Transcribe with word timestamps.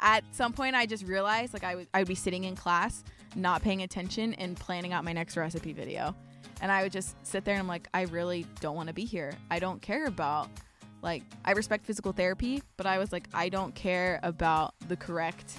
at 0.00 0.24
some 0.32 0.52
point 0.52 0.74
I 0.74 0.86
just 0.86 1.06
realized 1.06 1.52
like 1.52 1.64
I 1.64 1.74
would 1.76 1.88
I 1.94 2.00
would 2.00 2.08
be 2.08 2.14
sitting 2.14 2.44
in 2.44 2.56
class, 2.56 3.04
not 3.34 3.62
paying 3.62 3.82
attention 3.82 4.34
and 4.34 4.56
planning 4.56 4.92
out 4.92 5.04
my 5.04 5.12
next 5.12 5.36
recipe 5.36 5.72
video. 5.72 6.14
And 6.62 6.70
I 6.70 6.82
would 6.82 6.92
just 6.92 7.16
sit 7.26 7.44
there 7.44 7.54
and 7.54 7.60
I'm 7.60 7.68
like, 7.68 7.88
I 7.94 8.02
really 8.02 8.46
don't 8.60 8.76
want 8.76 8.88
to 8.88 8.94
be 8.94 9.04
here. 9.04 9.32
I 9.50 9.58
don't 9.58 9.80
care 9.80 10.06
about 10.06 10.48
like 11.02 11.22
I 11.44 11.52
respect 11.52 11.86
physical 11.86 12.12
therapy, 12.12 12.62
but 12.76 12.86
I 12.86 12.98
was 12.98 13.12
like, 13.12 13.28
I 13.32 13.48
don't 13.48 13.74
care 13.74 14.20
about 14.22 14.74
the 14.88 14.96
correct 14.96 15.54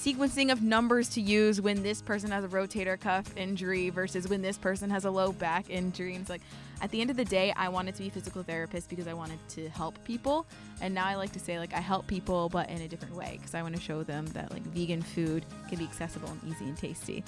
sequencing 0.00 0.50
of 0.50 0.62
numbers 0.62 1.10
to 1.10 1.20
use 1.20 1.60
when 1.60 1.82
this 1.82 2.00
person 2.00 2.30
has 2.30 2.42
a 2.42 2.48
rotator 2.48 2.98
cuff 2.98 3.36
injury 3.36 3.90
versus 3.90 4.28
when 4.28 4.40
this 4.40 4.56
person 4.56 4.88
has 4.88 5.04
a 5.04 5.10
low 5.10 5.30
back 5.30 5.68
injury. 5.68 6.14
And 6.14 6.22
it's 6.22 6.30
like, 6.30 6.40
at 6.80 6.90
the 6.90 7.02
end 7.02 7.10
of 7.10 7.18
the 7.18 7.24
day, 7.26 7.52
I 7.54 7.68
wanted 7.68 7.94
to 7.96 8.02
be 8.02 8.08
a 8.08 8.10
physical 8.10 8.42
therapist 8.42 8.88
because 8.88 9.06
I 9.06 9.12
wanted 9.12 9.38
to 9.50 9.68
help 9.68 10.02
people. 10.04 10.46
And 10.80 10.94
now 10.94 11.04
I 11.04 11.16
like 11.16 11.32
to 11.32 11.38
say, 11.38 11.58
like, 11.58 11.74
I 11.74 11.80
help 11.80 12.06
people, 12.06 12.48
but 12.48 12.70
in 12.70 12.80
a 12.80 12.88
different 12.88 13.14
way 13.14 13.36
because 13.36 13.54
I 13.54 13.60
want 13.60 13.76
to 13.76 13.80
show 13.80 14.02
them 14.02 14.24
that, 14.28 14.50
like, 14.50 14.62
vegan 14.62 15.02
food 15.02 15.44
can 15.68 15.78
be 15.78 15.84
accessible 15.84 16.30
and 16.30 16.50
easy 16.50 16.64
and 16.64 16.78
tasty. 16.78 17.22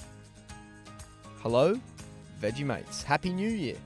Hello, 1.41 1.79
Veggie 2.41 2.65
Mates. 2.65 3.03
Happy 3.03 3.29
New 3.29 3.49
Year. 3.49 3.77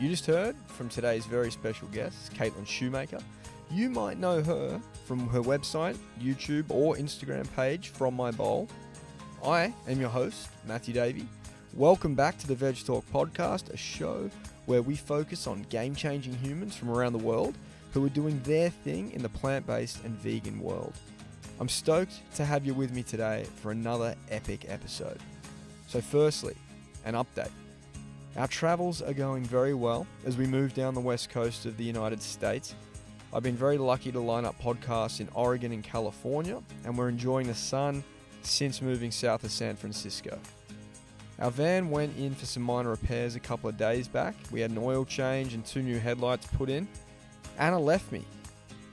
You 0.00 0.08
just 0.08 0.26
heard 0.26 0.56
from 0.66 0.88
today's 0.88 1.24
very 1.24 1.52
special 1.52 1.86
guest, 1.88 2.32
Caitlin 2.34 2.66
Shoemaker. 2.66 3.20
You 3.70 3.90
might 3.90 4.18
know 4.18 4.42
her 4.42 4.80
from 5.04 5.28
her 5.28 5.42
website, 5.42 5.98
YouTube, 6.18 6.64
or 6.70 6.96
Instagram 6.96 7.46
page, 7.54 7.88
From 7.88 8.16
My 8.16 8.30
Bowl. 8.30 8.66
I 9.44 9.74
am 9.86 10.00
your 10.00 10.08
host, 10.08 10.48
Matthew 10.66 10.94
Davey. 10.94 11.28
Welcome 11.74 12.14
back 12.14 12.38
to 12.38 12.46
the 12.46 12.54
Veg 12.54 12.78
Talk 12.86 13.04
podcast, 13.12 13.68
a 13.68 13.76
show 13.76 14.30
where 14.64 14.80
we 14.80 14.96
focus 14.96 15.46
on 15.46 15.66
game 15.68 15.94
changing 15.94 16.32
humans 16.38 16.76
from 16.76 16.88
around 16.88 17.12
the 17.12 17.18
world 17.18 17.56
who 17.92 18.02
are 18.06 18.08
doing 18.10 18.40
their 18.44 18.70
thing 18.70 19.12
in 19.12 19.20
the 19.20 19.28
plant 19.28 19.66
based 19.66 20.02
and 20.02 20.14
vegan 20.14 20.60
world. 20.60 20.94
I'm 21.60 21.68
stoked 21.68 22.22
to 22.36 22.46
have 22.46 22.64
you 22.64 22.72
with 22.72 22.94
me 22.94 23.02
today 23.02 23.44
for 23.56 23.70
another 23.70 24.14
epic 24.30 24.64
episode. 24.68 25.18
So, 25.88 26.00
firstly, 26.00 26.54
an 27.04 27.12
update. 27.12 27.50
Our 28.34 28.48
travels 28.48 29.02
are 29.02 29.12
going 29.12 29.44
very 29.44 29.74
well 29.74 30.06
as 30.24 30.38
we 30.38 30.46
move 30.46 30.72
down 30.72 30.94
the 30.94 31.00
west 31.00 31.28
coast 31.28 31.66
of 31.66 31.76
the 31.76 31.84
United 31.84 32.22
States 32.22 32.74
I've 33.32 33.42
been 33.42 33.56
very 33.56 33.76
lucky 33.76 34.10
to 34.12 34.20
line 34.20 34.46
up 34.46 34.58
podcasts 34.60 35.20
in 35.20 35.28
Oregon 35.34 35.72
and 35.72 35.84
California, 35.84 36.62
and 36.84 36.96
we're 36.96 37.10
enjoying 37.10 37.46
the 37.46 37.54
sun 37.54 38.02
since 38.42 38.80
moving 38.80 39.10
south 39.10 39.44
of 39.44 39.50
San 39.50 39.76
Francisco. 39.76 40.38
Our 41.38 41.50
van 41.50 41.90
went 41.90 42.16
in 42.16 42.34
for 42.34 42.46
some 42.46 42.62
minor 42.62 42.90
repairs 42.90 43.36
a 43.36 43.40
couple 43.40 43.68
of 43.68 43.76
days 43.76 44.08
back. 44.08 44.34
We 44.50 44.60
had 44.60 44.70
an 44.70 44.78
oil 44.78 45.04
change 45.04 45.52
and 45.52 45.64
two 45.64 45.82
new 45.82 45.98
headlights 45.98 46.46
put 46.56 46.70
in. 46.70 46.88
Anna 47.58 47.78
left 47.78 48.10
me 48.10 48.24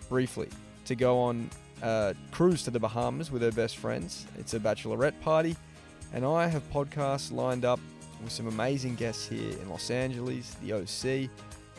briefly 0.09 0.49
to 0.83 0.95
go 0.95 1.17
on 1.17 1.49
a 1.81 2.13
cruise 2.31 2.63
to 2.63 2.71
the 2.71 2.79
Bahamas 2.79 3.31
with 3.31 3.41
her 3.41 3.51
best 3.51 3.77
friends. 3.77 4.27
It's 4.37 4.53
a 4.53 4.59
bachelorette 4.59 5.19
party, 5.21 5.55
and 6.13 6.25
I 6.25 6.47
have 6.47 6.69
podcasts 6.71 7.31
lined 7.31 7.63
up 7.63 7.79
with 8.21 8.33
some 8.33 8.47
amazing 8.47 8.95
guests 8.95 9.27
here 9.27 9.51
in 9.51 9.69
Los 9.69 9.89
Angeles, 9.89 10.55
the 10.61 10.73
OC, 10.73 11.29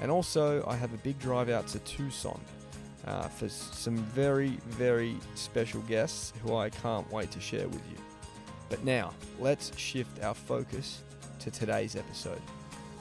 and 0.01 0.11
also, 0.11 0.65
I 0.67 0.77
have 0.77 0.93
a 0.93 0.99
big 0.99 1.19
drive 1.19 1.49
out 1.49 1.67
to 1.69 1.79
Tucson 1.81 2.41
uh, 3.07 3.29
for 3.29 3.49
some 3.49 3.97
very, 3.97 4.59
very 4.67 5.17
special 5.35 5.81
guests 5.83 6.33
who 6.43 6.57
I 6.57 6.71
can't 6.71 7.11
wait 7.11 7.31
to 7.33 7.41
share 7.41 7.67
with 7.67 7.83
you. 7.91 7.97
But 8.69 8.85
now, 8.85 9.15
let's 9.39 9.77
shift 9.79 10.23
our 10.23 10.35
focus 10.35 11.03
to 11.41 11.51
today's 11.51 11.97
episode. 11.97 12.41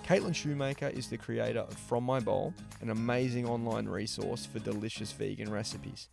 Caitlin 0.06 0.36
Shoemaker 0.36 0.88
is 0.90 1.08
the 1.08 1.18
creator 1.18 1.62
of 1.62 1.74
From 1.74 2.04
My 2.04 2.20
Bowl, 2.20 2.54
an 2.82 2.92
amazing 2.92 3.48
online 3.48 3.88
resource 3.88 4.46
for 4.46 4.60
delicious 4.60 5.12
vegan 5.12 5.52
recipes. 5.52 6.10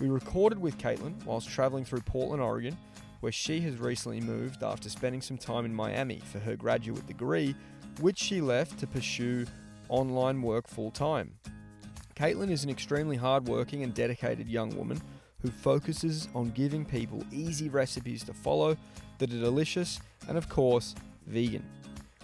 We 0.00 0.08
recorded 0.08 0.58
with 0.58 0.78
Caitlin 0.78 1.24
whilst 1.24 1.48
traveling 1.48 1.84
through 1.84 2.00
Portland, 2.00 2.42
Oregon, 2.42 2.76
where 3.20 3.30
she 3.30 3.60
has 3.60 3.76
recently 3.76 4.20
moved 4.20 4.62
after 4.62 4.88
spending 4.88 5.22
some 5.22 5.38
time 5.38 5.64
in 5.64 5.74
Miami 5.74 6.20
for 6.32 6.40
her 6.40 6.56
graduate 6.56 7.06
degree, 7.06 7.54
which 8.00 8.18
she 8.18 8.40
left 8.40 8.78
to 8.80 8.86
pursue 8.86 9.46
online 9.90 10.40
work 10.40 10.66
full 10.66 10.90
time. 10.90 11.34
Caitlin 12.14 12.50
is 12.50 12.64
an 12.64 12.70
extremely 12.70 13.16
hardworking 13.16 13.82
and 13.82 13.94
dedicated 13.94 14.48
young 14.48 14.76
woman 14.76 15.00
who 15.42 15.50
focuses 15.50 16.28
on 16.34 16.50
giving 16.50 16.84
people 16.84 17.24
easy 17.32 17.68
recipes 17.68 18.22
to 18.24 18.34
follow 18.34 18.76
that 19.18 19.32
are 19.32 19.40
delicious 19.40 20.00
and, 20.28 20.36
of 20.36 20.48
course, 20.48 20.94
vegan. 21.26 21.64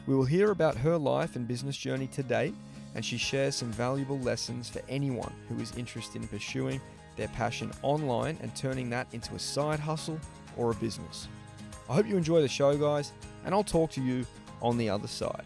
We 0.06 0.14
will 0.14 0.24
hear 0.24 0.50
about 0.50 0.76
her 0.76 0.96
life 0.96 1.34
and 1.34 1.48
business 1.48 1.76
journey 1.76 2.06
to 2.08 2.22
date, 2.22 2.54
and 2.94 3.04
she 3.04 3.18
shares 3.18 3.56
some 3.56 3.72
valuable 3.72 4.18
lessons 4.20 4.68
for 4.68 4.80
anyone 4.88 5.32
who 5.48 5.58
is 5.60 5.76
interested 5.76 6.22
in 6.22 6.28
pursuing 6.28 6.80
their 7.16 7.28
passion 7.28 7.72
online 7.82 8.38
and 8.42 8.54
turning 8.54 8.90
that 8.90 9.06
into 9.12 9.34
a 9.34 9.38
side 9.38 9.80
hustle 9.80 10.20
or 10.56 10.70
a 10.70 10.74
business. 10.74 11.28
I 11.88 11.94
hope 11.94 12.06
you 12.06 12.16
enjoy 12.16 12.40
the 12.40 12.48
show, 12.48 12.76
guys, 12.76 13.12
and 13.44 13.54
I'll 13.54 13.64
talk 13.64 13.90
to 13.92 14.02
you 14.02 14.26
on 14.60 14.76
the 14.76 14.90
other 14.90 15.08
side. 15.08 15.44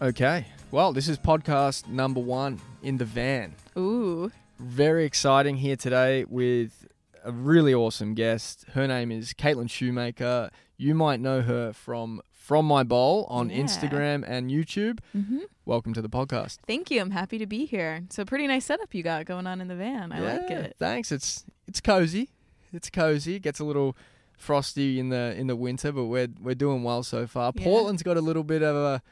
Okay, 0.00 0.46
well, 0.72 0.92
this 0.94 1.06
is 1.06 1.18
podcast 1.18 1.86
number 1.86 2.18
one 2.18 2.58
in 2.82 2.96
the 2.96 3.04
van. 3.04 3.54
Ooh. 3.76 4.32
Very 4.58 5.04
exciting 5.04 5.56
here 5.58 5.76
today 5.76 6.24
with 6.24 6.86
a 7.24 7.30
really 7.30 7.74
awesome 7.74 8.14
guest. 8.14 8.64
Her 8.72 8.86
name 8.86 9.12
is 9.12 9.34
Caitlin 9.34 9.68
Shoemaker. 9.68 10.48
You 10.78 10.94
might 10.94 11.20
know 11.20 11.42
her 11.42 11.74
from 11.74 12.22
From 12.32 12.64
My 12.64 12.84
Bowl 12.84 13.26
on 13.28 13.50
Yeah. 13.50 13.58
Instagram 13.58 14.24
and 14.26 14.50
YouTube. 14.50 15.00
Mm-hmm. 15.14 15.40
Welcome 15.66 15.92
to 15.92 16.00
the 16.00 16.08
podcast. 16.08 16.56
Thank 16.66 16.90
you. 16.90 17.02
I'm 17.02 17.10
happy 17.10 17.36
to 17.36 17.46
be 17.46 17.66
here. 17.66 18.04
So, 18.08 18.24
pretty 18.24 18.46
nice 18.46 18.64
setup 18.64 18.94
you 18.94 19.02
got 19.02 19.26
going 19.26 19.46
on 19.46 19.60
in 19.60 19.68
the 19.68 19.76
van. 19.76 20.10
I 20.10 20.20
like 20.20 20.50
it. 20.50 20.76
Thanks. 20.78 21.12
It's 21.12 21.44
it's 21.68 21.80
cozy. 21.82 22.30
It's 22.72 22.88
cozy. 22.88 23.36
It 23.36 23.42
gets 23.42 23.60
a 23.60 23.64
little 23.64 23.94
frosty 24.38 24.98
in 24.98 25.10
the 25.10 25.34
in 25.36 25.46
the 25.48 25.54
winter, 25.54 25.92
but 25.92 26.06
we're 26.06 26.28
we're 26.40 26.54
doing 26.56 26.82
well 26.82 27.02
so 27.02 27.26
far. 27.26 27.52
Yeah. 27.54 27.62
Portland's 27.64 28.02
got 28.02 28.16
a 28.16 28.20
little 28.22 28.42
bit 28.42 28.62
of 28.62 28.74
a, 28.74 29.02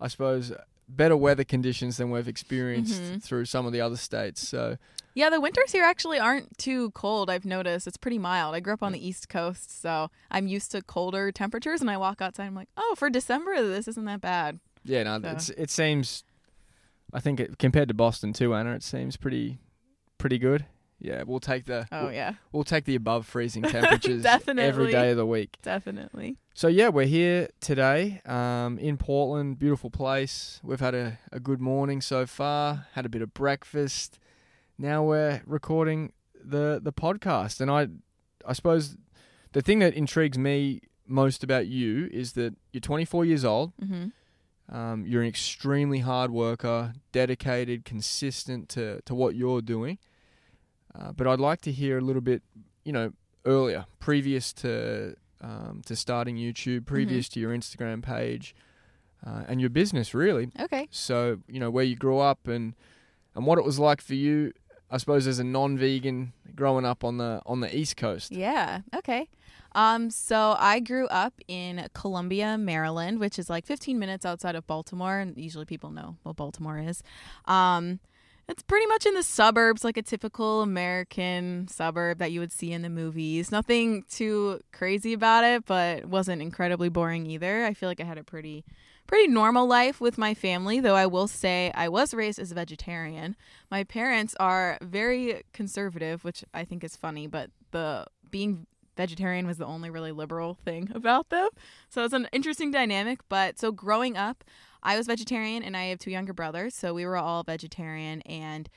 I 0.00 0.08
suppose, 0.08 0.52
better 0.88 1.16
weather 1.16 1.44
conditions 1.44 1.96
than 1.96 2.10
we've 2.10 2.28
experienced 2.28 3.00
Mhm. 3.02 3.22
through 3.22 3.44
some 3.46 3.66
of 3.66 3.72
the 3.72 3.80
other 3.80 3.96
states. 3.96 4.46
So 4.46 4.76
Yeah, 5.14 5.30
the 5.30 5.40
winters 5.40 5.72
here 5.72 5.82
actually 5.82 6.18
aren't 6.18 6.58
too 6.58 6.90
cold. 6.90 7.30
I've 7.30 7.46
noticed 7.46 7.86
it's 7.86 7.96
pretty 7.96 8.18
mild. 8.18 8.54
I 8.54 8.60
grew 8.60 8.74
up 8.74 8.82
on 8.82 8.92
the 8.92 9.04
East 9.04 9.28
Coast, 9.30 9.80
so 9.80 10.10
I'm 10.30 10.46
used 10.46 10.70
to 10.72 10.82
colder 10.82 11.32
temperatures. 11.32 11.80
And 11.80 11.90
I 11.90 11.96
walk 11.96 12.20
outside, 12.20 12.44
I'm 12.46 12.54
like, 12.54 12.68
oh, 12.76 12.94
for 12.98 13.08
December, 13.08 13.54
this 13.62 13.88
isn't 13.88 14.04
that 14.04 14.20
bad. 14.20 14.60
yeah, 14.84 15.02
no, 15.04 15.20
So- 15.22 15.28
it's 15.30 15.48
it 15.50 15.70
seems. 15.70 16.22
I 17.14 17.20
think 17.20 17.40
it, 17.40 17.58
compared 17.58 17.88
to 17.88 17.94
Boston 17.94 18.32
too, 18.32 18.54
Anna, 18.54 18.74
it 18.74 18.82
seems 18.82 19.16
pretty 19.16 19.58
pretty 20.18 20.38
good. 20.38 20.66
Yeah, 20.98 21.24
we'll 21.26 21.40
take 21.40 21.66
the 21.66 21.86
Oh 21.92 22.04
we'll, 22.04 22.12
yeah, 22.12 22.34
we'll 22.52 22.64
take 22.64 22.84
the 22.84 22.94
above 22.94 23.26
freezing 23.26 23.62
temperatures 23.76 24.22
Definitely. 24.22 24.62
every 24.64 24.90
day 24.92 25.10
of 25.10 25.16
the 25.16 25.26
week. 25.26 25.58
definitely. 25.62 26.36
So 26.54 26.68
yeah, 26.68 26.88
we're 26.88 27.06
here 27.06 27.48
today 27.60 28.22
um, 28.24 28.78
in 28.78 28.96
Portland. 28.96 29.58
Beautiful 29.58 29.90
place. 29.90 30.58
We've 30.62 30.80
had 30.80 30.94
a, 30.94 31.18
a 31.30 31.38
good 31.38 31.60
morning 31.60 32.00
so 32.00 32.24
far. 32.24 32.86
Had 32.94 33.04
a 33.04 33.10
bit 33.10 33.20
of 33.20 33.34
breakfast. 33.34 34.18
Now 34.78 35.02
we're 35.04 35.42
recording 35.46 36.12
the 36.42 36.80
the 36.82 36.92
podcast, 36.92 37.60
and 37.60 37.70
I 37.70 37.88
I 38.48 38.54
suppose 38.54 38.96
the 39.52 39.60
thing 39.62 39.80
that 39.80 39.92
intrigues 39.94 40.38
me 40.38 40.80
most 41.06 41.44
about 41.44 41.66
you 41.66 42.08
is 42.12 42.32
that 42.32 42.54
you're 42.72 42.80
24 42.80 43.24
years 43.26 43.44
old. 43.44 43.72
hmm 43.78 44.06
Um, 44.68 45.04
you're 45.06 45.22
an 45.22 45.28
extremely 45.28 46.00
hard 46.00 46.30
worker, 46.30 46.94
dedicated, 47.12 47.84
consistent 47.84 48.68
to 48.70 49.00
to 49.02 49.14
what 49.14 49.34
you're 49.36 49.60
doing. 49.62 49.98
Uh, 50.98 51.12
but 51.12 51.26
I'd 51.26 51.40
like 51.40 51.60
to 51.62 51.72
hear 51.72 51.98
a 51.98 52.00
little 52.00 52.22
bit, 52.22 52.42
you 52.84 52.92
know, 52.92 53.12
earlier, 53.44 53.86
previous 54.00 54.52
to 54.54 55.16
um, 55.40 55.82
to 55.86 55.94
starting 55.96 56.36
YouTube, 56.36 56.86
previous 56.86 57.28
to 57.30 57.40
your 57.40 57.52
Instagram 57.52 58.02
page, 58.02 58.54
uh, 59.26 59.44
and 59.48 59.60
your 59.60 59.70
business, 59.70 60.14
really. 60.14 60.50
Okay. 60.58 60.88
So 60.90 61.38
you 61.48 61.60
know 61.60 61.70
where 61.70 61.84
you 61.84 61.96
grew 61.96 62.18
up 62.18 62.48
and 62.48 62.74
and 63.34 63.46
what 63.46 63.58
it 63.58 63.64
was 63.64 63.78
like 63.78 64.00
for 64.00 64.14
you, 64.14 64.52
I 64.90 64.96
suppose, 64.96 65.26
as 65.26 65.38
a 65.38 65.44
non-vegan 65.44 66.32
growing 66.54 66.84
up 66.84 67.04
on 67.04 67.18
the 67.18 67.42
on 67.46 67.60
the 67.60 67.76
East 67.76 67.96
Coast. 67.96 68.32
Yeah. 68.32 68.80
Okay. 68.94 69.28
Um, 69.72 70.08
so 70.08 70.56
I 70.58 70.80
grew 70.80 71.06
up 71.08 71.34
in 71.48 71.86
Columbia, 71.92 72.56
Maryland, 72.56 73.20
which 73.20 73.38
is 73.38 73.50
like 73.50 73.66
15 73.66 73.98
minutes 73.98 74.24
outside 74.24 74.54
of 74.54 74.66
Baltimore, 74.66 75.18
and 75.18 75.36
usually 75.36 75.66
people 75.66 75.90
know 75.90 76.16
what 76.22 76.36
Baltimore 76.36 76.78
is. 76.78 77.02
Um, 77.44 78.00
it's 78.48 78.62
pretty 78.62 78.86
much 78.86 79.06
in 79.06 79.14
the 79.14 79.22
suburbs, 79.22 79.82
like 79.82 79.96
a 79.96 80.02
typical 80.02 80.62
American 80.62 81.66
suburb 81.68 82.18
that 82.18 82.30
you 82.30 82.40
would 82.40 82.52
see 82.52 82.72
in 82.72 82.82
the 82.82 82.88
movies. 82.88 83.50
Nothing 83.50 84.04
too 84.08 84.60
crazy 84.72 85.12
about 85.12 85.44
it, 85.44 85.66
but 85.66 86.04
wasn't 86.04 86.42
incredibly 86.42 86.88
boring 86.88 87.26
either. 87.26 87.64
I 87.64 87.74
feel 87.74 87.88
like 87.88 88.00
I 88.00 88.04
had 88.04 88.18
a 88.18 88.24
pretty 88.24 88.64
pretty 89.06 89.28
normal 89.28 89.66
life 89.66 90.00
with 90.00 90.18
my 90.18 90.34
family, 90.34 90.80
though 90.80 90.96
I 90.96 91.06
will 91.06 91.28
say 91.28 91.70
I 91.74 91.88
was 91.88 92.12
raised 92.12 92.40
as 92.40 92.50
a 92.50 92.56
vegetarian. 92.56 93.36
My 93.70 93.84
parents 93.84 94.34
are 94.40 94.78
very 94.82 95.42
conservative, 95.52 96.24
which 96.24 96.44
I 96.52 96.64
think 96.64 96.82
is 96.82 96.96
funny, 96.96 97.26
but 97.28 97.50
the 97.70 98.06
being 98.30 98.66
vegetarian 98.96 99.46
was 99.46 99.58
the 99.58 99.66
only 99.66 99.90
really 99.90 100.12
liberal 100.12 100.54
thing 100.54 100.90
about 100.94 101.28
them. 101.28 101.48
So 101.88 102.04
it's 102.04 102.14
an 102.14 102.28
interesting 102.32 102.70
dynamic, 102.70 103.20
but 103.28 103.58
so 103.58 103.70
growing 103.72 104.16
up, 104.16 104.42
I 104.82 104.96
was 104.96 105.06
vegetarian 105.06 105.62
and 105.62 105.76
I 105.76 105.86
have 105.86 105.98
two 105.98 106.10
younger 106.10 106.32
brothers, 106.32 106.74
so 106.74 106.94
we 106.94 107.04
were 107.04 107.16
all 107.16 107.42
vegetarian 107.42 108.22
and 108.22 108.68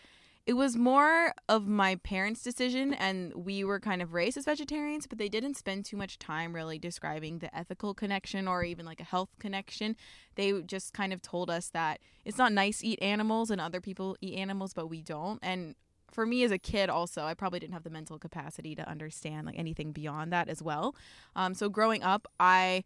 it 0.49 0.53
was 0.53 0.75
more 0.75 1.35
of 1.47 1.67
my 1.67 1.97
parents' 1.97 2.41
decision, 2.41 2.91
and 2.95 3.31
we 3.35 3.63
were 3.63 3.79
kind 3.79 4.01
of 4.01 4.15
raised 4.15 4.35
as 4.35 4.45
vegetarians, 4.45 5.05
but 5.05 5.19
they 5.19 5.29
didn't 5.29 5.57
spend 5.57 5.85
too 5.85 5.95
much 5.95 6.17
time 6.17 6.55
really 6.55 6.79
describing 6.79 7.37
the 7.37 7.55
ethical 7.55 7.93
connection 7.93 8.47
or 8.47 8.63
even 8.63 8.83
like 8.83 8.99
a 8.99 9.03
health 9.03 9.29
connection. 9.37 9.95
They 10.33 10.59
just 10.63 10.91
kind 10.91 11.13
of 11.13 11.21
told 11.21 11.51
us 11.51 11.69
that 11.69 11.99
it's 12.25 12.39
not 12.39 12.51
nice 12.51 12.79
to 12.79 12.87
eat 12.87 12.99
animals 12.99 13.51
and 13.51 13.61
other 13.61 13.79
people 13.79 14.17
eat 14.21 14.39
animals, 14.39 14.73
but 14.73 14.87
we 14.87 15.03
don't. 15.03 15.37
And 15.43 15.75
for 16.11 16.25
me 16.25 16.43
as 16.43 16.49
a 16.49 16.57
kid, 16.57 16.89
also, 16.89 17.25
I 17.25 17.35
probably 17.35 17.59
didn't 17.59 17.73
have 17.73 17.83
the 17.83 17.91
mental 17.91 18.17
capacity 18.17 18.73
to 18.73 18.89
understand 18.89 19.45
like 19.45 19.59
anything 19.59 19.91
beyond 19.91 20.33
that 20.33 20.49
as 20.49 20.63
well. 20.63 20.95
Um, 21.35 21.53
so 21.53 21.69
growing 21.69 22.01
up, 22.01 22.27
I 22.39 22.85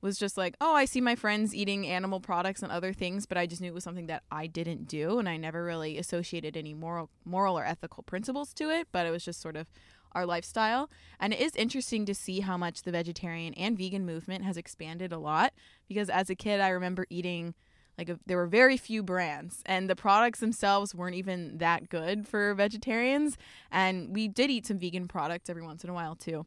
was 0.00 0.18
just 0.18 0.36
like, 0.36 0.56
oh, 0.60 0.74
I 0.74 0.84
see 0.84 1.00
my 1.00 1.14
friends 1.14 1.54
eating 1.54 1.86
animal 1.86 2.20
products 2.20 2.62
and 2.62 2.70
other 2.70 2.92
things, 2.92 3.26
but 3.26 3.38
I 3.38 3.46
just 3.46 3.60
knew 3.60 3.68
it 3.68 3.74
was 3.74 3.84
something 3.84 4.06
that 4.06 4.22
I 4.30 4.46
didn't 4.46 4.86
do, 4.86 5.18
and 5.18 5.28
I 5.28 5.36
never 5.36 5.64
really 5.64 5.98
associated 5.98 6.56
any 6.56 6.74
moral, 6.74 7.10
moral 7.24 7.58
or 7.58 7.64
ethical 7.64 8.02
principles 8.02 8.52
to 8.54 8.70
it. 8.70 8.88
But 8.92 9.06
it 9.06 9.10
was 9.10 9.24
just 9.24 9.40
sort 9.40 9.56
of 9.56 9.66
our 10.12 10.24
lifestyle, 10.24 10.88
and 11.20 11.32
it 11.32 11.40
is 11.40 11.54
interesting 11.56 12.06
to 12.06 12.14
see 12.14 12.40
how 12.40 12.56
much 12.56 12.82
the 12.82 12.92
vegetarian 12.92 13.54
and 13.54 13.76
vegan 13.76 14.06
movement 14.06 14.44
has 14.44 14.56
expanded 14.56 15.12
a 15.12 15.18
lot. 15.18 15.52
Because 15.88 16.08
as 16.08 16.30
a 16.30 16.34
kid, 16.34 16.60
I 16.60 16.68
remember 16.68 17.06
eating 17.10 17.54
like 17.98 18.08
a, 18.08 18.18
there 18.26 18.36
were 18.36 18.46
very 18.46 18.76
few 18.76 19.02
brands, 19.02 19.62
and 19.66 19.90
the 19.90 19.96
products 19.96 20.38
themselves 20.38 20.94
weren't 20.94 21.16
even 21.16 21.58
that 21.58 21.88
good 21.88 22.28
for 22.28 22.54
vegetarians. 22.54 23.36
And 23.72 24.14
we 24.14 24.28
did 24.28 24.50
eat 24.50 24.66
some 24.66 24.78
vegan 24.78 25.08
products 25.08 25.50
every 25.50 25.62
once 25.62 25.82
in 25.82 25.90
a 25.90 25.94
while 25.94 26.14
too 26.14 26.46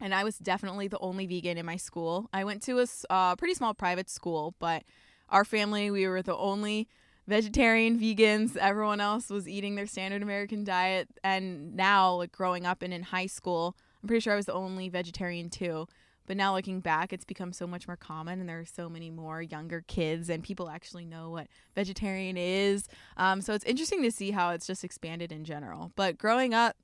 and 0.00 0.14
I 0.14 0.24
was 0.24 0.38
definitely 0.38 0.88
the 0.88 0.98
only 0.98 1.26
vegan 1.26 1.58
in 1.58 1.66
my 1.66 1.76
school. 1.76 2.28
I 2.32 2.44
went 2.44 2.62
to 2.62 2.80
a 2.80 2.86
uh, 3.10 3.36
pretty 3.36 3.54
small 3.54 3.74
private 3.74 4.08
school, 4.08 4.54
but 4.58 4.82
our 5.28 5.44
family, 5.44 5.90
we 5.90 6.06
were 6.08 6.22
the 6.22 6.36
only 6.36 6.88
vegetarian 7.28 7.98
vegans. 7.98 8.56
Everyone 8.56 9.00
else 9.00 9.30
was 9.30 9.48
eating 9.48 9.74
their 9.76 9.86
standard 9.86 10.22
American 10.22 10.64
diet. 10.64 11.08
And 11.22 11.76
now, 11.76 12.14
like 12.14 12.32
growing 12.32 12.66
up 12.66 12.82
and 12.82 12.92
in 12.92 13.02
high 13.02 13.26
school, 13.26 13.76
I'm 14.02 14.08
pretty 14.08 14.20
sure 14.20 14.32
I 14.32 14.36
was 14.36 14.46
the 14.46 14.54
only 14.54 14.88
vegetarian 14.88 15.50
too. 15.50 15.86
But 16.26 16.36
now 16.36 16.54
looking 16.54 16.80
back, 16.80 17.12
it's 17.12 17.24
become 17.24 17.52
so 17.52 17.66
much 17.66 17.88
more 17.88 17.96
common, 17.96 18.38
and 18.38 18.48
there 18.48 18.60
are 18.60 18.64
so 18.64 18.88
many 18.88 19.10
more 19.10 19.42
younger 19.42 19.82
kids, 19.88 20.30
and 20.30 20.44
people 20.44 20.68
actually 20.68 21.04
know 21.04 21.30
what 21.30 21.48
vegetarian 21.74 22.36
is. 22.36 22.86
Um, 23.16 23.40
so 23.40 23.52
it's 23.52 23.64
interesting 23.64 24.02
to 24.02 24.12
see 24.12 24.30
how 24.30 24.50
it's 24.50 24.66
just 24.66 24.84
expanded 24.84 25.32
in 25.32 25.44
general. 25.44 25.90
But 25.96 26.18
growing 26.18 26.54
up, 26.54 26.76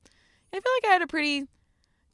I 0.53 0.57
feel 0.59 0.73
like 0.83 0.91
I 0.91 0.93
had 0.95 1.03
a 1.03 1.07
pretty 1.07 1.45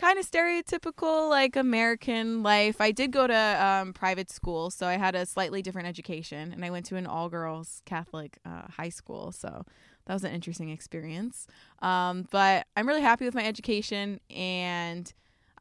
kind 0.03 0.19
of 0.19 0.29
stereotypical 0.29 1.31
like 1.31 1.55
American 1.55 2.43
life. 2.43 2.81
I 2.81 2.91
did 2.91 3.13
go 3.13 3.29
to 3.29 3.35
um, 3.35 3.93
private 3.93 4.31
school, 4.31 4.69
so 4.71 4.89
I 4.89 4.95
had 4.95 5.15
a 5.15 5.25
slightly 5.25 5.63
different 5.63 5.87
education, 5.87 6.53
and 6.53 6.65
I 6.65 6.71
went 6.71 6.87
to 6.87 6.97
an 6.97 7.07
all 7.07 7.29
girls 7.29 7.83
Catholic 7.85 8.39
uh, 8.45 8.63
high 8.69 8.89
school. 8.89 9.31
So 9.31 9.65
that 10.07 10.13
was 10.13 10.25
an 10.25 10.33
interesting 10.33 10.71
experience. 10.71 11.47
Um, 11.83 12.27
but 12.33 12.67
I'm 12.77 12.89
really 12.89 13.01
happy 13.01 13.25
with 13.25 13.35
my 13.37 13.45
education, 13.45 14.19
and 14.29 15.13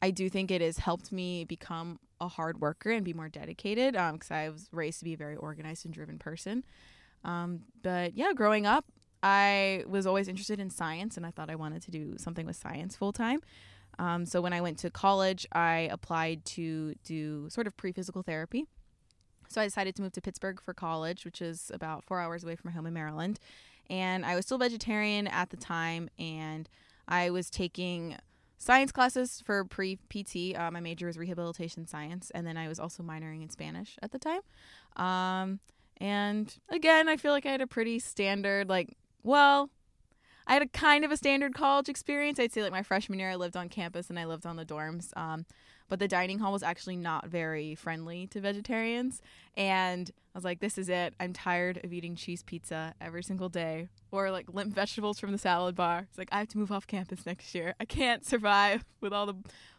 I 0.02 0.10
do 0.10 0.28
think 0.28 0.50
it 0.50 0.60
has 0.60 0.78
helped 0.78 1.12
me 1.12 1.44
become 1.44 2.00
a 2.20 2.26
hard 2.26 2.60
worker 2.60 2.90
and 2.90 3.04
be 3.04 3.12
more 3.12 3.28
dedicated 3.28 3.92
because 3.94 4.30
um, 4.32 4.36
I 4.36 4.48
was 4.48 4.68
raised 4.72 4.98
to 4.98 5.04
be 5.04 5.14
a 5.14 5.16
very 5.16 5.36
organized 5.36 5.84
and 5.84 5.94
driven 5.94 6.18
person. 6.18 6.64
Um, 7.24 7.60
but 7.80 8.16
yeah, 8.16 8.32
growing 8.34 8.66
up, 8.66 8.86
I 9.22 9.84
was 9.86 10.04
always 10.04 10.26
interested 10.26 10.58
in 10.58 10.68
science, 10.68 11.16
and 11.16 11.24
I 11.24 11.30
thought 11.30 11.48
I 11.48 11.54
wanted 11.54 11.82
to 11.82 11.92
do 11.92 12.14
something 12.18 12.44
with 12.44 12.56
science 12.56 12.96
full 12.96 13.12
time. 13.12 13.40
Um, 13.98 14.26
so 14.26 14.40
when 14.40 14.52
I 14.52 14.60
went 14.60 14.78
to 14.78 14.90
college, 14.90 15.46
I 15.52 15.88
applied 15.90 16.44
to 16.46 16.94
do 17.04 17.48
sort 17.50 17.66
of 17.66 17.76
pre 17.76 17.92
physical 17.92 18.22
therapy. 18.22 18.66
So 19.48 19.60
I 19.60 19.64
decided 19.64 19.94
to 19.96 20.02
move 20.02 20.12
to 20.12 20.20
Pittsburgh 20.20 20.60
for 20.62 20.72
college, 20.72 21.24
which 21.24 21.42
is 21.42 21.70
about 21.74 22.04
four 22.04 22.20
hours 22.20 22.42
away 22.42 22.56
from 22.56 22.70
my 22.70 22.74
home 22.74 22.86
in 22.86 22.94
Maryland. 22.94 23.38
And 23.90 24.24
I 24.24 24.34
was 24.34 24.46
still 24.46 24.58
vegetarian 24.58 25.26
at 25.26 25.50
the 25.50 25.56
time, 25.56 26.08
and 26.18 26.68
I 27.06 27.30
was 27.30 27.50
taking 27.50 28.16
science 28.58 28.92
classes 28.92 29.42
for 29.44 29.64
pre 29.64 29.96
PT. 30.08 30.56
Uh, 30.56 30.70
my 30.70 30.80
major 30.80 31.06
was 31.06 31.18
rehabilitation 31.18 31.86
science, 31.86 32.30
and 32.30 32.46
then 32.46 32.56
I 32.56 32.68
was 32.68 32.80
also 32.80 33.02
minoring 33.02 33.42
in 33.42 33.50
Spanish 33.50 33.98
at 34.02 34.12
the 34.12 34.18
time. 34.18 34.40
Um, 34.96 35.60
and 35.98 36.54
again, 36.68 37.08
I 37.08 37.16
feel 37.16 37.32
like 37.32 37.44
I 37.44 37.50
had 37.50 37.60
a 37.60 37.66
pretty 37.66 37.98
standard, 37.98 38.68
like, 38.68 38.96
well, 39.22 39.68
I 40.46 40.54
had 40.54 40.62
a 40.62 40.68
kind 40.68 41.04
of 41.04 41.10
a 41.10 41.16
standard 41.16 41.54
college 41.54 41.88
experience. 41.88 42.38
I'd 42.38 42.52
say 42.52 42.62
like 42.62 42.72
my 42.72 42.82
freshman 42.82 43.18
year, 43.18 43.30
I 43.30 43.36
lived 43.36 43.56
on 43.56 43.68
campus 43.68 44.10
and 44.10 44.18
I 44.18 44.24
lived 44.24 44.46
on 44.46 44.56
the 44.56 44.64
dorms. 44.64 45.16
Um, 45.16 45.46
but 45.88 45.98
the 45.98 46.08
dining 46.08 46.38
hall 46.38 46.52
was 46.52 46.62
actually 46.62 46.96
not 46.96 47.26
very 47.28 47.74
friendly 47.74 48.26
to 48.28 48.40
vegetarians. 48.40 49.20
And 49.56 50.10
I 50.34 50.38
was 50.38 50.44
like, 50.44 50.60
this 50.60 50.78
is 50.78 50.88
it. 50.88 51.14
I'm 51.20 51.34
tired 51.34 51.84
of 51.84 51.92
eating 51.92 52.16
cheese 52.16 52.42
pizza 52.42 52.94
every 52.98 53.22
single 53.22 53.50
day 53.50 53.88
or 54.10 54.30
like 54.30 54.46
limp 54.52 54.74
vegetables 54.74 55.20
from 55.20 55.32
the 55.32 55.38
salad 55.38 55.74
bar. 55.74 56.06
It's 56.08 56.16
like, 56.16 56.30
I 56.32 56.38
have 56.38 56.48
to 56.48 56.58
move 56.58 56.72
off 56.72 56.86
campus 56.86 57.26
next 57.26 57.54
year. 57.54 57.74
I 57.78 57.84
can't 57.84 58.24
survive 58.24 58.84
with 59.02 59.12
all 59.12 59.26
the 59.26 59.36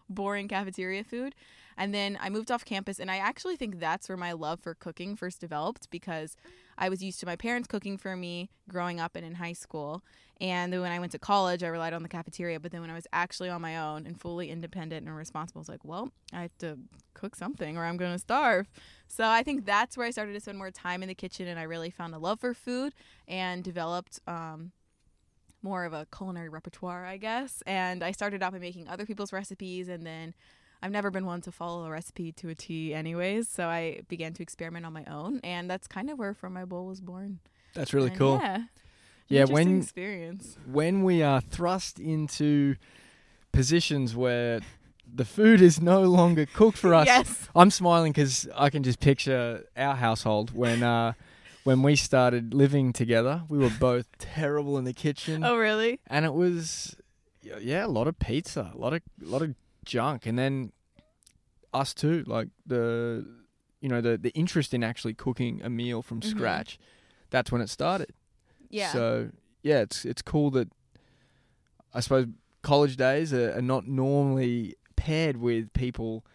boring 0.07 0.47
cafeteria 0.47 1.03
food. 1.03 1.33
And 1.77 1.93
then 1.93 2.17
I 2.21 2.29
moved 2.29 2.51
off 2.51 2.63
campus, 2.65 2.99
and 2.99 3.09
I 3.09 3.17
actually 3.17 3.55
think 3.55 3.79
that's 3.79 4.07
where 4.07 4.17
my 4.17 4.33
love 4.33 4.59
for 4.59 4.75
cooking 4.75 5.15
first 5.15 5.41
developed 5.41 5.89
because 5.89 6.35
I 6.77 6.89
was 6.89 7.03
used 7.03 7.19
to 7.21 7.25
my 7.25 7.35
parents 7.35 7.67
cooking 7.67 7.97
for 7.97 8.15
me 8.15 8.49
growing 8.69 8.99
up 8.99 9.15
and 9.15 9.25
in 9.25 9.35
high 9.35 9.53
school. 9.53 10.03
And 10.41 10.73
then 10.73 10.81
when 10.81 10.91
I 10.91 10.99
went 10.99 11.11
to 11.13 11.19
college, 11.19 11.63
I 11.63 11.67
relied 11.67 11.93
on 11.93 12.03
the 12.03 12.09
cafeteria. 12.09 12.59
But 12.59 12.71
then 12.71 12.81
when 12.81 12.89
I 12.89 12.95
was 12.95 13.07
actually 13.13 13.49
on 13.49 13.61
my 13.61 13.77
own 13.77 14.05
and 14.05 14.19
fully 14.19 14.49
independent 14.49 15.05
and 15.05 15.15
responsible, 15.15 15.59
I 15.59 15.61
was 15.61 15.69
like, 15.69 15.85
well, 15.85 16.09
I 16.33 16.41
have 16.41 16.57
to 16.59 16.77
cook 17.13 17.35
something 17.35 17.77
or 17.77 17.85
I'm 17.85 17.97
going 17.97 18.11
to 18.11 18.19
starve. 18.19 18.69
So 19.07 19.25
I 19.25 19.43
think 19.43 19.65
that's 19.65 19.95
where 19.95 20.07
I 20.07 20.11
started 20.11 20.33
to 20.33 20.39
spend 20.39 20.57
more 20.57 20.71
time 20.71 21.03
in 21.03 21.09
the 21.09 21.15
kitchen 21.15 21.47
and 21.47 21.59
I 21.59 21.63
really 21.63 21.91
found 21.91 22.13
a 22.15 22.17
love 22.17 22.39
for 22.39 22.53
food 22.53 22.93
and 23.27 23.63
developed 23.63 24.19
um, 24.27 24.71
more 25.61 25.85
of 25.85 25.93
a 25.93 26.07
culinary 26.15 26.49
repertoire, 26.49 27.05
I 27.05 27.17
guess. 27.17 27.63
And 27.65 28.03
I 28.03 28.11
started 28.11 28.43
out 28.43 28.51
by 28.51 28.59
making 28.59 28.87
other 28.87 29.05
people's 29.05 29.31
recipes 29.31 29.87
and 29.87 30.05
then 30.05 30.33
I've 30.83 30.91
never 30.91 31.09
been 31.09 31.25
one 31.25 31.39
to 31.41 31.51
follow 31.51 31.85
a 31.85 31.89
recipe 31.89 32.31
to 32.33 32.49
a 32.49 32.55
T, 32.55 32.93
anyways. 32.93 33.47
So 33.47 33.67
I 33.69 34.01
began 34.09 34.33
to 34.33 34.43
experiment 34.43 34.85
on 34.85 34.91
my 34.93 35.05
own, 35.05 35.39
and 35.43 35.69
that's 35.69 35.87
kind 35.87 36.09
of 36.09 36.19
where 36.19 36.33
From 36.33 36.53
My 36.53 36.65
Bowl 36.65 36.85
was 36.85 36.99
born. 37.01 37.39
That's 37.73 37.93
really 37.93 38.09
And 38.09 38.17
cool. 38.17 38.39
Yeah. 38.41 38.63
Yeah, 39.29 39.45
when- 39.45 39.79
experience. 39.81 40.57
when 40.69 41.03
we 41.03 41.23
are 41.23 41.39
thrust 41.41 41.99
into 41.99 42.75
positions 43.51 44.15
where 44.15 44.59
the 45.11 45.25
food 45.25 45.61
is 45.61 45.81
no 45.81 46.01
longer 46.01 46.45
cooked 46.45 46.77
for 46.77 46.93
us. 46.93 47.07
Yes. 47.07 47.47
I'm 47.55 47.71
smiling 47.71 48.11
because 48.11 48.47
I 48.55 48.69
can 48.69 48.83
just 48.83 48.99
picture 48.99 49.63
our 49.77 49.95
household 49.95 50.53
when 50.55 50.83
uh, 50.83 51.13
when 51.63 51.81
we 51.83 51.95
started 51.95 52.53
living 52.53 52.93
together. 52.93 53.43
We 53.47 53.57
were 53.57 53.71
both 53.79 54.07
terrible 54.17 54.77
in 54.77 54.85
the 54.85 54.93
kitchen, 54.93 55.43
Oh, 55.43 55.55
really? 55.55 55.99
and 56.07 56.25
it 56.25 56.33
was 56.33 56.95
yeah, 57.41 57.85
a 57.85 57.87
lot 57.87 58.07
of 58.07 58.17
pizza, 58.19 58.71
a 58.73 58.77
lot 58.77 58.93
of 58.93 59.01
a 59.21 59.25
lot 59.29 59.41
of 59.41 59.55
junk, 59.85 60.25
and 60.25 60.37
then 60.37 60.71
us 61.73 61.93
too, 61.93 62.23
like 62.27 62.49
the 62.65 63.25
you 63.81 63.89
know 63.89 64.01
the 64.01 64.17
the 64.17 64.29
interest 64.31 64.73
in 64.73 64.83
actually 64.83 65.13
cooking 65.13 65.61
a 65.63 65.69
meal 65.69 66.01
from 66.01 66.21
Mhm. 66.21 66.29
scratch. 66.29 66.79
That's 67.29 67.51
when 67.51 67.61
it 67.61 67.69
started. 67.69 68.13
Yeah. 68.69 68.91
So 68.91 69.29
yeah, 69.63 69.79
it's 69.81 70.05
it's 70.05 70.21
cool 70.21 70.51
that 70.51 70.69
I 71.93 71.99
suppose 71.99 72.27
college 72.61 72.95
days 72.95 73.33
are, 73.33 73.57
are 73.57 73.61
not 73.61 73.87
normally 73.87 74.75
paired 74.95 75.37
with 75.37 75.73
people 75.73 76.25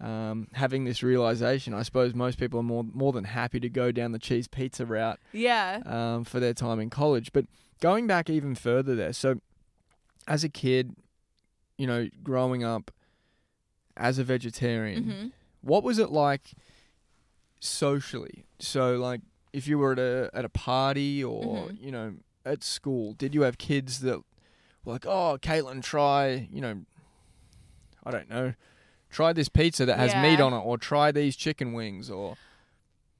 um, 0.00 0.48
having 0.54 0.84
this 0.84 1.02
realization. 1.02 1.72
I 1.72 1.82
suppose 1.82 2.14
most 2.14 2.38
people 2.38 2.58
are 2.60 2.64
more 2.64 2.84
more 2.84 3.12
than 3.12 3.24
happy 3.24 3.60
to 3.60 3.68
go 3.68 3.92
down 3.92 4.12
the 4.12 4.18
cheese 4.18 4.48
pizza 4.48 4.84
route 4.84 5.18
yeah. 5.32 5.80
um, 5.86 6.24
for 6.24 6.40
their 6.40 6.52
time 6.54 6.80
in 6.80 6.90
college. 6.90 7.32
But 7.32 7.46
going 7.80 8.06
back 8.06 8.28
even 8.28 8.54
further 8.54 8.94
there, 8.94 9.12
so 9.12 9.40
as 10.26 10.42
a 10.42 10.48
kid, 10.48 10.96
you 11.76 11.86
know, 11.86 12.08
growing 12.22 12.62
up 12.64 12.90
as 13.96 14.18
a 14.18 14.24
vegetarian, 14.24 15.04
hmm 15.10 15.26
what 15.60 15.82
was 15.82 15.98
it 15.98 16.10
like 16.10 16.52
socially? 17.60 18.44
So 18.58 18.96
like 18.96 19.20
if 19.52 19.66
you 19.66 19.78
were 19.78 19.92
at 19.92 19.98
a 19.98 20.30
at 20.34 20.44
a 20.44 20.48
party 20.48 21.22
or 21.24 21.68
Mhm. 21.70 21.80
you 21.80 21.90
know 21.92 22.14
at 22.44 22.62
school, 22.62 23.14
did 23.14 23.34
you 23.34 23.42
have 23.42 23.56
kids 23.56 24.00
that 24.00 24.18
were 24.84 24.92
like, 24.92 25.06
"Oh, 25.06 25.38
Caitlin, 25.40 25.82
try, 25.82 26.48
you 26.52 26.60
know, 26.60 26.84
I 28.04 28.10
don't 28.10 28.28
know, 28.28 28.54
try 29.10 29.32
this 29.32 29.48
pizza 29.48 29.86
that 29.86 29.98
has 29.98 30.14
meat 30.14 30.40
on 30.40 30.52
it 30.52 30.58
or 30.58 30.76
try 30.76 31.10
these 31.10 31.36
chicken 31.36 31.72
wings 31.72 32.10
or 32.10 32.36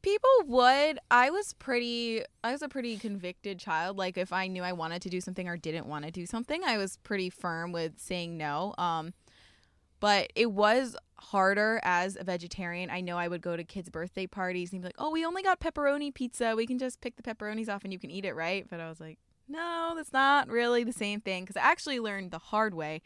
People 0.04 0.28
would. 0.48 0.98
I 1.10 1.30
was 1.30 1.54
pretty. 1.54 2.22
I 2.42 2.52
was 2.52 2.60
a 2.60 2.68
pretty 2.68 2.98
convicted 2.98 3.58
child. 3.58 3.96
Like 3.96 4.18
if 4.18 4.34
I 4.34 4.48
knew 4.48 4.62
I 4.62 4.74
wanted 4.74 5.00
to 5.00 5.08
do 5.08 5.18
something 5.18 5.48
or 5.48 5.56
didn't 5.56 5.86
want 5.86 6.04
to 6.04 6.10
do 6.10 6.26
something, 6.26 6.62
I 6.62 6.76
was 6.76 6.98
pretty 6.98 7.30
firm 7.30 7.72
with 7.72 7.94
saying 7.96 8.36
no. 8.36 8.74
Um, 8.76 9.14
but 10.00 10.30
it 10.34 10.52
was 10.52 10.94
harder 11.14 11.80
as 11.82 12.18
a 12.20 12.24
vegetarian. 12.24 12.90
I 12.90 13.00
know 13.00 13.16
I 13.16 13.28
would 13.28 13.40
go 13.40 13.56
to 13.56 13.64
kids' 13.64 13.88
birthday 13.88 14.26
parties 14.26 14.74
and 14.74 14.82
be 14.82 14.88
like, 14.88 14.96
"Oh, 14.98 15.10
we 15.10 15.24
only 15.24 15.42
got 15.42 15.58
pepperoni 15.58 16.12
pizza. 16.12 16.54
We 16.54 16.66
can 16.66 16.78
just 16.78 17.00
pick 17.00 17.16
the 17.16 17.22
pepperonis 17.22 17.70
off 17.70 17.82
and 17.82 17.90
you 17.90 17.98
can 17.98 18.10
eat 18.10 18.26
it, 18.26 18.34
right?" 18.34 18.66
But 18.68 18.80
I 18.80 18.90
was 18.90 19.00
like, 19.00 19.16
"No, 19.48 19.94
that's 19.96 20.12
not 20.12 20.48
really 20.48 20.84
the 20.84 20.92
same 20.92 21.22
thing." 21.22 21.44
Because 21.44 21.56
I 21.56 21.62
actually 21.62 21.98
learned 21.98 22.30
the 22.30 22.38
hard 22.38 22.74
way. 22.74 23.00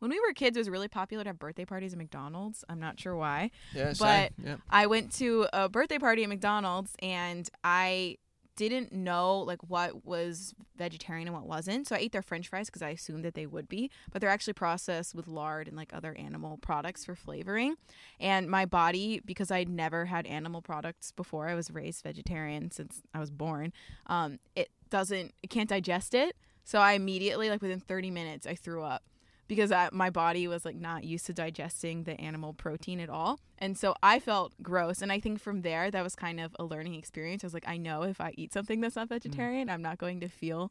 When 0.00 0.10
we 0.10 0.18
were 0.20 0.32
kids, 0.34 0.56
it 0.56 0.60
was 0.60 0.68
really 0.68 0.88
popular 0.88 1.22
to 1.24 1.28
have 1.30 1.38
birthday 1.38 1.64
parties 1.64 1.92
at 1.92 1.98
McDonald's. 1.98 2.64
I'm 2.68 2.80
not 2.80 2.98
sure 2.98 3.14
why. 3.16 3.50
yeah, 3.74 3.92
But- 3.98 4.32
yeah. 4.42 4.56
I 4.68 4.86
went 4.86 5.12
to 5.14 5.46
a 5.52 5.68
birthday 5.68 5.98
party 5.98 6.22
at 6.24 6.28
McDonald's 6.28 6.94
and 7.00 7.48
I 7.62 8.16
didn't 8.56 8.92
know 8.92 9.38
like 9.38 9.60
what 9.70 10.04
was 10.04 10.54
vegetarian 10.76 11.26
and 11.28 11.34
what 11.34 11.46
wasn't. 11.46 11.86
So 11.88 11.96
I 11.96 12.00
ate 12.00 12.12
their 12.12 12.20
french 12.20 12.48
fries 12.48 12.66
because 12.66 12.82
I 12.82 12.90
assumed 12.90 13.24
that 13.24 13.32
they 13.34 13.46
would 13.46 13.68
be, 13.70 13.90
but 14.12 14.20
they're 14.20 14.28
actually 14.28 14.52
processed 14.52 15.14
with 15.14 15.26
lard 15.26 15.66
and 15.66 15.76
like 15.78 15.94
other 15.94 16.14
animal 16.18 16.58
products 16.58 17.04
for 17.06 17.14
flavoring. 17.14 17.76
And 18.18 18.50
my 18.50 18.66
body, 18.66 19.20
because 19.24 19.50
I'd 19.50 19.68
never 19.70 20.06
had 20.06 20.26
animal 20.26 20.60
products 20.60 21.10
before, 21.12 21.48
I 21.48 21.54
was 21.54 21.70
raised 21.70 22.02
vegetarian 22.02 22.70
since 22.70 23.00
I 23.14 23.20
was 23.20 23.30
born. 23.30 23.72
Um, 24.08 24.40
it 24.54 24.70
doesn't, 24.90 25.32
it 25.42 25.48
can't 25.48 25.68
digest 25.68 26.12
it. 26.12 26.36
So 26.64 26.80
I 26.80 26.92
immediately, 26.92 27.48
like 27.48 27.62
within 27.62 27.80
30 27.80 28.10
minutes, 28.10 28.46
I 28.46 28.54
threw 28.56 28.82
up 28.82 29.02
because 29.50 29.72
I, 29.72 29.88
my 29.90 30.10
body 30.10 30.46
was 30.46 30.64
like 30.64 30.76
not 30.76 31.02
used 31.02 31.26
to 31.26 31.32
digesting 31.32 32.04
the 32.04 32.18
animal 32.20 32.54
protein 32.54 33.00
at 33.00 33.10
all. 33.10 33.40
And 33.58 33.76
so 33.76 33.96
I 34.00 34.20
felt 34.20 34.52
gross. 34.62 35.02
And 35.02 35.10
I 35.10 35.18
think 35.18 35.40
from 35.40 35.62
there, 35.62 35.90
that 35.90 36.04
was 36.04 36.14
kind 36.14 36.38
of 36.38 36.54
a 36.60 36.62
learning 36.62 36.94
experience. 36.94 37.42
I 37.42 37.48
was 37.48 37.54
like, 37.54 37.66
I 37.66 37.76
know 37.76 38.04
if 38.04 38.20
I 38.20 38.32
eat 38.36 38.52
something 38.52 38.80
that's 38.80 38.94
not 38.94 39.08
vegetarian, 39.08 39.66
mm. 39.66 39.72
I'm 39.72 39.82
not 39.82 39.98
going 39.98 40.20
to 40.20 40.28
feel 40.28 40.70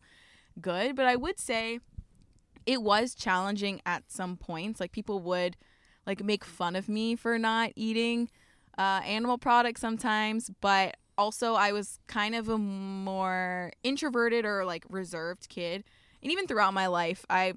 good. 0.62 0.96
But 0.96 1.08
I 1.08 1.18
would 1.18 1.42
say 1.42 1.82
it 2.66 2.82
was 2.82 3.16
challenging 3.16 3.82
at 3.86 4.10
some 4.10 4.38
points. 4.38 4.80
Like 4.80 4.94
people 4.94 5.20
would 5.24 5.58
like 6.08 6.24
make 6.24 6.46
fun 6.46 6.78
of 6.78 6.88
me 6.88 7.18
for 7.18 7.38
not 7.38 7.74
eating 7.76 8.30
uh, 8.78 9.02
animal 9.04 9.38
products 9.38 9.82
sometimes, 9.82 10.52
but 10.62 10.96
also 11.18 11.56
I 11.56 11.74
was 11.74 12.00
kind 12.08 12.34
of 12.34 12.48
a 12.48 12.58
more 12.58 13.74
introverted 13.84 14.46
or 14.46 14.64
like 14.64 14.86
reserved 14.88 15.50
kid. 15.50 15.84
And 16.24 16.32
even 16.32 16.48
throughout 16.48 16.74
my 16.74 16.88
life, 16.88 17.26
I 17.30 17.56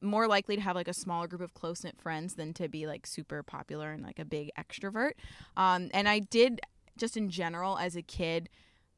more 0.00 0.26
likely 0.26 0.56
to 0.56 0.62
have 0.62 0.76
like 0.76 0.88
a 0.88 0.94
smaller 0.94 1.26
group 1.26 1.40
of 1.40 1.54
close 1.54 1.84
knit 1.84 1.96
friends 2.00 2.34
than 2.34 2.52
to 2.54 2.68
be 2.68 2.86
like 2.86 3.06
super 3.06 3.42
popular 3.42 3.92
and 3.92 4.02
like 4.02 4.18
a 4.18 4.24
big 4.24 4.50
extrovert. 4.58 5.12
Um, 5.56 5.90
and 5.92 6.08
I 6.08 6.20
did 6.20 6.60
just 6.96 7.16
in 7.16 7.30
general 7.30 7.78
as 7.78 7.96
a 7.96 8.02
kid 8.02 8.48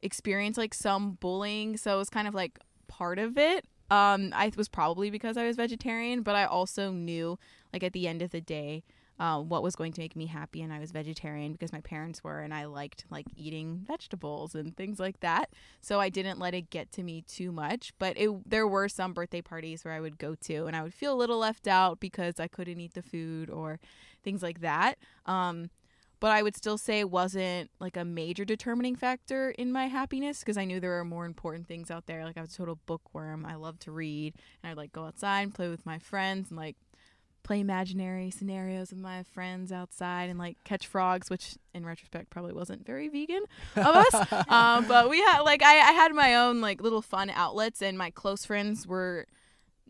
experience 0.02 0.56
like 0.56 0.74
some 0.74 1.12
bullying, 1.20 1.76
so 1.76 1.94
it 1.94 1.98
was 1.98 2.10
kind 2.10 2.28
of 2.28 2.34
like 2.34 2.58
part 2.88 3.18
of 3.18 3.38
it. 3.38 3.64
Um, 3.90 4.32
I 4.34 4.52
was 4.56 4.68
probably 4.68 5.10
because 5.10 5.36
I 5.36 5.46
was 5.46 5.56
vegetarian, 5.56 6.22
but 6.22 6.36
I 6.36 6.44
also 6.44 6.92
knew 6.92 7.38
like 7.72 7.82
at 7.82 7.92
the 7.92 8.06
end 8.06 8.22
of 8.22 8.30
the 8.30 8.40
day, 8.40 8.84
uh, 9.20 9.38
what 9.38 9.62
was 9.62 9.76
going 9.76 9.92
to 9.92 10.00
make 10.00 10.16
me 10.16 10.24
happy 10.24 10.62
and 10.62 10.72
I 10.72 10.78
was 10.78 10.92
vegetarian 10.92 11.52
because 11.52 11.74
my 11.74 11.82
parents 11.82 12.24
were 12.24 12.40
and 12.40 12.54
I 12.54 12.64
liked 12.64 13.04
like 13.10 13.26
eating 13.36 13.84
vegetables 13.86 14.54
and 14.54 14.74
things 14.74 14.98
like 14.98 15.20
that. 15.20 15.50
So 15.82 16.00
I 16.00 16.08
didn't 16.08 16.38
let 16.38 16.54
it 16.54 16.70
get 16.70 16.90
to 16.92 17.02
me 17.02 17.20
too 17.20 17.52
much, 17.52 17.92
but 17.98 18.16
it 18.16 18.30
there 18.48 18.66
were 18.66 18.88
some 18.88 19.12
birthday 19.12 19.42
parties 19.42 19.84
where 19.84 19.92
I 19.92 20.00
would 20.00 20.18
go 20.18 20.34
to 20.46 20.64
and 20.64 20.74
I 20.74 20.82
would 20.82 20.94
feel 20.94 21.12
a 21.12 21.20
little 21.20 21.38
left 21.38 21.68
out 21.68 22.00
because 22.00 22.40
I 22.40 22.48
couldn't 22.48 22.80
eat 22.80 22.94
the 22.94 23.02
food 23.02 23.50
or 23.50 23.78
things 24.24 24.42
like 24.42 24.62
that. 24.62 24.96
Um, 25.26 25.68
but 26.18 26.30
I 26.30 26.42
would 26.42 26.56
still 26.56 26.78
say 26.78 27.00
it 27.00 27.10
wasn't 27.10 27.70
like 27.78 27.98
a 27.98 28.04
major 28.06 28.46
determining 28.46 28.96
factor 28.96 29.50
in 29.50 29.70
my 29.70 29.86
happiness 29.88 30.40
because 30.40 30.56
I 30.56 30.64
knew 30.64 30.80
there 30.80 30.90
were 30.90 31.04
more 31.04 31.26
important 31.26 31.68
things 31.68 31.90
out 31.90 32.06
there. 32.06 32.24
Like 32.24 32.38
I 32.38 32.42
was 32.42 32.54
a 32.54 32.56
total 32.56 32.78
bookworm. 32.86 33.44
I 33.44 33.56
love 33.56 33.78
to 33.80 33.92
read 33.92 34.34
and 34.62 34.70
I'd 34.70 34.78
like 34.78 34.92
go 34.92 35.04
outside 35.04 35.42
and 35.42 35.54
play 35.54 35.68
with 35.68 35.84
my 35.84 35.98
friends 35.98 36.50
and 36.50 36.58
like 36.58 36.76
play 37.42 37.60
imaginary 37.60 38.30
scenarios 38.30 38.90
with 38.90 39.00
my 39.00 39.22
friends 39.22 39.72
outside 39.72 40.30
and 40.30 40.38
like 40.38 40.56
catch 40.64 40.86
frogs, 40.86 41.30
which 41.30 41.56
in 41.74 41.84
retrospect 41.84 42.30
probably 42.30 42.52
wasn't 42.52 42.84
very 42.86 43.08
vegan 43.08 43.42
of 43.76 43.86
us. 43.86 44.32
um, 44.48 44.84
but 44.88 45.08
we 45.10 45.18
had 45.20 45.40
like 45.40 45.62
I, 45.62 45.78
I 45.78 45.92
had 45.92 46.14
my 46.14 46.34
own 46.36 46.60
like 46.60 46.80
little 46.80 47.02
fun 47.02 47.30
outlets, 47.30 47.82
and 47.82 47.96
my 47.96 48.10
close 48.10 48.44
friends 48.44 48.86
were 48.86 49.26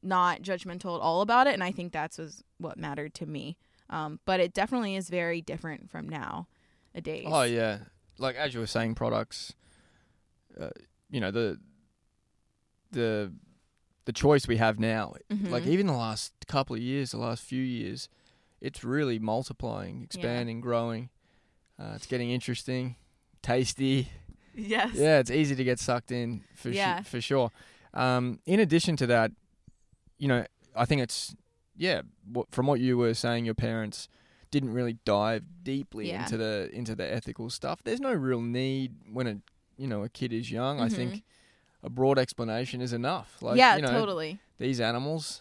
not 0.03 0.43
judgmental 0.43 0.97
at 0.97 1.03
all 1.03 1.21
about 1.21 1.47
it, 1.47 1.55
and 1.55 1.63
I 1.63 1.73
think 1.73 1.93
that's 1.93 2.19
was 2.19 2.43
what 2.59 2.79
mattered 2.79 3.15
to 3.15 3.27
me. 3.27 3.57
Um, 3.91 4.21
but 4.25 4.41
it 4.41 4.55
definitely 4.55 4.97
is 4.97 5.09
very 5.09 5.41
different 5.41 5.91
from 5.91 6.09
now, 6.09 6.47
a 6.95 7.01
days. 7.01 7.27
Oh 7.29 7.43
yeah, 7.43 7.79
like 8.19 8.37
as 8.37 8.55
you 8.55 8.61
were 8.61 8.67
saying, 8.67 8.95
products. 8.95 9.55
Uh, 10.59 10.71
you 11.11 11.21
know 11.21 11.31
the 11.31 11.59
the 12.93 13.33
the 14.05 14.13
choice 14.13 14.49
we 14.49 14.57
have 14.57 14.79
now. 14.79 15.15
Mm-hmm. 15.31 15.51
Like 15.51 15.67
even 15.67 15.87
the 15.87 15.93
last 15.93 16.33
couple 16.47 16.77
of 16.77 16.83
years, 16.83 17.13
the 17.13 17.19
last 17.19 17.43
few 17.43 17.63
years, 17.63 18.09
it's 18.61 18.85
really 18.85 19.19
multiplying, 19.19 20.03
expanding, 20.03 20.59
yeah. 20.59 20.63
growing. 20.63 21.11
Uh, 21.79 21.93
it's 21.95 22.07
getting 22.07 22.31
interesting, 22.31 22.97
tasty. 23.43 24.09
Yes. 24.55 24.95
Yeah, 24.95 25.19
it's 25.19 25.31
easy 25.31 25.55
to 25.55 25.65
get 25.65 25.79
sucked 25.79 26.13
in 26.13 26.45
for 26.55 26.71
yeah. 26.71 27.03
sh- 27.03 27.07
for 27.07 27.21
sure. 27.21 27.51
Um, 27.95 28.41
in 28.47 28.61
addition 28.61 28.97
to 28.97 29.07
that, 29.07 29.33
you 30.19 30.29
know, 30.29 30.45
I 30.77 30.85
think 30.85 31.03
it's 31.03 31.35
yeah. 31.77 32.03
from 32.51 32.67
what 32.67 32.81
you 32.81 32.99
were 32.99 33.15
saying, 33.15 33.45
your 33.45 33.55
parents 33.55 34.09
didn't 34.51 34.73
really 34.73 34.99
dive 35.05 35.45
deeply 35.63 36.09
yeah. 36.09 36.23
into 36.23 36.37
the 36.37 36.69
into 36.73 36.95
the 36.95 37.11
ethical 37.11 37.51
stuff. 37.51 37.83
There's 37.85 38.01
no 38.01 38.13
real 38.13 38.41
need 38.41 38.97
when 39.11 39.27
a 39.27 39.37
you 39.77 39.87
know 39.87 40.03
a 40.03 40.09
kid 40.09 40.33
is 40.33 40.51
young. 40.51 40.77
Mm-hmm. 40.77 40.85
I 40.85 40.89
think 40.89 41.25
a 41.83 41.91
broad 41.91 42.19
explanation 42.19 42.81
is 42.81 42.93
enough. 42.93 43.37
Like, 43.41 43.57
yeah, 43.57 43.77
you 43.77 43.83
know, 43.83 43.91
totally. 43.91 44.39
These 44.59 44.81
animals 44.81 45.41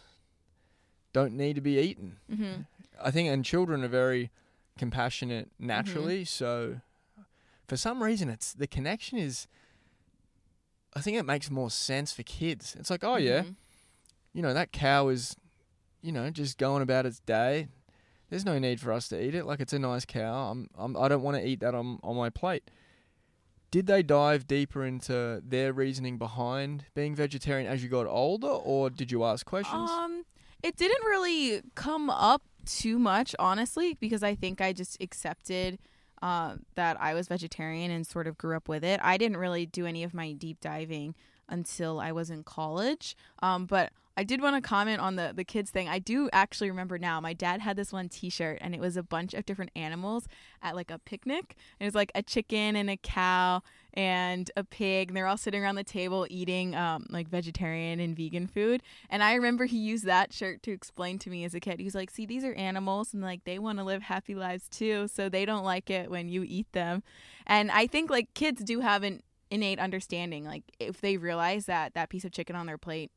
don't 1.13 1.33
need 1.33 1.55
to 1.55 1.61
be 1.61 1.77
eaten. 1.79 2.17
Mm-hmm. 2.31 2.61
I 3.01 3.11
think, 3.11 3.29
and 3.29 3.43
children 3.43 3.83
are 3.83 3.89
very 3.89 4.31
compassionate 4.77 5.49
naturally. 5.59 6.21
Mm-hmm. 6.21 6.25
So, 6.25 6.81
for 7.67 7.77
some 7.77 8.01
reason, 8.03 8.29
it's 8.29 8.53
the 8.53 8.67
connection 8.67 9.17
is. 9.17 9.47
I 10.95 11.01
think 11.01 11.17
it 11.17 11.23
makes 11.23 11.51
more 11.51 11.69
sense 11.69 12.11
for 12.11 12.23
kids. 12.23 12.75
It's 12.79 12.89
like, 12.89 13.03
oh 13.03 13.15
mm-hmm. 13.15 13.25
yeah, 13.25 13.43
you 14.33 14.41
know 14.41 14.53
that 14.53 14.71
cow 14.71 15.09
is, 15.09 15.35
you 16.01 16.11
know, 16.11 16.29
just 16.29 16.57
going 16.57 16.81
about 16.81 17.05
its 17.05 17.19
day. 17.19 17.67
There's 18.29 18.45
no 18.45 18.59
need 18.59 18.79
for 18.79 18.91
us 18.91 19.07
to 19.09 19.23
eat 19.23 19.35
it. 19.35 19.45
Like 19.45 19.59
it's 19.59 19.73
a 19.73 19.79
nice 19.79 20.05
cow. 20.05 20.51
I'm, 20.51 20.69
I'm 20.77 20.97
I 20.97 21.07
don't 21.07 21.21
want 21.21 21.37
to 21.37 21.45
eat 21.45 21.59
that 21.59 21.75
on 21.75 21.99
on 22.03 22.15
my 22.15 22.29
plate 22.29 22.69
did 23.71 23.87
they 23.87 24.03
dive 24.03 24.47
deeper 24.47 24.83
into 24.85 25.41
their 25.45 25.73
reasoning 25.73 26.17
behind 26.17 26.85
being 26.95 27.15
vegetarian 27.15 27.67
as 27.67 27.83
you 27.83 27.89
got 27.89 28.07
older, 28.07 28.47
or 28.47 28.89
did 28.89 29.11
you 29.11 29.23
ask 29.23 29.45
questions? 29.45 29.89
Um, 29.89 30.25
it 30.63 30.75
didn't 30.75 31.05
really 31.05 31.61
come 31.75 32.09
up 32.09 32.41
too 32.65 32.99
much, 32.99 33.35
honestly, 33.39 33.95
because 33.99 34.23
I 34.23 34.35
think 34.35 34.61
I 34.61 34.73
just 34.73 35.01
accepted 35.01 35.79
uh, 36.21 36.55
that 36.75 36.99
I 36.99 37.13
was 37.13 37.27
vegetarian 37.27 37.91
and 37.91 38.05
sort 38.05 38.27
of 38.27 38.37
grew 38.37 38.55
up 38.55 38.67
with 38.67 38.83
it. 38.83 38.99
I 39.03 39.17
didn't 39.17 39.37
really 39.37 39.65
do 39.65 39.85
any 39.85 40.03
of 40.03 40.13
my 40.13 40.33
deep 40.33 40.59
diving 40.59 41.15
until 41.47 41.99
I 41.99 42.11
was 42.11 42.29
in 42.29 42.43
college. 42.43 43.15
Um, 43.41 43.65
but 43.65 43.91
I 44.19 44.23
did 44.23 44.41
want 44.41 44.61
to 44.61 44.61
comment 44.61 44.99
on 44.99 45.15
the 45.15 45.31
the 45.33 45.45
kids 45.45 45.71
thing. 45.71 45.87
I 45.87 45.97
do 45.97 46.29
actually 46.33 46.69
remember 46.69 46.99
now. 46.99 47.21
My 47.21 47.31
dad 47.31 47.61
had 47.61 47.77
this 47.77 47.93
one 47.93 48.09
T-shirt, 48.09 48.57
and 48.59 48.75
it 48.75 48.81
was 48.81 48.97
a 48.97 49.01
bunch 49.01 49.33
of 49.33 49.45
different 49.45 49.71
animals 49.77 50.27
at 50.61 50.75
like 50.75 50.91
a 50.91 50.99
picnic. 50.99 51.55
It 51.79 51.85
was 51.85 51.95
like 51.95 52.11
a 52.13 52.21
chicken 52.21 52.75
and 52.75 52.89
a 52.89 52.97
cow 52.97 53.61
and 53.93 54.51
a 54.57 54.65
pig, 54.65 55.07
and 55.07 55.15
they're 55.15 55.25
all 55.25 55.37
sitting 55.37 55.63
around 55.63 55.75
the 55.75 55.85
table 55.85 56.27
eating 56.29 56.75
um, 56.75 57.05
like 57.09 57.29
vegetarian 57.29 58.01
and 58.01 58.13
vegan 58.13 58.45
food. 58.45 58.83
And 59.09 59.23
I 59.23 59.35
remember 59.35 59.63
he 59.63 59.77
used 59.77 60.03
that 60.03 60.33
shirt 60.33 60.63
to 60.63 60.71
explain 60.71 61.17
to 61.19 61.29
me 61.29 61.45
as 61.45 61.55
a 61.55 61.61
kid. 61.61 61.79
He 61.79 61.85
was 61.85 61.95
like, 61.95 62.09
"See, 62.11 62.25
these 62.25 62.43
are 62.43 62.53
animals, 62.55 63.13
and 63.13 63.23
like 63.23 63.45
they 63.45 63.57
want 63.57 63.77
to 63.77 63.85
live 63.85 64.01
happy 64.01 64.35
lives 64.35 64.67
too, 64.67 65.07
so 65.07 65.29
they 65.29 65.45
don't 65.45 65.63
like 65.63 65.89
it 65.89 66.11
when 66.11 66.27
you 66.27 66.43
eat 66.45 66.69
them." 66.73 67.03
And 67.47 67.71
I 67.71 67.87
think 67.87 68.09
like 68.09 68.33
kids 68.33 68.65
do 68.65 68.81
have 68.81 69.03
an 69.03 69.23
innate 69.49 69.79
understanding. 69.79 70.43
Like 70.43 70.63
if 70.77 70.99
they 70.99 71.15
realize 71.15 71.67
that 71.67 71.93
that 71.93 72.09
piece 72.09 72.25
of 72.25 72.33
chicken 72.33 72.57
on 72.57 72.65
their 72.65 72.77
plate 72.77 73.11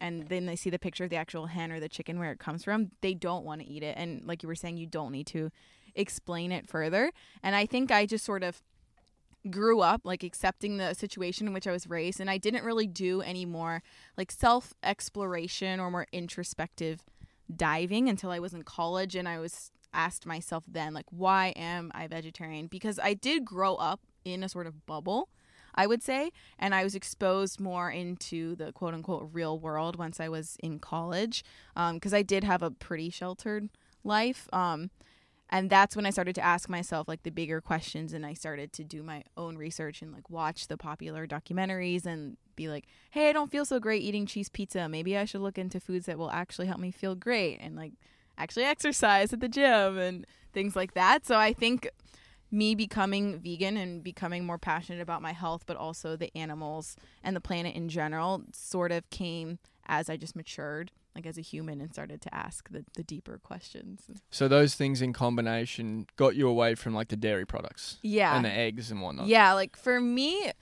and 0.00 0.28
then 0.28 0.46
they 0.46 0.56
see 0.56 0.70
the 0.70 0.78
picture 0.78 1.04
of 1.04 1.10
the 1.10 1.16
actual 1.16 1.46
hen 1.46 1.70
or 1.70 1.80
the 1.80 1.88
chicken 1.88 2.18
where 2.18 2.32
it 2.32 2.38
comes 2.38 2.64
from, 2.64 2.90
they 3.00 3.14
don't 3.14 3.44
want 3.44 3.60
to 3.60 3.66
eat 3.66 3.82
it. 3.82 3.96
And 3.96 4.24
like 4.24 4.42
you 4.42 4.48
were 4.48 4.54
saying, 4.54 4.76
you 4.76 4.86
don't 4.86 5.12
need 5.12 5.26
to 5.28 5.50
explain 5.94 6.52
it 6.52 6.68
further. 6.68 7.12
And 7.42 7.54
I 7.54 7.66
think 7.66 7.90
I 7.90 8.06
just 8.06 8.24
sort 8.24 8.42
of 8.42 8.62
grew 9.48 9.80
up 9.80 10.02
like 10.04 10.22
accepting 10.22 10.76
the 10.76 10.94
situation 10.94 11.46
in 11.46 11.52
which 11.52 11.66
I 11.66 11.72
was 11.72 11.86
raised 11.86 12.20
and 12.20 12.28
I 12.28 12.36
didn't 12.36 12.64
really 12.64 12.86
do 12.86 13.22
any 13.22 13.46
more 13.46 13.82
like 14.18 14.30
self 14.30 14.74
exploration 14.82 15.80
or 15.80 15.90
more 15.90 16.06
introspective 16.12 17.02
diving 17.54 18.08
until 18.08 18.30
I 18.30 18.38
was 18.38 18.52
in 18.52 18.64
college 18.64 19.16
and 19.16 19.26
I 19.26 19.38
was 19.38 19.70
asked 19.94 20.26
myself 20.26 20.64
then 20.68 20.92
like 20.92 21.06
why 21.10 21.48
am 21.56 21.90
I 21.94 22.06
vegetarian 22.06 22.66
because 22.66 23.00
I 23.02 23.14
did 23.14 23.44
grow 23.44 23.76
up 23.76 24.00
in 24.24 24.42
a 24.42 24.48
sort 24.48 24.66
of 24.66 24.84
bubble 24.86 25.30
I 25.74 25.86
would 25.86 26.02
say. 26.02 26.32
And 26.58 26.74
I 26.74 26.84
was 26.84 26.94
exposed 26.94 27.60
more 27.60 27.90
into 27.90 28.54
the 28.56 28.72
quote 28.72 28.94
unquote 28.94 29.30
real 29.32 29.58
world 29.58 29.96
once 29.96 30.20
I 30.20 30.28
was 30.28 30.56
in 30.60 30.78
college 30.78 31.44
because 31.74 32.12
um, 32.12 32.18
I 32.18 32.22
did 32.22 32.44
have 32.44 32.62
a 32.62 32.70
pretty 32.70 33.10
sheltered 33.10 33.68
life. 34.04 34.48
Um, 34.52 34.90
and 35.52 35.68
that's 35.68 35.96
when 35.96 36.06
I 36.06 36.10
started 36.10 36.36
to 36.36 36.44
ask 36.44 36.68
myself 36.68 37.08
like 37.08 37.24
the 37.24 37.30
bigger 37.30 37.60
questions 37.60 38.12
and 38.12 38.24
I 38.24 38.34
started 38.34 38.72
to 38.74 38.84
do 38.84 39.02
my 39.02 39.24
own 39.36 39.56
research 39.56 40.00
and 40.00 40.12
like 40.12 40.30
watch 40.30 40.68
the 40.68 40.76
popular 40.76 41.26
documentaries 41.26 42.06
and 42.06 42.36
be 42.54 42.68
like, 42.68 42.86
hey, 43.10 43.28
I 43.28 43.32
don't 43.32 43.50
feel 43.50 43.64
so 43.64 43.80
great 43.80 44.02
eating 44.02 44.26
cheese 44.26 44.48
pizza. 44.48 44.88
Maybe 44.88 45.16
I 45.16 45.24
should 45.24 45.40
look 45.40 45.58
into 45.58 45.80
foods 45.80 46.06
that 46.06 46.18
will 46.18 46.30
actually 46.30 46.68
help 46.68 46.78
me 46.78 46.92
feel 46.92 47.16
great 47.16 47.58
and 47.60 47.74
like 47.74 47.94
actually 48.38 48.64
exercise 48.64 49.32
at 49.32 49.40
the 49.40 49.48
gym 49.48 49.98
and 49.98 50.24
things 50.52 50.76
like 50.76 50.94
that. 50.94 51.26
So 51.26 51.36
I 51.36 51.52
think 51.52 51.88
me 52.50 52.74
becoming 52.74 53.38
vegan 53.38 53.76
and 53.76 54.02
becoming 54.02 54.44
more 54.44 54.58
passionate 54.58 55.00
about 55.00 55.22
my 55.22 55.32
health, 55.32 55.64
but 55.66 55.76
also 55.76 56.16
the 56.16 56.36
animals 56.36 56.96
and 57.22 57.36
the 57.36 57.40
planet 57.40 57.74
in 57.74 57.88
general, 57.88 58.42
sort 58.52 58.92
of 58.92 59.08
came 59.10 59.58
as 59.86 60.08
I 60.08 60.16
just 60.16 60.36
matured, 60.36 60.92
like 61.14 61.26
as 61.26 61.36
a 61.36 61.40
human, 61.40 61.80
and 61.80 61.92
started 61.92 62.20
to 62.22 62.34
ask 62.34 62.68
the, 62.70 62.84
the 62.94 63.02
deeper 63.02 63.38
questions. 63.42 64.02
So 64.30 64.46
those 64.48 64.74
things 64.74 65.02
in 65.02 65.12
combination 65.12 66.06
got 66.16 66.36
you 66.36 66.48
away 66.48 66.74
from 66.74 66.94
like 66.94 67.08
the 67.08 67.16
dairy 67.16 67.44
products, 67.44 67.98
yeah, 68.02 68.36
and 68.36 68.44
the 68.44 68.52
eggs 68.52 68.90
and 68.90 69.02
whatnot. 69.02 69.26
Yeah, 69.26 69.52
like 69.52 69.76
for 69.76 70.00
me, 70.00 70.52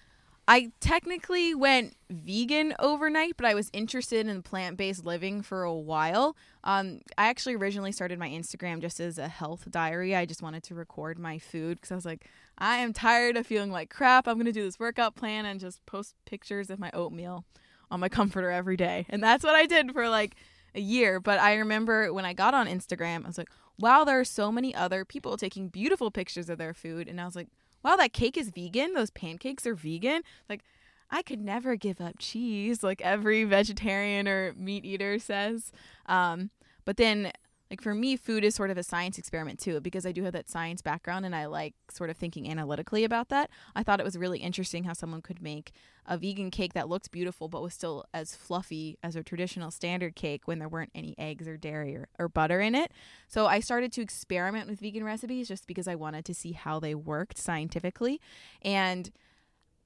I 0.51 0.73
technically 0.81 1.55
went 1.55 1.95
vegan 2.09 2.75
overnight, 2.79 3.37
but 3.37 3.45
I 3.45 3.53
was 3.53 3.69
interested 3.75 4.27
in 4.27 4.43
plant 4.43 4.79
based 4.79 5.05
living 5.05 5.43
for 5.43 5.63
a 5.63 5.75
while. 5.75 6.39
Um, 6.65 7.03
I 7.19 7.29
actually 7.29 7.55
originally 7.57 7.93
started 7.93 8.19
my 8.19 8.31
Instagram 8.31 8.81
just 8.81 8.99
as 8.99 9.19
a 9.19 9.29
health 9.29 9.71
diary. 9.71 10.17
I 10.17 10.25
just 10.25 10.41
wanted 10.43 10.63
to 10.65 10.75
record 10.75 11.19
my 11.19 11.39
food 11.39 11.77
because 11.77 11.93
I 11.93 11.97
was 11.97 12.07
like, 12.07 12.31
I 12.57 12.79
am 12.79 12.95
tired 12.95 13.37
of 13.37 13.47
feeling 13.47 13.71
like 13.71 13.91
crap. 13.91 14.27
I'm 14.27 14.37
going 14.37 14.47
to 14.47 14.53
do 14.53 14.63
this 14.63 14.81
workout 14.81 15.15
plan 15.15 15.45
and 15.45 15.61
just 15.61 15.85
post 15.85 16.15
pictures 16.25 16.71
of 16.71 16.79
my 16.79 16.91
oatmeal 16.95 17.45
on 17.91 18.01
my 18.01 18.09
comforter 18.09 18.51
every 18.51 18.79
day. 18.79 19.05
And 19.11 19.23
that's 19.23 19.45
what 19.45 19.55
I 19.55 19.67
did 19.67 19.93
for 19.93 20.09
like 20.09 20.35
a 20.75 20.81
year. 20.81 21.21
But 21.21 21.39
I 21.41 21.57
remember 21.57 22.11
when 22.11 22.25
I 22.25 22.33
got 22.33 22.55
on 22.55 22.67
Instagram, 22.67 23.25
I 23.25 23.27
was 23.27 23.37
like, 23.37 23.51
wow, 23.79 24.03
there 24.03 24.19
are 24.19 24.25
so 24.25 24.51
many 24.51 24.75
other 24.75 25.05
people 25.05 25.37
taking 25.37 25.69
beautiful 25.69 26.11
pictures 26.11 26.49
of 26.49 26.57
their 26.57 26.73
food. 26.73 27.07
And 27.07 27.21
I 27.21 27.27
was 27.27 27.37
like, 27.37 27.49
wow, 27.83 27.97
that 27.97 28.13
cake 28.13 28.37
is 28.37 28.51
vegan. 28.51 28.95
Those 28.95 29.11
pancakes 29.11 29.67
are 29.67 29.75
vegan. 29.75 30.23
Like, 30.49 30.63
I 31.11 31.23
could 31.23 31.41
never 31.41 31.77
give 31.77 32.01
up 32.01 32.17
cheese, 32.19 32.83
like 32.83 33.01
every 33.01 33.45
vegetarian 33.45 34.29
or 34.29 34.53
meat 34.55 34.85
eater 34.85 35.19
says. 35.19 35.73
Um, 36.07 36.51
but 36.85 36.97
then, 36.97 37.33
like 37.71 37.83
for 37.83 37.95
me, 37.95 38.17
food 38.17 38.45
is 38.45 38.55
sort 38.55 38.71
of 38.71 38.79
a 38.79 38.83
science 38.83 39.19
experiment 39.19 39.59
too, 39.59 39.81
because 39.81 40.07
I 40.07 40.13
do 40.13 40.25
have 40.25 40.33
that 40.33 40.49
science 40.49 40.81
background 40.81 41.27
and 41.27 41.37
I 41.37 41.47
like 41.47 41.75
sort 41.91 42.09
of 42.09 42.17
thinking 42.17 42.51
analytically 42.51 43.05
about 43.05 43.29
that. 43.29 43.51
I 43.77 43.83
thought 43.83 44.01
it 44.01 44.05
was 44.05 44.17
really 44.17 44.39
interesting 44.39 44.85
how 44.85 44.95
someone 44.95 45.21
could 45.21 45.43
make 45.43 45.73
a 46.07 46.17
vegan 46.17 46.51
cake 46.51 46.73
that 46.73 46.89
looks 46.89 47.09
beautiful 47.09 47.49
but 47.49 47.63
was 47.63 47.75
still 47.75 48.07
as 48.15 48.35
fluffy 48.35 48.99
as 49.03 49.17
a 49.17 49.23
traditional 49.23 49.71
standard 49.71 50.17
cake 50.17 50.43
when 50.47 50.59
there 50.59 50.69
weren't 50.69 50.93
any 50.95 51.15
eggs 51.19 51.47
or 51.47 51.59
dairy 51.59 51.95
or, 51.95 52.09
or 52.19 52.29
butter 52.29 52.61
in 52.61 52.75
it. 52.75 52.91
So 53.29 53.47
I 53.47 53.61
started 53.61 53.93
to 53.93 54.01
experiment 54.01 54.69
with 54.69 54.81
vegan 54.81 55.05
recipes 55.05 55.49
just 55.49 55.67
because 55.67 55.87
I 55.87 55.95
wanted 55.95 56.25
to 56.25 56.35
see 56.35 56.53
how 56.53 56.81
they 56.81 56.95
worked 56.95 57.37
scientifically. 57.37 58.21
And 58.63 59.11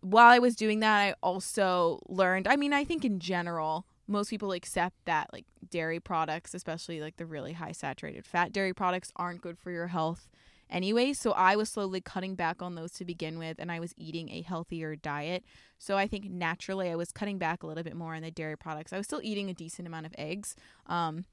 while 0.02 0.30
I 0.30 0.38
was 0.38 0.54
doing 0.54 0.80
that, 0.80 1.00
I 1.00 1.14
also 1.22 2.00
learned, 2.08 2.46
I 2.46 2.56
mean, 2.56 2.72
I 2.72 2.84
think 2.84 3.04
in 3.04 3.18
general, 3.18 3.86
most 4.12 4.30
people 4.30 4.52
accept 4.52 4.96
that 5.06 5.30
like 5.32 5.46
dairy 5.70 5.98
products, 5.98 6.54
especially 6.54 7.00
like 7.00 7.16
the 7.16 7.26
really 7.26 7.54
high 7.54 7.72
saturated 7.72 8.24
fat 8.24 8.52
dairy 8.52 8.74
products, 8.74 9.10
aren't 9.16 9.40
good 9.40 9.58
for 9.58 9.70
your 9.70 9.88
health 9.88 10.28
anyway. 10.70 11.12
So 11.12 11.32
I 11.32 11.56
was 11.56 11.68
slowly 11.68 12.00
cutting 12.00 12.34
back 12.34 12.62
on 12.62 12.74
those 12.74 12.92
to 12.92 13.04
begin 13.04 13.38
with, 13.38 13.56
and 13.58 13.72
I 13.72 13.80
was 13.80 13.94
eating 13.96 14.30
a 14.30 14.42
healthier 14.42 14.96
diet. 14.96 15.44
So 15.78 15.96
I 15.96 16.06
think 16.06 16.30
naturally 16.30 16.90
I 16.90 16.96
was 16.96 17.12
cutting 17.12 17.38
back 17.38 17.62
a 17.62 17.66
little 17.66 17.82
bit 17.82 17.96
more 17.96 18.14
on 18.14 18.22
the 18.22 18.30
dairy 18.30 18.56
products. 18.56 18.92
I 18.92 18.98
was 18.98 19.06
still 19.06 19.20
eating 19.22 19.50
a 19.50 19.54
decent 19.54 19.86
amount 19.88 20.06
of 20.06 20.14
eggs. 20.18 20.56
Um, 20.86 21.24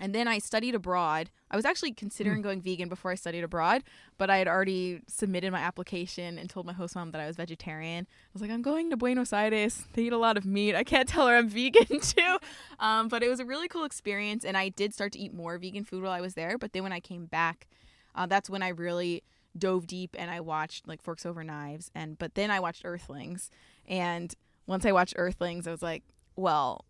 and 0.00 0.14
then 0.14 0.26
I 0.26 0.38
studied 0.38 0.74
abroad. 0.74 1.30
I 1.50 1.56
was 1.56 1.64
actually 1.64 1.92
considering 1.92 2.42
going 2.42 2.60
vegan 2.60 2.88
before 2.88 3.10
I 3.10 3.14
studied 3.14 3.44
abroad, 3.44 3.82
but 4.18 4.30
I 4.30 4.38
had 4.38 4.48
already 4.48 5.02
submitted 5.06 5.52
my 5.52 5.60
application 5.60 6.38
and 6.38 6.48
told 6.48 6.66
my 6.66 6.72
host 6.72 6.94
mom 6.94 7.10
that 7.10 7.20
I 7.20 7.26
was 7.26 7.36
vegetarian. 7.36 8.06
I 8.08 8.30
was 8.32 8.42
like, 8.42 8.50
I'm 8.50 8.62
going 8.62 8.90
to 8.90 8.96
Buenos 8.96 9.32
Aires. 9.32 9.84
They 9.92 10.02
eat 10.02 10.12
a 10.12 10.18
lot 10.18 10.36
of 10.36 10.44
meat. 10.44 10.74
I 10.74 10.84
can't 10.84 11.08
tell 11.08 11.26
her 11.26 11.36
I'm 11.36 11.48
vegan 11.48 11.86
too. 12.00 12.38
Um, 12.78 13.08
but 13.08 13.22
it 13.22 13.28
was 13.28 13.40
a 13.40 13.44
really 13.44 13.68
cool 13.68 13.84
experience, 13.84 14.44
and 14.44 14.56
I 14.56 14.70
did 14.70 14.94
start 14.94 15.12
to 15.12 15.18
eat 15.18 15.34
more 15.34 15.58
vegan 15.58 15.84
food 15.84 16.02
while 16.02 16.12
I 16.12 16.20
was 16.20 16.34
there. 16.34 16.56
But 16.58 16.72
then 16.72 16.82
when 16.82 16.92
I 16.92 17.00
came 17.00 17.26
back, 17.26 17.68
uh, 18.14 18.26
that's 18.26 18.48
when 18.50 18.62
I 18.62 18.68
really 18.68 19.22
dove 19.58 19.86
deep 19.86 20.14
and 20.16 20.30
I 20.30 20.40
watched 20.40 20.86
like 20.86 21.02
Forks 21.02 21.26
Over 21.26 21.42
Knives, 21.44 21.90
and 21.94 22.18
but 22.18 22.34
then 22.34 22.50
I 22.50 22.60
watched 22.60 22.84
Earthlings, 22.84 23.50
and 23.86 24.34
once 24.66 24.86
I 24.86 24.92
watched 24.92 25.14
Earthlings, 25.16 25.66
I 25.66 25.72
was 25.72 25.82
like, 25.82 26.04
well, 26.36 26.84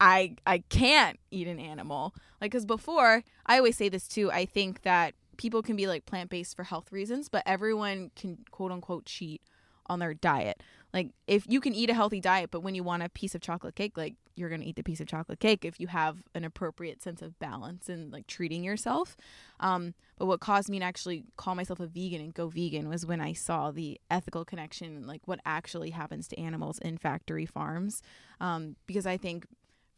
I 0.00 0.36
I 0.46 0.58
can't 0.68 1.18
eat 1.30 1.48
an 1.48 1.58
animal. 1.58 2.14
Like 2.40 2.52
cuz 2.52 2.64
before, 2.64 3.24
I 3.46 3.58
always 3.58 3.76
say 3.76 3.88
this 3.88 4.08
too, 4.08 4.30
I 4.30 4.44
think 4.44 4.82
that 4.82 5.14
people 5.36 5.62
can 5.62 5.76
be 5.76 5.86
like 5.86 6.04
plant-based 6.04 6.56
for 6.56 6.64
health 6.64 6.92
reasons, 6.92 7.28
but 7.28 7.42
everyone 7.46 8.10
can 8.16 8.38
quote 8.50 8.72
unquote 8.72 9.06
cheat 9.06 9.42
on 9.86 9.98
their 9.98 10.14
diet. 10.14 10.62
Like 10.92 11.10
if 11.26 11.44
you 11.48 11.60
can 11.60 11.74
eat 11.74 11.90
a 11.90 11.94
healthy 11.94 12.20
diet, 12.20 12.50
but 12.50 12.60
when 12.60 12.74
you 12.74 12.82
want 12.82 13.02
a 13.02 13.08
piece 13.08 13.34
of 13.34 13.40
chocolate 13.40 13.74
cake, 13.74 13.96
like 13.96 14.14
you're 14.34 14.48
going 14.48 14.60
to 14.60 14.66
eat 14.66 14.76
the 14.76 14.82
piece 14.82 15.00
of 15.00 15.06
chocolate 15.06 15.40
cake 15.40 15.64
if 15.64 15.80
you 15.80 15.88
have 15.88 16.18
an 16.34 16.44
appropriate 16.44 17.02
sense 17.02 17.20
of 17.20 17.38
balance 17.38 17.88
and 17.88 18.12
like 18.12 18.26
treating 18.26 18.62
yourself. 18.62 19.16
Um, 19.60 19.94
but 20.16 20.26
what 20.26 20.40
caused 20.40 20.70
me 20.70 20.78
to 20.78 20.84
actually 20.84 21.24
call 21.36 21.54
myself 21.54 21.80
a 21.80 21.86
vegan 21.86 22.20
and 22.20 22.32
go 22.32 22.48
vegan 22.48 22.88
was 22.88 23.04
when 23.04 23.20
I 23.20 23.32
saw 23.32 23.70
the 23.70 24.00
ethical 24.10 24.44
connection, 24.44 25.06
like 25.06 25.22
what 25.26 25.40
actually 25.44 25.90
happens 25.90 26.28
to 26.28 26.38
animals 26.38 26.78
in 26.78 26.98
factory 26.98 27.46
farms. 27.46 28.00
Um, 28.40 28.76
because 28.86 29.06
I 29.06 29.16
think 29.16 29.46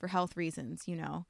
for 0.01 0.09
health 0.09 0.37
reasons, 0.37 0.89
you 0.89 0.97
know, 0.97 1.27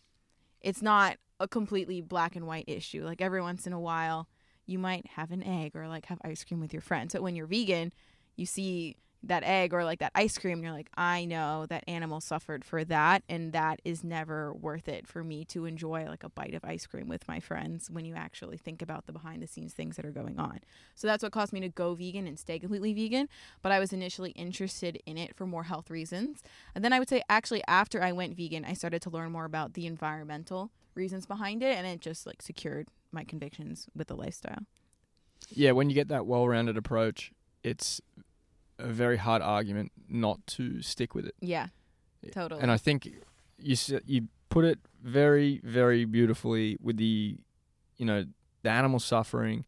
it's 0.63 0.81
not 0.81 1.19
a 1.39 1.49
completely 1.49 2.01
black 2.01 2.37
and 2.37 2.47
white 2.47 2.65
issue. 2.69 3.05
Like 3.05 3.21
every 3.21 3.43
once 3.43 3.67
in 3.67 3.73
a 3.73 3.81
while, 3.81 4.29
you 4.67 4.79
might 4.79 5.07
have 5.07 5.33
an 5.33 5.43
egg 5.43 5.75
or 5.75 5.89
like 5.89 6.07
have 6.07 6.21
ice 6.25 6.45
cream 6.45 6.61
with 6.61 6.73
your 6.73 6.81
friends. 6.81 7.13
But 7.13 7.23
when 7.23 7.35
you're 7.35 7.47
vegan, 7.47 7.93
you 8.37 8.47
see 8.47 8.97
that 9.23 9.43
egg 9.43 9.75
or 9.75 9.85
like 9.85 9.99
that 9.99 10.13
ice 10.15 10.39
cream 10.39 10.55
and 10.55 10.63
you're 10.63 10.73
like 10.73 10.89
i 10.97 11.25
know 11.25 11.67
that 11.67 11.85
animal 11.87 12.21
suffered 12.21 12.65
for 12.65 12.85
that 12.85 13.23
and 13.29 13.53
that 13.53 13.81
is 13.85 14.03
never 14.03 14.53
worth 14.55 14.89
it 14.89 15.07
for 15.07 15.23
me 15.23 15.45
to 15.45 15.67
enjoy 15.67 16.07
like 16.07 16.25
a 16.25 16.31
bite 16.31 16.55
of 16.55 16.65
ice 16.65 16.87
cream 16.87 17.09
with 17.09 17.29
my 17.29 17.39
friends 17.39 17.91
when 17.91 18.05
you 18.05 18.15
actually 18.15 18.57
think 18.57 18.81
about 18.81 19.07
the 19.07 19.13
behind 19.13 19.43
the 19.43 19.47
scenes 19.47 19.75
things 19.75 19.97
that 19.97 20.05
are 20.05 20.11
going 20.11 20.39
on. 20.39 20.61
So 20.95 21.07
that's 21.07 21.23
what 21.23 21.33
caused 21.33 21.53
me 21.53 21.61
to 21.61 21.69
go 21.69 21.95
vegan 21.95 22.27
and 22.27 22.39
stay 22.39 22.59
completely 22.59 22.95
vegan 22.95 23.29
but 23.63 23.73
i 23.73 23.79
was 23.79 23.93
initially 23.93 24.31
interested 24.31 25.01
in 25.05 25.19
it 25.19 25.37
for 25.37 25.47
more 25.47 25.65
health 25.65 25.91
reasons. 25.91 26.43
And 26.75 26.85
then 26.85 26.93
i 26.93 26.99
would 26.99 27.09
say 27.09 27.23
actually 27.29 27.63
after 27.69 28.03
i 28.03 28.13
went 28.13 28.37
vegan 28.37 28.65
i 28.65 28.73
started 28.73 29.03
to 29.03 29.11
learn 29.11 29.33
more 29.33 29.45
about 29.45 29.75
the 29.75 29.87
environmental 29.87 30.71
reasons 30.95 31.27
behind 31.27 31.63
it 31.63 31.77
and 31.77 31.87
it 31.87 32.01
just 32.01 32.27
like 32.27 32.43
secured 32.43 32.89
my 33.13 33.25
convictions 33.25 33.89
with 33.95 34.09
the 34.09 34.17
lifestyle. 34.17 34.65
Yeah, 35.49 35.73
when 35.73 35.89
you 35.89 35.95
get 35.95 36.09
that 36.09 36.27
well-rounded 36.27 36.77
approach, 36.77 37.33
it's 37.63 38.01
a 38.81 38.89
very 38.89 39.17
hard 39.17 39.43
argument 39.43 39.93
not 40.09 40.39
to 40.47 40.83
stick 40.83 41.15
with 41.15 41.27
it. 41.27 41.35
yeah 41.41 41.69
totally 42.33 42.61
And 42.63 42.71
I 42.71 42.77
think 42.77 43.07
you 43.59 43.77
you 44.07 44.29
put 44.49 44.65
it 44.65 44.79
very 45.03 45.61
very 45.65 46.05
beautifully 46.05 46.77
with 46.81 46.97
the 46.97 47.37
you 47.97 48.07
know 48.07 48.25
the 48.63 48.71
animal 48.71 48.99
suffering 48.99 49.65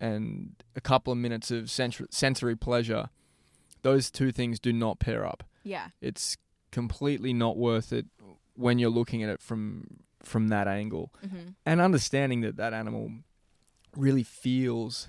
and 0.00 0.54
a 0.74 0.80
couple 0.80 1.12
of 1.12 1.18
minutes 1.18 1.50
of 1.50 1.70
sensory, 1.70 2.06
sensory 2.10 2.56
pleasure. 2.56 3.08
Those 3.82 4.10
two 4.10 4.32
things 4.32 4.58
do 4.60 4.72
not 4.72 4.98
pair 4.98 5.24
up. 5.26 5.44
yeah 5.64 5.88
It's 6.00 6.36
completely 6.70 7.32
not 7.32 7.56
worth 7.56 7.92
it 7.92 8.06
when 8.54 8.78
you're 8.78 8.90
looking 8.90 9.22
at 9.22 9.28
it 9.28 9.40
from 9.40 9.98
from 10.22 10.48
that 10.48 10.68
angle 10.68 11.12
hmm 11.20 11.48
and 11.66 11.80
understanding 11.80 12.42
that 12.42 12.56
that 12.56 12.72
animal 12.72 13.10
really 13.96 14.22
feels 14.22 15.08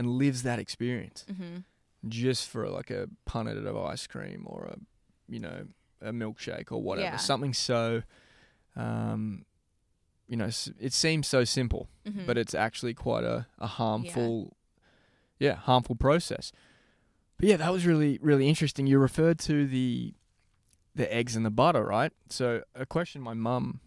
and 0.00 0.08
lives 0.08 0.42
that 0.44 0.58
experience 0.58 1.26
hmm 1.28 1.58
just 2.08 2.48
for 2.48 2.66
like 2.70 2.88
a 2.88 3.10
punnet 3.28 3.66
of 3.66 3.76
ice 3.76 4.06
cream 4.06 4.46
or 4.46 4.64
a 4.72 4.78
you 5.28 5.38
know 5.38 5.66
a 6.00 6.12
milkshake 6.12 6.72
or 6.72 6.80
whatever. 6.82 7.04
Yeah. 7.04 7.16
something 7.18 7.52
so 7.52 8.02
um 8.74 9.44
you 10.26 10.38
know 10.38 10.48
it 10.80 10.94
seems 10.94 11.26
so 11.28 11.44
simple 11.44 11.90
hmm 12.10 12.24
but 12.26 12.38
it's 12.38 12.54
actually 12.54 12.94
quite 12.94 13.24
a, 13.24 13.46
a 13.58 13.66
harmful 13.66 14.56
yeah. 15.38 15.56
harmful 15.56 15.94
process. 15.94 16.52
But 17.36 17.48
yeah 17.50 17.56
that 17.58 17.70
was 17.70 17.84
really 17.84 18.18
really 18.22 18.48
interesting. 18.48 18.86
You 18.86 18.98
referred 18.98 19.38
to 19.40 19.66
the 19.66 20.14
the 20.94 21.12
eggs 21.12 21.36
and 21.36 21.44
the 21.44 21.50
butter 21.50 21.84
right? 21.84 22.12
So 22.30 22.62
a 22.74 22.86
question 22.86 23.20
my 23.20 23.34
mum 23.34 23.80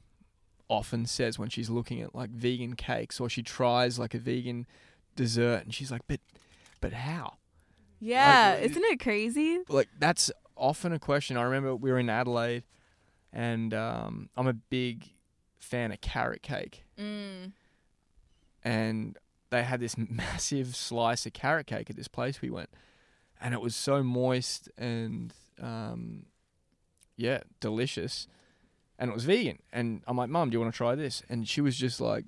often 0.69 1.07
says 1.07 1.39
when 1.39 1.49
she's 1.49 1.71
looking 1.71 1.99
at 2.01 2.13
like 2.13 2.29
vegan 2.29 2.75
cakes 2.75 3.19
or 3.19 3.27
she 3.27 3.41
tries 3.41 3.97
like 3.97 4.13
a 4.13 4.19
vegan 4.19 4.67
dessert 5.15 5.63
and 5.63 5.73
she's 5.73 5.91
like 5.91 6.01
but 6.07 6.19
but 6.81 6.93
how 6.93 7.35
Yeah, 7.99 8.55
Like, 8.59 8.69
isn't 8.71 8.83
it 8.83 8.99
crazy? 8.99 9.59
like 9.69 9.89
that's 9.99 10.31
often 10.57 10.91
a 10.93 10.99
question. 10.99 11.37
I 11.37 11.43
remember 11.43 11.75
we 11.75 11.91
were 11.91 11.99
in 11.99 12.09
Adelaide, 12.09 12.63
and 13.31 13.73
um, 13.73 14.29
I'm 14.35 14.47
a 14.47 14.53
big 14.53 15.09
fan 15.59 15.91
of 15.91 16.01
carrot 16.01 16.41
cake, 16.41 16.83
Mm. 16.99 17.53
and 18.63 19.17
they 19.49 19.63
had 19.63 19.79
this 19.79 19.95
massive 20.09 20.75
slice 20.75 21.25
of 21.25 21.33
carrot 21.33 21.67
cake 21.67 21.89
at 21.89 21.95
this 21.95 22.07
place 22.07 22.41
we 22.41 22.49
went, 22.49 22.69
and 23.41 23.53
it 23.53 23.61
was 23.61 23.75
so 23.75 24.03
moist 24.03 24.69
and 24.77 25.33
um, 25.61 26.25
yeah, 27.17 27.41
delicious, 27.59 28.27
and 28.99 29.09
it 29.09 29.13
was 29.13 29.25
vegan. 29.25 29.59
And 29.71 30.01
I'm 30.07 30.17
like, 30.17 30.29
Mum, 30.29 30.49
do 30.49 30.55
you 30.55 30.59
want 30.59 30.73
to 30.73 30.77
try 30.77 30.95
this? 30.95 31.23
And 31.29 31.47
she 31.47 31.61
was 31.61 31.75
just 31.77 32.01
like 32.01 32.25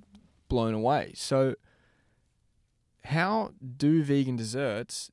blown 0.48 0.74
away. 0.74 1.12
So, 1.15 1.56
how 3.06 3.52
do 3.78 4.04
vegan 4.04 4.36
desserts 4.36 5.12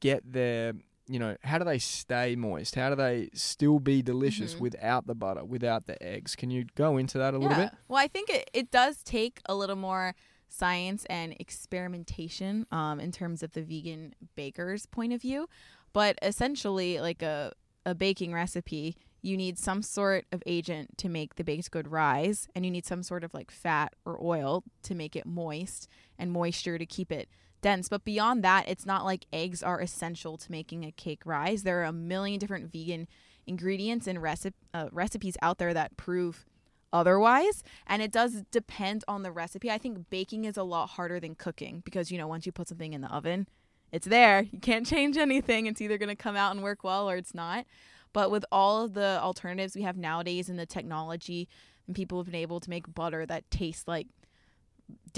get 0.00 0.32
their 0.32 0.74
you 1.10 1.18
know 1.18 1.36
how 1.42 1.56
do 1.58 1.64
they 1.64 1.78
stay 1.78 2.36
moist? 2.36 2.74
How 2.74 2.90
do 2.90 2.96
they 2.96 3.30
still 3.32 3.78
be 3.78 4.02
delicious 4.02 4.54
Mhm. 4.56 4.60
without 4.60 5.06
the 5.06 5.14
butter 5.14 5.44
without 5.44 5.86
the 5.86 6.00
eggs? 6.02 6.36
Can 6.36 6.50
you 6.50 6.66
go 6.74 6.98
into 6.98 7.16
that 7.18 7.32
a 7.34 7.38
little 7.38 7.56
bit? 7.56 7.70
Well, 7.88 7.98
I 8.02 8.08
think 8.08 8.28
it, 8.28 8.50
it 8.52 8.70
does 8.70 9.02
take 9.02 9.40
a 9.46 9.54
little 9.54 9.76
more 9.76 10.14
science 10.50 11.06
and 11.10 11.34
experimentation 11.40 12.66
um, 12.70 13.00
in 13.00 13.12
terms 13.12 13.42
of 13.42 13.52
the 13.52 13.62
vegan 13.62 14.14
baker's 14.36 14.86
point 14.86 15.12
of 15.12 15.22
view. 15.22 15.48
But 15.94 16.18
essentially, 16.22 17.00
like 17.00 17.22
a, 17.22 17.52
a 17.86 17.94
baking 17.94 18.34
recipe, 18.34 18.96
you 19.22 19.36
need 19.36 19.58
some 19.58 19.80
sort 19.82 20.26
of 20.32 20.42
agent 20.46 20.98
to 20.98 21.08
make 21.08 21.36
the 21.36 21.44
baked 21.44 21.70
good 21.70 21.88
rise, 21.88 22.48
and 22.54 22.64
you 22.66 22.70
need 22.70 22.84
some 22.86 23.02
sort 23.02 23.24
of 23.24 23.32
like 23.32 23.50
fat 23.50 23.94
or 24.04 24.22
oil 24.22 24.62
to 24.82 24.94
make 24.94 25.16
it 25.16 25.24
moist 25.26 25.88
and 26.18 26.32
moisture 26.32 26.78
to 26.78 26.86
keep 26.86 27.12
it 27.12 27.28
dense. 27.60 27.88
But 27.88 28.04
beyond 28.04 28.42
that, 28.44 28.68
it's 28.68 28.86
not 28.86 29.04
like 29.04 29.26
eggs 29.32 29.62
are 29.62 29.80
essential 29.80 30.36
to 30.36 30.50
making 30.50 30.84
a 30.84 30.92
cake 30.92 31.22
rise. 31.24 31.62
There 31.62 31.80
are 31.80 31.84
a 31.84 31.92
million 31.92 32.38
different 32.38 32.72
vegan 32.72 33.08
ingredients 33.46 34.06
and 34.06 34.22
recipe, 34.22 34.56
uh, 34.74 34.88
recipes 34.92 35.36
out 35.42 35.58
there 35.58 35.74
that 35.74 35.96
prove 35.96 36.44
otherwise 36.92 37.62
and 37.86 38.00
it 38.00 38.10
does 38.10 38.42
depend 38.50 39.04
on 39.06 39.22
the 39.22 39.30
recipe 39.30 39.70
i 39.70 39.76
think 39.76 40.08
baking 40.08 40.44
is 40.44 40.56
a 40.56 40.62
lot 40.62 40.88
harder 40.90 41.20
than 41.20 41.34
cooking 41.34 41.82
because 41.84 42.10
you 42.10 42.16
know 42.16 42.26
once 42.26 42.46
you 42.46 42.52
put 42.52 42.68
something 42.68 42.94
in 42.94 43.02
the 43.02 43.14
oven 43.14 43.46
it's 43.92 44.06
there 44.06 44.42
you 44.50 44.58
can't 44.58 44.86
change 44.86 45.16
anything 45.16 45.66
it's 45.66 45.80
either 45.80 45.98
going 45.98 46.08
to 46.08 46.16
come 46.16 46.36
out 46.36 46.52
and 46.52 46.62
work 46.62 46.82
well 46.82 47.08
or 47.08 47.16
it's 47.16 47.34
not 47.34 47.66
but 48.12 48.30
with 48.30 48.44
all 48.50 48.84
of 48.84 48.94
the 48.94 49.18
alternatives 49.20 49.74
we 49.74 49.82
have 49.82 49.98
nowadays 49.98 50.48
and 50.48 50.58
the 50.58 50.64
technology 50.64 51.46
and 51.86 51.94
people 51.94 52.18
have 52.18 52.26
been 52.26 52.34
able 52.34 52.60
to 52.60 52.70
make 52.70 52.94
butter 52.94 53.26
that 53.26 53.50
tastes 53.50 53.86
like 53.86 54.06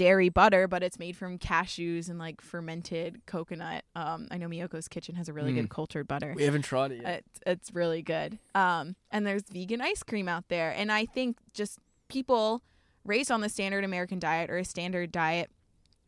dairy 0.01 0.29
butter, 0.29 0.67
but 0.67 0.81
it's 0.81 0.97
made 0.97 1.15
from 1.15 1.37
cashews 1.37 2.09
and 2.09 2.17
like 2.17 2.41
fermented 2.41 3.21
coconut. 3.27 3.83
Um, 3.95 4.27
I 4.31 4.37
know 4.37 4.47
Miyoko's 4.47 4.87
Kitchen 4.87 5.13
has 5.15 5.29
a 5.29 5.33
really 5.33 5.51
Mm. 5.51 5.55
good 5.55 5.69
cultured 5.69 6.07
butter. 6.07 6.33
We 6.35 6.41
haven't 6.43 6.63
tried 6.63 6.91
it 6.91 7.01
yet. 7.03 7.23
It's, 7.27 7.39
it's 7.45 7.75
really 7.75 8.01
good. 8.01 8.39
Um, 8.55 8.95
and 9.11 9.27
there's 9.27 9.43
vegan 9.51 9.79
ice 9.79 10.01
cream 10.01 10.27
out 10.27 10.47
there. 10.47 10.71
And 10.71 10.91
I 10.91 11.05
think 11.05 11.37
just 11.53 11.77
people 12.07 12.63
raised 13.05 13.29
on 13.31 13.41
the 13.41 13.49
standard 13.49 13.83
American 13.83 14.17
diet 14.17 14.49
or 14.49 14.57
a 14.57 14.65
standard 14.65 15.11
diet, 15.11 15.51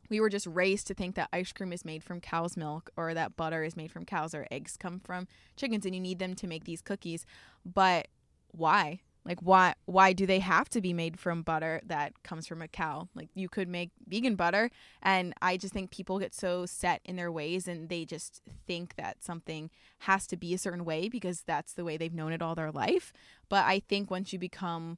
we 0.09 0.19
were 0.19 0.29
just 0.29 0.47
raised 0.47 0.87
to 0.87 0.93
think 0.95 1.13
that 1.15 1.29
ice 1.31 1.51
cream 1.53 1.71
is 1.71 1.85
made 1.85 2.03
from 2.03 2.19
cow's 2.19 2.57
milk 2.57 2.89
or 2.97 3.13
that 3.13 3.35
butter 3.35 3.63
is 3.63 3.75
made 3.77 3.91
from 3.91 4.05
cows 4.05 4.33
or 4.33 4.47
eggs 4.49 4.75
come 4.75 4.99
from 4.99 5.27
chickens 5.55 5.85
and 5.85 5.93
you 5.93 6.01
need 6.01 6.17
them 6.17 6.33
to 6.35 6.47
make 6.47 6.63
these 6.65 6.81
cookies. 6.81 7.25
But 7.63 8.07
why? 8.51 9.01
Like 9.25 9.39
why 9.41 9.75
why 9.85 10.13
do 10.13 10.25
they 10.25 10.39
have 10.39 10.69
to 10.69 10.81
be 10.81 10.93
made 10.93 11.19
from 11.19 11.43
butter 11.43 11.81
that 11.85 12.23
comes 12.23 12.45
from 12.45 12.61
a 12.61 12.67
cow? 12.67 13.07
Like 13.15 13.29
you 13.33 13.47
could 13.47 13.67
make 13.67 13.91
vegan 14.07 14.35
butter 14.35 14.69
and 15.01 15.33
I 15.41 15.57
just 15.57 15.73
think 15.73 15.91
people 15.91 16.19
get 16.19 16.33
so 16.33 16.65
set 16.65 17.01
in 17.05 17.15
their 17.15 17.31
ways 17.31 17.67
and 17.67 17.89
they 17.89 18.05
just 18.05 18.41
think 18.67 18.95
that 18.95 19.23
something 19.23 19.69
has 19.99 20.27
to 20.27 20.37
be 20.37 20.53
a 20.53 20.57
certain 20.57 20.85
way 20.85 21.07
because 21.07 21.41
that's 21.41 21.73
the 21.73 21.85
way 21.85 21.97
they've 21.97 22.13
known 22.13 22.33
it 22.33 22.41
all 22.41 22.55
their 22.55 22.71
life. 22.71 23.13
But 23.49 23.65
I 23.65 23.79
think 23.79 24.11
once 24.11 24.33
you 24.33 24.39
become 24.39 24.97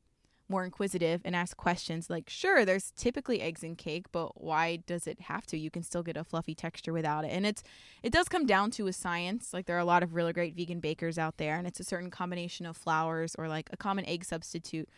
more 0.50 0.64
inquisitive 0.64 1.22
and 1.26 1.36
ask 1.36 1.58
questions. 1.58 2.10
Like 2.10 2.30
sure 2.30 2.66
there's 2.66 2.92
typically 2.92 3.42
eggs 3.42 3.64
in 3.64 3.76
cake 3.76 4.08
but 4.12 4.42
why 4.42 4.78
does 4.78 5.08
it 5.08 5.22
have 5.22 5.46
to? 5.48 5.58
You 5.58 5.72
can 5.72 5.84
still 5.84 6.04
get 6.04 6.18
a 6.18 6.24
fluffy 6.24 6.56
texture 6.56 6.94
without 6.94 7.26
it. 7.26 7.30
And 7.30 7.46
it's 7.46 7.64
it 8.04 8.12
does 8.12 8.30
come 8.30 8.46
down 8.46 8.72
to 8.72 8.88
a 8.88 8.94
science. 8.94 9.54
Like 9.54 9.66
there 9.66 9.76
are 9.76 9.80
a 9.80 9.86
lot 9.86 10.04
of 10.04 10.16
really 10.16 10.34
great 10.34 10.56
vegan 10.56 10.80
bakers 10.80 11.18
out 11.18 11.38
there 11.38 11.58
and 11.58 11.68
it's 11.68 11.80
a 11.80 11.84
certain 11.84 12.12
combination 12.12 12.66
of 12.66 12.78
flours 12.78 13.36
or 13.38 13.48
like 13.48 13.70
a 13.72 13.78
common 13.78 14.06
egg 14.06 14.26
substitute 14.26 14.90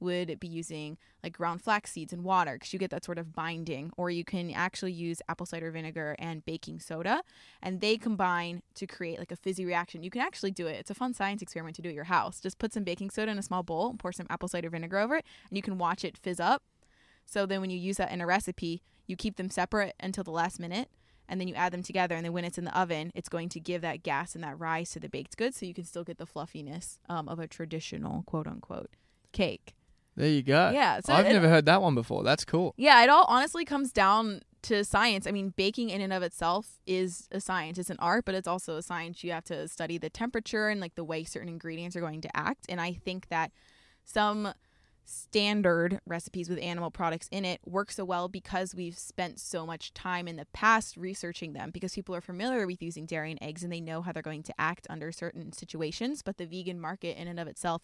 would 0.00 0.38
be 0.40 0.48
using 0.48 0.98
like 1.22 1.32
ground 1.32 1.62
flax 1.62 1.92
seeds 1.92 2.12
and 2.12 2.24
water 2.24 2.54
because 2.54 2.72
you 2.72 2.78
get 2.78 2.90
that 2.90 3.04
sort 3.04 3.18
of 3.18 3.32
binding. 3.34 3.92
Or 3.96 4.10
you 4.10 4.24
can 4.24 4.50
actually 4.50 4.92
use 4.92 5.22
apple 5.28 5.46
cider 5.46 5.70
vinegar 5.70 6.16
and 6.18 6.44
baking 6.44 6.80
soda 6.80 7.22
and 7.62 7.80
they 7.80 7.96
combine 7.96 8.62
to 8.74 8.86
create 8.86 9.18
like 9.18 9.32
a 9.32 9.36
fizzy 9.36 9.64
reaction. 9.64 10.02
You 10.02 10.10
can 10.10 10.20
actually 10.20 10.50
do 10.50 10.66
it. 10.66 10.76
It's 10.76 10.90
a 10.90 10.94
fun 10.94 11.14
science 11.14 11.42
experiment 11.42 11.76
to 11.76 11.82
do 11.82 11.88
at 11.88 11.94
your 11.94 12.04
house. 12.04 12.40
Just 12.40 12.58
put 12.58 12.72
some 12.72 12.84
baking 12.84 13.10
soda 13.10 13.32
in 13.32 13.38
a 13.38 13.42
small 13.42 13.62
bowl 13.62 13.90
and 13.90 13.98
pour 13.98 14.12
some 14.12 14.26
apple 14.30 14.48
cider 14.48 14.70
vinegar 14.70 14.98
over 14.98 15.16
it 15.16 15.24
and 15.48 15.56
you 15.56 15.62
can 15.62 15.78
watch 15.78 16.04
it 16.04 16.18
fizz 16.18 16.40
up. 16.40 16.62
So 17.24 17.46
then 17.46 17.60
when 17.60 17.70
you 17.70 17.78
use 17.78 17.96
that 17.96 18.12
in 18.12 18.20
a 18.20 18.26
recipe 18.26 18.82
you 19.06 19.16
keep 19.16 19.36
them 19.36 19.50
separate 19.50 19.94
until 20.00 20.24
the 20.24 20.30
last 20.30 20.58
minute 20.58 20.88
and 21.28 21.40
then 21.40 21.48
you 21.48 21.54
add 21.54 21.72
them 21.72 21.82
together 21.82 22.14
and 22.14 22.24
then 22.24 22.32
when 22.32 22.44
it's 22.44 22.58
in 22.58 22.64
the 22.64 22.78
oven 22.78 23.10
it's 23.14 23.28
going 23.28 23.48
to 23.48 23.60
give 23.60 23.82
that 23.82 24.02
gas 24.02 24.34
and 24.34 24.44
that 24.44 24.58
rise 24.58 24.90
to 24.90 25.00
the 25.00 25.08
baked 25.08 25.36
goods 25.36 25.56
so 25.58 25.66
you 25.66 25.74
can 25.74 25.84
still 25.84 26.04
get 26.04 26.18
the 26.18 26.26
fluffiness 26.26 26.98
um, 27.08 27.28
of 27.28 27.38
a 27.38 27.46
traditional 27.46 28.22
quote 28.24 28.46
unquote 28.46 28.90
cake 29.32 29.74
There 30.16 30.28
you 30.28 30.42
go. 30.42 30.70
yeah 30.72 31.00
so 31.00 31.12
I've 31.12 31.26
it- 31.26 31.32
never 31.32 31.48
heard 31.48 31.66
that 31.66 31.82
one 31.82 31.94
before. 31.94 32.22
That's 32.24 32.44
cool. 32.44 32.74
yeah, 32.76 33.02
it 33.02 33.08
all 33.10 33.26
honestly 33.28 33.64
comes 33.64 33.92
down 33.92 34.40
to 34.62 34.82
science. 34.82 35.26
I 35.26 35.30
mean, 35.30 35.52
baking 35.56 35.90
in 35.90 36.00
and 36.00 36.12
of 36.12 36.22
itself 36.24 36.78
is 36.86 37.28
a 37.30 37.40
science. 37.40 37.78
It's 37.78 37.90
an 37.90 37.98
art, 38.00 38.24
but 38.24 38.34
it's 38.34 38.48
also 38.48 38.76
a 38.76 38.82
science. 38.82 39.22
You 39.22 39.30
have 39.32 39.44
to 39.44 39.68
study 39.68 39.96
the 39.98 40.10
temperature 40.10 40.68
and 40.68 40.80
like 40.80 40.94
the 40.96 41.04
way 41.04 41.22
certain 41.22 41.48
ingredients 41.48 41.94
are 41.94 42.00
going 42.00 42.20
to 42.22 42.36
act. 42.36 42.66
And 42.68 42.80
I 42.80 42.94
think 42.94 43.28
that 43.28 43.52
some 44.04 44.52
standard 45.06 46.00
recipes 46.04 46.48
with 46.48 46.58
animal 46.58 46.90
products 46.90 47.28
in 47.30 47.44
it 47.44 47.60
work 47.64 47.92
so 47.92 48.04
well 48.04 48.28
because 48.28 48.74
we've 48.74 48.98
spent 48.98 49.38
so 49.38 49.64
much 49.64 49.94
time 49.94 50.26
in 50.26 50.34
the 50.34 50.46
past 50.46 50.96
researching 50.96 51.52
them 51.52 51.70
because 51.70 51.94
people 51.94 52.14
are 52.14 52.20
familiar 52.20 52.66
with 52.66 52.82
using 52.82 53.06
dairy 53.06 53.30
and 53.30 53.40
eggs 53.40 53.62
and 53.62 53.72
they 53.72 53.80
know 53.80 54.02
how 54.02 54.10
they're 54.10 54.20
going 54.22 54.42
to 54.42 54.54
act 54.60 54.86
under 54.90 55.12
certain 55.12 55.52
situations. 55.52 56.22
But 56.22 56.38
the 56.38 56.46
vegan 56.46 56.80
market 56.80 57.16
in 57.16 57.28
and 57.28 57.38
of 57.38 57.46
itself 57.46 57.82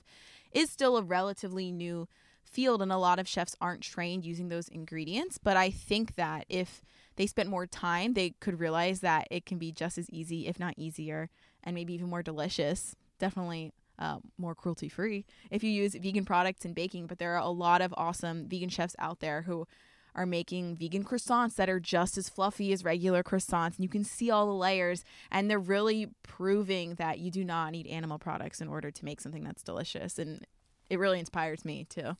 is 0.51 0.69
still 0.69 0.97
a 0.97 1.03
relatively 1.03 1.71
new 1.71 2.09
field 2.43 2.83
and 2.83 2.91
a 2.91 2.99
lot 2.99 3.21
of 3.21 3.29
chefs 3.29 3.55
aren't 3.61 3.83
trained 3.83 4.25
using 4.25 4.49
those 4.49 4.69
ingredients. 4.69 5.39
But 5.39 5.57
i 5.57 5.71
think 5.71 6.17
that 6.17 6.45
if 6.49 6.83
they 7.17 7.27
spent 7.27 7.49
more 7.49 7.67
time 7.67 8.15
they 8.15 8.31
could 8.41 8.59
realize 8.59 9.01
that 9.01 9.29
it 9.31 9.47
can 9.47 9.59
be 9.59 9.71
just 9.71 9.97
as 9.97 10.11
easy 10.11 10.49
if 10.49 10.59
not 10.59 10.75
easier 10.77 11.31
and 11.63 11.75
maybe 11.75 11.95
even 11.95 12.11
more 12.11 12.23
delicious. 12.23 12.97
Definitely 13.21 13.73
uh, 13.99 14.19
more 14.39 14.55
cruelty 14.55 14.89
free 14.89 15.25
if 15.51 15.63
you 15.63 15.71
use 15.71 15.95
vegan 15.95 16.25
products 16.25 16.65
in 16.65 16.73
baking 16.73 17.07
but 17.07 17.19
there 17.19 17.35
are 17.35 17.43
a 17.43 17.49
lot 17.49 17.81
of 17.81 17.95
awesome 17.97 18.49
vegan 18.49 18.69
chefs 18.69 18.97
out 18.99 19.21
there 19.21 19.43
who 19.43 19.67
are 20.15 20.27
making 20.27 20.77
vegan 20.77 21.05
croissants 21.05 21.55
that 21.55 21.71
are 21.71 21.81
just 21.81 22.19
as 22.19 22.29
fluffy 22.29 22.73
as 22.73 22.85
regular 22.85 23.23
croissants 23.23 23.77
and 23.77 23.81
you 23.81 23.89
can 23.89 24.05
see 24.05 24.31
all 24.31 24.47
the 24.47 24.53
layers 24.53 25.05
and 25.31 25.51
they're 25.51 25.59
really 25.59 26.09
proving 26.23 26.95
that 26.97 27.19
you 27.19 27.31
do 27.31 27.45
not 27.45 27.73
need 27.73 27.87
animal 27.87 28.19
products 28.19 28.61
in 28.61 28.69
order 28.69 28.91
to 28.91 29.05
make 29.05 29.21
something 29.21 29.45
that's 29.45 29.63
delicious 29.63 30.19
and 30.19 30.47
it 30.91 30.99
really 30.99 31.19
inspires 31.19 31.65
me 31.65 31.85
too 31.89 32.17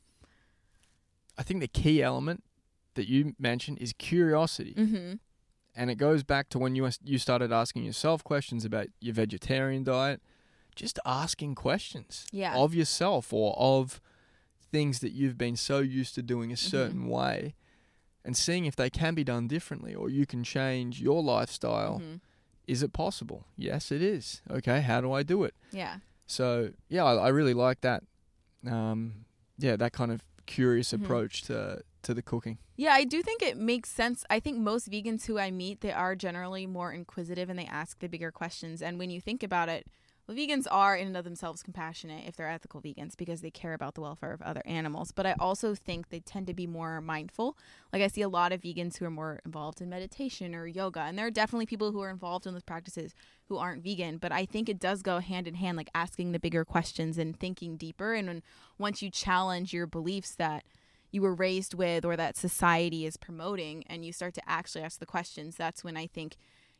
I 1.37 1.43
think 1.43 1.61
the 1.61 1.67
key 1.67 2.01
element 2.03 2.43
that 2.93 3.07
you 3.07 3.33
mentioned 3.39 3.79
is 3.79 3.93
curiosity. 3.93 4.75
mm-hmm 4.77 5.13
and 5.75 5.89
it 5.89 5.95
goes 5.95 6.23
back 6.23 6.49
to 6.49 6.59
when 6.59 6.75
you 6.75 6.89
you 7.03 7.17
started 7.17 7.51
asking 7.51 7.83
yourself 7.83 8.23
questions 8.23 8.65
about 8.65 8.87
your 8.99 9.13
vegetarian 9.13 9.83
diet 9.83 10.21
just 10.75 10.99
asking 11.05 11.55
questions 11.55 12.25
Yeah. 12.31 12.55
of 12.55 12.73
yourself 12.73 13.31
or 13.33 13.55
of 13.57 14.01
things 14.71 14.99
that 14.99 15.11
you've 15.11 15.37
been 15.37 15.55
so 15.55 15.79
used 15.79 16.15
to 16.15 16.21
doing 16.23 16.49
Mm-hmm. 16.49 16.53
a 16.53 16.69
certain 16.69 17.07
way 17.07 17.55
and 18.25 18.35
seeing 18.37 18.65
if 18.65 18.75
they 18.75 18.89
can 18.89 19.13
be 19.15 19.23
done 19.23 19.47
differently 19.47 19.93
or 19.93 20.09
you 20.09 20.25
can 20.25 20.43
change 20.43 21.01
your 21.01 21.21
lifestyle 21.21 21.99
Mhm. 21.99 22.19
is 22.67 22.81
it 22.81 22.93
possible 22.93 23.45
yes 23.57 23.91
it 23.91 24.01
is 24.01 24.41
okay 24.49 24.81
how 24.81 25.01
do 25.01 25.11
i 25.11 25.21
do 25.23 25.43
it 25.43 25.53
yeah 25.71 25.97
so 26.25 26.71
yeah 26.89 27.03
i, 27.03 27.13
I 27.15 27.27
really 27.29 27.53
like 27.53 27.81
that 27.81 28.03
um, 28.65 29.25
yeah 29.57 29.75
that 29.75 29.91
kind 29.93 30.11
of 30.11 30.23
curious 30.45 30.91
Mhm. 30.93 31.03
approach 31.03 31.41
to 31.43 31.83
to 32.01 32.13
the 32.13 32.21
cooking 32.21 32.57
Yeah, 32.75 32.91
I 32.93 33.03
do 33.05 33.21
think 33.21 33.41
it 33.43 33.55
makes 33.55 33.89
sense. 33.89 34.25
I 34.31 34.39
think 34.41 34.57
most 34.57 34.89
vegans 34.89 35.25
who 35.27 35.37
I 35.37 35.51
meet, 35.51 35.79
they 35.81 35.91
are 35.93 36.15
generally 36.15 36.65
more 36.65 36.91
inquisitive 36.91 37.47
and 37.49 37.57
they 37.57 37.67
ask 37.67 37.99
the 37.99 38.09
bigger 38.09 38.31
questions. 38.31 38.81
And 38.81 38.97
when 38.99 39.09
you 39.11 39.21
think 39.21 39.43
about 39.43 39.69
it, 39.69 39.85
well, 40.27 40.37
vegans 40.37 40.67
are 40.71 40.95
in 40.95 41.07
and 41.07 41.17
of 41.17 41.25
themselves 41.25 41.61
compassionate 41.61 42.25
if 42.25 42.35
they're 42.35 42.49
ethical 42.49 42.81
vegans 42.81 43.17
because 43.17 43.41
they 43.41 43.51
care 43.51 43.73
about 43.73 43.95
the 43.95 44.01
welfare 44.01 44.31
of 44.31 44.41
other 44.41 44.61
animals. 44.65 45.11
But 45.11 45.25
I 45.25 45.35
also 45.37 45.75
think 45.75 46.09
they 46.09 46.21
tend 46.21 46.47
to 46.47 46.53
be 46.53 46.65
more 46.65 47.01
mindful. 47.01 47.57
Like 47.91 48.01
I 48.01 48.07
see 48.07 48.21
a 48.21 48.29
lot 48.29 48.53
of 48.53 48.61
vegans 48.61 48.97
who 48.97 49.05
are 49.05 49.11
more 49.11 49.41
involved 49.45 49.81
in 49.81 49.89
meditation 49.89 50.55
or 50.55 50.65
yoga, 50.65 51.01
and 51.01 51.17
there 51.17 51.27
are 51.27 51.31
definitely 51.31 51.65
people 51.65 51.91
who 51.91 52.01
are 52.01 52.09
involved 52.09 52.47
in 52.47 52.53
those 52.53 52.63
practices 52.63 53.13
who 53.49 53.57
aren't 53.57 53.83
vegan. 53.83 54.17
But 54.17 54.31
I 54.31 54.45
think 54.45 54.69
it 54.69 54.79
does 54.79 55.01
go 55.01 55.19
hand 55.19 55.47
in 55.47 55.55
hand, 55.55 55.75
like 55.75 55.89
asking 55.93 56.31
the 56.31 56.39
bigger 56.39 56.63
questions 56.63 57.17
and 57.17 57.37
thinking 57.37 57.75
deeper. 57.75 58.13
And 58.13 58.27
when, 58.27 58.43
once 58.77 59.01
you 59.01 59.09
challenge 59.09 59.73
your 59.73 59.87
beliefs 59.87 60.35
that 60.35 60.63
you 61.11 61.21
were 61.21 61.35
raised 61.35 61.73
with 61.73 62.05
or 62.05 62.15
that 62.15 62.35
society 62.37 63.05
is 63.05 63.17
promoting 63.17 63.83
and 63.87 64.05
you 64.05 64.11
start 64.11 64.33
to 64.33 64.49
actually 64.49 64.83
ask 64.83 64.99
the 64.99 65.05
questions 65.05 65.55
that's 65.55 65.83
when 65.83 65.95
i 65.95 66.07
think 66.07 66.35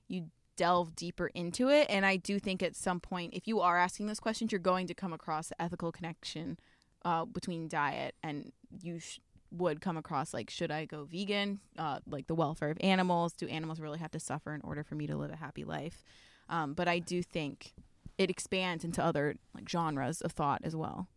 you 0.07 0.25
delve 0.55 0.95
deeper 0.95 1.27
into 1.27 1.69
it. 1.69 1.87
And 1.89 2.05
i 2.05 2.15
do 2.15 2.39
think 2.39 2.61
at 2.63 2.75
some 2.75 2.99
point 2.99 3.33
if 3.33 3.47
you 3.47 3.59
are 3.59 3.77
asking 3.77 4.07
those 4.07 4.19
questions 4.19 4.51
you're 4.51 4.59
going 4.59 4.87
to 4.87 4.93
come 4.93 5.13
across 5.13 5.49
the 5.49 5.61
ethical 5.61 5.91
connection 5.91 6.59
uh, 7.05 7.25
between 7.25 7.67
diet 7.67 8.15
and 8.23 8.51
you 8.81 8.99
sh- 8.99 9.19
would 9.51 9.81
come 9.81 9.97
across 9.97 10.33
like 10.33 10.49
should 10.49 10.71
i 10.71 10.85
go 10.85 11.05
vegan? 11.05 11.59
Uh, 11.77 11.99
like 12.07 12.27
the 12.27 12.35
welfare 12.35 12.71
of 12.71 12.77
animals. 12.81 13.33
Do 13.33 13.47
animals 13.47 13.79
really 13.79 13.99
have 13.99 14.11
to 14.11 14.19
suffer 14.19 14.53
in 14.53 14.61
order 14.61 14.83
for 14.83 14.95
me 14.95 15.05
to 15.07 15.15
live 15.15 15.31
a 15.31 15.35
happy 15.35 15.63
life? 15.63 16.03
Um, 16.49 16.73
but 16.73 16.87
i 16.87 16.99
do 16.99 17.21
think 17.21 17.73
it 18.17 18.29
expands 18.29 18.83
into 18.83 19.03
other 19.03 19.35
like 19.53 19.67
genres 19.69 20.21
of 20.21 20.31
thought 20.31 20.61
as 20.63 20.75
well. 20.75 21.07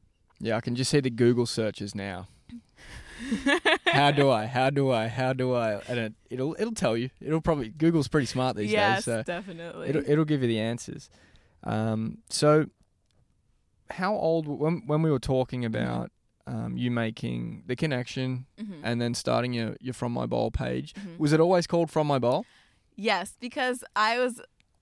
Yeah 0.40 0.57
i 0.57 0.61
can 0.61 0.75
just 0.75 0.90
see 0.90 1.01
the 1.01 1.11
google 1.11 1.46
searches 1.46 1.94
now 1.94 2.29
how 3.87 4.11
do 4.11 4.31
I? 4.31 4.47
How 4.47 4.71
do 4.71 4.91
I? 4.91 5.09
How 5.09 5.33
do 5.33 5.55
I? 5.55 5.81
And 5.89 5.99
it, 5.99 6.15
it'll 6.31 6.55
it'll 6.59 6.75
tell 6.75 6.97
you. 6.97 7.11
It'll 7.21 7.41
probably 7.41 7.69
Google's 7.71 8.09
pretty 8.09 8.27
smart 8.27 8.57
these 8.57 8.71
yes 8.71 9.05
days, 9.05 9.05
so 9.05 9.23
definitely 9.23 9.89
it'll 9.89 10.03
it'll 10.11 10.25
give 10.25 10.43
you 10.43 10.49
the 10.49 10.61
answers. 10.61 11.09
Um, 11.65 12.19
so 12.29 12.67
how 13.91 14.15
old 14.15 14.47
when 14.49 14.83
when 14.87 15.03
we 15.03 15.11
were 15.11 15.19
talking 15.19 15.65
about 15.65 16.11
um, 16.47 16.77
you 16.77 16.91
making 16.91 17.65
the 17.67 17.75
connection 17.77 18.47
Mhm. 18.59 18.81
and 18.83 19.01
then 19.01 19.15
starting 19.15 19.53
your 19.53 19.77
your 19.81 19.95
from 19.95 20.13
my 20.13 20.27
bowl 20.27 20.51
page? 20.51 20.95
Mhm. 20.95 21.19
Was 21.19 21.33
it 21.33 21.41
always 21.41 21.67
called 21.67 21.91
from 21.91 22.07
my 22.07 22.19
bowl? 22.19 22.45
Yes, 22.99 23.35
because 23.39 23.85
I 23.95 24.19
was, 24.19 24.41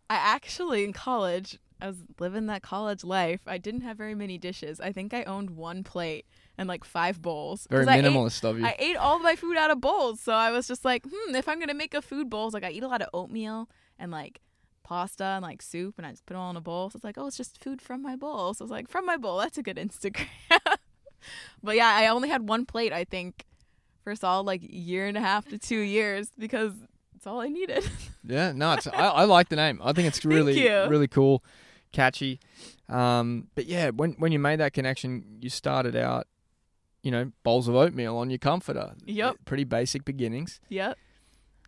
I 0.09 0.14
actually 0.14 0.85
in 0.85 0.92
college, 0.92 1.59
I 1.81 1.88
was 1.88 1.96
living 2.20 2.46
that 2.46 2.62
college 2.62 3.03
life. 3.03 3.40
I 3.46 3.59
didn't 3.59 3.81
have 3.81 3.96
very 3.96 4.14
many 4.14 4.38
dishes. 4.38 4.79
I 4.81 4.92
think 4.92 5.12
I 5.12 5.24
owned 5.24 5.50
one 5.50 5.83
plate, 5.83 6.24
and 6.58 6.68
like 6.68 6.84
five 6.84 7.20
bowls. 7.20 7.66
Very 7.70 7.84
'Cause 7.84 7.94
I 7.94 7.98
ate- 7.98 8.04
minimalist 8.04 8.44
of 8.48 8.58
you. 8.58 8.64
I 8.66 8.76
ate 8.78 8.96
all 8.96 9.18
my 9.18 9.36
food 9.36 9.56
out 9.56 9.70
of 9.70 9.80
bowls. 9.80 10.20
So 10.20 10.32
I 10.32 10.50
was 10.50 10.66
just 10.68 10.84
like, 10.84 11.02
hmm, 11.04 11.34
if 11.34 11.48
I'm 11.48 11.58
gonna 11.60 11.74
make 11.74 11.94
a 11.94 12.02
food 12.02 12.30
bowl, 12.30 12.50
like 12.52 12.64
I 12.64 12.70
eat 12.70 12.82
a 12.82 12.88
lot 12.88 13.02
of 13.02 13.08
oatmeal 13.12 13.68
and 13.98 14.10
like 14.12 14.40
pasta 14.82 15.24
and 15.24 15.42
like 15.42 15.62
soup 15.62 15.94
and 15.96 16.06
I 16.06 16.10
just 16.10 16.26
put 16.26 16.34
it 16.34 16.38
all 16.38 16.50
in 16.50 16.56
a 16.56 16.60
bowl. 16.60 16.90
So 16.90 16.96
it's 16.98 17.04
like, 17.04 17.16
oh, 17.18 17.26
it's 17.26 17.36
just 17.36 17.62
food 17.62 17.80
from 17.82 18.02
my 18.02 18.16
bowl. 18.16 18.52
So 18.54 18.64
it's 18.64 18.70
like 18.72 18.88
from 18.88 19.06
my 19.06 19.16
bowl, 19.16 19.38
that's 19.38 19.58
a 19.58 19.62
good 19.62 19.76
Instagram. 19.76 20.26
but 21.62 21.76
yeah, 21.76 21.88
I 21.88 22.06
only 22.08 22.28
had 22.28 22.48
one 22.48 22.66
plate, 22.66 22.92
I 22.92 23.04
think, 23.04 23.44
for 24.02 24.10
a 24.12 24.16
solid 24.16 24.44
like 24.46 24.60
year 24.62 25.06
and 25.06 25.16
a 25.16 25.20
half 25.20 25.46
to 25.48 25.58
two 25.58 25.78
years 25.80 26.30
because 26.38 26.72
it's 27.16 27.26
all 27.26 27.40
I 27.40 27.48
needed. 27.48 27.88
Yeah, 28.26 28.52
no, 28.52 28.72
it's, 28.72 28.86
I, 28.86 29.08
I 29.08 29.24
like 29.24 29.50
the 29.50 29.56
name. 29.56 29.82
I 29.84 29.92
think 29.92 30.08
it's 30.08 30.24
really, 30.24 30.58
really 30.66 31.08
cool, 31.08 31.44
catchy. 31.92 32.40
Um, 32.88 33.48
but 33.54 33.66
yeah, 33.66 33.90
when 33.90 34.12
when 34.12 34.32
you 34.32 34.38
made 34.38 34.60
that 34.60 34.72
connection, 34.72 35.36
you 35.42 35.50
started 35.50 35.94
out, 35.94 36.26
you 37.04 37.10
know, 37.12 37.30
bowls 37.44 37.68
of 37.68 37.74
oatmeal 37.76 38.16
on 38.16 38.30
your 38.30 38.38
comforter. 38.38 38.94
Yep. 39.06 39.36
Pretty 39.44 39.64
basic 39.64 40.04
beginnings. 40.04 40.60
yep. 40.68 40.98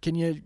Can 0.02 0.14
you 0.16 0.42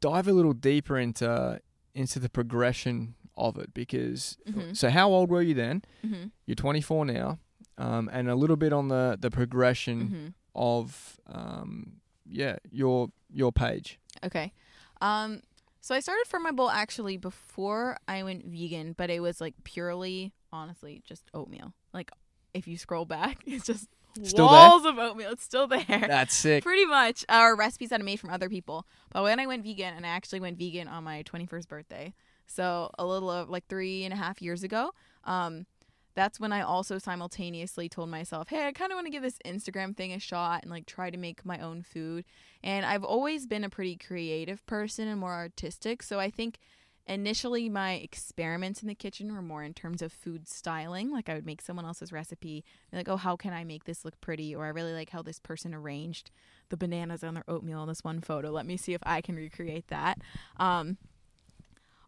dive 0.00 0.28
a 0.28 0.32
little 0.32 0.52
deeper 0.52 0.96
into 0.98 1.60
into 1.94 2.18
the 2.20 2.28
progression 2.28 3.14
of 3.36 3.58
it? 3.58 3.72
Because 3.74 4.36
Mhm. 4.46 4.76
so, 4.76 4.90
how 4.90 5.08
old 5.10 5.30
were 5.30 5.42
you 5.42 5.54
then? 5.54 5.82
hmm 6.02 6.26
You're 6.46 6.54
24 6.54 7.04
now, 7.06 7.38
um, 7.78 8.08
and 8.12 8.28
a 8.28 8.34
little 8.34 8.56
bit 8.56 8.72
on 8.72 8.88
the 8.88 9.16
the 9.20 9.30
progression 9.30 10.00
hmm 10.08 10.28
of 10.54 11.18
um, 11.26 12.00
yeah, 12.26 12.56
your 12.70 13.08
your 13.32 13.52
page. 13.52 13.98
Okay. 14.24 14.52
Um 15.00 15.40
so 15.82 15.94
I 15.94 16.00
started 16.00 16.26
From 16.28 16.42
My 16.42 16.50
Bowl 16.50 16.68
actually 16.68 17.16
before 17.16 17.96
I 18.06 18.22
went 18.22 18.44
vegan, 18.44 18.92
but 18.92 19.08
it 19.08 19.20
was 19.20 19.40
like 19.40 19.54
purely 19.64 20.32
honestly 20.52 21.00
just 21.06 21.30
oatmeal. 21.32 21.72
Like 21.94 22.10
if 22.52 22.66
you 22.68 22.76
scroll 22.76 23.06
back, 23.06 23.38
it's 23.46 23.64
just 23.64 23.88
Still 24.22 24.48
there? 24.48 24.58
walls 24.58 24.84
of 24.84 24.98
oatmeal. 24.98 25.30
It's 25.32 25.44
still 25.44 25.66
there. 25.66 25.84
That's 25.88 26.34
sick. 26.34 26.62
Pretty 26.64 26.86
much. 26.86 27.24
our 27.28 27.56
recipes 27.56 27.90
that 27.90 28.00
I 28.00 28.02
made 28.02 28.20
from 28.20 28.30
other 28.30 28.48
people. 28.48 28.86
But 29.12 29.22
when 29.22 29.40
I 29.40 29.46
went 29.46 29.64
vegan, 29.64 29.94
and 29.94 30.04
I 30.04 30.10
actually 30.10 30.40
went 30.40 30.58
vegan 30.58 30.88
on 30.88 31.04
my 31.04 31.22
21st 31.22 31.68
birthday, 31.68 32.14
so 32.46 32.90
a 32.98 33.06
little 33.06 33.30
of 33.30 33.48
like 33.48 33.66
three 33.68 34.04
and 34.04 34.12
a 34.12 34.16
half 34.16 34.42
years 34.42 34.62
ago, 34.62 34.90
um, 35.24 35.66
that's 36.14 36.40
when 36.40 36.52
I 36.52 36.62
also 36.62 36.98
simultaneously 36.98 37.88
told 37.88 38.10
myself, 38.10 38.48
hey, 38.48 38.66
I 38.66 38.72
kind 38.72 38.90
of 38.90 38.96
want 38.96 39.06
to 39.06 39.12
give 39.12 39.22
this 39.22 39.38
Instagram 39.46 39.96
thing 39.96 40.12
a 40.12 40.18
shot 40.18 40.62
and 40.62 40.70
like 40.70 40.86
try 40.86 41.10
to 41.10 41.16
make 41.16 41.44
my 41.44 41.58
own 41.58 41.82
food. 41.82 42.24
And 42.62 42.84
I've 42.84 43.04
always 43.04 43.46
been 43.46 43.64
a 43.64 43.70
pretty 43.70 43.96
creative 43.96 44.64
person 44.66 45.06
and 45.08 45.20
more 45.20 45.32
artistic. 45.32 46.02
So 46.02 46.18
I 46.18 46.30
think 46.30 46.58
initially 47.06 47.68
my 47.68 47.94
experiments 47.94 48.82
in 48.82 48.88
the 48.88 48.94
kitchen 48.94 49.32
were 49.34 49.42
more 49.42 49.62
in 49.62 49.74
terms 49.74 50.02
of 50.02 50.12
food 50.12 50.48
styling. 50.48 51.10
Like 51.10 51.28
I 51.28 51.34
would 51.34 51.46
make 51.46 51.60
someone 51.60 51.84
else's 51.84 52.12
recipe, 52.12 52.64
like, 52.92 53.08
oh, 53.08 53.16
how 53.16 53.36
can 53.36 53.52
I 53.52 53.64
make 53.64 53.84
this 53.84 54.04
look 54.04 54.20
pretty? 54.20 54.54
Or 54.54 54.64
I 54.64 54.68
really 54.68 54.92
like 54.92 55.10
how 55.10 55.22
this 55.22 55.38
person 55.38 55.74
arranged 55.74 56.30
the 56.68 56.76
bananas 56.76 57.24
on 57.24 57.34
their 57.34 57.48
oatmeal 57.48 57.82
in 57.82 57.88
this 57.88 58.04
one 58.04 58.20
photo. 58.20 58.50
Let 58.50 58.66
me 58.66 58.76
see 58.76 58.94
if 58.94 59.02
I 59.04 59.20
can 59.20 59.36
recreate 59.36 59.88
that. 59.88 60.18
Um, 60.56 60.98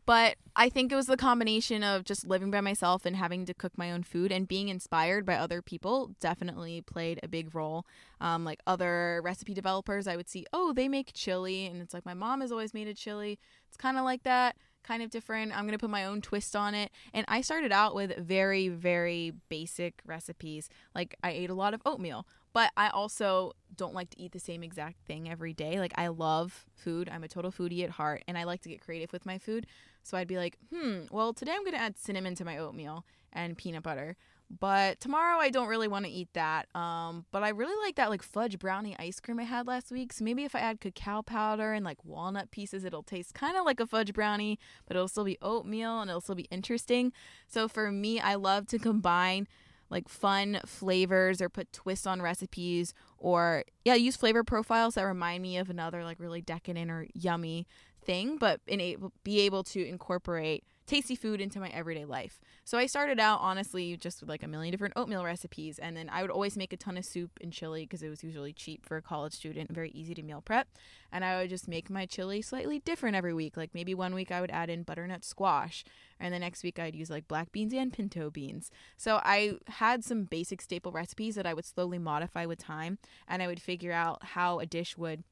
but 0.04 0.34
I 0.56 0.68
think 0.68 0.90
it 0.90 0.96
was 0.96 1.06
the 1.06 1.16
combination 1.16 1.84
of 1.84 2.04
just 2.04 2.26
living 2.26 2.50
by 2.50 2.60
myself 2.60 3.06
and 3.06 3.14
having 3.14 3.46
to 3.46 3.54
cook 3.54 3.78
my 3.78 3.92
own 3.92 4.02
food 4.02 4.32
and 4.32 4.48
being 4.48 4.68
inspired 4.68 5.24
by 5.24 5.36
other 5.36 5.62
people 5.62 6.10
definitely 6.18 6.80
played 6.80 7.20
a 7.22 7.28
big 7.28 7.54
role. 7.54 7.86
Um, 8.20 8.44
like 8.44 8.60
other 8.66 9.20
recipe 9.22 9.54
developers, 9.54 10.08
I 10.08 10.16
would 10.16 10.28
see, 10.28 10.44
oh, 10.52 10.72
they 10.72 10.88
make 10.88 11.12
chili. 11.14 11.66
And 11.66 11.80
it's 11.80 11.94
like, 11.94 12.04
my 12.04 12.14
mom 12.14 12.40
has 12.40 12.50
always 12.50 12.74
made 12.74 12.88
a 12.88 12.94
chili. 12.94 13.38
It's 13.68 13.76
kind 13.76 13.96
of 13.96 14.04
like 14.04 14.24
that, 14.24 14.56
kind 14.82 15.02
of 15.02 15.10
different. 15.10 15.52
I'm 15.52 15.64
going 15.64 15.72
to 15.72 15.78
put 15.78 15.90
my 15.90 16.04
own 16.04 16.20
twist 16.20 16.54
on 16.56 16.74
it. 16.74 16.90
And 17.12 17.24
I 17.28 17.40
started 17.40 17.72
out 17.72 17.94
with 17.94 18.16
very, 18.16 18.68
very 18.68 19.32
basic 19.48 20.00
recipes. 20.04 20.68
Like 20.94 21.16
I 21.22 21.30
ate 21.30 21.50
a 21.50 21.54
lot 21.54 21.74
of 21.74 21.82
oatmeal, 21.84 22.26
but 22.52 22.70
I 22.76 22.88
also 22.88 23.52
don't 23.76 23.94
like 23.94 24.10
to 24.10 24.20
eat 24.20 24.32
the 24.32 24.40
same 24.40 24.62
exact 24.62 25.00
thing 25.06 25.28
every 25.28 25.54
day. 25.54 25.78
Like 25.78 25.92
I 25.96 26.08
love 26.08 26.66
food. 26.74 27.08
I'm 27.12 27.24
a 27.24 27.28
total 27.28 27.50
foodie 27.50 27.84
at 27.84 27.90
heart 27.90 28.22
and 28.28 28.36
I 28.36 28.44
like 28.44 28.62
to 28.62 28.68
get 28.68 28.80
creative 28.80 29.12
with 29.12 29.26
my 29.26 29.38
food. 29.38 29.66
So 30.02 30.16
I'd 30.16 30.28
be 30.28 30.36
like, 30.36 30.58
hmm, 30.72 31.02
well, 31.10 31.32
today 31.32 31.52
I'm 31.52 31.62
going 31.62 31.72
to 31.72 31.80
add 31.80 31.98
cinnamon 31.98 32.34
to 32.36 32.44
my 32.44 32.58
oatmeal 32.58 33.04
and 33.32 33.56
peanut 33.56 33.82
butter. 33.82 34.16
But 34.58 35.00
tomorrow 35.00 35.38
I 35.38 35.48
don't 35.48 35.68
really 35.68 35.88
want 35.88 36.04
to 36.04 36.10
eat 36.10 36.28
that. 36.34 36.68
Um, 36.74 37.24
but 37.32 37.42
I 37.42 37.48
really 37.48 37.74
like 37.84 37.96
that 37.96 38.10
like 38.10 38.22
fudge 38.22 38.58
brownie 38.58 38.96
ice 38.98 39.18
cream 39.18 39.40
I 39.40 39.44
had 39.44 39.66
last 39.66 39.90
week. 39.90 40.12
So 40.12 40.24
maybe 40.24 40.44
if 40.44 40.54
I 40.54 40.60
add 40.60 40.80
cacao 40.80 41.22
powder 41.22 41.72
and 41.72 41.84
like 41.84 42.04
walnut 42.04 42.50
pieces, 42.50 42.84
it'll 42.84 43.02
taste 43.02 43.34
kind 43.34 43.56
of 43.56 43.64
like 43.64 43.80
a 43.80 43.86
fudge 43.86 44.12
brownie, 44.12 44.58
but 44.86 44.96
it'll 44.96 45.08
still 45.08 45.24
be 45.24 45.38
oatmeal 45.40 46.00
and 46.00 46.10
it'll 46.10 46.20
still 46.20 46.34
be 46.34 46.48
interesting. 46.50 47.12
So 47.48 47.66
for 47.66 47.90
me, 47.90 48.20
I 48.20 48.34
love 48.34 48.66
to 48.68 48.78
combine 48.78 49.48
like 49.88 50.08
fun 50.08 50.60
flavors 50.66 51.40
or 51.40 51.48
put 51.48 51.72
twists 51.72 52.06
on 52.06 52.20
recipes 52.20 52.94
or 53.18 53.64
yeah, 53.84 53.94
use 53.94 54.16
flavor 54.16 54.42
profiles 54.44 54.94
that 54.94 55.04
remind 55.04 55.42
me 55.42 55.56
of 55.58 55.70
another 55.70 56.04
like 56.04 56.18
really 56.18 56.40
decadent 56.40 56.90
or 56.90 57.06
yummy 57.14 57.66
thing, 58.04 58.36
but 58.36 58.60
enable, 58.66 59.12
be 59.22 59.40
able 59.40 59.62
to 59.62 59.86
incorporate 59.86 60.64
tasty 60.86 61.14
food 61.14 61.40
into 61.40 61.60
my 61.60 61.68
everyday 61.68 62.04
life. 62.04 62.40
So 62.64 62.78
I 62.78 62.86
started 62.86 63.18
out 63.18 63.40
honestly 63.40 63.96
just 63.96 64.20
with 64.20 64.28
like 64.28 64.42
a 64.42 64.48
million 64.48 64.72
different 64.72 64.94
oatmeal 64.96 65.24
recipes, 65.24 65.78
and 65.78 65.96
then 65.96 66.08
I 66.08 66.22
would 66.22 66.30
always 66.30 66.56
make 66.56 66.72
a 66.72 66.76
ton 66.76 66.96
of 66.96 67.04
soup 67.04 67.30
and 67.40 67.52
chili 67.52 67.82
because 67.84 68.02
it 68.02 68.08
was 68.08 68.22
usually 68.22 68.52
cheap 68.52 68.84
for 68.86 68.96
a 68.96 69.02
college 69.02 69.32
student, 69.32 69.72
very 69.72 69.90
easy 69.90 70.14
to 70.14 70.22
meal 70.22 70.40
prep. 70.40 70.68
And 71.10 71.24
I 71.24 71.40
would 71.40 71.50
just 71.50 71.68
make 71.68 71.90
my 71.90 72.06
chili 72.06 72.42
slightly 72.42 72.78
different 72.78 73.16
every 73.16 73.34
week. 73.34 73.56
Like 73.56 73.70
maybe 73.74 73.94
one 73.94 74.14
week 74.14 74.30
I 74.30 74.40
would 74.40 74.50
add 74.50 74.70
in 74.70 74.82
butternut 74.82 75.24
squash, 75.24 75.84
and 76.18 76.32
the 76.32 76.38
next 76.38 76.62
week 76.62 76.78
I'd 76.78 76.94
use 76.94 77.10
like 77.10 77.28
black 77.28 77.52
beans 77.52 77.72
and 77.72 77.92
pinto 77.92 78.30
beans. 78.30 78.70
So 78.96 79.20
I 79.22 79.54
had 79.68 80.04
some 80.04 80.24
basic 80.24 80.62
staple 80.62 80.92
recipes 80.92 81.34
that 81.34 81.46
I 81.46 81.54
would 81.54 81.64
slowly 81.64 81.98
modify 81.98 82.46
with 82.46 82.58
time, 82.58 82.98
and 83.28 83.42
I 83.42 83.46
would 83.46 83.60
figure 83.60 83.92
out 83.92 84.24
how 84.24 84.58
a 84.58 84.66
dish 84.66 84.96
would 84.96 85.24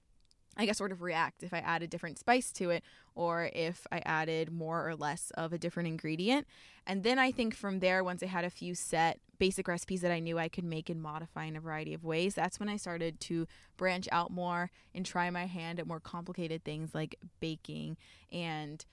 I 0.56 0.66
guess 0.66 0.78
sort 0.78 0.92
of 0.92 1.02
react 1.02 1.42
if 1.42 1.54
I 1.54 1.58
add 1.58 1.82
a 1.82 1.86
different 1.86 2.18
spice 2.18 2.52
to 2.52 2.70
it 2.70 2.82
or 3.14 3.50
if 3.54 3.86
I 3.92 4.02
added 4.04 4.52
more 4.52 4.86
or 4.86 4.96
less 4.96 5.30
of 5.34 5.52
a 5.52 5.58
different 5.58 5.88
ingredient. 5.88 6.46
And 6.86 7.02
then 7.02 7.18
I 7.18 7.30
think 7.30 7.54
from 7.54 7.80
there, 7.80 8.02
once 8.02 8.22
I 8.22 8.26
had 8.26 8.44
a 8.44 8.50
few 8.50 8.74
set 8.74 9.20
basic 9.38 9.68
recipes 9.68 10.00
that 10.02 10.10
I 10.10 10.18
knew 10.18 10.38
I 10.38 10.48
could 10.48 10.64
make 10.64 10.90
and 10.90 11.00
modify 11.00 11.44
in 11.44 11.56
a 11.56 11.60
variety 11.60 11.94
of 11.94 12.04
ways, 12.04 12.34
that's 12.34 12.60
when 12.60 12.68
I 12.68 12.76
started 12.76 13.20
to 13.20 13.46
branch 13.76 14.08
out 14.12 14.30
more 14.30 14.70
and 14.94 15.06
try 15.06 15.30
my 15.30 15.46
hand 15.46 15.78
at 15.78 15.86
more 15.86 16.00
complicated 16.00 16.64
things 16.64 16.94
like 16.94 17.16
baking 17.40 17.96
and 18.32 18.84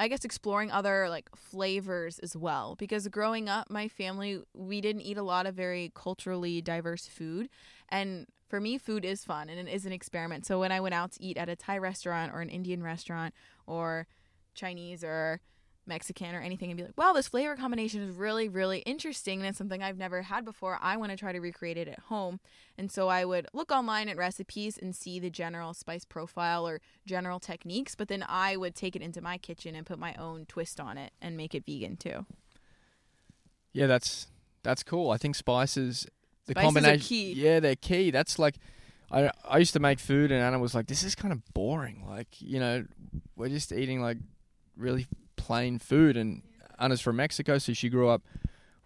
I 0.00 0.06
guess 0.06 0.24
exploring 0.24 0.70
other 0.70 1.08
like 1.08 1.28
flavors 1.34 2.20
as 2.20 2.36
well 2.36 2.76
because 2.78 3.08
growing 3.08 3.48
up 3.48 3.68
my 3.68 3.88
family 3.88 4.40
we 4.54 4.80
didn't 4.80 5.02
eat 5.02 5.18
a 5.18 5.22
lot 5.22 5.44
of 5.44 5.56
very 5.56 5.90
culturally 5.94 6.62
diverse 6.62 7.06
food 7.06 7.48
and 7.88 8.26
for 8.48 8.60
me 8.60 8.78
food 8.78 9.04
is 9.04 9.24
fun 9.24 9.48
and 9.48 9.68
it 9.68 9.72
is 9.72 9.86
an 9.86 9.92
experiment. 9.92 10.46
So 10.46 10.58
when 10.60 10.72
I 10.72 10.80
went 10.80 10.94
out 10.94 11.12
to 11.12 11.22
eat 11.22 11.36
at 11.36 11.48
a 11.48 11.56
Thai 11.56 11.78
restaurant 11.78 12.32
or 12.32 12.40
an 12.40 12.48
Indian 12.48 12.82
restaurant 12.82 13.34
or 13.66 14.06
Chinese 14.54 15.04
or 15.04 15.40
Mexican 15.88 16.34
or 16.34 16.40
anything 16.40 16.70
and 16.70 16.76
be 16.76 16.84
like, 16.84 16.96
wow, 16.96 17.12
this 17.12 17.28
flavor 17.28 17.56
combination 17.56 18.02
is 18.02 18.14
really, 18.14 18.48
really 18.48 18.80
interesting 18.80 19.40
and 19.40 19.48
it's 19.48 19.58
something 19.58 19.82
I've 19.82 19.96
never 19.96 20.22
had 20.22 20.44
before. 20.44 20.78
I 20.80 20.96
want 20.96 21.10
to 21.10 21.16
try 21.16 21.32
to 21.32 21.40
recreate 21.40 21.78
it 21.78 21.88
at 21.88 21.98
home. 21.98 22.38
And 22.76 22.92
so 22.92 23.08
I 23.08 23.24
would 23.24 23.46
look 23.52 23.72
online 23.72 24.08
at 24.08 24.16
recipes 24.16 24.78
and 24.78 24.94
see 24.94 25.18
the 25.18 25.30
general 25.30 25.74
spice 25.74 26.04
profile 26.04 26.68
or 26.68 26.80
general 27.06 27.40
techniques, 27.40 27.94
but 27.94 28.08
then 28.08 28.24
I 28.28 28.56
would 28.56 28.74
take 28.74 28.94
it 28.94 29.02
into 29.02 29.20
my 29.20 29.38
kitchen 29.38 29.74
and 29.74 29.86
put 29.86 29.98
my 29.98 30.14
own 30.14 30.44
twist 30.46 30.78
on 30.78 30.98
it 30.98 31.12
and 31.20 31.36
make 31.36 31.54
it 31.54 31.64
vegan 31.66 31.96
too. 31.96 32.26
Yeah, 33.72 33.86
that's 33.86 34.28
that's 34.62 34.82
cool. 34.82 35.10
I 35.10 35.16
think 35.16 35.34
spices 35.34 36.06
the 36.48 36.52
Spices 36.54 36.66
combination 36.74 37.06
key. 37.06 37.32
Yeah, 37.34 37.60
they're 37.60 37.76
key. 37.76 38.10
That's 38.10 38.38
like 38.38 38.56
I 39.10 39.30
I 39.48 39.58
used 39.58 39.72
to 39.74 39.80
make 39.80 39.98
food 40.00 40.32
and 40.32 40.42
Anna 40.42 40.58
was 40.58 40.74
like, 40.74 40.86
This 40.88 41.02
is 41.04 41.14
kind 41.14 41.32
of 41.32 41.42
boring. 41.54 42.04
Like, 42.06 42.28
you 42.40 42.58
know, 42.60 42.84
we're 43.36 43.48
just 43.48 43.72
eating 43.72 44.02
like 44.02 44.18
really 44.76 45.06
plain 45.36 45.78
food 45.78 46.16
and 46.16 46.42
Anna's 46.78 47.00
from 47.00 47.16
Mexico, 47.16 47.58
so 47.58 47.72
she 47.72 47.88
grew 47.88 48.08
up 48.08 48.22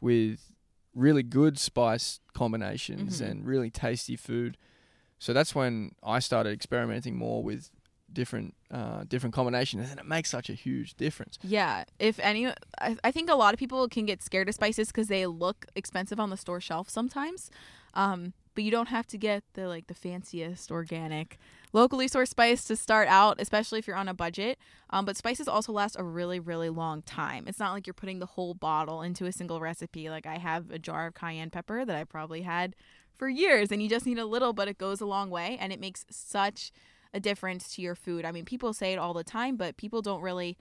with 0.00 0.52
really 0.94 1.22
good 1.22 1.58
spice 1.58 2.20
combinations 2.34 3.20
Mhm. 3.20 3.30
and 3.30 3.46
really 3.46 3.70
tasty 3.70 4.16
food. 4.16 4.56
So 5.18 5.32
that's 5.32 5.54
when 5.54 5.92
I 6.02 6.18
started 6.18 6.52
experimenting 6.52 7.16
more 7.16 7.42
with 7.42 7.70
different 8.14 8.54
uh, 8.70 9.04
different 9.08 9.34
combinations 9.34 9.90
and 9.90 10.00
it 10.00 10.06
makes 10.06 10.30
such 10.30 10.48
a 10.48 10.54
huge 10.54 10.94
difference. 10.94 11.38
Yeah, 11.42 11.84
if 11.98 12.18
any, 12.20 12.48
I, 12.80 12.96
I 13.04 13.10
think 13.10 13.30
a 13.30 13.34
lot 13.34 13.54
of 13.54 13.60
people 13.60 13.88
can 13.88 14.06
get 14.06 14.22
scared 14.22 14.48
of 14.48 14.54
spices 14.54 14.88
because 14.88 15.08
they 15.08 15.26
look 15.26 15.66
expensive 15.74 16.18
on 16.18 16.30
the 16.30 16.36
store 16.36 16.60
shelf 16.60 16.88
sometimes. 16.88 17.50
Um, 17.94 18.32
but 18.54 18.64
you 18.64 18.70
don't 18.70 18.88
have 18.88 19.06
to 19.08 19.18
get 19.18 19.44
the 19.54 19.66
like 19.68 19.86
the 19.86 19.94
fanciest 19.94 20.70
organic, 20.70 21.38
locally 21.72 22.06
sourced 22.06 22.28
spice 22.28 22.64
to 22.64 22.76
start 22.76 23.08
out, 23.08 23.40
especially 23.40 23.78
if 23.78 23.86
you're 23.86 23.96
on 23.96 24.08
a 24.08 24.14
budget. 24.14 24.58
Um, 24.90 25.04
but 25.04 25.16
spices 25.16 25.48
also 25.48 25.72
last 25.72 25.96
a 25.98 26.04
really 26.04 26.38
really 26.38 26.68
long 26.68 27.02
time. 27.02 27.44
It's 27.46 27.58
not 27.58 27.72
like 27.72 27.86
you're 27.86 27.94
putting 27.94 28.18
the 28.18 28.26
whole 28.26 28.54
bottle 28.54 29.02
into 29.02 29.26
a 29.26 29.32
single 29.32 29.60
recipe. 29.60 30.10
Like 30.10 30.26
I 30.26 30.38
have 30.38 30.70
a 30.70 30.78
jar 30.78 31.06
of 31.06 31.14
cayenne 31.14 31.50
pepper 31.50 31.84
that 31.84 31.96
I 31.96 32.04
probably 32.04 32.42
had 32.42 32.76
for 33.16 33.28
years, 33.28 33.70
and 33.70 33.82
you 33.82 33.88
just 33.88 34.06
need 34.06 34.18
a 34.18 34.26
little, 34.26 34.52
but 34.52 34.68
it 34.68 34.78
goes 34.78 35.00
a 35.00 35.06
long 35.06 35.30
way, 35.30 35.56
and 35.60 35.72
it 35.72 35.80
makes 35.80 36.04
such 36.10 36.72
a 37.14 37.20
difference 37.20 37.74
to 37.74 37.82
your 37.82 37.94
food. 37.94 38.24
I 38.24 38.32
mean, 38.32 38.44
people 38.44 38.72
say 38.72 38.92
it 38.92 38.98
all 38.98 39.14
the 39.14 39.24
time, 39.24 39.56
but 39.56 39.76
people 39.76 40.02
don't 40.02 40.22
really 40.22 40.56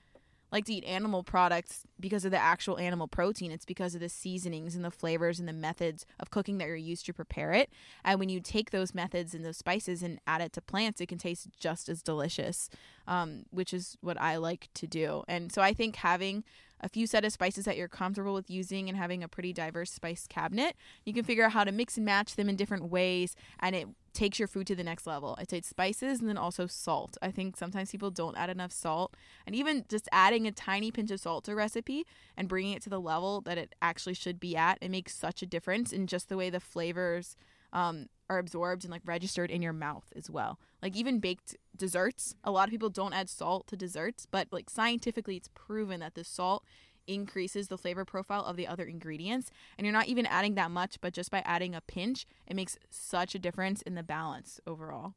like 0.52 0.66
to 0.66 0.74
eat 0.74 0.84
animal 0.84 1.24
products 1.24 1.84
because 2.00 2.26
of 2.26 2.32
the 2.32 2.38
actual 2.38 2.78
animal 2.78 3.08
protein. 3.08 3.52
It's 3.52 3.66
because 3.66 3.96
of 3.96 4.02
the 4.02 4.10
seasonings 4.10 4.76
and 4.76 4.84
the 4.84 4.92
flavors 4.92 5.40
and 5.40 5.48
the 5.48 5.54
methods 5.54 6.06
of 6.20 6.30
cooking 6.30 6.58
that 6.58 6.68
you're 6.68 6.76
used 6.76 7.06
to 7.06 7.14
prepare 7.14 7.54
it. 7.54 7.70
And 8.04 8.20
when 8.20 8.30
you 8.30 8.42
take 8.42 8.72
those 8.72 8.94
methods 8.94 9.34
and 9.34 9.46
those 9.46 9.58
spices 9.58 10.04
and 10.04 10.20
add 10.28 10.42
it 10.42 10.52
to 10.54 10.62
plants, 10.62 11.00
it 11.00 11.08
can 11.08 11.18
taste 11.18 11.48
just 11.58 11.88
as 11.88 12.04
delicious, 12.04 12.70
um, 13.08 13.44
which 13.50 13.74
is 13.74 13.98
what 14.02 14.20
I 14.20 14.36
like 14.36 14.68
to 14.76 14.88
do. 14.88 15.24
And 15.28 15.52
so 15.52 15.62
I 15.62 15.74
think 15.74 15.96
having 15.98 16.44
a 16.82 16.90
few 16.90 17.08
set 17.08 17.24
of 17.24 17.32
spices 17.32 17.66
that 17.66 17.78
you're 17.78 17.88
comfortable 17.88 18.34
with 18.34 18.50
using 18.50 18.90
and 18.90 18.98
having 18.98 19.24
a 19.24 19.28
pretty 19.28 19.54
diverse 19.54 19.92
spice 19.92 20.28
cabinet, 20.28 20.76
you 21.06 21.14
can 21.14 21.24
figure 21.24 21.46
out 21.46 21.54
how 21.54 21.64
to 21.64 21.72
mix 21.72 21.98
and 21.98 22.06
match 22.06 22.36
them 22.36 22.50
in 22.50 22.56
different 22.56 22.90
ways 22.90 23.36
and 23.60 23.76
it 23.76 23.88
takes 24.14 24.40
your 24.40 24.48
food 24.48 24.68
to 24.68 24.76
the 24.76 24.84
next 24.84 25.08
level. 25.08 25.36
I'd 25.40 25.50
say 25.50 25.62
spices 25.62 26.20
and 26.20 26.28
then 26.28 26.38
also 26.38 26.68
salt. 26.68 27.18
I 27.22 27.32
think 27.32 27.56
sometimes 27.56 27.92
people 27.92 28.12
don't 28.12 28.38
add 28.38 28.50
enough 28.50 28.72
salt 28.72 29.16
and 29.46 29.56
even 29.56 29.86
just 29.90 30.10
adding 30.12 30.48
a 30.48 30.52
tiny 30.52 30.92
pinch 30.92 31.12
of 31.12 31.20
salt 31.20 31.46
to 31.46 31.54
a 31.54 31.56
recipe 31.56 32.06
and 32.36 32.50
bringing 32.50 32.74
it 32.74 32.82
to 32.84 32.90
the 32.90 33.00
level 33.00 33.42
that 33.42 33.58
it 33.58 33.74
actually 33.82 34.16
should 34.16 34.40
be 34.40 34.56
at, 34.58 34.78
it 34.82 34.92
makes 34.92 35.16
such 35.16 35.42
a 35.42 35.46
difference 35.46 35.94
in 35.94 36.08
just 36.08 36.30
the 36.30 36.38
way 36.38 36.50
the 36.50 36.60
flavors 36.60 37.36
um, 37.74 38.08
are 38.30 38.40
absorbed 38.40 38.84
and 38.84 38.92
like 38.92 39.02
registered 39.06 39.52
in 39.52 39.62
your 39.62 39.74
mouth 39.74 40.12
as 40.16 40.30
well. 40.30 40.60
Like 40.82 40.96
even 40.96 41.20
baked 41.20 41.58
desserts, 41.76 42.36
a 42.44 42.52
lot 42.52 42.68
of 42.68 42.72
people 42.72 42.90
don't 42.90 43.14
add 43.14 43.30
salt 43.30 43.68
to 43.68 43.76
desserts, 43.76 44.26
but 44.30 44.48
like 44.52 44.70
scientifically 44.70 45.36
it's 45.36 45.50
proven 45.54 46.00
that 46.00 46.16
the 46.16 46.24
salt 46.24 46.64
increases 47.08 47.68
the 47.68 47.78
flavor 47.78 48.06
profile 48.06 48.46
of 48.46 48.56
the 48.56 48.68
other 48.68 48.86
ingredients 48.86 49.52
and 49.78 49.86
you're 49.86 49.94
not 49.94 50.08
even 50.08 50.26
adding 50.26 50.56
that 50.56 50.72
much, 50.72 51.02
but 51.02 51.14
just 51.14 51.32
by 51.32 51.40
adding 51.40 51.76
a 51.76 51.82
pinch, 51.82 52.26
it 52.48 52.56
makes 52.56 52.78
such 52.90 53.36
a 53.36 53.40
difference 53.40 53.82
in 53.82 53.96
the 53.96 54.04
balance 54.04 54.60
overall. 54.66 55.16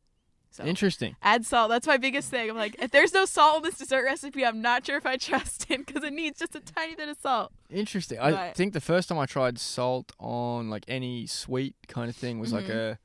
So 0.55 0.65
Interesting. 0.65 1.17
add 1.21 1.45
salt. 1.45 1.69
That's 1.69 1.87
my 1.89 1.97
biggest 1.97 2.31
thing. 2.31 2.49
I'm 2.49 2.57
like, 2.57 2.77
if 2.79 2.93
there's 2.93 3.13
no 3.13 3.25
salt 3.25 3.57
in 3.57 3.63
this 3.65 3.79
dessert 3.79 4.05
recipe, 4.05 4.47
I'm 4.47 4.63
not 4.63 4.87
sure 4.87 4.97
if 4.97 5.05
I 5.05 5.17
trust 5.17 5.69
it 5.69 5.85
because 5.85 6.05
it 6.05 6.13
needs 6.13 6.39
just 6.39 6.55
a 6.55 6.61
tiny 6.61 6.95
bit 6.95 7.09
of 7.09 7.17
salt. 7.21 7.51
Interesting. 7.69 8.21
I 8.21 8.53
think 8.53 8.73
the 8.73 8.81
first 8.81 9.09
time 9.09 9.19
I 9.19 9.27
tried 9.27 9.59
salt 9.59 10.13
on 10.21 10.71
like 10.71 10.85
any 10.87 11.27
sweet 11.27 11.75
kind 11.89 12.09
of 12.09 12.15
thing 12.15 12.39
was 12.39 12.53
like 12.53 12.67
Mhm. 12.67 12.93
a, 12.93 12.99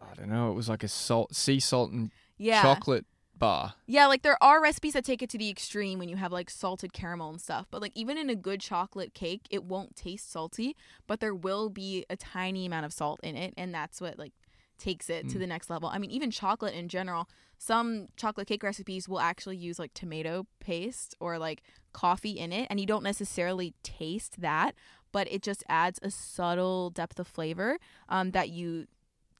I 0.00 0.14
don't 0.14 0.28
know, 0.28 0.50
it 0.50 0.54
was 0.54 0.68
like 0.68 0.84
a 0.84 0.88
salt, 0.88 1.34
sea 1.34 1.58
salt 1.58 1.90
and 1.90 2.12
Yeah. 2.36 2.62
chocolate 2.62 3.04
bar. 3.36 3.74
Yeah, 3.86 4.06
like 4.06 4.22
there 4.22 4.40
are 4.40 4.62
recipes 4.62 4.92
that 4.92 5.04
take 5.04 5.22
it 5.22 5.30
to 5.30 5.38
the 5.38 5.50
extreme 5.50 5.98
when 5.98 6.08
you 6.08 6.16
have 6.16 6.30
like 6.30 6.50
salted 6.50 6.92
caramel 6.92 7.30
and 7.30 7.40
stuff. 7.40 7.66
But 7.68 7.82
like 7.82 7.92
even 7.96 8.16
in 8.16 8.30
a 8.30 8.36
good 8.36 8.60
chocolate 8.60 9.12
cake, 9.12 9.48
it 9.50 9.64
won't 9.64 9.96
taste 9.96 10.30
salty, 10.30 10.76
but 11.08 11.18
there 11.18 11.34
will 11.34 11.68
be 11.68 12.04
a 12.08 12.16
tiny 12.16 12.64
amount 12.66 12.86
of 12.86 12.92
salt 12.92 13.18
in 13.24 13.36
it, 13.36 13.54
and 13.56 13.74
that's 13.74 14.00
what 14.00 14.20
like 14.20 14.32
takes 14.78 15.10
it 15.10 15.28
to 15.28 15.36
Mm. 15.36 15.40
the 15.40 15.46
next 15.46 15.70
level. 15.70 15.88
I 15.88 15.98
mean, 15.98 16.10
even 16.10 16.30
chocolate 16.30 16.74
in 16.74 16.88
general, 16.88 17.28
some 17.58 18.06
chocolate 18.16 18.46
cake 18.46 18.62
recipes 18.62 19.08
will 19.08 19.20
actually 19.20 19.56
use 19.56 19.78
like 19.78 19.92
tomato 19.94 20.46
paste 20.60 21.14
or 21.20 21.38
like 21.38 21.62
coffee 21.92 22.38
in 22.38 22.52
it, 22.52 22.66
and 22.70 22.78
you 22.80 22.86
don't 22.86 23.02
necessarily 23.02 23.74
taste 23.82 24.40
that, 24.40 24.74
but 25.10 25.30
it 25.32 25.42
just 25.42 25.64
adds 25.68 25.98
a 26.02 26.10
subtle 26.10 26.90
depth 26.90 27.18
of 27.18 27.26
flavor 27.26 27.78
um, 28.08 28.30
that 28.30 28.50
you 28.50 28.86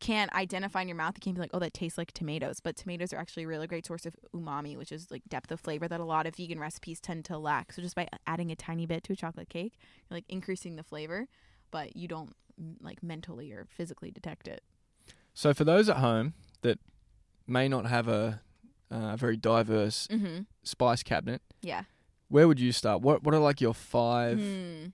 can't 0.00 0.32
identify 0.32 0.80
in 0.80 0.86
your 0.88 0.96
mouth. 0.96 1.14
You 1.16 1.20
can't 1.20 1.34
be 1.34 1.40
like, 1.40 1.50
oh, 1.52 1.58
that 1.58 1.74
tastes 1.74 1.98
like 1.98 2.12
tomatoes. 2.12 2.60
But 2.60 2.76
tomatoes 2.76 3.12
are 3.12 3.18
actually 3.18 3.42
a 3.44 3.48
really 3.48 3.66
great 3.66 3.84
source 3.84 4.06
of 4.06 4.14
umami, 4.32 4.76
which 4.76 4.92
is 4.92 5.10
like 5.10 5.22
depth 5.28 5.50
of 5.50 5.58
flavor 5.60 5.88
that 5.88 5.98
a 5.98 6.04
lot 6.04 6.24
of 6.26 6.36
vegan 6.36 6.60
recipes 6.60 7.00
tend 7.00 7.24
to 7.26 7.36
lack. 7.36 7.72
So 7.72 7.82
just 7.82 7.96
by 7.96 8.08
adding 8.26 8.52
a 8.52 8.56
tiny 8.56 8.86
bit 8.86 9.02
to 9.04 9.12
a 9.12 9.16
chocolate 9.16 9.48
cake, 9.48 9.74
you're 10.08 10.16
like 10.16 10.24
increasing 10.28 10.76
the 10.76 10.84
flavor, 10.84 11.26
but 11.72 11.96
you 11.96 12.06
don't 12.06 12.32
like 12.80 13.02
mentally 13.02 13.50
or 13.52 13.66
physically 13.68 14.10
detect 14.12 14.46
it. 14.46 14.62
So 15.38 15.54
for 15.54 15.62
those 15.62 15.88
at 15.88 15.98
home 15.98 16.34
that 16.62 16.80
may 17.46 17.68
not 17.68 17.86
have 17.86 18.08
a, 18.08 18.40
uh, 18.90 19.14
very 19.14 19.36
diverse 19.36 20.08
Mm-hmm. 20.10 20.40
spice 20.64 21.04
cabinet, 21.04 21.42
Yeah. 21.62 21.84
where 22.28 22.48
would 22.48 22.58
you 22.58 22.72
start? 22.72 23.02
What 23.02 23.22
What 23.22 23.32
are 23.36 23.38
like 23.38 23.60
your 23.60 23.72
five 23.74 24.36
Hmm. 24.40 24.86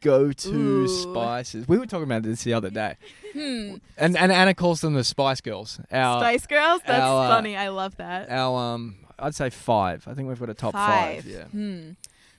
go-to 0.00 0.88
spices? 0.88 1.68
We 1.68 1.78
were 1.78 1.86
talking 1.86 2.04
about 2.10 2.24
this 2.24 2.42
the 2.42 2.54
other 2.54 2.70
day, 2.70 2.96
Hmm. 3.34 3.76
and 3.96 4.16
and 4.16 4.32
Anna 4.32 4.52
calls 4.54 4.80
them 4.80 4.94
the 4.94 5.04
Spice 5.04 5.40
Girls. 5.40 5.78
Our 5.92 6.20
Spice 6.22 6.46
Girls. 6.48 6.80
That's 6.84 7.00
our, 7.00 7.26
uh, 7.26 7.28
funny. 7.36 7.56
I 7.56 7.68
love 7.68 7.96
that. 7.98 8.28
our 8.30 8.74
um, 8.74 8.96
I'd 9.18 9.36
say 9.36 9.48
five. 9.50 10.08
I 10.08 10.14
think 10.14 10.26
we've 10.28 10.40
got 10.40 10.50
a 10.50 10.54
top 10.54 10.72
five. 10.72 11.24
Yeah. 11.24 11.44
Hmm. 11.44 11.90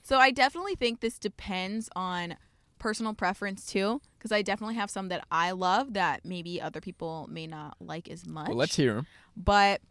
So 0.03 0.17
I 0.19 0.31
definitely 0.31 0.75
think 0.75 0.99
this 0.99 1.17
depends 1.17 1.89
on 1.95 2.35
personal 2.79 3.13
preference 3.13 3.65
too, 3.65 4.01
because 4.17 4.31
I 4.31 4.41
definitely 4.41 4.75
have 4.75 4.89
some 4.89 5.09
that 5.09 5.25
I 5.31 5.51
love 5.51 5.93
that 5.93 6.25
maybe 6.25 6.61
other 6.61 6.81
people 6.81 7.27
may 7.29 7.47
not 7.47 7.77
like 7.79 8.09
as 8.09 8.25
much. 8.27 8.49
Well, 8.49 8.57
let's 8.57 8.75
hear 8.75 8.95
them. 8.95 9.07
But 9.35 9.81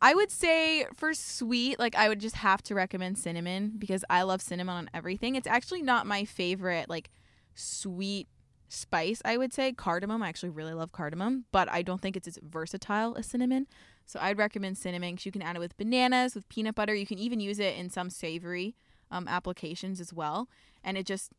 I 0.00 0.14
would 0.14 0.30
say 0.30 0.86
for 0.94 1.12
sweet, 1.14 1.78
like 1.78 1.96
I 1.96 2.08
would 2.08 2.20
just 2.20 2.36
have 2.36 2.62
to 2.64 2.74
recommend 2.74 3.18
cinnamon 3.18 3.74
because 3.78 4.04
I 4.08 4.22
love 4.22 4.40
cinnamon 4.40 4.76
on 4.76 4.90
everything. 4.94 5.34
It's 5.34 5.46
actually 5.46 5.82
not 5.82 6.06
my 6.06 6.24
favorite 6.24 6.88
like 6.88 7.10
sweet 7.54 8.28
spice, 8.68 9.20
I 9.24 9.36
would 9.36 9.52
say. 9.52 9.72
Cardamom, 9.72 10.22
I 10.22 10.28
actually 10.28 10.50
really 10.50 10.74
love 10.74 10.92
cardamom, 10.92 11.46
but 11.50 11.68
I 11.70 11.82
don't 11.82 12.00
think 12.00 12.16
it's 12.16 12.28
as 12.28 12.38
versatile 12.42 13.16
as 13.16 13.26
cinnamon. 13.26 13.66
So 14.06 14.18
I'd 14.22 14.38
recommend 14.38 14.78
cinnamon 14.78 15.14
because 15.14 15.26
you 15.26 15.32
can 15.32 15.42
add 15.42 15.56
it 15.56 15.58
with 15.58 15.76
bananas, 15.76 16.34
with 16.34 16.48
peanut 16.48 16.74
butter. 16.74 16.94
You 16.94 17.06
can 17.06 17.18
even 17.18 17.40
use 17.40 17.58
it 17.58 17.76
in 17.76 17.90
some 17.90 18.08
savory 18.08 18.76
um, 19.10 19.26
applications 19.26 20.00
as 20.00 20.12
well. 20.12 20.48
And 20.84 20.96
it 20.96 21.06
just 21.06 21.32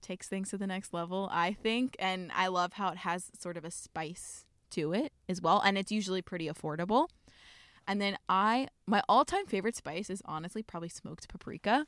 takes 0.00 0.28
things 0.28 0.50
to 0.50 0.58
the 0.58 0.66
next 0.66 0.92
level, 0.92 1.28
I 1.32 1.52
think. 1.52 1.96
And 1.98 2.30
I 2.34 2.48
love 2.48 2.74
how 2.74 2.90
it 2.90 2.98
has 2.98 3.30
sort 3.38 3.56
of 3.56 3.64
a 3.64 3.70
spice 3.70 4.44
to 4.70 4.92
it 4.92 5.12
as 5.28 5.40
well. 5.40 5.60
And 5.60 5.78
it's 5.78 5.92
usually 5.92 6.22
pretty 6.22 6.48
affordable. 6.48 7.08
And 7.86 8.00
then 8.00 8.18
I, 8.28 8.68
my 8.86 9.02
all 9.08 9.24
time 9.24 9.46
favorite 9.46 9.76
spice 9.76 10.10
is 10.10 10.22
honestly 10.24 10.62
probably 10.62 10.90
smoked 10.90 11.28
paprika. 11.28 11.86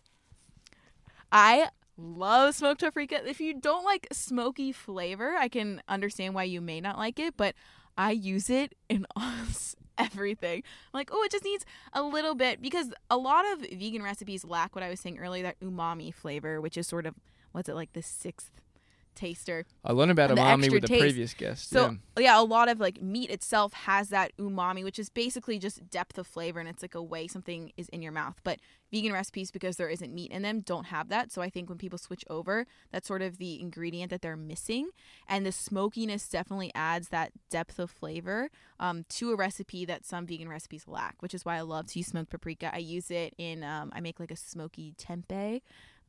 I 1.31 1.69
love 1.97 2.55
smoked 2.55 2.81
paprika. 2.81 3.29
If 3.29 3.41
you 3.41 3.55
don't 3.55 3.85
like 3.85 4.09
smoky 4.13 4.73
flavor, 4.73 5.35
I 5.39 5.49
can 5.49 5.83
understand 5.89 6.35
why 6.35 6.45
you 6.45 6.61
may 6.61 6.81
not 6.81 6.99
like 6.99 7.19
it, 7.19 7.37
but 7.37 7.55
I 7.99 8.13
use 8.13 8.49
it 8.49 8.75
in 8.89 9.07
almost 9.17 9.77
everything. 9.99 10.63
I'm 10.93 10.99
like, 10.99 11.11
oh, 11.13 11.23
it 11.23 11.31
just 11.31 11.45
needs 11.45 11.65
a 11.93 12.03
little 12.03 12.35
bit 12.35 12.63
because 12.63 12.93
a 13.11 13.19
lot 13.19 13.45
of 13.53 13.61
vegan 13.61 14.03
recipes 14.03 14.45
lack 14.45 14.75
what 14.75 14.83
I 14.83 14.89
was 14.89 15.01
saying 15.01 15.19
earlier 15.19 15.43
that 15.43 15.61
umami 15.61 16.13
flavor, 16.13 16.61
which 16.61 16.79
is 16.79 16.87
sort 16.87 17.07
of 17.07 17.15
what's 17.53 17.69
it 17.69 17.75
like 17.75 17.93
the 17.93 18.03
sixth 18.03 18.61
taster. 19.15 19.67
I 19.85 19.93
learned 19.93 20.11
about 20.11 20.31
the 20.31 20.37
umami 20.37 20.71
with 20.71 20.83
the 20.83 20.89
taste. 20.89 21.01
previous 21.01 21.35
guest. 21.35 21.71
So 21.71 21.97
yeah. 22.17 22.23
yeah. 22.23 22.41
a 22.41 22.43
lot 22.43 22.69
of 22.69 22.81
like 22.81 23.03
meat 23.03 23.31
itself 23.31 23.73
has 23.73 24.09
that 24.09 24.37
umami, 24.39 24.83
which 24.83 24.99
is 24.99 25.09
basically 25.09 25.59
just 25.59 25.89
depth 25.91 26.19
of 26.19 26.27
flavor, 26.27 26.61
and 26.61 26.69
it's 26.69 26.83
like 26.83 26.95
a 26.95 27.03
way 27.03 27.27
something 27.27 27.73
is 27.77 27.89
in 27.91 28.03
your 28.03 28.13
mouth. 28.13 28.41
But 28.43 28.59
vegan 28.91 29.13
recipes, 29.13 29.51
because 29.51 29.77
there 29.77 29.89
isn't 29.89 30.13
meat 30.13 30.31
in 30.31 30.43
them, 30.43 30.61
don't 30.61 30.87
have 30.87 31.09
that. 31.09 31.31
So 31.33 31.43
I 31.43 31.51
think 31.51 31.69
when 31.69 31.79
people 31.79 31.99
switch 31.99 32.25
over, 32.31 32.67
that's 32.91 33.07
sort 33.07 33.23
of 33.23 33.39
the 33.39 33.61
ingredient 33.61 34.11
that 34.11 34.23
they're 34.23 34.37
missing, 34.37 34.91
and 35.29 35.45
the 35.45 35.53
smokiness 35.53 36.29
definitely 36.29 36.73
adds 36.75 37.09
that 37.09 37.33
depth 37.51 37.79
of 37.79 37.91
flavor 37.91 38.51
um, 38.79 39.05
to 39.11 39.33
a 39.33 39.37
recipe 39.37 39.85
that 39.85 40.05
some 40.05 40.27
vegan 40.27 40.49
recipes 40.49 40.85
lack. 40.87 41.17
Which 41.21 41.35
is 41.35 41.45
why 41.45 41.57
I 41.57 41.61
love 41.63 41.87
to 41.89 41.99
use 41.99 42.09
smoked 42.09 42.31
paprika. 42.31 42.71
I 42.73 42.79
use 42.79 43.11
it 43.11 43.35
in 43.39 43.63
um, 43.63 43.93
I 43.95 44.01
make 44.01 44.19
like 44.19 44.31
a 44.31 44.37
smoky 44.37 44.95
tempeh. 44.99 45.61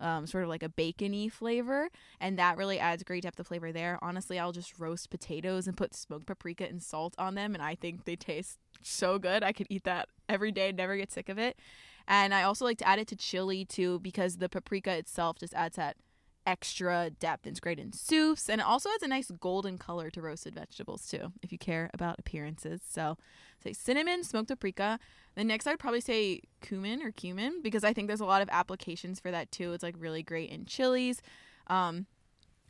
Um, 0.01 0.25
sort 0.25 0.43
of 0.43 0.49
like 0.49 0.63
a 0.63 0.69
bacony 0.69 1.29
flavor, 1.29 1.87
and 2.19 2.39
that 2.39 2.57
really 2.57 2.79
adds 2.79 3.03
great 3.03 3.21
depth 3.21 3.39
of 3.39 3.45
flavor 3.45 3.71
there. 3.71 3.99
Honestly, 4.01 4.39
I'll 4.39 4.51
just 4.51 4.79
roast 4.79 5.11
potatoes 5.11 5.67
and 5.67 5.77
put 5.77 5.93
smoked 5.93 6.25
paprika 6.25 6.67
and 6.67 6.81
salt 6.81 7.13
on 7.19 7.35
them, 7.35 7.53
and 7.53 7.61
I 7.61 7.75
think 7.75 8.05
they 8.05 8.15
taste 8.15 8.57
so 8.81 9.19
good. 9.19 9.43
I 9.43 9.51
could 9.51 9.67
eat 9.69 9.83
that 9.83 10.09
every 10.27 10.51
day, 10.51 10.69
and 10.69 10.77
never 10.77 10.97
get 10.97 11.11
sick 11.11 11.29
of 11.29 11.37
it. 11.37 11.59
And 12.07 12.33
I 12.33 12.41
also 12.41 12.65
like 12.65 12.79
to 12.79 12.87
add 12.87 12.97
it 12.97 13.07
to 13.09 13.15
chili 13.15 13.63
too, 13.63 13.99
because 13.99 14.37
the 14.37 14.49
paprika 14.49 14.97
itself 14.97 15.37
just 15.37 15.53
adds 15.53 15.75
that 15.75 15.97
extra 16.45 17.09
depth. 17.09 17.47
It's 17.47 17.59
great 17.59 17.79
in 17.79 17.93
soups, 17.93 18.49
and 18.49 18.61
it 18.61 18.67
also 18.67 18.89
adds 18.89 19.03
a 19.03 19.07
nice 19.07 19.31
golden 19.39 19.77
color 19.77 20.09
to 20.11 20.21
roasted 20.21 20.55
vegetables 20.55 21.07
too, 21.07 21.31
if 21.41 21.51
you 21.51 21.57
care 21.57 21.89
about 21.93 22.19
appearances. 22.19 22.81
So, 22.87 23.17
say 23.63 23.73
cinnamon, 23.73 24.23
smoked 24.23 24.49
paprika. 24.49 24.99
Then 25.35 25.47
next, 25.47 25.67
I'd 25.67 25.79
probably 25.79 26.01
say 26.01 26.41
cumin 26.61 27.01
or 27.01 27.11
cumin 27.11 27.61
because 27.61 27.83
I 27.83 27.93
think 27.93 28.07
there's 28.07 28.19
a 28.21 28.25
lot 28.25 28.41
of 28.41 28.49
applications 28.51 29.19
for 29.19 29.31
that 29.31 29.51
too. 29.51 29.73
It's 29.73 29.83
like 29.83 29.95
really 29.97 30.23
great 30.23 30.49
in 30.49 30.65
chilies, 30.65 31.21
um, 31.67 32.05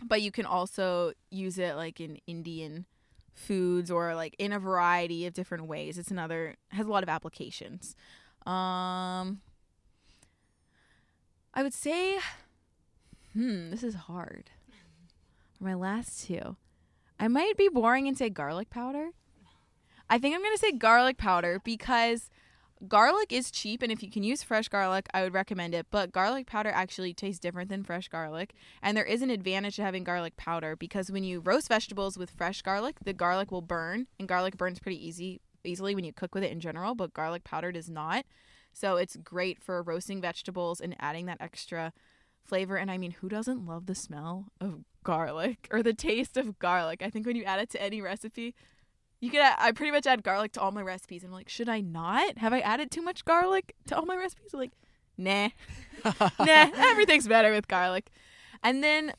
but 0.04 0.22
you 0.22 0.32
can 0.32 0.46
also 0.46 1.14
use 1.30 1.58
it 1.58 1.76
like 1.76 2.00
in 2.00 2.18
Indian 2.28 2.86
foods 3.34 3.90
or 3.90 4.14
like 4.16 4.36
in 4.38 4.52
a 4.52 4.60
variety 4.60 5.26
of 5.26 5.34
different 5.34 5.66
ways. 5.68 5.98
It's 5.98 6.12
another 6.12 6.56
has 6.70 6.86
a 6.86 6.90
lot 6.90 7.04
of 7.04 7.10
applications. 7.10 7.96
Um, 8.46 9.42
I 11.54 11.64
would 11.64 11.74
say, 11.74 12.18
hmm, 13.34 13.70
this 13.70 13.84
is 13.84 13.96
hard. 13.96 14.52
My 15.60 15.74
last 15.74 16.26
two, 16.26 16.56
I 17.20 17.28
might 17.28 17.58
be 17.58 17.70
boring 17.70 18.08
and 18.08 18.18
say 18.18 18.30
garlic 18.30 18.70
powder. 18.70 19.10
I 20.10 20.18
think 20.18 20.36
I'm 20.36 20.44
gonna 20.44 20.58
say 20.58 20.72
garlic 20.72 21.18
powder 21.18 21.62
because 21.64 22.30
garlic 22.88 23.32
is 23.32 23.52
cheap 23.52 23.84
and 23.84 23.92
if 23.92 24.02
you 24.02 24.10
can 24.10 24.24
use 24.24 24.42
fresh 24.42 24.68
garlic 24.68 25.08
i 25.14 25.22
would 25.22 25.36
recommend 25.36 25.76
it 25.76 25.86
but 25.92 26.12
garlic 26.12 26.48
powder 26.48 26.72
actually 26.74 27.14
tastes 27.14 27.40
different 27.40 27.70
than 27.70 27.84
fresh 27.84 28.08
garlic 28.08 28.56
and 28.82 28.98
there 28.98 29.06
is 29.06 29.22
an 29.22 29.30
advantage 29.30 29.76
to 29.76 29.84
having 29.84 30.04
garlic 30.04 30.36
powder 30.36 30.76
because 30.76 31.12
when 31.12 31.24
you 31.24 31.40
roast 31.40 31.68
vegetables 31.68 32.18
with 32.18 32.32
fresh 32.32 32.64
garlic 32.64 32.96
the 33.06 33.14
garlic 33.14 33.52
will 33.52 33.62
burn 33.62 34.08
and 34.18 34.28
garlic 34.28 34.58
burns 34.58 34.80
pretty 34.80 35.08
easy 35.08 35.40
easily 35.64 35.94
when 35.94 36.04
you 36.04 36.12
cook 36.12 36.34
with 36.34 36.44
it 36.44 36.52
in 36.52 36.60
general 36.60 36.96
but 36.96 37.14
garlic 37.14 37.44
powder 37.44 37.72
does 37.72 37.88
not 37.88 38.26
So 38.74 38.98
it's 38.98 39.16
great 39.18 39.62
for 39.62 39.84
roasting 39.84 40.22
vegetables 40.22 40.82
and 40.82 40.96
adding 41.00 41.26
that 41.28 41.42
extra 41.42 41.94
flavor. 42.44 42.76
And 42.78 42.92
I 42.92 42.98
mean, 42.98 43.12
who 43.12 43.30
doesn't 43.30 43.66
love 43.66 43.86
the 43.86 43.96
smell 43.96 44.48
of 44.60 44.84
garlic 45.04 45.68
or 45.72 45.84
the 45.84 45.94
taste 45.94 46.38
of 46.38 46.60
garlic? 46.60 47.02
I 47.02 47.10
think 47.10 47.26
when 47.26 47.36
you 47.36 47.44
add 47.44 47.60
it 47.60 47.70
to 47.72 47.82
any 47.82 48.02
recipe, 48.02 48.56
you 49.20 49.30
can. 49.30 49.42
Add, 49.42 49.56
I 49.60 49.72
pretty 49.72 49.92
much 49.92 50.08
add 50.08 50.24
garlic 50.24 50.54
to 50.54 50.62
all 50.62 50.72
my 50.72 50.82
recipes. 50.82 51.24
I'm 51.24 51.32
like, 51.32 51.50
should 51.50 51.70
I 51.70 51.82
not? 51.82 52.38
Have 52.38 52.54
I 52.54 52.60
added 52.60 52.92
too 52.92 53.02
much 53.02 53.26
garlic 53.26 53.76
to 53.88 53.96
all 53.96 54.06
my 54.06 54.16
recipes? 54.16 54.54
like, 54.54 54.72
nah, 55.18 55.50
nah. 56.04 56.26
Everything's 56.76 57.28
better 57.28 57.52
with 57.52 57.68
garlic. 57.68 58.10
And 58.64 58.84
then 58.84 59.14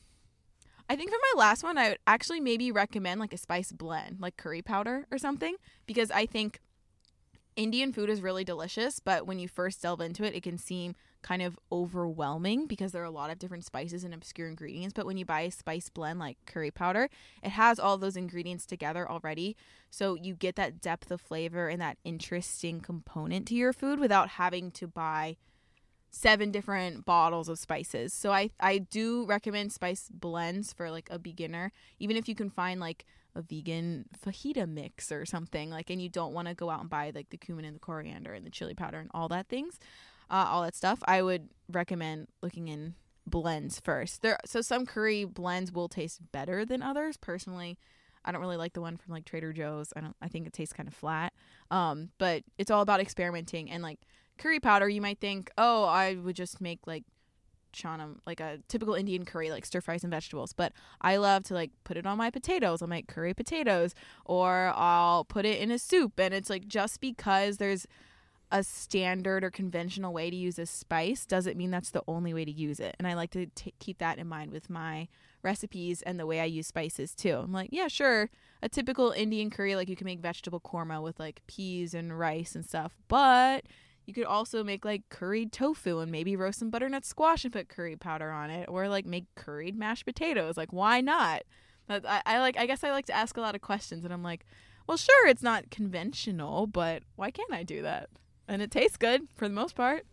I 0.89 0.97
think 0.97 1.11
for 1.11 1.19
my 1.35 1.41
last 1.41 1.63
one, 1.63 1.79
I 1.79 1.91
would 1.91 1.99
actually 2.07 2.41
maybe 2.41 2.71
recommend 2.71 3.21
like 3.21 3.33
a 3.33 3.39
spice 3.39 3.73
blend, 3.73 4.19
like 4.21 4.37
curry 4.37 4.63
powder 4.63 5.07
or 5.11 5.19
something, 5.19 5.57
because 5.87 6.11
I 6.11 6.27
think 6.27 6.61
Indian 7.57 7.93
food 7.93 8.11
is 8.11 8.21
really 8.21 8.45
delicious, 8.45 9.01
but 9.01 9.27
when 9.27 9.39
you 9.39 9.49
first 9.49 9.83
delve 9.83 10.01
into 10.01 10.25
it, 10.25 10.35
it 10.35 10.43
can 10.43 10.59
seem 10.59 10.95
kind 11.23 11.43
of 11.43 11.59
overwhelming 11.71 12.67
because 12.67 12.93
there 12.93 13.03
are 13.03 13.07
a 13.07 13.11
lot 13.11 13.31
of 13.31 13.39
different 13.39 13.65
spices 13.65 14.05
and 14.05 14.13
obscure 14.13 14.49
ingredients. 14.49 14.93
But 14.95 15.07
when 15.07 15.17
you 15.17 15.25
buy 15.25 15.43
a 15.43 15.51
spice 15.51 15.89
blend 15.89 16.19
like 16.19 16.39
curry 16.47 16.71
powder, 16.71 17.09
it 17.43 17.51
has 17.51 17.79
all 17.79 17.97
those 17.97 18.17
ingredients 18.17 18.67
together 18.67 19.09
already. 19.09 19.57
So 19.91 20.15
you 20.15 20.35
get 20.35 20.57
that 20.57 20.81
depth 20.81 21.11
of 21.11 21.21
flavor 21.21 21.69
and 21.69 21.81
that 21.81 21.99
interesting 22.05 22.81
component 22.81 23.47
to 23.49 23.55
your 23.55 23.73
food 23.73 23.99
without 23.99 24.31
having 24.31 24.71
to 24.73 24.87
buy 24.87 25.37
seven 26.11 26.51
different 26.51 27.05
bottles 27.05 27.49
of 27.49 27.59
spices. 27.59 28.13
So 28.13 28.33
I 28.33 28.51
I 28.61 28.79
do 28.79 29.25
recommend 29.27 29.73
spice 29.73 30.09
blends 30.13 30.73
for 30.73 30.91
like 30.91 31.09
a 31.11 31.19
beginner, 31.19 31.73
even 31.99 32.17
if 32.17 32.29
you 32.29 32.35
can 32.35 32.51
find 32.51 32.81
like 32.81 33.07
a 33.35 33.43
vegan 33.43 34.05
fajita 34.25 34.69
mix 34.69 35.11
or 35.11 35.25
something 35.25 35.71
like 35.71 35.89
and 35.89 36.03
you 36.03 36.09
don't 36.09 36.35
want 36.35 36.49
to 36.49 36.55
go 36.55 36.69
out 36.69 36.81
and 36.81 36.91
buy 36.91 37.11
like 37.15 37.31
the 37.31 37.37
cumin 37.39 37.65
and 37.65 37.75
the 37.75 37.81
coriander 37.81 38.35
and 38.35 38.45
the 38.45 38.51
chili 38.51 38.75
powder 38.75 38.99
and 38.99 39.11
all 39.15 39.29
that 39.29 39.49
things 39.49 39.79
uh, 40.33 40.47
all 40.49 40.63
that 40.63 40.75
stuff 40.75 40.99
i 41.07 41.23
would 41.23 41.49
recommend 41.71 42.27
looking 42.43 42.69
in 42.69 42.95
blends 43.27 43.79
first 43.81 44.23
there 44.23 44.39
so 44.45 44.61
some 44.61 44.85
curry 44.85 45.25
blends 45.25 45.71
will 45.71 45.89
taste 45.89 46.21
better 46.33 46.65
than 46.65 46.83
others 46.83 47.17
personally 47.17 47.79
i 48.25 48.33
don't 48.33 48.41
really 48.41 48.57
like 48.57 48.73
the 48.73 48.81
one 48.81 48.97
from 48.97 49.13
like 49.13 49.25
trader 49.25 49.53
joe's 49.53 49.93
i 49.95 50.01
don't 50.01 50.17
i 50.21 50.27
think 50.27 50.47
it 50.47 50.53
tastes 50.53 50.73
kind 50.73 50.89
of 50.89 50.95
flat 50.95 51.33
um 51.71 52.09
but 52.19 52.43
it's 52.59 52.71
all 52.71 52.83
about 52.83 53.01
experimenting 53.01 53.71
and 53.71 53.83
like 53.83 54.01
curry 54.39 54.59
powder 54.59 54.89
you 54.89 55.01
might 55.01 55.21
think 55.21 55.51
oh 55.57 55.85
i 55.85 56.15
would 56.15 56.35
just 56.35 56.61
make 56.61 56.81
like 56.87 57.05
chana 57.73 58.17
like 58.27 58.41
a 58.41 58.59
typical 58.69 58.95
Indian 58.95 59.25
curry, 59.25 59.51
like 59.51 59.65
stir 59.65 59.81
fry 59.81 59.97
some 59.97 60.11
vegetables. 60.11 60.53
But 60.53 60.73
I 61.01 61.17
love 61.17 61.45
to 61.45 61.55
like 61.55 61.71
put 61.85 61.97
it 61.97 62.07
on 62.07 62.19
my 62.19 62.31
potatoes. 62.31 62.83
I'll 62.83 62.89
make 62.89 63.09
curry 63.09 63.35
potatoes, 63.35 63.95
or 64.25 64.73
I'll 64.77 65.25
put 65.25 65.45
it 65.45 65.61
in 65.61 65.71
a 65.71 65.79
soup. 65.79 66.19
And 66.19 66.33
it's 66.33 66.51
like 66.51 66.69
just 66.69 67.01
because 67.01 67.57
there's 67.57 67.87
a 68.53 68.63
standard 68.63 69.43
or 69.43 69.51
conventional 69.51 70.13
way 70.13 70.31
to 70.31 70.37
use 70.37 70.59
a 70.59 70.67
spice 70.67 71.25
doesn't 71.25 71.57
mean 71.57 71.71
that's 71.71 71.91
the 71.91 72.03
only 72.07 72.35
way 72.35 72.45
to 72.45 72.53
use 72.53 72.79
it. 72.79 72.95
And 72.99 73.09
I 73.09 73.15
like 73.15 73.31
to 73.31 73.47
t- 73.47 73.75
keep 73.81 73.99
that 73.99 74.19
in 74.19 74.29
mind 74.29 74.53
with 74.53 74.69
my 74.69 75.09
recipes 75.43 76.03
and 76.03 76.21
the 76.21 76.27
way 76.27 76.39
I 76.39 76.45
use 76.45 76.67
spices 76.67 77.15
too. 77.15 77.37
I'm 77.37 77.53
like, 77.53 77.71
yeah, 77.73 77.89
sure, 77.89 78.29
a 78.63 78.69
typical 78.69 79.11
Indian 79.11 79.51
curry, 79.51 79.75
like 79.75 79.89
you 79.89 79.97
can 79.97 80.05
make 80.05 80.21
vegetable 80.21 80.61
korma 80.61 81.03
with 81.03 81.19
like 81.19 81.41
peas 81.47 81.95
and 81.95 82.17
rice 82.17 82.55
and 82.55 82.65
stuff, 82.65 82.95
but 83.09 83.65
you 84.05 84.13
could 84.13 84.27
also 84.27 84.63
make 84.63 84.85
like 84.85 85.09
curried 85.09 85.51
tofu 85.51 86.01
and 86.01 86.13
maybe 86.13 86.37
roast 86.37 86.59
some 86.59 86.71
butternut 86.71 87.05
squash 87.05 87.45
and 87.45 87.53
put 87.53 87.69
curry 87.69 87.97
powder 87.97 88.31
on 88.31 88.51
it, 88.51 88.69
or 88.69 88.89
like 88.89 89.07
make 89.07 89.25
curried 89.35 89.77
mashed 89.77 90.05
potatoes. 90.05 90.57
Like, 90.57 90.73
why 90.73 91.01
not? 91.01 91.43
I, 91.89 92.23
I 92.27 92.39
like. 92.39 92.57
I 92.57 92.67
guess 92.67 92.85
I 92.85 92.91
like 92.91 93.07
to 93.07 93.17
ask 93.17 93.37
a 93.37 93.41
lot 93.41 93.55
of 93.55 93.61
questions, 93.61 94.05
and 94.05 94.13
I'm 94.13 94.23
like, 94.23 94.45
well, 94.87 94.97
sure, 94.97 95.27
it's 95.29 95.43
not 95.43 95.71
conventional, 95.71 96.67
but 96.67 97.03
why 97.17 97.31
can't 97.31 97.53
I 97.53 97.63
do 97.63 97.83
that? 97.83 98.09
And 98.49 98.61
it 98.63 98.71
tastes 98.71 98.97
good 98.97 99.23
for 99.35 99.49
the 99.49 99.55
most 99.55 99.75
part. 99.75 100.05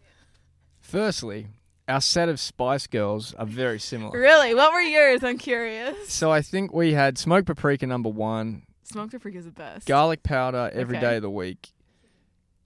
Firstly, 0.80 1.48
our 1.88 2.00
set 2.02 2.30
of 2.30 2.40
Spice 2.40 2.88
Girls 2.88 3.34
are 3.36 3.46
very 3.46 3.80
similar. 3.80 4.18
Really? 4.18 4.54
What 4.56 4.72
were 4.72 4.80
yours? 4.82 5.24
I'm 5.24 5.38
curious. 5.38 6.10
So 6.10 6.32
I 6.32 6.42
think 6.42 6.74
we 6.74 6.94
had 6.94 7.18
smoked 7.18 7.48
paprika 7.48 7.86
number 7.88 8.10
one, 8.10 8.64
Smoked 8.84 9.12
paprika 9.12 9.38
is 9.40 9.46
the 9.46 9.52
best. 9.52 9.86
garlic 9.88 10.24
powder 10.24 10.70
every 10.74 10.98
day 11.00 11.08
Okay. 11.08 11.16
of 11.18 11.22
the 11.24 11.30
week, 11.30 11.70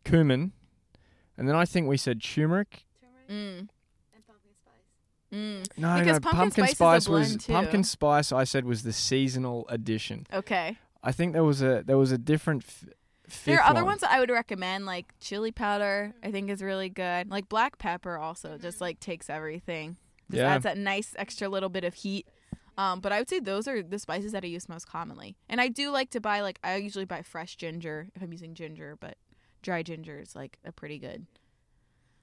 cumin, 0.05 0.51
and 1.37 1.47
then 1.49 1.55
I 1.55 1.65
think 1.65 1.87
we 1.87 1.97
said 1.97 2.21
turmeric. 2.21 2.85
Mm. 3.29 3.67
Mm. 5.33 5.65
No, 5.77 5.97
Because 5.97 6.21
no, 6.21 6.29
pumpkin 6.31 6.67
spice 6.67 6.69
is 6.69 6.73
a 6.73 6.75
spice 6.75 7.07
blend, 7.07 7.33
was 7.35 7.45
too. 7.45 7.53
pumpkin 7.53 7.83
spice. 7.83 8.31
I 8.31 8.43
said 8.43 8.65
was 8.65 8.83
the 8.83 8.93
seasonal 8.93 9.65
addition. 9.67 10.27
Okay. 10.31 10.77
I 11.01 11.11
think 11.11 11.33
there 11.33 11.43
was 11.43 11.61
a 11.63 11.81
there 11.85 11.97
was 11.97 12.11
a 12.11 12.17
different. 12.19 12.63
F- 12.63 12.69
fifth 12.69 12.89
There 13.45 13.59
are 13.59 13.69
other 13.69 13.79
one. 13.81 13.91
ones 13.93 14.01
that 14.01 14.11
I 14.11 14.19
would 14.19 14.29
recommend, 14.29 14.85
like 14.85 15.13
chili 15.19 15.51
powder. 15.51 16.13
I 16.23 16.31
think 16.31 16.49
is 16.49 16.61
really 16.61 16.89
good. 16.89 17.29
Like 17.29 17.47
black 17.49 17.77
pepper 17.77 18.17
also 18.17 18.57
just 18.57 18.81
like 18.81 18.99
takes 18.99 19.29
everything. 19.29 19.97
Just 20.29 20.39
Yeah. 20.41 20.53
adds 20.55 20.63
that 20.63 20.77
nice 20.77 21.13
extra 21.17 21.47
little 21.49 21.69
bit 21.69 21.83
of 21.83 21.93
heat. 21.93 22.27
Um, 22.77 22.99
but 23.01 23.11
I 23.11 23.19
would 23.19 23.29
say 23.29 23.39
those 23.39 23.67
are 23.67 23.83
the 23.83 23.99
spices 23.99 24.31
that 24.31 24.43
I 24.43 24.47
use 24.47 24.67
most 24.67 24.87
commonly. 24.87 25.35
And 25.47 25.61
I 25.61 25.67
do 25.67 25.89
like 25.91 26.09
to 26.11 26.19
buy 26.19 26.41
like 26.41 26.59
I 26.63 26.75
usually 26.77 27.05
buy 27.05 27.21
fresh 27.21 27.55
ginger 27.55 28.07
if 28.15 28.21
I'm 28.21 28.31
using 28.31 28.55
ginger, 28.55 28.97
but 28.99 29.17
dry 29.61 29.83
ginger 29.83 30.19
is 30.19 30.35
like 30.35 30.57
a 30.65 30.71
pretty 30.71 30.97
good. 30.99 31.25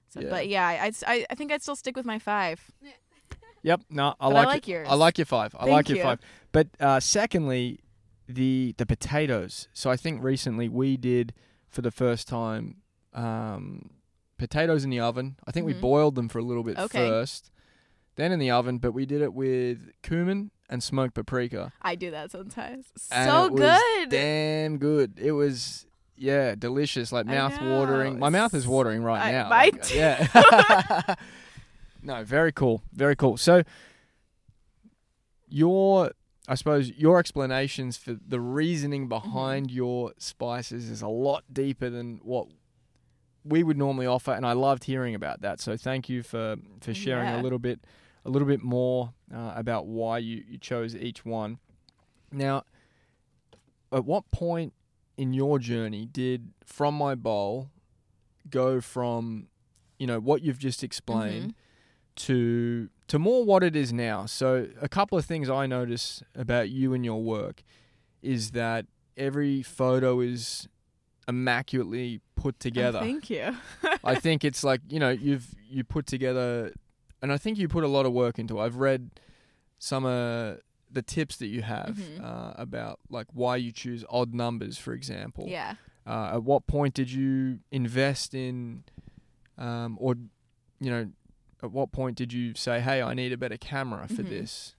So, 0.09 0.19
Yeah. 0.19 0.29
But 0.29 0.47
yeah, 0.49 0.67
I, 0.67 0.85
I'd, 0.85 0.95
I 1.07 1.25
I 1.29 1.35
think 1.35 1.51
I'd 1.51 1.61
still 1.61 1.75
stick 1.77 1.95
with 1.95 2.05
my 2.05 2.19
five. 2.19 2.69
Yep. 3.63 3.81
No, 3.91 4.15
I 4.19 4.27
But 4.27 4.27
I 4.27 4.29
like, 4.39 4.47
like 4.47 4.67
it. 4.67 4.71
yours. 4.71 4.87
I 4.89 4.95
like 4.95 5.17
your 5.19 5.25
five. 5.25 5.53
I 5.55 5.59
Thank 5.65 5.71
like 5.71 5.89
your 5.89 5.97
you. 5.99 6.03
five. 6.03 6.19
But 6.51 6.67
uh, 6.79 6.99
secondly, 6.99 7.79
the 8.35 8.73
the 8.77 8.85
potatoes. 8.85 9.67
So 9.73 9.89
I 9.89 9.97
think 9.97 10.23
recently 10.23 10.67
we 10.69 10.97
did 10.97 11.33
for 11.69 11.81
the 11.81 11.91
first 11.91 12.27
time 12.27 12.77
um, 13.13 13.91
potatoes 14.37 14.83
in 14.83 14.89
the 14.89 14.99
oven. 14.99 15.35
I 15.45 15.51
think 15.51 15.65
we 15.65 15.73
Mhm. 15.73 15.81
boiled 15.81 16.15
them 16.15 16.29
for 16.29 16.39
a 16.39 16.43
little 16.43 16.63
bit 16.63 16.77
Okay. 16.77 17.07
first, 17.09 17.51
then 18.15 18.31
in 18.31 18.39
the 18.39 18.51
oven. 18.51 18.77
But 18.77 18.93
we 18.93 19.05
did 19.05 19.21
it 19.21 19.33
with 19.33 19.91
cumin 20.01 20.51
and 20.69 20.81
smoked 20.81 21.13
paprika. 21.13 21.73
I 21.81 21.95
do 21.95 22.11
that 22.11 22.31
sometimes. 22.31 22.87
And 23.11 23.29
so 23.29 23.49
good. 23.49 24.09
Damn 24.09 24.77
good. 24.77 25.19
It 25.19 25.31
was. 25.33 25.85
Yeah, 26.15 26.53
delicious, 26.53 27.11
like 27.11 27.25
mouth 27.25 27.59
watering. 27.59 28.19
My 28.19 28.29
mouth 28.29 28.53
is 28.53 28.67
watering 28.67 29.01
right 29.01 29.21
I- 29.23 29.31
now. 29.31 29.49
like. 29.49 29.91
Yeah. 29.93 30.27
no, 32.03 32.23
very 32.23 32.51
cool. 32.51 32.83
Very 32.93 33.15
cool. 33.15 33.37
So 33.37 33.63
your 35.49 36.11
I 36.47 36.55
suppose 36.55 36.89
your 36.91 37.19
explanations 37.19 37.97
for 37.97 38.15
the 38.27 38.39
reasoning 38.39 39.07
behind 39.07 39.69
your 39.71 40.13
spices 40.17 40.89
is 40.89 41.01
a 41.01 41.07
lot 41.07 41.43
deeper 41.51 41.89
than 41.89 42.19
what 42.23 42.47
we 43.43 43.63
would 43.63 43.77
normally 43.77 44.05
offer 44.05 44.31
and 44.31 44.45
I 44.45 44.53
loved 44.53 44.83
hearing 44.85 45.15
about 45.15 45.41
that. 45.41 45.59
So 45.59 45.77
thank 45.77 46.09
you 46.09 46.23
for 46.23 46.55
for 46.81 46.93
sharing 46.93 47.27
Yeah. 47.27 47.41
a 47.41 47.43
little 47.43 47.59
bit 47.59 47.79
a 48.25 48.29
little 48.29 48.47
bit 48.47 48.61
more 48.61 49.13
uh, 49.33 49.53
about 49.55 49.87
why 49.87 50.19
you, 50.19 50.43
you 50.47 50.57
chose 50.59 50.95
each 50.95 51.25
one. 51.25 51.57
Now, 52.31 52.63
at 53.91 54.05
what 54.05 54.29
point 54.31 54.73
in 55.17 55.33
your 55.33 55.57
journey 55.59 56.05
did 56.05 56.53
from 56.65 56.95
my 56.95 57.15
bowl 57.15 57.69
go 58.49 58.79
from 58.81 59.47
you 59.99 60.07
know 60.07 60.19
what 60.19 60.41
you've 60.41 60.59
just 60.59 60.83
explained 60.83 61.53
to 62.15 62.89
to 63.11 63.19
more 63.19 63.43
what 63.45 63.61
it 63.63 63.75
is 63.75 63.91
now 63.91 64.25
so 64.25 64.47
a 64.81 64.87
couple 64.97 65.17
of 65.17 65.25
things 65.25 65.49
i 65.49 65.65
notice 65.65 66.23
about 66.35 66.69
you 66.69 66.93
and 66.95 67.03
your 67.05 67.21
work 67.21 67.61
is 68.21 68.51
that 68.51 68.85
every 69.17 69.61
photo 69.61 70.19
is 70.21 70.67
immaculately 71.27 72.21
put 72.35 72.55
Oh, 72.55 72.57
together 72.59 72.99
thank 72.99 73.29
you. 73.29 73.55
I 74.03 74.15
think 74.15 74.43
it's 74.43 74.63
like 74.63 74.81
you 74.89 74.99
know 74.99 75.09
you've 75.09 75.47
you 75.69 75.83
put 75.83 76.05
together, 76.07 76.73
and 77.21 77.31
I 77.31 77.37
think 77.37 77.57
you 77.57 77.67
put 77.67 77.83
a 77.83 77.87
lot 77.87 78.05
of 78.05 78.11
work 78.13 78.39
into. 78.39 78.59
it. 78.59 78.63
I've 78.65 78.75
read 78.77 79.11
some 79.79 80.05
uh, 80.05 80.55
the 80.91 81.01
tips 81.01 81.37
that 81.37 81.47
you 81.47 81.61
have 81.61 81.95
Mhm. 81.97 82.23
uh, 82.23 82.53
about 82.57 82.99
like 83.09 83.27
why 83.33 83.55
you 83.57 83.71
choose 83.71 84.03
odd 84.09 84.33
numbers, 84.33 84.77
for 84.77 84.93
example. 84.93 85.45
yeah. 85.47 85.75
Uh, 86.05 86.31
at 86.35 86.43
what 86.43 86.65
point 86.67 86.93
did 86.95 87.11
you 87.11 87.59
invest 87.71 88.33
in, 88.33 88.83
um, 89.57 89.97
or 90.01 90.15
you 90.79 90.89
know, 90.89 91.05
at 91.63 91.71
what 91.71 91.91
point 91.91 92.17
did 92.17 92.33
you 92.33 92.53
say, 92.55 92.79
"Hey, 92.79 93.01
I 93.01 93.13
need 93.13 93.31
a 93.31 93.37
better 93.37 93.57
camera 93.57 94.07
for 94.07 94.23
Mhm. 94.23 94.29
this"? 94.29 94.75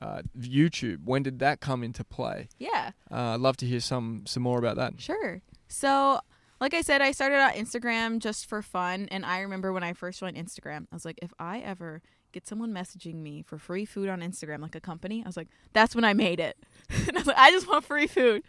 Uh, 0.00 0.22
YouTube. 0.38 1.04
When 1.04 1.22
did 1.24 1.38
that 1.40 1.60
come 1.60 1.82
into 1.82 2.04
play? 2.04 2.48
Yeah. 2.58 2.92
Uh, 3.10 3.34
I'd 3.34 3.40
love 3.40 3.56
to 3.58 3.66
hear 3.66 3.80
some 3.80 4.24
some 4.26 4.42
more 4.44 4.58
about 4.58 4.76
that. 4.76 5.00
Sure. 5.00 5.42
So, 5.66 6.20
like 6.60 6.72
I 6.74 6.82
said, 6.82 7.02
I 7.02 7.10
started 7.12 7.40
on 7.40 7.52
Instagram 7.52 8.18
just 8.20 8.46
for 8.46 8.62
fun. 8.62 9.08
And 9.10 9.24
I 9.26 9.40
remember 9.40 9.72
when 9.72 9.82
I 9.82 9.92
first 9.92 10.20
joined 10.20 10.36
Instagram, 10.36 10.86
I 10.90 10.94
was 10.94 11.04
like, 11.04 11.18
if 11.22 11.32
I 11.38 11.58
ever 11.60 12.00
get 12.32 12.46
someone 12.46 12.72
messaging 12.72 13.16
me 13.16 13.42
for 13.42 13.58
free 13.58 13.84
food 13.84 14.08
on 14.08 14.20
Instagram, 14.20 14.60
like 14.60 14.74
a 14.74 14.80
company, 14.80 15.22
I 15.24 15.28
was 15.28 15.36
like, 15.36 15.48
that's 15.72 15.94
when 15.94 16.04
I 16.04 16.12
made 16.12 16.38
it. 16.40 16.56
and 16.90 17.10
I 17.16 17.20
was 17.20 17.26
like, 17.26 17.38
I 17.38 17.50
just 17.50 17.66
want 17.68 17.84
free 17.84 18.06
food. 18.06 18.42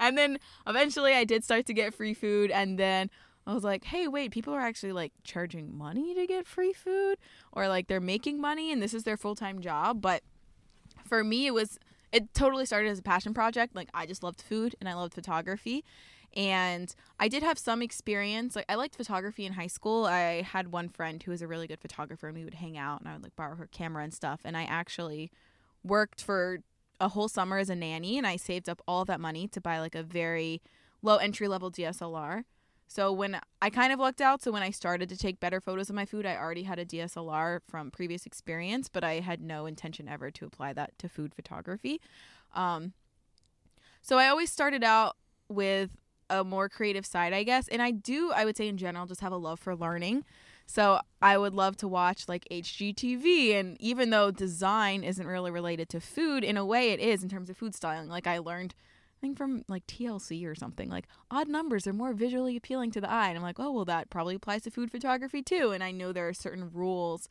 And 0.00 0.16
then 0.18 0.38
eventually 0.66 1.12
I 1.14 1.24
did 1.24 1.44
start 1.44 1.66
to 1.66 1.74
get 1.74 1.94
free 1.94 2.14
food. 2.14 2.50
And 2.50 2.78
then 2.78 3.10
I 3.46 3.54
was 3.54 3.62
like, 3.62 3.84
hey, 3.84 4.08
wait, 4.08 4.32
people 4.32 4.52
are 4.54 4.60
actually 4.60 4.92
like 4.92 5.12
charging 5.22 5.76
money 5.76 6.14
to 6.14 6.26
get 6.26 6.46
free 6.46 6.72
food 6.72 7.16
or 7.52 7.68
like 7.68 7.86
they're 7.86 8.00
making 8.00 8.40
money 8.40 8.72
and 8.72 8.82
this 8.82 8.92
is 8.92 9.04
their 9.04 9.16
full 9.16 9.34
time 9.36 9.60
job. 9.60 10.02
But 10.02 10.22
for 11.04 11.22
me, 11.22 11.46
it 11.46 11.54
was 11.54 11.78
it 12.12 12.34
totally 12.34 12.66
started 12.66 12.88
as 12.88 12.98
a 12.98 13.02
passion 13.02 13.34
project. 13.34 13.76
Like 13.76 13.88
I 13.94 14.06
just 14.06 14.22
loved 14.22 14.42
food 14.42 14.74
and 14.80 14.88
I 14.88 14.94
loved 14.94 15.14
photography. 15.14 15.84
And 16.34 16.94
I 17.20 17.28
did 17.28 17.42
have 17.42 17.58
some 17.58 17.82
experience. 17.82 18.56
Like 18.56 18.66
I 18.68 18.74
liked 18.74 18.96
photography 18.96 19.46
in 19.46 19.54
high 19.54 19.68
school. 19.68 20.06
I 20.06 20.42
had 20.42 20.72
one 20.72 20.88
friend 20.88 21.22
who 21.22 21.30
was 21.30 21.40
a 21.40 21.48
really 21.48 21.66
good 21.66 21.80
photographer 21.80 22.26
and 22.26 22.36
we 22.36 22.44
would 22.44 22.54
hang 22.54 22.76
out 22.76 23.00
and 23.00 23.08
I 23.08 23.14
would 23.14 23.22
like 23.22 23.36
borrow 23.36 23.56
her 23.56 23.68
camera 23.68 24.02
and 24.02 24.12
stuff. 24.12 24.40
And 24.44 24.56
I 24.56 24.64
actually 24.64 25.30
worked 25.84 26.20
for 26.20 26.58
a 27.00 27.08
whole 27.08 27.28
summer 27.28 27.58
as 27.58 27.70
a 27.70 27.76
nanny 27.76 28.18
and 28.18 28.26
I 28.26 28.36
saved 28.36 28.68
up 28.68 28.82
all 28.88 29.04
that 29.04 29.20
money 29.20 29.46
to 29.48 29.60
buy 29.60 29.78
like 29.78 29.94
a 29.94 30.02
very 30.02 30.60
low 31.02 31.16
entry 31.16 31.48
level 31.48 31.70
DSLR. 31.70 32.44
So 32.88 33.12
when 33.12 33.40
I 33.60 33.70
kind 33.70 33.92
of 33.92 33.98
lucked 33.98 34.20
out, 34.20 34.42
so 34.42 34.52
when 34.52 34.62
I 34.62 34.70
started 34.70 35.08
to 35.08 35.16
take 35.16 35.40
better 35.40 35.60
photos 35.60 35.90
of 35.90 35.96
my 35.96 36.06
food, 36.06 36.24
I 36.24 36.36
already 36.36 36.62
had 36.62 36.78
a 36.78 36.84
DSLR 36.84 37.60
from 37.66 37.90
previous 37.90 38.26
experience, 38.26 38.88
but 38.88 39.02
I 39.02 39.20
had 39.20 39.40
no 39.40 39.66
intention 39.66 40.08
ever 40.08 40.30
to 40.30 40.46
apply 40.46 40.72
that 40.74 40.96
to 41.00 41.08
food 41.08 41.34
photography. 41.34 42.00
Um, 42.54 42.92
so 44.02 44.18
I 44.18 44.28
always 44.28 44.52
started 44.52 44.84
out 44.84 45.16
with 45.48 45.90
a 46.30 46.44
more 46.44 46.68
creative 46.68 47.04
side, 47.04 47.32
I 47.32 47.42
guess, 47.42 47.68
and 47.68 47.82
I 47.82 47.90
do, 47.90 48.32
I 48.34 48.44
would 48.44 48.56
say 48.56 48.68
in 48.68 48.76
general, 48.76 49.06
just 49.06 49.20
have 49.20 49.32
a 49.32 49.36
love 49.36 49.58
for 49.58 49.74
learning. 49.74 50.24
So 50.66 51.00
I 51.22 51.38
would 51.38 51.54
love 51.54 51.76
to 51.78 51.88
watch 51.88 52.28
like 52.28 52.46
HGTV, 52.50 53.54
and 53.54 53.76
even 53.80 54.10
though 54.10 54.30
design 54.30 55.04
isn't 55.04 55.26
really 55.26 55.50
related 55.50 55.88
to 55.90 56.00
food, 56.00 56.42
in 56.42 56.56
a 56.56 56.64
way 56.64 56.90
it 56.90 57.00
is 57.00 57.22
in 57.22 57.28
terms 57.28 57.48
of 57.48 57.56
food 57.56 57.74
styling. 57.74 58.08
Like 58.08 58.26
I 58.26 58.38
learned 58.38 58.74
I 59.16 59.18
think 59.20 59.38
from 59.38 59.64
like 59.68 59.86
TLC 59.86 60.46
or 60.46 60.54
something. 60.54 60.90
Like 60.90 61.06
odd 61.30 61.48
numbers 61.48 61.86
are 61.86 61.92
more 61.92 62.12
visually 62.12 62.56
appealing 62.56 62.90
to 62.92 63.00
the 63.00 63.10
eye, 63.10 63.28
and 63.28 63.36
I'm 63.36 63.42
like, 63.42 63.58
oh 63.58 63.72
well, 63.72 63.84
that 63.86 64.10
probably 64.10 64.34
applies 64.34 64.62
to 64.62 64.70
food 64.70 64.90
photography 64.90 65.42
too. 65.42 65.72
And 65.72 65.82
I 65.82 65.90
know 65.90 66.12
there 66.12 66.28
are 66.28 66.34
certain 66.34 66.70
rules, 66.72 67.28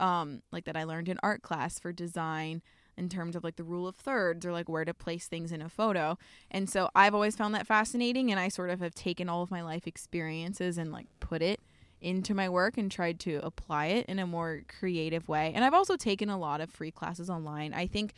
um, 0.00 0.42
like 0.50 0.64
that 0.64 0.76
I 0.76 0.84
learned 0.84 1.08
in 1.08 1.18
art 1.22 1.42
class 1.42 1.78
for 1.78 1.92
design 1.92 2.62
in 2.96 3.08
terms 3.08 3.36
of 3.36 3.44
like 3.44 3.56
the 3.56 3.64
rule 3.64 3.86
of 3.86 3.96
thirds 3.96 4.44
or 4.44 4.52
like 4.52 4.68
where 4.68 4.84
to 4.84 4.92
place 4.92 5.26
things 5.26 5.52
in 5.52 5.62
a 5.62 5.68
photo. 5.68 6.18
And 6.50 6.68
so 6.68 6.90
I've 6.94 7.14
always 7.14 7.36
found 7.36 7.54
that 7.54 7.66
fascinating, 7.66 8.30
and 8.30 8.40
I 8.40 8.48
sort 8.48 8.70
of 8.70 8.80
have 8.80 8.94
taken 8.94 9.28
all 9.28 9.42
of 9.42 9.50
my 9.50 9.62
life 9.62 9.86
experiences 9.86 10.78
and 10.78 10.90
like 10.92 11.06
put 11.20 11.42
it 11.42 11.60
into 12.00 12.34
my 12.34 12.48
work 12.48 12.78
and 12.78 12.90
tried 12.90 13.20
to 13.20 13.40
apply 13.42 13.86
it 13.86 14.06
in 14.06 14.18
a 14.18 14.26
more 14.26 14.62
creative 14.68 15.28
way. 15.28 15.52
And 15.54 15.64
I've 15.64 15.74
also 15.74 15.96
taken 15.96 16.28
a 16.28 16.38
lot 16.38 16.60
of 16.60 16.70
free 16.70 16.90
classes 16.90 17.28
online. 17.30 17.74
I 17.74 17.86
think 17.86 18.14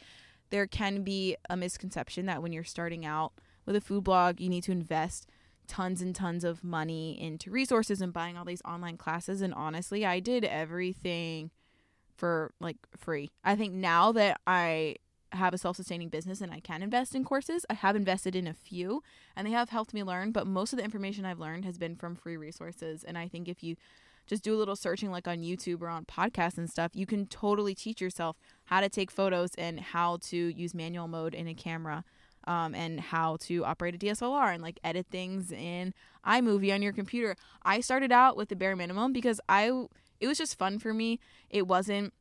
there 0.52 0.66
can 0.66 1.02
be 1.02 1.34
a 1.48 1.56
misconception 1.56 2.26
that 2.26 2.42
when 2.42 2.52
you're 2.52 2.62
starting 2.62 3.04
out 3.06 3.32
with 3.64 3.74
a 3.74 3.80
food 3.80 4.04
blog, 4.04 4.38
you 4.38 4.50
need 4.50 4.62
to 4.64 4.72
invest 4.72 5.26
tons 5.66 6.02
and 6.02 6.14
tons 6.14 6.44
of 6.44 6.62
money 6.62 7.18
into 7.18 7.50
resources 7.50 8.02
and 8.02 8.12
buying 8.12 8.36
all 8.36 8.44
these 8.44 8.60
online 8.62 8.98
classes. 8.98 9.40
And 9.40 9.54
honestly, 9.54 10.04
I 10.04 10.20
did 10.20 10.44
everything 10.44 11.50
for 12.14 12.52
like 12.60 12.76
free. 12.94 13.30
I 13.42 13.56
think 13.56 13.72
now 13.72 14.12
that 14.12 14.40
I 14.46 14.96
have 15.32 15.54
a 15.54 15.58
self 15.58 15.76
sustaining 15.76 16.10
business 16.10 16.42
and 16.42 16.52
I 16.52 16.60
can 16.60 16.82
invest 16.82 17.14
in 17.14 17.24
courses, 17.24 17.64
I 17.70 17.74
have 17.74 17.96
invested 17.96 18.36
in 18.36 18.46
a 18.46 18.52
few 18.52 19.02
and 19.34 19.46
they 19.46 19.52
have 19.52 19.70
helped 19.70 19.94
me 19.94 20.02
learn. 20.02 20.32
But 20.32 20.46
most 20.46 20.74
of 20.74 20.76
the 20.76 20.84
information 20.84 21.24
I've 21.24 21.40
learned 21.40 21.64
has 21.64 21.78
been 21.78 21.96
from 21.96 22.14
free 22.14 22.36
resources. 22.36 23.04
And 23.04 23.16
I 23.16 23.26
think 23.26 23.48
if 23.48 23.62
you 23.62 23.76
just 24.26 24.42
do 24.42 24.54
a 24.54 24.58
little 24.58 24.76
searching 24.76 25.10
like 25.10 25.28
on 25.28 25.38
YouTube 25.38 25.82
or 25.82 25.88
on 25.88 26.04
podcasts 26.04 26.58
and 26.58 26.70
stuff, 26.70 26.92
you 26.94 27.06
can 27.06 27.26
totally 27.26 27.74
teach 27.74 28.00
yourself 28.00 28.36
how 28.64 28.80
to 28.80 28.88
take 28.88 29.10
photos 29.10 29.50
and 29.56 29.80
how 29.80 30.18
to 30.22 30.36
use 30.36 30.74
manual 30.74 31.08
mode 31.08 31.34
in 31.34 31.48
a 31.48 31.54
camera. 31.54 32.04
Um, 32.44 32.74
and 32.74 32.98
how 32.98 33.36
to 33.42 33.64
operate 33.64 33.94
a 33.94 33.98
DSLR 33.98 34.52
and 34.52 34.64
like 34.64 34.80
edit 34.82 35.06
things 35.12 35.52
in 35.52 35.94
iMovie 36.26 36.74
on 36.74 36.82
your 36.82 36.92
computer. 36.92 37.36
I 37.62 37.78
started 37.78 38.10
out 38.10 38.36
with 38.36 38.48
the 38.48 38.56
bare 38.56 38.74
minimum 38.74 39.12
because 39.12 39.40
I 39.48 39.70
it 40.18 40.26
was 40.26 40.38
just 40.38 40.58
fun 40.58 40.80
for 40.80 40.92
me. 40.92 41.20
It 41.50 41.68
wasn't 41.68 42.12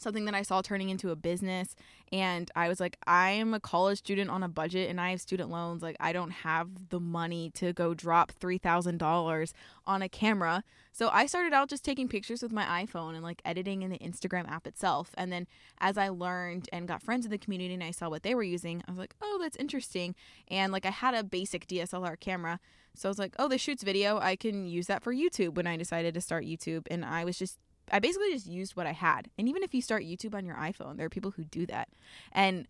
something 0.00 0.24
that 0.26 0.34
I 0.34 0.42
saw 0.42 0.62
turning 0.62 0.88
into 0.88 1.10
a 1.10 1.16
business. 1.16 1.74
And 2.12 2.50
I 2.56 2.68
was 2.68 2.80
like, 2.80 2.96
I'm 3.06 3.52
a 3.52 3.60
college 3.60 3.98
student 3.98 4.30
on 4.30 4.42
a 4.42 4.48
budget 4.48 4.88
and 4.88 5.00
I 5.00 5.10
have 5.10 5.20
student 5.20 5.50
loans. 5.50 5.82
Like, 5.82 5.96
I 6.00 6.12
don't 6.12 6.30
have 6.30 6.88
the 6.88 7.00
money 7.00 7.50
to 7.54 7.72
go 7.72 7.94
drop 7.94 8.32
$3,000 8.40 9.52
on 9.86 10.02
a 10.02 10.08
camera. 10.08 10.64
So 10.92 11.10
I 11.12 11.26
started 11.26 11.52
out 11.52 11.68
just 11.68 11.84
taking 11.84 12.08
pictures 12.08 12.42
with 12.42 12.52
my 12.52 12.84
iPhone 12.84 13.14
and 13.14 13.22
like 13.22 13.42
editing 13.44 13.82
in 13.82 13.90
the 13.90 13.98
Instagram 13.98 14.48
app 14.48 14.66
itself. 14.66 15.10
And 15.16 15.30
then 15.30 15.46
as 15.78 15.98
I 15.98 16.08
learned 16.08 16.68
and 16.72 16.88
got 16.88 17.02
friends 17.02 17.24
in 17.24 17.30
the 17.30 17.38
community 17.38 17.74
and 17.74 17.84
I 17.84 17.90
saw 17.90 18.08
what 18.08 18.22
they 18.22 18.34
were 18.34 18.42
using, 18.42 18.82
I 18.88 18.90
was 18.90 18.98
like, 18.98 19.14
oh, 19.20 19.38
that's 19.40 19.56
interesting. 19.56 20.14
And 20.48 20.72
like, 20.72 20.86
I 20.86 20.90
had 20.90 21.14
a 21.14 21.22
basic 21.22 21.66
DSLR 21.66 22.18
camera. 22.18 22.58
So 22.94 23.08
I 23.08 23.10
was 23.10 23.18
like, 23.18 23.34
oh, 23.38 23.48
this 23.48 23.60
shoots 23.60 23.82
video. 23.82 24.18
I 24.18 24.34
can 24.34 24.66
use 24.66 24.88
that 24.88 25.02
for 25.02 25.14
YouTube 25.14 25.54
when 25.54 25.66
I 25.66 25.76
decided 25.76 26.14
to 26.14 26.20
start 26.20 26.44
YouTube. 26.44 26.86
And 26.90 27.04
I 27.04 27.24
was 27.24 27.38
just 27.38 27.58
I 27.90 27.98
basically 27.98 28.32
just 28.32 28.46
used 28.46 28.76
what 28.76 28.86
I 28.86 28.92
had. 28.92 29.28
And 29.38 29.48
even 29.48 29.62
if 29.62 29.74
you 29.74 29.82
start 29.82 30.04
YouTube 30.04 30.34
on 30.34 30.44
your 30.44 30.56
iPhone, 30.56 30.96
there 30.96 31.06
are 31.06 31.10
people 31.10 31.32
who 31.32 31.44
do 31.44 31.66
that. 31.66 31.88
And 32.32 32.66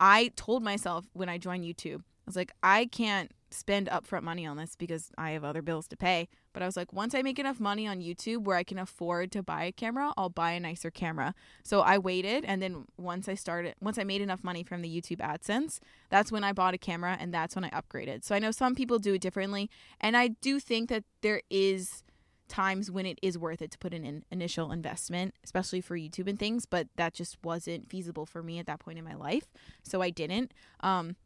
I 0.00 0.32
told 0.36 0.62
myself 0.62 1.06
when 1.12 1.28
I 1.28 1.38
joined 1.38 1.64
YouTube, 1.64 2.00
I 2.00 2.26
was 2.26 2.36
like, 2.36 2.52
I 2.62 2.86
can't 2.86 3.32
spend 3.50 3.88
upfront 3.88 4.22
money 4.22 4.46
on 4.46 4.56
this 4.56 4.76
because 4.76 5.10
I 5.16 5.30
have 5.30 5.44
other 5.44 5.62
bills 5.62 5.88
to 5.88 5.96
pay. 5.96 6.28
But 6.52 6.62
I 6.62 6.66
was 6.66 6.76
like, 6.76 6.92
once 6.92 7.14
I 7.14 7.22
make 7.22 7.38
enough 7.38 7.60
money 7.60 7.86
on 7.86 8.00
YouTube 8.00 8.44
where 8.44 8.56
I 8.56 8.62
can 8.62 8.78
afford 8.78 9.32
to 9.32 9.42
buy 9.42 9.64
a 9.64 9.72
camera, 9.72 10.12
I'll 10.16 10.28
buy 10.28 10.52
a 10.52 10.60
nicer 10.60 10.90
camera. 10.90 11.34
So 11.62 11.80
I 11.80 11.98
waited 11.98 12.44
and 12.44 12.60
then 12.60 12.84
once 12.96 13.28
I 13.28 13.34
started 13.34 13.74
once 13.80 13.98
I 13.98 14.04
made 14.04 14.20
enough 14.20 14.44
money 14.44 14.62
from 14.62 14.82
the 14.82 14.88
YouTube 14.88 15.18
AdSense, 15.18 15.80
that's 16.10 16.30
when 16.30 16.44
I 16.44 16.52
bought 16.52 16.74
a 16.74 16.78
camera 16.78 17.16
and 17.18 17.32
that's 17.32 17.54
when 17.54 17.64
I 17.64 17.70
upgraded. 17.70 18.24
So 18.24 18.34
I 18.34 18.38
know 18.38 18.50
some 18.50 18.74
people 18.74 18.98
do 18.98 19.14
it 19.14 19.20
differently 19.20 19.70
and 20.00 20.16
I 20.16 20.28
do 20.28 20.60
think 20.60 20.88
that 20.90 21.04
there 21.22 21.42
is 21.50 22.02
times 22.48 22.90
when 22.90 23.06
it 23.06 23.18
is 23.22 23.38
worth 23.38 23.62
it 23.62 23.70
to 23.72 23.78
put 23.78 23.94
in 23.94 24.04
an 24.04 24.24
initial 24.30 24.72
investment, 24.72 25.34
especially 25.44 25.80
for 25.80 25.96
YouTube 25.96 26.28
and 26.28 26.38
things, 26.38 26.66
but 26.66 26.88
that 26.96 27.14
just 27.14 27.36
wasn't 27.44 27.88
feasible 27.88 28.26
for 28.26 28.42
me 28.42 28.58
at 28.58 28.66
that 28.66 28.80
point 28.80 28.98
in 28.98 29.04
my 29.04 29.14
life. 29.14 29.46
So 29.82 30.02
I 30.02 30.10
didn't. 30.10 30.52
Um, 30.80 31.16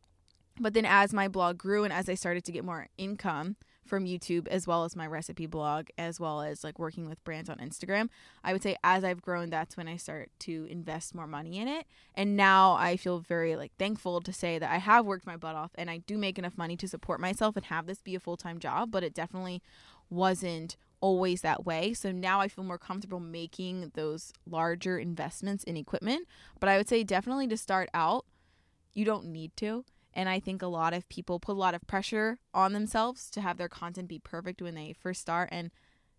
but 0.60 0.74
then 0.74 0.84
as 0.84 1.12
my 1.12 1.28
blog 1.28 1.58
grew 1.58 1.84
and 1.84 1.92
as 1.92 2.08
I 2.08 2.14
started 2.14 2.44
to 2.44 2.52
get 2.52 2.64
more 2.64 2.88
income 2.98 3.56
from 3.84 4.04
YouTube 4.04 4.46
as 4.48 4.66
well 4.66 4.84
as 4.84 4.94
my 4.94 5.06
recipe 5.06 5.46
blog 5.46 5.88
as 5.98 6.20
well 6.20 6.40
as 6.40 6.62
like 6.62 6.78
working 6.78 7.08
with 7.08 7.22
brands 7.24 7.50
on 7.50 7.56
Instagram, 7.58 8.08
I 8.44 8.52
would 8.52 8.62
say 8.62 8.76
as 8.84 9.02
I've 9.02 9.22
grown 9.22 9.50
that's 9.50 9.76
when 9.76 9.88
I 9.88 9.96
start 9.96 10.30
to 10.40 10.66
invest 10.70 11.14
more 11.14 11.26
money 11.26 11.58
in 11.58 11.68
it. 11.68 11.86
And 12.14 12.36
now 12.36 12.74
I 12.74 12.96
feel 12.96 13.18
very 13.18 13.56
like 13.56 13.72
thankful 13.78 14.20
to 14.20 14.32
say 14.32 14.58
that 14.58 14.70
I 14.70 14.78
have 14.78 15.04
worked 15.04 15.26
my 15.26 15.36
butt 15.36 15.56
off 15.56 15.72
and 15.74 15.90
I 15.90 15.98
do 15.98 16.16
make 16.16 16.38
enough 16.38 16.56
money 16.56 16.76
to 16.76 16.88
support 16.88 17.20
myself 17.20 17.56
and 17.56 17.66
have 17.66 17.86
this 17.86 18.00
be 18.00 18.14
a 18.14 18.20
full-time 18.20 18.58
job, 18.58 18.90
but 18.90 19.02
it 19.02 19.14
definitely 19.14 19.62
wasn't 20.10 20.76
always 21.03 21.42
that 21.42 21.66
way. 21.66 21.92
So 21.92 22.11
now 22.11 22.40
I 22.40 22.48
feel 22.48 22.64
more 22.64 22.78
comfortable 22.78 23.20
making 23.20 23.92
those 23.94 24.32
larger 24.48 24.98
investments 24.98 25.64
in 25.64 25.76
equipment. 25.76 26.26
But 26.61 26.70
I 26.70 26.78
would 26.78 26.88
say 26.88 27.05
definitely 27.05 27.48
to 27.48 27.57
start 27.59 27.90
out, 27.92 28.24
you 28.94 29.05
don't 29.05 29.26
need 29.26 29.55
to. 29.57 29.84
And 30.14 30.28
I 30.28 30.40
think 30.40 30.62
a 30.62 30.66
lot 30.66 30.94
of 30.94 31.09
people 31.09 31.40
put 31.40 31.53
a 31.53 31.59
lot 31.59 31.74
of 31.74 31.86
pressure 31.86 32.38
on 32.55 32.72
themselves 32.72 33.28
to 33.30 33.40
have 33.40 33.59
their 33.59 33.68
content 33.68 34.09
be 34.09 34.18
perfect 34.18 34.62
when 34.62 34.74
they 34.74 34.94
first 34.98 35.20
start. 35.20 35.48
And 35.53 35.70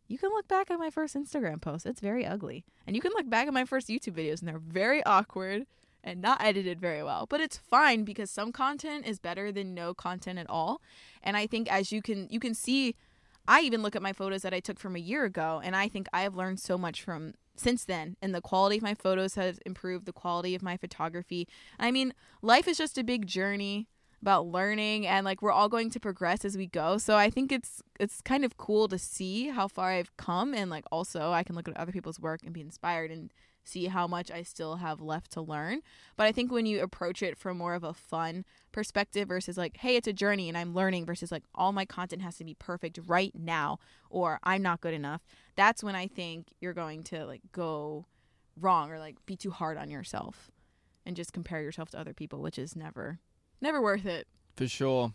you 0.08 0.18
can 0.18 0.30
look 0.30 0.48
back 0.48 0.70
at 0.70 0.80
my 0.80 0.90
first 0.90 1.16
Instagram 1.16 1.62
post, 1.62 1.86
it's 1.86 2.02
very 2.02 2.26
ugly. 2.26 2.66
And 2.86 2.96
you 2.96 3.02
can 3.02 3.12
look 3.16 3.30
back 3.30 3.48
at 3.48 3.54
my 3.54 3.66
first 3.66 3.88
YouTube 3.88 4.16
videos, 4.16 4.40
and 4.40 4.50
they're 4.50 4.60
very 4.60 5.04
awkward 5.06 5.66
and 6.04 6.22
not 6.22 6.44
edited 6.44 6.82
very 6.82 7.02
well. 7.02 7.26
But 7.30 7.40
it's 7.40 7.58
fine 7.58 8.04
because 8.04 8.30
some 8.30 8.52
content 8.52 9.06
is 9.08 9.20
better 9.20 9.52
than 9.52 9.74
no 9.74 9.94
content 9.94 10.40
at 10.40 10.50
all. 10.50 10.82
And 11.22 11.38
I 11.38 11.48
think 11.48 11.72
as 11.72 11.92
you 11.92 12.02
can 12.02 12.28
you 12.30 12.40
can 12.40 12.54
see 12.54 12.96
I 13.48 13.62
even 13.62 13.82
look 13.82 13.96
at 13.96 14.02
my 14.02 14.14
photos 14.14 14.42
that 14.44 14.54
I 14.54 14.60
took 14.60 14.80
from 14.80 14.96
a 14.96 15.00
year 15.00 15.26
ago, 15.26 15.62
and 15.64 15.76
I 15.76 15.88
think 15.88 16.08
I 16.14 16.22
have 16.22 16.36
learned 16.36 16.60
so 16.60 16.78
much 16.78 17.02
from 17.02 17.34
since 17.56 17.86
then. 17.86 18.16
And 18.22 18.34
the 18.34 18.42
quality 18.42 18.78
of 18.78 18.84
my 18.84 18.94
photos 18.94 19.36
has 19.36 19.60
improved, 19.66 20.06
the 20.06 20.14
quality 20.14 20.56
of 20.56 20.64
my 20.64 20.78
photography. 20.78 21.48
I 21.80 21.92
mean, 21.92 22.14
life 22.42 22.68
is 22.68 22.78
just 22.78 22.98
a 22.98 23.04
big 23.04 23.28
journey 23.28 23.88
about 24.22 24.48
learning 24.48 25.06
and 25.06 25.26
like 25.26 25.42
we're 25.42 25.52
all 25.52 25.68
going 25.68 25.90
to 25.90 26.00
progress 26.00 26.46
as 26.46 26.56
we 26.56 26.66
go. 26.66 26.98
So 26.98 27.18
I 27.18 27.30
think 27.30 27.52
it's 27.52 27.84
it's 28.00 28.22
kind 28.22 28.46
of 28.46 28.56
cool 28.56 28.88
to 28.88 28.98
see 28.98 29.50
how 29.50 29.68
far 29.68 29.92
I've 29.92 30.16
come 30.16 30.54
and 30.54 30.70
like 30.72 30.86
also 30.94 31.34
I 31.34 31.44
can 31.44 31.58
look 31.58 31.68
at 31.68 31.76
other 31.76 31.92
people's 31.92 32.22
work 32.22 32.40
and 32.42 32.54
be 32.54 32.62
inspired 32.62 33.12
and 33.12 33.34
see 33.64 33.86
how 33.88 34.08
much 34.08 34.30
I 34.30 34.44
still 34.44 34.76
have 34.78 35.00
left 35.02 35.32
to 35.32 35.42
learn. 35.42 35.82
But 36.18 36.28
I 36.28 36.32
think 36.32 36.52
when 36.52 36.66
you 36.66 36.82
approach 36.82 37.24
it 37.24 37.38
from 37.38 37.58
more 37.58 37.76
of 37.76 37.84
a 37.84 37.94
fun 37.94 38.44
perspective 38.72 39.28
versus 39.28 39.58
like, 39.58 39.78
hey, 39.78 39.96
it's 39.96 40.08
a 40.08 40.14
journey 40.14 40.50
and 40.50 40.58
I'm 40.58 40.74
learning 40.74 41.06
versus 41.06 41.32
like 41.32 41.44
all 41.56 41.72
my 41.72 41.86
content 41.86 42.22
has 42.22 42.38
to 42.38 42.44
be 42.44 42.56
perfect 42.56 43.00
right 43.08 43.34
now 43.34 43.80
or 44.10 44.40
I'm 44.44 44.62
not 44.62 44.82
good 44.82 44.94
enough, 44.94 45.22
that's 45.56 45.84
when 45.84 45.96
I 45.96 46.08
think 46.08 46.48
you're 46.60 46.74
going 46.74 47.04
to 47.06 47.26
like 47.26 47.42
go 47.52 48.06
wrong 48.60 48.92
or 48.92 49.00
like 49.00 49.16
be 49.26 49.36
too 49.36 49.52
hard 49.52 49.78
on 49.78 49.90
yourself 49.90 50.52
and 51.06 51.16
just 51.16 51.34
compare 51.34 51.62
yourself 51.62 51.90
to 51.92 52.00
other 52.00 52.14
people, 52.14 52.42
which 52.42 52.60
is 52.60 52.76
never 52.76 53.20
never 53.62 53.82
worth 53.82 54.06
it. 54.06 54.28
For 54.58 54.68
sure. 54.68 55.14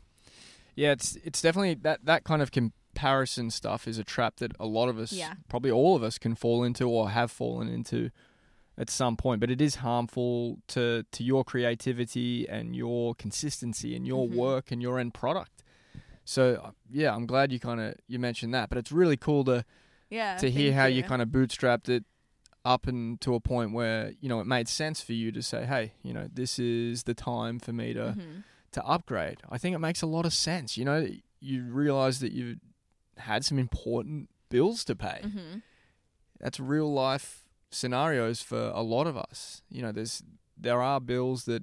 Yeah, 0.75 0.93
it's 0.93 1.17
it's 1.25 1.43
definitely 1.43 1.75
that 1.75 2.05
that 2.07 2.25
kind 2.25 2.41
of 2.43 2.51
comparison 2.51 3.51
stuff 3.51 3.87
is 3.87 3.99
a 3.99 4.05
trap 4.05 4.37
that 4.37 4.53
a 4.59 4.67
lot 4.67 4.89
of 4.89 4.99
us, 4.99 5.13
Yeah. 5.13 5.35
probably 5.49 5.71
all 5.71 5.95
of 5.97 6.03
us, 6.03 6.19
can 6.19 6.35
fall 6.35 6.65
into 6.65 6.89
or 6.89 7.11
have 7.11 7.31
fallen 7.31 7.69
into 7.69 8.11
at 8.79 8.89
some 8.89 9.17
point. 9.17 9.41
But 9.41 9.51
it 9.51 9.61
is 9.61 9.77
harmful 9.77 10.59
to 10.69 11.05
to 11.11 11.23
your 11.25 11.45
creativity 11.45 12.49
and 12.49 12.75
your 12.77 13.15
consistency 13.15 13.95
and 13.97 14.07
your 14.07 14.27
Mhm. 14.29 14.35
work 14.37 14.71
and 14.73 14.81
your 14.81 14.99
end 14.99 15.13
product. 15.15 15.65
So 16.25 16.43
uh, 16.65 16.71
yeah, 16.91 17.15
I'm 17.15 17.27
glad 17.27 17.53
you 17.53 17.59
kind 17.61 17.81
of 17.81 17.95
you 18.07 18.19
mentioned 18.19 18.55
that. 18.55 18.69
But 18.69 18.79
it's 18.79 18.93
really 18.93 19.17
cool 19.17 19.45
to 19.45 19.65
Yeah. 20.11 20.37
to 20.39 20.51
hear 20.51 20.73
how 20.75 20.87
you 20.87 21.03
kind 21.03 21.23
of 21.23 21.29
bootstrapped 21.29 21.89
it 21.89 22.05
up 22.65 22.87
and 22.87 23.21
to 23.21 23.35
a 23.35 23.41
point 23.41 23.73
where 23.73 24.13
you 24.21 24.29
know 24.29 24.41
it 24.41 24.47
made 24.47 24.69
sense 24.69 25.01
for 25.01 25.13
you 25.15 25.33
to 25.33 25.43
say, 25.43 25.65
"Hey, 25.65 25.93
you 26.03 26.13
know, 26.13 26.29
this 26.33 26.59
is 26.59 27.05
the 27.05 27.15
time 27.15 27.59
for 27.59 27.73
me 27.73 27.93
to 27.95 28.15
Mhm. 28.17 28.45
to 28.73 28.85
upgrade." 28.85 29.39
I 29.51 29.59
think 29.59 29.75
it 29.75 29.79
makes 29.81 30.03
a 30.03 30.07
lot 30.07 30.27
of 30.27 30.33
sense. 30.35 30.77
You 30.77 30.85
know, 30.85 31.07
you 31.41 31.65
realize 31.65 32.21
that 32.21 32.33
you 32.33 32.59
had 33.17 33.45
some 33.45 33.59
important 33.59 34.29
bills 34.51 34.85
to 34.85 34.95
pay. 34.95 35.21
Mhm. 35.25 35.63
That's 36.41 36.61
real 36.61 36.93
life 36.93 37.45
scenarios 37.71 38.43
for 38.43 38.71
a 38.75 38.83
lot 38.83 39.07
of 39.07 39.17
us. 39.17 39.63
You 39.69 39.83
know, 39.83 39.93
there's 39.93 40.23
there 40.57 40.83
are 40.83 41.01
bills 41.01 41.45
that 41.45 41.63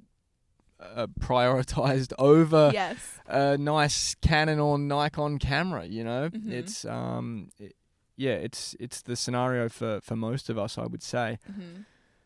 are 0.80 1.06
prioritized 1.06 2.12
over 2.18 2.70
yes. 2.72 2.96
a 3.26 3.56
nice 3.58 4.14
Canon 4.16 4.58
or 4.60 4.78
Nikon 4.78 5.38
camera. 5.38 5.84
You 5.86 6.04
know, 6.04 6.30
Mhm. 6.30 6.50
it's 6.50 6.84
um, 6.84 7.50
it, 7.58 7.74
yeah, 8.16 8.32
it's 8.34 8.74
it's 8.80 9.02
the 9.02 9.16
scenario 9.16 9.68
for 9.68 10.00
for 10.00 10.16
most 10.16 10.48
of 10.50 10.58
us, 10.58 10.78
I 10.78 10.86
would 10.86 11.02
say. 11.02 11.38
hmm 11.46 11.82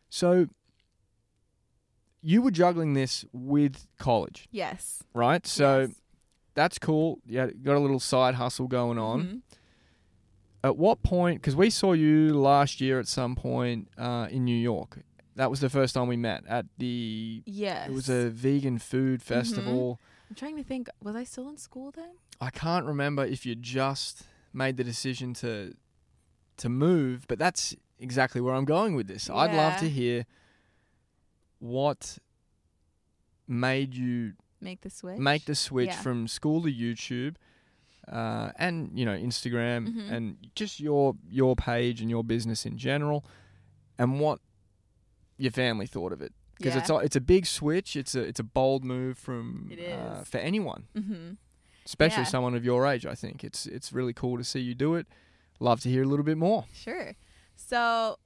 So 0.09 0.47
you 2.21 2.41
were 2.41 2.51
juggling 2.51 2.93
this 2.93 3.25
with 3.33 3.87
college, 3.97 4.47
Yes. 4.51 5.01
right? 5.13 5.45
So 5.47 5.81
Yes. 5.81 5.89
that's 6.53 6.77
cool. 6.77 7.19
Yeah, 7.25 7.47
got 7.47 7.75
a 7.75 7.79
little 7.79 7.99
side 7.99 8.35
hustle 8.35 8.67
going 8.67 8.99
on. 8.99 9.23
Mhm. 9.23 9.41
At 10.63 10.77
what 10.77 11.01
point? 11.03 11.41
Because 11.41 11.55
we 11.55 11.69
saw 11.69 11.93
you 11.93 12.33
last 12.37 12.81
year 12.81 12.99
at 12.99 13.07
some 13.07 13.35
point 13.35 13.87
uh, 13.97 14.27
in 14.29 14.45
New 14.45 14.55
York. 14.57 14.99
That 15.35 15.49
was 15.49 15.59
the 15.59 15.69
first 15.69 15.95
time 15.95 16.07
we 16.07 16.17
met 16.17 16.43
at 16.47 16.65
the. 16.77 17.41
Yes. 17.45 17.89
It 17.89 17.93
was 17.93 18.09
a 18.09 18.29
vegan 18.29 18.77
food 18.77 19.21
Mm-hmm. 19.21 19.33
festival. 19.33 19.99
I'm 20.29 20.35
trying 20.35 20.57
to 20.57 20.63
think. 20.63 20.87
Was 21.01 21.15
I 21.15 21.23
still 21.23 21.49
in 21.49 21.57
school 21.57 21.91
then? 21.91 22.11
I 22.39 22.49
can't 22.51 22.85
remember 22.85 23.25
if 23.25 23.45
you 23.45 23.55
just 23.55 24.23
made 24.53 24.77
the 24.77 24.83
decision 24.83 25.33
to 25.35 25.73
to 26.57 26.69
move, 26.69 27.25
but 27.27 27.39
that's 27.39 27.75
exactly 27.97 28.39
where 28.41 28.53
I'm 28.53 28.65
going 28.65 28.93
with 28.95 29.07
this. 29.07 29.29
I'd 29.29 29.53
love 29.55 29.77
to 29.79 29.89
hear 29.89 30.25
what 31.59 32.17
made 33.47 33.93
you 33.95 34.33
Make 34.59 34.81
the 34.81 34.89
switch. 34.89 35.17
make 35.17 35.45
the 35.45 35.55
switch 35.55 35.87
Yeah. 35.89 36.01
from 36.01 36.27
school 36.27 36.61
to 36.63 36.71
YouTube, 36.71 37.35
uh, 38.07 38.51
and 38.57 38.91
you 38.97 39.05
know 39.05 39.15
Instagram 39.17 39.87
Mhm. 39.87 40.11
and 40.11 40.37
just 40.55 40.79
your 40.79 41.15
your 41.29 41.55
page 41.55 42.01
and 42.01 42.09
your 42.09 42.23
business 42.23 42.65
in 42.65 42.77
general, 42.77 43.23
and 43.97 44.19
what 44.19 44.39
your 45.37 45.51
family 45.51 45.87
thought 45.87 46.11
of 46.13 46.21
it 46.21 46.33
because 46.57 46.75
it's 46.75 46.89
a, 46.91 46.95
it's 46.97 47.15
a 47.15 47.21
big 47.21 47.45
switch. 47.47 47.95
It's 47.95 48.13
a 48.15 48.21
it's 48.21 48.39
a 48.39 48.43
bold 48.43 48.83
move 48.83 49.17
from 49.17 49.71
uh, 49.91 50.23
for 50.23 50.37
anyone, 50.37 50.87
Mhm. 50.95 51.37
especially 51.85 52.23
Yeah. 52.23 52.29
someone 52.29 52.53
of 52.55 52.63
your 52.63 52.85
age. 52.85 53.05
I 53.05 53.15
think 53.15 53.43
it's 53.43 53.65
it's 53.65 53.91
really 53.91 54.13
cool 54.13 54.37
to 54.37 54.43
see 54.43 54.59
you 54.59 54.75
do 54.75 54.95
it. 54.95 55.07
Love 55.59 55.79
to 55.81 55.89
hear 55.89 56.03
a 56.03 56.07
little 56.07 56.25
bit 56.25 56.37
more. 56.37 56.65
Sure. 56.73 57.15
So 57.55 58.17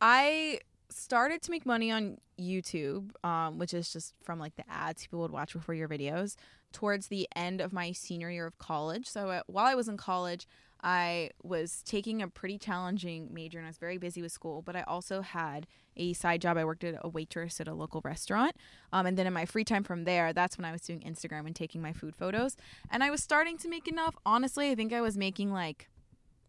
I 0.00 0.58
started 0.96 1.42
to 1.42 1.50
make 1.50 1.66
money 1.66 1.90
on 1.90 2.18
YouTube, 2.38 3.10
um, 3.24 3.58
which 3.58 3.74
is 3.74 3.92
just 3.92 4.14
from 4.22 4.38
like 4.38 4.56
the 4.56 4.68
ads 4.70 5.02
people 5.02 5.20
would 5.20 5.30
watch 5.30 5.52
before 5.52 5.74
your 5.74 5.88
videos, 5.88 6.36
towards 6.72 7.08
the 7.08 7.28
end 7.36 7.60
of 7.60 7.72
my 7.72 7.92
senior 7.92 8.30
year 8.30 8.46
of 8.46 8.58
college. 8.58 9.06
So 9.06 9.30
uh, 9.30 9.42
while 9.46 9.66
I 9.66 9.74
was 9.74 9.88
in 9.88 9.96
college, 9.96 10.46
I 10.82 11.30
was 11.42 11.82
taking 11.84 12.22
a 12.22 12.28
pretty 12.28 12.58
challenging 12.58 13.32
major 13.32 13.58
and 13.58 13.66
I 13.66 13.70
was 13.70 13.78
very 13.78 13.98
busy 13.98 14.20
with 14.20 14.32
school, 14.32 14.62
but 14.62 14.74
I 14.74 14.82
also 14.82 15.20
had 15.20 15.66
a 15.96 16.12
side 16.12 16.40
job. 16.40 16.56
I 16.56 16.64
worked 16.64 16.82
at 16.82 16.96
a 17.02 17.08
waitress 17.08 17.60
at 17.60 17.68
a 17.68 17.74
local 17.74 18.00
restaurant. 18.04 18.56
Um, 18.92 19.06
and 19.06 19.16
then 19.16 19.26
in 19.26 19.32
my 19.32 19.44
free 19.44 19.64
time 19.64 19.84
from 19.84 20.04
there, 20.04 20.32
that's 20.32 20.58
when 20.58 20.64
I 20.64 20.72
was 20.72 20.80
doing 20.80 21.00
Instagram 21.00 21.46
and 21.46 21.54
taking 21.54 21.80
my 21.80 21.92
food 21.92 22.16
photos. 22.16 22.56
And 22.90 23.04
I 23.04 23.10
was 23.10 23.22
starting 23.22 23.58
to 23.58 23.68
make 23.68 23.86
enough. 23.86 24.16
Honestly, 24.26 24.70
I 24.70 24.74
think 24.74 24.92
I 24.92 25.00
was 25.00 25.16
making 25.16 25.52
like 25.52 25.88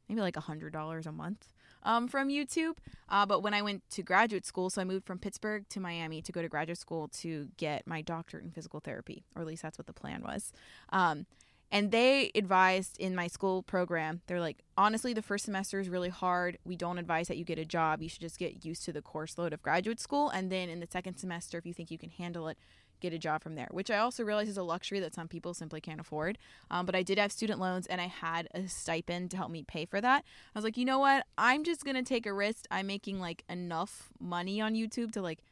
maybe 0.09 0.21
like 0.21 0.37
a 0.37 0.41
hundred 0.41 0.73
dollars 0.73 1.05
a 1.05 1.11
month 1.11 1.52
um, 1.83 2.07
from 2.07 2.29
YouTube. 2.29 2.73
Uh, 3.09 3.25
but 3.25 3.41
when 3.41 3.53
I 3.53 3.61
went 3.61 3.83
to 3.91 4.03
graduate 4.03 4.45
school, 4.45 4.69
so 4.69 4.81
I 4.81 4.85
moved 4.85 5.05
from 5.05 5.19
Pittsburgh 5.19 5.67
to 5.69 5.79
Miami 5.79 6.21
to 6.21 6.31
go 6.31 6.41
to 6.41 6.49
graduate 6.49 6.77
school 6.77 7.07
to 7.19 7.49
get 7.57 7.85
my 7.85 8.01
doctorate 8.01 8.43
in 8.43 8.51
physical 8.51 8.79
therapy, 8.79 9.23
or 9.35 9.41
at 9.41 9.47
least 9.47 9.61
that's 9.61 9.77
what 9.77 9.87
the 9.87 9.93
plan 9.93 10.23
was. 10.23 10.51
Um, 10.89 11.25
and 11.73 11.89
they 11.89 12.29
advised 12.35 12.99
in 12.99 13.15
my 13.15 13.25
school 13.25 13.63
program, 13.63 14.21
they're 14.27 14.39
like, 14.39 14.59
honestly, 14.77 15.11
the 15.11 15.23
first 15.23 15.45
semester 15.45 15.79
is 15.79 15.89
really 15.89 16.09
hard. 16.09 16.59
We 16.63 16.75
don't 16.75 16.99
advise 16.99 17.27
that 17.29 17.37
you 17.37 17.43
get 17.43 17.57
a 17.57 17.65
job. 17.65 18.03
You 18.03 18.09
should 18.09 18.21
just 18.21 18.37
get 18.37 18.63
used 18.63 18.85
to 18.85 18.93
the 18.93 19.01
course 19.01 19.39
load 19.39 19.53
of 19.53 19.63
graduate 19.63 19.99
school. 19.99 20.29
And 20.29 20.51
then 20.51 20.69
in 20.69 20.81
the 20.81 20.87
second 20.91 21.17
semester, 21.17 21.57
if 21.57 21.65
you 21.65 21.73
think 21.73 21.89
you 21.89 21.97
can 21.97 22.11
handle 22.11 22.47
it, 22.47 22.59
get 23.03 23.13
a 23.13 23.19
job 23.19 23.43
from 23.43 23.55
there, 23.55 23.67
which 23.71 23.91
I 23.91 23.97
also 23.97 24.23
realize 24.23 24.47
is 24.47 24.57
a 24.57 24.63
luxury 24.63 24.99
that 25.01 25.13
some 25.13 25.27
people 25.27 25.53
simply 25.53 25.81
can't 25.81 25.99
afford. 25.99 26.37
Um, 26.71 26.85
but 26.85 26.95
I 26.95 27.03
did 27.03 27.19
have 27.19 27.31
student 27.31 27.59
loans 27.59 27.85
and 27.85 28.01
I 28.01 28.07
had 28.07 28.47
a 28.55 28.67
stipend 28.67 29.29
to 29.31 29.37
help 29.37 29.51
me 29.51 29.63
pay 29.63 29.85
for 29.85 30.01
that. 30.01 30.23
I 30.55 30.57
was 30.57 30.63
like, 30.63 30.77
you 30.77 30.85
know 30.85 30.99
what? 30.99 31.25
I'm 31.37 31.63
just 31.63 31.83
going 31.83 31.95
to 31.95 32.03
take 32.03 32.25
a 32.25 32.33
risk. 32.33 32.65
I'm 32.71 32.87
making 32.87 33.19
like 33.19 33.43
enough 33.49 34.09
money 34.19 34.61
on 34.61 34.73
YouTube 34.73 35.11
to 35.11 35.21
like 35.21 35.43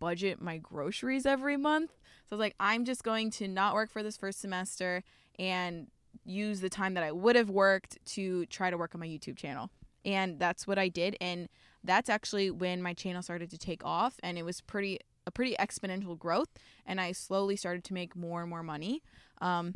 budget 0.00 0.40
my 0.40 0.56
groceries 0.58 1.26
every 1.26 1.56
month. 1.56 1.90
So 2.26 2.34
I 2.34 2.36
was 2.36 2.40
like, 2.40 2.56
I'm 2.58 2.84
just 2.84 3.04
going 3.04 3.30
to 3.32 3.46
not 3.46 3.74
work 3.74 3.90
for 3.90 4.02
this 4.02 4.16
first 4.16 4.40
semester 4.40 5.04
and 5.38 5.88
use 6.24 6.60
the 6.60 6.70
time 6.70 6.94
that 6.94 7.04
I 7.04 7.12
would 7.12 7.36
have 7.36 7.50
worked 7.50 7.98
to 8.14 8.46
try 8.46 8.70
to 8.70 8.78
work 8.78 8.94
on 8.94 9.00
my 9.00 9.06
YouTube 9.06 9.36
channel. 9.36 9.70
And 10.04 10.38
that's 10.38 10.66
what 10.66 10.78
I 10.78 10.88
did. 10.88 11.16
And 11.20 11.48
that's 11.84 12.08
actually 12.08 12.50
when 12.50 12.82
my 12.82 12.94
channel 12.94 13.22
started 13.22 13.50
to 13.50 13.58
take 13.58 13.84
off 13.84 14.18
and 14.22 14.38
it 14.38 14.44
was 14.44 14.60
pretty 14.62 15.00
a 15.28 15.30
pretty 15.30 15.54
exponential 15.60 16.18
growth 16.18 16.48
and 16.86 17.00
I 17.00 17.12
slowly 17.12 17.54
started 17.54 17.84
to 17.84 17.94
make 17.94 18.16
more 18.16 18.40
and 18.40 18.50
more 18.50 18.62
money. 18.62 19.02
Um, 19.40 19.74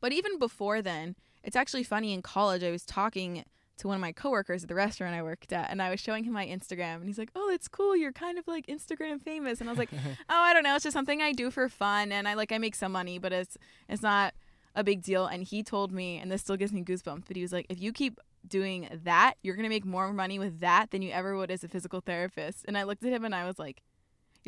but 0.00 0.12
even 0.12 0.38
before 0.38 0.80
then, 0.80 1.16
it's 1.42 1.56
actually 1.56 1.82
funny 1.82 2.12
in 2.12 2.22
college 2.22 2.62
I 2.62 2.70
was 2.70 2.86
talking 2.86 3.44
to 3.78 3.88
one 3.88 3.96
of 3.96 4.00
my 4.00 4.12
coworkers 4.12 4.62
at 4.62 4.68
the 4.68 4.74
restaurant 4.74 5.14
I 5.14 5.22
worked 5.22 5.52
at 5.52 5.70
and 5.70 5.82
I 5.82 5.90
was 5.90 6.00
showing 6.00 6.24
him 6.24 6.32
my 6.32 6.46
Instagram 6.46 6.96
and 6.96 7.06
he's 7.06 7.18
like, 7.18 7.30
"Oh, 7.34 7.48
that's 7.50 7.68
cool. 7.68 7.96
You're 7.96 8.12
kind 8.12 8.38
of 8.38 8.46
like 8.46 8.66
Instagram 8.66 9.20
famous." 9.20 9.60
And 9.60 9.68
I 9.68 9.72
was 9.72 9.78
like, 9.78 9.90
"Oh, 10.28 10.42
I 10.42 10.52
don't 10.54 10.62
know. 10.62 10.74
It's 10.74 10.84
just 10.84 10.94
something 10.94 11.20
I 11.20 11.32
do 11.32 11.50
for 11.50 11.68
fun 11.68 12.12
and 12.12 12.28
I 12.28 12.34
like 12.34 12.52
I 12.52 12.58
make 12.58 12.74
some 12.74 12.92
money, 12.92 13.18
but 13.18 13.32
it's 13.32 13.56
it's 13.88 14.02
not 14.02 14.34
a 14.74 14.84
big 14.84 15.02
deal." 15.02 15.26
And 15.26 15.42
he 15.42 15.62
told 15.62 15.92
me, 15.92 16.18
and 16.18 16.30
this 16.30 16.42
still 16.42 16.56
gives 16.56 16.72
me 16.72 16.82
goosebumps, 16.82 17.24
but 17.26 17.36
he 17.36 17.42
was 17.42 17.52
like, 17.52 17.66
"If 17.68 17.80
you 17.80 17.92
keep 17.92 18.20
doing 18.46 18.88
that, 19.04 19.34
you're 19.42 19.56
to 19.56 19.68
make 19.68 19.84
more 19.84 20.12
money 20.12 20.38
with 20.38 20.60
that 20.60 20.90
than 20.90 21.02
you 21.02 21.10
ever 21.10 21.36
would 21.36 21.50
as 21.50 21.64
a 21.64 21.68
physical 21.68 22.00
therapist." 22.00 22.64
And 22.66 22.76
I 22.76 22.82
looked 22.82 23.04
at 23.04 23.12
him 23.12 23.24
and 23.24 23.34
I 23.34 23.46
was 23.46 23.58
like, 23.58 23.82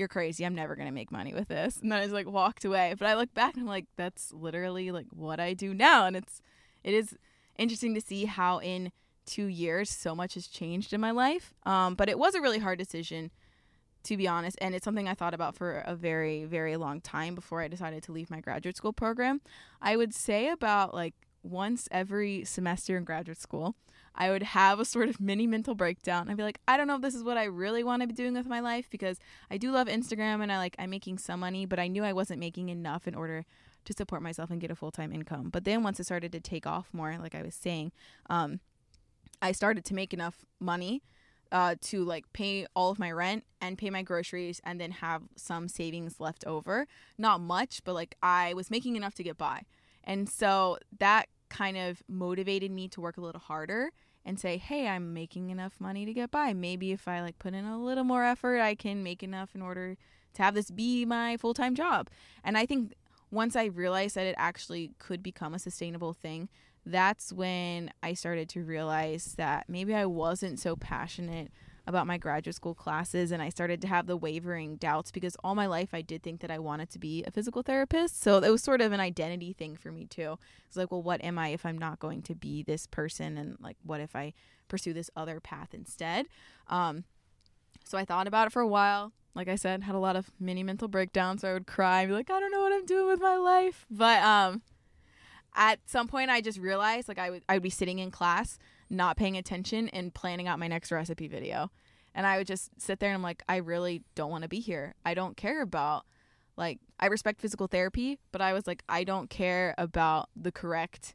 you're 0.00 0.08
crazy. 0.08 0.44
I'm 0.44 0.54
never 0.54 0.74
going 0.74 0.88
to 0.88 0.94
make 0.94 1.12
money 1.12 1.32
with 1.32 1.48
this. 1.48 1.76
And 1.76 1.92
then 1.92 2.00
I 2.00 2.02
just 2.02 2.14
like 2.14 2.26
walked 2.26 2.64
away. 2.64 2.94
But 2.98 3.06
I 3.06 3.14
look 3.14 3.32
back 3.34 3.54
and 3.54 3.62
I'm 3.62 3.68
like, 3.68 3.86
that's 3.96 4.32
literally 4.32 4.90
like 4.90 5.06
what 5.10 5.38
I 5.38 5.54
do 5.54 5.72
now. 5.72 6.06
And 6.06 6.16
it's, 6.16 6.42
it 6.82 6.94
is 6.94 7.16
interesting 7.58 7.94
to 7.94 8.00
see 8.00 8.24
how 8.24 8.58
in 8.58 8.90
two 9.26 9.46
years 9.46 9.90
so 9.90 10.14
much 10.14 10.34
has 10.34 10.48
changed 10.48 10.92
in 10.92 11.00
my 11.00 11.12
life. 11.12 11.54
Um, 11.64 11.94
but 11.94 12.08
it 12.08 12.18
was 12.18 12.34
a 12.34 12.40
really 12.40 12.58
hard 12.58 12.78
decision, 12.78 13.30
to 14.04 14.16
be 14.16 14.26
honest. 14.26 14.58
And 14.60 14.74
it's 14.74 14.84
something 14.84 15.06
I 15.06 15.14
thought 15.14 15.34
about 15.34 15.54
for 15.54 15.84
a 15.86 15.94
very, 15.94 16.44
very 16.44 16.76
long 16.76 17.00
time 17.00 17.36
before 17.36 17.60
I 17.60 17.68
decided 17.68 18.02
to 18.04 18.12
leave 18.12 18.30
my 18.30 18.40
graduate 18.40 18.76
school 18.76 18.92
program. 18.92 19.40
I 19.80 19.96
would 19.96 20.14
say 20.14 20.48
about 20.48 20.94
like 20.94 21.14
once 21.42 21.88
every 21.92 22.44
semester 22.44 22.96
in 22.96 23.04
graduate 23.04 23.40
school, 23.40 23.76
I 24.14 24.30
would 24.30 24.42
have 24.42 24.80
a 24.80 24.84
sort 24.84 25.08
of 25.08 25.20
mini 25.20 25.46
mental 25.46 25.74
breakdown. 25.74 26.28
I'd 26.28 26.36
be 26.36 26.42
like, 26.42 26.60
I 26.66 26.76
don't 26.76 26.86
know 26.86 26.96
if 26.96 27.02
this 27.02 27.14
is 27.14 27.24
what 27.24 27.38
I 27.38 27.44
really 27.44 27.84
want 27.84 28.02
to 28.02 28.08
be 28.08 28.14
doing 28.14 28.34
with 28.34 28.46
my 28.46 28.60
life 28.60 28.88
because 28.90 29.18
I 29.50 29.56
do 29.56 29.70
love 29.70 29.86
Instagram 29.86 30.42
and 30.42 30.52
I 30.52 30.58
like 30.58 30.76
I'm 30.78 30.90
making 30.90 31.18
some 31.18 31.40
money, 31.40 31.66
but 31.66 31.78
I 31.78 31.88
knew 31.88 32.04
I 32.04 32.12
wasn't 32.12 32.40
making 32.40 32.68
enough 32.68 33.06
in 33.06 33.14
order 33.14 33.44
to 33.84 33.92
support 33.92 34.22
myself 34.22 34.50
and 34.50 34.60
get 34.60 34.70
a 34.70 34.74
full 34.74 34.90
time 34.90 35.12
income. 35.12 35.48
But 35.50 35.64
then 35.64 35.82
once 35.82 36.00
it 36.00 36.04
started 36.04 36.32
to 36.32 36.40
take 36.40 36.66
off 36.66 36.88
more, 36.92 37.16
like 37.18 37.34
I 37.34 37.42
was 37.42 37.54
saying, 37.54 37.92
um, 38.28 38.60
I 39.40 39.52
started 39.52 39.84
to 39.86 39.94
make 39.94 40.12
enough 40.12 40.44
money 40.58 41.02
uh, 41.52 41.74
to 41.80 42.04
like 42.04 42.32
pay 42.32 42.66
all 42.74 42.90
of 42.90 42.98
my 42.98 43.10
rent 43.10 43.44
and 43.60 43.78
pay 43.78 43.90
my 43.90 44.02
groceries 44.02 44.60
and 44.64 44.80
then 44.80 44.90
have 44.90 45.22
some 45.36 45.68
savings 45.68 46.20
left 46.20 46.44
over. 46.46 46.86
Not 47.18 47.40
much, 47.40 47.82
but 47.84 47.94
like 47.94 48.16
I 48.22 48.54
was 48.54 48.70
making 48.70 48.96
enough 48.96 49.14
to 49.14 49.22
get 49.22 49.38
by. 49.38 49.62
And 50.04 50.28
so 50.28 50.78
that 50.98 51.28
kind 51.50 51.76
of 51.76 52.02
motivated 52.08 52.70
me 52.70 52.88
to 52.88 53.00
work 53.00 53.18
a 53.18 53.20
little 53.20 53.40
harder 53.40 53.90
and 54.24 54.38
say, 54.38 54.56
"Hey, 54.56 54.88
I'm 54.88 55.12
making 55.12 55.50
enough 55.50 55.80
money 55.80 56.06
to 56.06 56.14
get 56.14 56.30
by. 56.30 56.54
Maybe 56.54 56.92
if 56.92 57.06
I 57.06 57.20
like 57.20 57.38
put 57.38 57.54
in 57.54 57.64
a 57.64 57.82
little 57.82 58.04
more 58.04 58.24
effort, 58.24 58.60
I 58.60 58.74
can 58.74 59.02
make 59.02 59.22
enough 59.22 59.54
in 59.54 59.62
order 59.62 59.96
to 60.34 60.42
have 60.42 60.54
this 60.54 60.70
be 60.70 61.04
my 61.04 61.36
full-time 61.36 61.74
job." 61.74 62.08
And 62.44 62.56
I 62.56 62.64
think 62.66 62.94
once 63.30 63.56
I 63.56 63.66
realized 63.66 64.14
that 64.14 64.26
it 64.26 64.34
actually 64.38 64.92
could 64.98 65.22
become 65.22 65.54
a 65.54 65.58
sustainable 65.58 66.12
thing, 66.12 66.48
that's 66.86 67.32
when 67.32 67.90
I 68.02 68.14
started 68.14 68.48
to 68.50 68.64
realize 68.64 69.34
that 69.36 69.68
maybe 69.68 69.94
I 69.94 70.06
wasn't 70.06 70.58
so 70.58 70.76
passionate 70.76 71.52
about 71.86 72.06
my 72.06 72.18
graduate 72.18 72.54
school 72.54 72.74
classes 72.74 73.30
and 73.30 73.42
I 73.42 73.48
started 73.48 73.80
to 73.82 73.88
have 73.88 74.06
the 74.06 74.16
wavering 74.16 74.76
doubts 74.76 75.10
because 75.10 75.36
all 75.42 75.54
my 75.54 75.66
life 75.66 75.90
I 75.92 76.02
did 76.02 76.22
think 76.22 76.40
that 76.40 76.50
I 76.50 76.58
wanted 76.58 76.90
to 76.90 76.98
be 76.98 77.24
a 77.26 77.30
physical 77.30 77.62
therapist. 77.62 78.22
So 78.22 78.38
it 78.38 78.50
was 78.50 78.62
sort 78.62 78.80
of 78.80 78.92
an 78.92 79.00
identity 79.00 79.52
thing 79.52 79.76
for 79.76 79.90
me 79.90 80.06
too. 80.06 80.38
It's 80.66 80.76
like, 80.76 80.90
well, 80.90 81.02
what 81.02 81.22
am 81.24 81.38
I 81.38 81.48
if 81.48 81.64
I'm 81.66 81.78
not 81.78 81.98
going 81.98 82.22
to 82.22 82.34
be 82.34 82.62
this 82.62 82.86
person 82.86 83.36
and 83.36 83.56
like 83.60 83.76
what 83.82 84.00
if 84.00 84.14
I 84.14 84.32
pursue 84.68 84.92
this 84.92 85.10
other 85.16 85.40
path 85.40 85.74
instead? 85.74 86.26
Um 86.68 87.04
so 87.84 87.98
I 87.98 88.04
thought 88.04 88.26
about 88.26 88.46
it 88.46 88.52
for 88.52 88.60
a 88.60 88.68
while. 88.68 89.12
Like 89.34 89.48
I 89.48 89.56
said, 89.56 89.82
had 89.82 89.94
a 89.94 90.00
lot 90.00 90.16
of 90.16 90.30
mini 90.38 90.62
mental 90.62 90.88
breakdowns 90.88 91.42
where 91.42 91.52
I 91.52 91.54
would 91.54 91.66
cry 91.66 92.02
and 92.02 92.10
be 92.10 92.14
like, 92.14 92.30
I 92.30 92.40
don't 92.40 92.52
know 92.52 92.60
what 92.60 92.72
I'm 92.72 92.86
doing 92.86 93.06
with 93.06 93.20
my 93.20 93.36
life. 93.36 93.86
But 93.90 94.22
um 94.22 94.62
at 95.54 95.80
some 95.86 96.06
point 96.06 96.30
I 96.30 96.40
just 96.40 96.58
realized 96.58 97.08
like 97.08 97.18
I 97.18 97.30
would 97.30 97.42
I 97.48 97.54
would 97.54 97.62
be 97.62 97.70
sitting 97.70 97.98
in 97.98 98.10
class 98.10 98.58
not 98.90 99.16
paying 99.16 99.36
attention 99.36 99.88
and 99.88 100.12
planning 100.12 100.48
out 100.48 100.58
my 100.58 100.68
next 100.68 100.90
recipe 100.90 101.28
video. 101.28 101.70
And 102.14 102.26
I 102.26 102.38
would 102.38 102.46
just 102.46 102.70
sit 102.78 102.98
there 102.98 103.10
and 103.10 103.14
I'm 103.16 103.22
like, 103.22 103.42
I 103.48 103.56
really 103.56 104.02
don't 104.16 104.30
want 104.30 104.42
to 104.42 104.48
be 104.48 104.60
here. 104.60 104.94
I 105.04 105.14
don't 105.14 105.36
care 105.36 105.62
about 105.62 106.04
like 106.56 106.78
I 106.98 107.06
respect 107.06 107.40
physical 107.40 107.68
therapy, 107.68 108.18
but 108.32 108.40
I 108.40 108.52
was 108.52 108.66
like, 108.66 108.82
I 108.88 109.04
don't 109.04 109.30
care 109.30 109.74
about 109.78 110.28
the 110.36 110.52
correct 110.52 111.14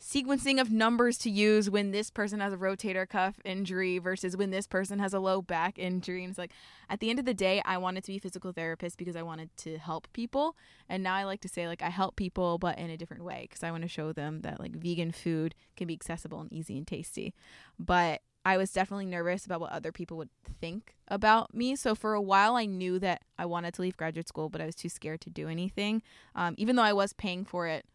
sequencing 0.00 0.60
of 0.60 0.70
numbers 0.70 1.16
to 1.18 1.30
use 1.30 1.70
when 1.70 1.90
this 1.90 2.10
person 2.10 2.40
has 2.40 2.52
a 2.52 2.56
rotator 2.56 3.08
cuff 3.08 3.36
injury 3.44 3.98
versus 3.98 4.36
when 4.36 4.50
this 4.50 4.66
person 4.66 4.98
has 4.98 5.14
a 5.14 5.18
low 5.18 5.40
back 5.40 5.78
injury. 5.78 6.22
And 6.24 6.30
it's 6.30 6.38
like 6.38 6.52
at 6.90 7.00
the 7.00 7.10
end 7.10 7.18
of 7.18 7.24
the 7.24 7.34
day, 7.34 7.62
I 7.64 7.78
wanted 7.78 8.04
to 8.04 8.12
be 8.12 8.18
a 8.18 8.20
physical 8.20 8.52
therapist 8.52 8.98
because 8.98 9.16
I 9.16 9.22
wanted 9.22 9.56
to 9.58 9.78
help 9.78 10.08
people. 10.12 10.56
And 10.88 11.02
now 11.02 11.14
I 11.14 11.24
like 11.24 11.40
to 11.42 11.48
say 11.48 11.66
like 11.66 11.82
I 11.82 11.88
help 11.88 12.16
people 12.16 12.58
but 12.58 12.78
in 12.78 12.90
a 12.90 12.96
different 12.96 13.24
way 13.24 13.46
because 13.48 13.62
I 13.62 13.70
want 13.70 13.82
to 13.82 13.88
show 13.88 14.12
them 14.12 14.40
that 14.42 14.60
like 14.60 14.76
vegan 14.76 15.12
food 15.12 15.54
can 15.76 15.86
be 15.86 15.94
accessible 15.94 16.40
and 16.40 16.52
easy 16.52 16.76
and 16.76 16.86
tasty. 16.86 17.34
But 17.78 18.20
I 18.46 18.58
was 18.58 18.70
definitely 18.72 19.06
nervous 19.06 19.46
about 19.46 19.60
what 19.60 19.72
other 19.72 19.90
people 19.90 20.18
would 20.18 20.28
think 20.60 20.94
about 21.08 21.54
me. 21.54 21.76
So 21.76 21.94
for 21.94 22.12
a 22.12 22.20
while, 22.20 22.56
I 22.56 22.66
knew 22.66 22.98
that 22.98 23.22
I 23.38 23.46
wanted 23.46 23.72
to 23.74 23.82
leave 23.82 23.96
graduate 23.96 24.28
school, 24.28 24.50
but 24.50 24.60
I 24.60 24.66
was 24.66 24.74
too 24.74 24.90
scared 24.90 25.22
to 25.22 25.30
do 25.30 25.48
anything. 25.48 26.02
Um, 26.34 26.54
even 26.58 26.76
though 26.76 26.82
I 26.82 26.92
was 26.92 27.14
paying 27.14 27.46
for 27.46 27.66
it 27.66 27.86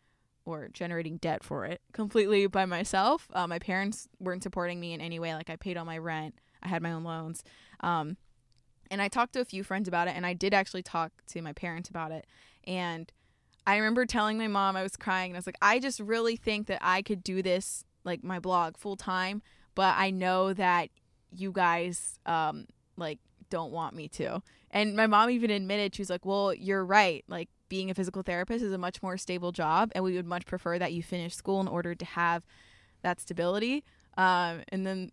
or 0.49 0.69
generating 0.73 1.17
debt 1.17 1.43
for 1.43 1.65
it 1.65 1.81
completely 1.93 2.47
by 2.47 2.65
myself. 2.65 3.27
Uh, 3.33 3.47
my 3.47 3.59
parents 3.59 4.07
weren't 4.19 4.43
supporting 4.43 4.79
me 4.79 4.93
in 4.93 5.01
any 5.01 5.19
way. 5.19 5.33
Like 5.33 5.49
I 5.49 5.55
paid 5.55 5.77
all 5.77 5.85
my 5.85 5.97
rent, 5.97 6.35
I 6.63 6.67
had 6.67 6.81
my 6.81 6.91
own 6.91 7.03
loans. 7.03 7.43
Um, 7.81 8.17
and 8.91 9.01
I 9.01 9.07
talked 9.07 9.33
to 9.33 9.41
a 9.41 9.45
few 9.45 9.63
friends 9.63 9.87
about 9.87 10.07
it, 10.07 10.15
and 10.15 10.25
I 10.25 10.33
did 10.33 10.53
actually 10.53 10.81
talk 10.81 11.11
to 11.27 11.41
my 11.41 11.53
parents 11.53 11.89
about 11.89 12.11
it. 12.11 12.25
And 12.65 13.11
I 13.67 13.77
remember 13.77 14.05
telling 14.05 14.37
my 14.37 14.47
mom 14.47 14.75
I 14.75 14.83
was 14.83 14.97
crying, 14.97 15.31
and 15.31 15.37
I 15.37 15.39
was 15.39 15.45
like, 15.45 15.59
I 15.61 15.79
just 15.79 15.99
really 15.99 16.35
think 16.35 16.67
that 16.67 16.79
I 16.81 17.03
could 17.03 17.23
do 17.23 17.43
this, 17.43 17.83
like 18.03 18.23
my 18.23 18.39
blog, 18.39 18.77
full 18.77 18.95
time, 18.95 19.43
but 19.75 19.95
I 19.95 20.09
know 20.09 20.53
that 20.53 20.89
you 21.31 21.51
guys, 21.51 22.19
um, 22.25 22.65
like, 22.97 23.19
don't 23.51 23.71
want 23.71 23.95
me 23.95 24.07
to. 24.07 24.41
And 24.71 24.95
my 24.95 25.07
mom 25.07 25.29
even 25.29 25.51
admitted, 25.51 25.95
she 25.95 26.01
was 26.01 26.09
like, 26.09 26.25
Well, 26.25 26.53
you're 26.53 26.85
right. 26.85 27.23
Like, 27.27 27.49
being 27.69 27.89
a 27.89 27.93
physical 27.93 28.23
therapist 28.23 28.63
is 28.63 28.73
a 28.73 28.77
much 28.77 29.01
more 29.01 29.17
stable 29.17 29.51
job, 29.51 29.91
and 29.95 30.03
we 30.03 30.15
would 30.15 30.25
much 30.25 30.45
prefer 30.45 30.77
that 30.79 30.93
you 30.93 31.01
finish 31.03 31.35
school 31.35 31.61
in 31.61 31.67
order 31.67 31.95
to 31.95 32.05
have 32.05 32.43
that 33.01 33.19
stability. 33.19 33.83
Um, 34.17 34.63
and 34.69 34.85
then 34.85 35.11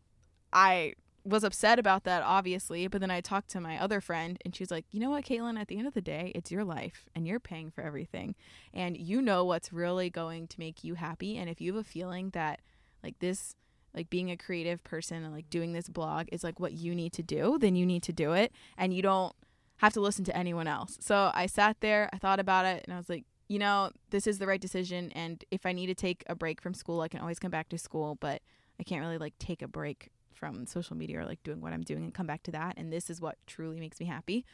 I 0.53 0.95
was 1.25 1.45
upset 1.45 1.79
about 1.79 2.05
that, 2.05 2.23
obviously, 2.23 2.87
but 2.87 3.01
then 3.01 3.11
I 3.11 3.21
talked 3.21 3.51
to 3.51 3.61
my 3.61 3.79
other 3.79 4.01
friend, 4.01 4.39
and 4.45 4.55
she's 4.55 4.71
like, 4.71 4.87
You 4.91 5.01
know 5.01 5.11
what, 5.11 5.25
Caitlin, 5.25 5.59
at 5.59 5.69
the 5.69 5.79
end 5.79 5.87
of 5.87 5.95
the 5.95 6.01
day, 6.01 6.33
it's 6.35 6.51
your 6.51 6.65
life, 6.65 7.07
and 7.15 7.27
you're 7.27 7.41
paying 7.41 7.71
for 7.71 7.83
everything, 7.83 8.35
and 8.73 8.97
you 8.97 9.21
know 9.21 9.45
what's 9.45 9.73
really 9.73 10.09
going 10.11 10.47
to 10.49 10.59
make 10.59 10.83
you 10.83 10.95
happy. 10.95 11.37
And 11.37 11.51
if 11.51 11.61
you 11.61 11.75
have 11.75 11.81
a 11.81 11.89
feeling 11.89 12.31
that, 12.31 12.61
like, 13.03 13.19
this, 13.19 13.55
like 13.95 14.11
being 14.11 14.31
a 14.31 14.37
creative 14.37 14.85
person 14.85 15.25
and 15.25 15.33
like 15.33 15.49
doing 15.49 15.73
this 15.73 15.89
blog 15.89 16.27
is 16.31 16.45
like 16.45 16.61
what 16.61 16.75
you 16.75 16.95
need 16.95 17.15
to 17.15 17.23
do, 17.23 17.57
then 17.59 17.75
you 17.75 17.87
need 17.87 18.03
to 18.03 18.13
do 18.13 18.33
it. 18.33 18.53
And 18.77 18.93
you 18.93 19.01
don't 19.01 19.35
have 19.79 19.93
to 19.95 20.01
listen 20.01 20.25
to 20.25 20.37
anyone 20.37 20.67
else. 20.67 20.99
So 21.01 21.31
I 21.35 21.47
sat 21.47 21.79
there, 21.81 22.09
I 22.13 22.19
thought 22.19 22.41
about 22.41 22.65
it, 22.65 22.85
and 22.85 22.95
I 22.95 22.97
was 22.97 23.09
like, 23.09 23.25
you 23.49 23.59
know, 23.59 23.91
this 24.11 24.27
is 24.27 24.39
the 24.39 24.47
right 24.47 24.61
decision. 24.61 25.13
And 25.13 25.45
if 25.51 25.67
I 25.67 25.73
need 25.73 25.87
to 25.87 25.95
take 25.95 26.25
a 26.27 26.35
break 26.35 26.61
from 26.61 26.75
school, 26.75 27.01
I 27.01 27.09
can 27.09 27.21
always 27.21 27.39
come 27.39 27.51
back 27.51 27.69
to 27.69 27.79
school, 27.79 28.17
but 28.21 28.43
I 28.81 28.83
can't 28.83 29.01
really 29.01 29.19
like 29.19 29.39
take 29.39 29.63
a 29.63 29.69
break 29.69 30.11
from 30.33 30.67
social 30.67 30.97
media 30.97 31.21
or 31.21 31.25
like 31.25 31.43
doing 31.43 31.61
what 31.61 31.73
I'm 31.73 31.83
doing 31.83 32.05
and 32.05 32.13
come 32.13 32.27
back 32.27 32.43
to 32.45 32.51
that. 32.53 32.75
And 32.77 32.93
this 32.93 33.09
is 33.09 33.21
what 33.21 33.37
truly 33.47 33.79
makes 33.79 34.01
me 34.01 34.07
happy. 34.07 34.45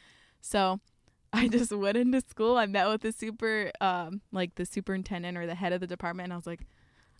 So 0.41 0.79
I 1.33 1.47
just 1.47 1.71
went 1.71 1.97
into 1.97 2.21
school. 2.21 2.57
I 2.57 2.67
met 2.67 2.87
with 2.87 3.01
the 3.01 3.11
super, 3.11 3.71
um, 3.81 4.21
like 4.31 4.55
the 4.55 4.65
superintendent 4.65 5.37
or 5.37 5.47
the 5.47 5.55
head 5.55 5.73
of 5.73 5.81
the 5.81 5.87
department, 5.87 6.25
and 6.25 6.33
I 6.33 6.35
was 6.35 6.45
like, 6.45 6.67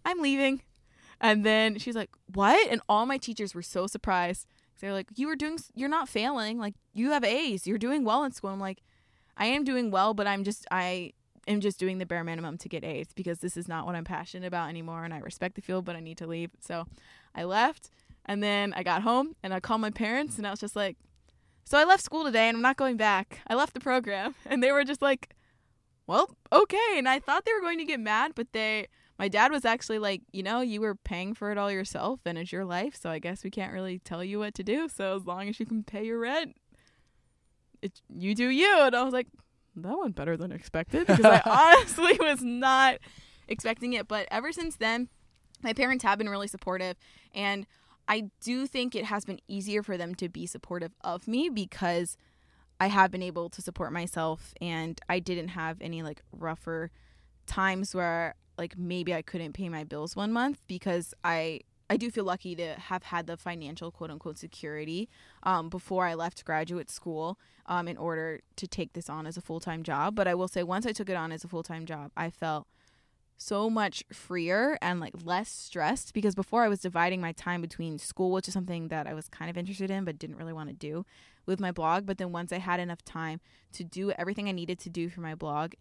I'm 0.06 0.22
leaving. 0.22 0.62
And 1.20 1.46
then 1.46 1.80
she's 1.80 1.96
like, 1.96 2.12
What? 2.34 2.70
And 2.70 2.82
all 2.88 3.06
my 3.06 3.18
teachers 3.18 3.56
were 3.56 3.62
so 3.62 3.88
surprised. 3.88 4.48
They're 4.80 4.94
like, 4.94 5.08
You 5.16 5.28
were 5.28 5.36
doing, 5.36 5.60
you're 5.74 5.90
not 5.90 6.10
failing. 6.10 6.60
Like, 6.60 6.76
you 6.94 7.12
have 7.12 7.24
A's. 7.24 7.68
You're 7.68 7.78
doing 7.78 8.04
well 8.04 8.24
in 8.24 8.32
school. 8.32 8.52
I'm 8.52 8.60
like, 8.60 8.82
I 9.38 9.48
am 9.48 9.64
doing 9.64 9.92
well, 9.92 10.14
but 10.14 10.28
I'm 10.28 10.44
just, 10.44 10.68
I 10.72 11.14
am 11.48 11.62
just 11.62 11.80
doing 11.80 11.98
the 11.98 12.06
bare 12.06 12.24
minimum 12.24 12.58
to 12.60 12.70
get 12.70 12.84
A's 12.84 13.08
because 13.16 13.40
this 13.40 13.58
is 13.58 13.68
not 13.68 13.86
what 13.86 13.96
I'm 13.96 14.04
passionate 14.04 14.48
about 14.48 14.70
anymore. 14.70 15.04
And 15.04 15.14
I 15.14 15.20
respect 15.20 15.56
the 15.56 15.62
field, 15.62 15.86
but 15.86 15.96
I 15.96 16.00
need 16.00 16.18
to 16.20 16.28
leave. 16.28 16.52
So 16.60 16.86
I 17.36 17.44
left. 17.44 17.90
And 18.26 18.42
then 18.42 18.74
I 18.74 18.84
got 18.84 19.02
home 19.02 19.36
and 19.44 19.54
I 19.54 19.60
called 19.60 19.82
my 19.82 19.90
parents 19.90 20.38
and 20.38 20.48
I 20.48 20.52
was 20.52 20.60
just 20.60 20.76
like, 20.76 20.98
So 21.66 21.78
I 21.78 21.84
left 21.84 22.04
school 22.04 22.24
today 22.24 22.48
and 22.48 22.56
I'm 22.58 22.62
not 22.62 22.78
going 22.78 22.98
back. 22.98 23.40
I 23.48 23.56
left 23.56 23.74
the 23.74 23.80
program. 23.80 24.36
And 24.46 24.64
they 24.64 24.72
were 24.72 24.84
just 24.84 25.02
like, 25.02 25.36
Well, 26.08 26.36
okay. 26.52 26.94
And 26.96 27.10
I 27.10 27.20
thought 27.20 27.46
they 27.46 27.54
were 27.54 27.62
going 27.62 27.80
to 27.80 27.86
get 27.86 28.00
mad, 28.00 28.34
but 28.36 28.48
they, 28.54 28.88
my 29.24 29.30
dad 29.30 29.54
was 29.54 29.64
actually 29.64 30.00
like, 30.00 30.22
you 30.34 30.44
know, 30.44 30.60
you 30.60 30.82
were 30.82 30.96
paying 30.96 31.34
for 31.34 31.50
it 31.50 31.58
all 31.58 31.72
yourself 31.72 32.20
and 32.26 32.38
it's 32.38 32.52
your 32.52 32.66
life, 32.66 32.94
so 33.02 33.10
I 33.10 33.20
guess 33.20 33.42
we 33.42 33.50
can't 33.50 33.72
really 33.72 34.00
tell 34.00 34.22
you 34.22 34.38
what 34.38 34.54
to 34.56 34.64
do. 34.64 34.90
So 34.90 35.16
as 35.16 35.26
long 35.26 35.48
as 35.48 35.62
you 35.62 35.66
can 35.66 35.82
pay 35.82 36.06
your 36.06 36.20
rent, 36.20 36.58
it 37.82 38.02
you 38.14 38.36
do 38.36 38.50
you. 38.50 38.82
And 38.82 38.94
I 38.94 39.02
was 39.02 39.14
like, 39.14 39.28
that 39.78 39.98
went 39.98 40.18
better 40.18 40.36
than 40.36 40.52
expected 40.52 41.08
because 41.08 41.24
I 41.24 41.42
honestly 41.80 42.18
was 42.20 42.42
not 42.42 42.98
expecting 43.48 43.94
it. 43.94 44.10
But 44.10 44.28
ever 44.30 44.52
since 44.52 44.76
then, 44.76 45.08
my 45.62 45.72
parents 45.72 46.04
have 46.04 46.18
been 46.18 46.28
really 46.28 46.50
supportive 46.50 46.98
and 47.34 47.66
I 48.10 48.26
do 48.42 48.68
think 48.68 48.94
it 48.94 49.06
has 49.06 49.24
been 49.24 49.40
easier 49.48 49.84
for 49.84 49.96
them 49.96 50.16
to 50.16 50.28
be 50.28 50.46
supportive 50.46 50.92
of 51.00 51.30
me 51.30 51.48
because 51.48 52.18
I 52.78 52.88
have 52.88 53.10
been 53.10 53.24
able 53.24 53.50
to 53.52 53.62
support 53.62 53.94
myself 53.94 54.54
and 54.60 55.00
I 55.08 55.20
didn't 55.20 55.48
have 55.48 55.78
any 55.80 56.04
like 56.04 56.22
rougher 56.34 56.92
times 57.48 57.96
where 57.96 58.36
like 58.58 58.78
maybe 58.78 59.14
I 59.14 59.22
couldn't 59.22 59.54
pay 59.54 59.70
my 59.70 59.84
bills 59.84 60.16
one 60.16 60.32
month 60.32 60.62
because 60.68 61.14
I 61.24 61.62
I 61.90 61.98
do 61.98 62.10
feel 62.10 62.24
lucky 62.24 62.56
to 62.56 62.74
have 62.74 63.04
had 63.04 63.28
the 63.28 63.38
financial 63.38 63.92
quote 63.92 64.10
unquote 64.10 64.38
security 64.38 65.10
um, 65.44 65.70
before 65.70 66.06
I 66.06 66.14
left 66.14 66.46
graduate 66.46 66.90
school 66.90 67.38
um, 67.66 67.88
in 67.88 67.98
order 67.98 68.42
to 68.56 68.68
take 68.68 68.94
this 68.94 69.10
on 69.10 69.28
as 69.28 69.38
a 69.38 69.42
full 69.42 69.60
time 69.60 69.84
job. 69.84 70.16
But 70.16 70.28
I 70.28 70.36
will 70.36 70.48
say, 70.48 70.64
once 70.64 70.86
I 70.86 70.92
took 70.92 71.10
it 71.10 71.16
on 71.16 71.32
as 71.32 71.44
a 71.44 71.48
full 71.48 71.64
time 71.64 71.86
job, 71.86 72.12
I 72.16 72.30
felt 72.30 72.68
so 73.38 73.70
much 73.70 74.04
freer 74.14 74.78
and 74.82 75.00
like 75.00 75.14
less 75.24 75.50
stressed 75.50 76.14
because 76.14 76.34
before 76.34 76.64
I 76.64 76.70
was 76.70 76.80
dividing 76.80 77.20
my 77.20 77.34
time 77.34 77.62
between 77.62 77.98
school, 78.00 78.32
which 78.32 78.48
is 78.48 78.54
something 78.54 78.88
that 78.88 79.06
I 79.06 79.14
was 79.14 79.28
kind 79.28 79.50
of 79.50 79.58
interested 79.58 79.92
in 79.92 80.06
but 80.06 80.18
didn't 80.18 80.38
really 80.38 80.54
want 80.54 80.70
to 80.70 80.76
do 80.76 81.06
with 81.46 81.60
my 81.60 81.72
blog. 81.72 82.06
But 82.06 82.18
then 82.18 82.32
once 82.32 82.54
I 82.54 82.60
had 82.60 82.80
enough 82.80 83.04
time 83.04 83.42
to 83.74 83.84
do 83.84 84.12
everything 84.12 84.48
I 84.48 84.54
needed 84.54 84.80
to 84.80 84.90
do 84.90 85.10
for 85.10 85.22
my 85.22 85.36
blog 85.36 85.74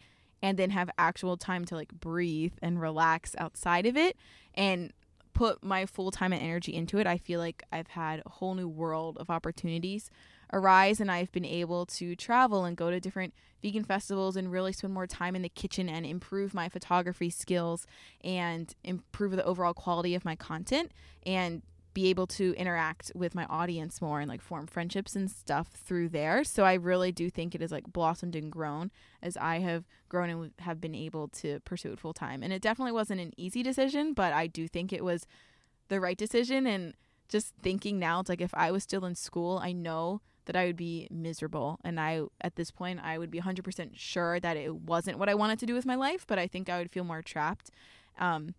and 0.43 0.59
then 0.59 0.71
have 0.71 0.91
actual 0.99 1.37
time 1.37 1.65
to 1.67 1.77
like 1.77 1.93
breathe 1.93 2.53
and 2.61 2.81
relax 2.81 3.35
outside 3.39 3.87
of 3.87 3.97
it 3.97 4.17
and 4.55 4.93
put 5.35 5.63
my 5.65 5.87
full 5.87 6.11
time 6.11 6.33
and 6.33 6.43
energy 6.43 6.75
into 6.75 6.99
it, 6.99 7.07
I 7.07 7.17
feel 7.17 7.41
like 7.41 7.63
I've 7.73 7.89
had 7.89 8.23
a 8.27 8.29
whole 8.29 8.55
new 8.55 8.69
world 8.69 9.17
of 9.19 9.31
opportunities 9.31 10.11
arise 10.53 11.01
and 11.01 11.11
I've 11.11 11.33
been 11.33 11.45
able 11.45 11.87
to 11.87 12.15
travel 12.15 12.65
and 12.65 12.77
go 12.77 12.91
to 12.91 13.01
different 13.01 13.35
vegan 13.63 13.85
festivals 13.85 14.37
and 14.37 14.53
really 14.53 14.73
spend 14.73 14.93
more 14.93 15.07
time 15.07 15.35
in 15.35 15.43
the 15.43 15.49
kitchen 15.49 15.89
and 15.89 16.05
improve 16.05 16.53
my 16.53 16.69
photography 16.69 17.31
skills 17.31 17.87
and 18.23 18.75
improve 18.85 19.33
the 19.33 19.45
overall 19.45 19.73
quality 19.73 20.15
of 20.15 20.25
my 20.25 20.37
content 20.37 20.93
and 21.25 21.63
be 21.95 22.09
able 22.09 22.27
to 22.27 22.55
interact 22.57 23.13
with 23.15 23.35
my 23.35 23.45
audience 23.47 24.01
more 24.01 24.21
and 24.21 24.29
like 24.29 24.41
form 24.41 24.67
friendships 24.67 25.15
and 25.15 25.31
stuff 25.31 25.69
through 25.69 26.09
there. 26.09 26.43
So 26.45 26.65
I 26.65 26.75
really 26.75 27.13
do 27.13 27.29
think 27.29 27.55
it 27.55 27.61
has 27.61 27.73
like 27.73 27.93
blossomed 27.93 28.35
and 28.35 28.51
grown 28.51 28.91
as 29.23 29.37
I 29.37 29.59
have 29.59 29.85
grown 30.09 30.31
and 30.31 30.51
have 30.61 30.81
been 30.81 30.95
able 30.95 31.29
to 31.29 31.61
pursue 31.61 31.93
it 31.93 32.01
full 32.01 32.15
time. 32.15 32.43
And 32.43 32.53
it 32.53 32.63
definitely 32.63 32.93
wasn't 32.93 33.21
an 33.21 33.33
easy 33.37 33.63
decision, 33.63 34.15
but 34.15 34.33
I 34.33 34.47
do 34.47 34.69
think 34.69 34.93
it 34.93 35.05
was 35.05 35.27
the 35.89 36.01
right 36.01 36.17
decision. 36.17 36.67
And 36.67 36.95
just 37.29 37.53
thinking 37.63 37.99
now, 37.99 38.21
it's 38.21 38.29
like 38.29 38.41
if 38.41 38.55
I 38.55 38.71
was 38.71 38.83
still 38.83 39.05
in 39.05 39.15
school, 39.15 39.59
I 39.63 39.73
know 39.73 40.23
that 40.47 40.57
I 40.57 40.67
would 40.67 40.77
be 40.77 41.09
miserable. 41.11 41.79
And 41.85 42.01
I, 42.01 42.23
at 42.41 42.57
this 42.57 42.71
point, 42.71 43.01
I 43.03 43.19
would 43.19 43.31
be 43.31 43.41
100% 43.41 43.91
sure 43.95 44.41
that 44.41 44.57
it 44.57 44.75
wasn't 44.75 45.19
what 45.19 45.29
I 45.29 45.35
wanted 45.35 45.59
to 45.61 45.67
do 45.67 45.75
with 45.75 45.87
my 45.87 45.95
life, 45.95 46.27
but 46.27 46.39
I 46.39 46.47
think 46.47 46.69
I 46.69 46.79
would 46.79 46.91
feel 46.91 47.05
more 47.05 47.23
trapped. 47.23 47.71
Um, 48.19 48.55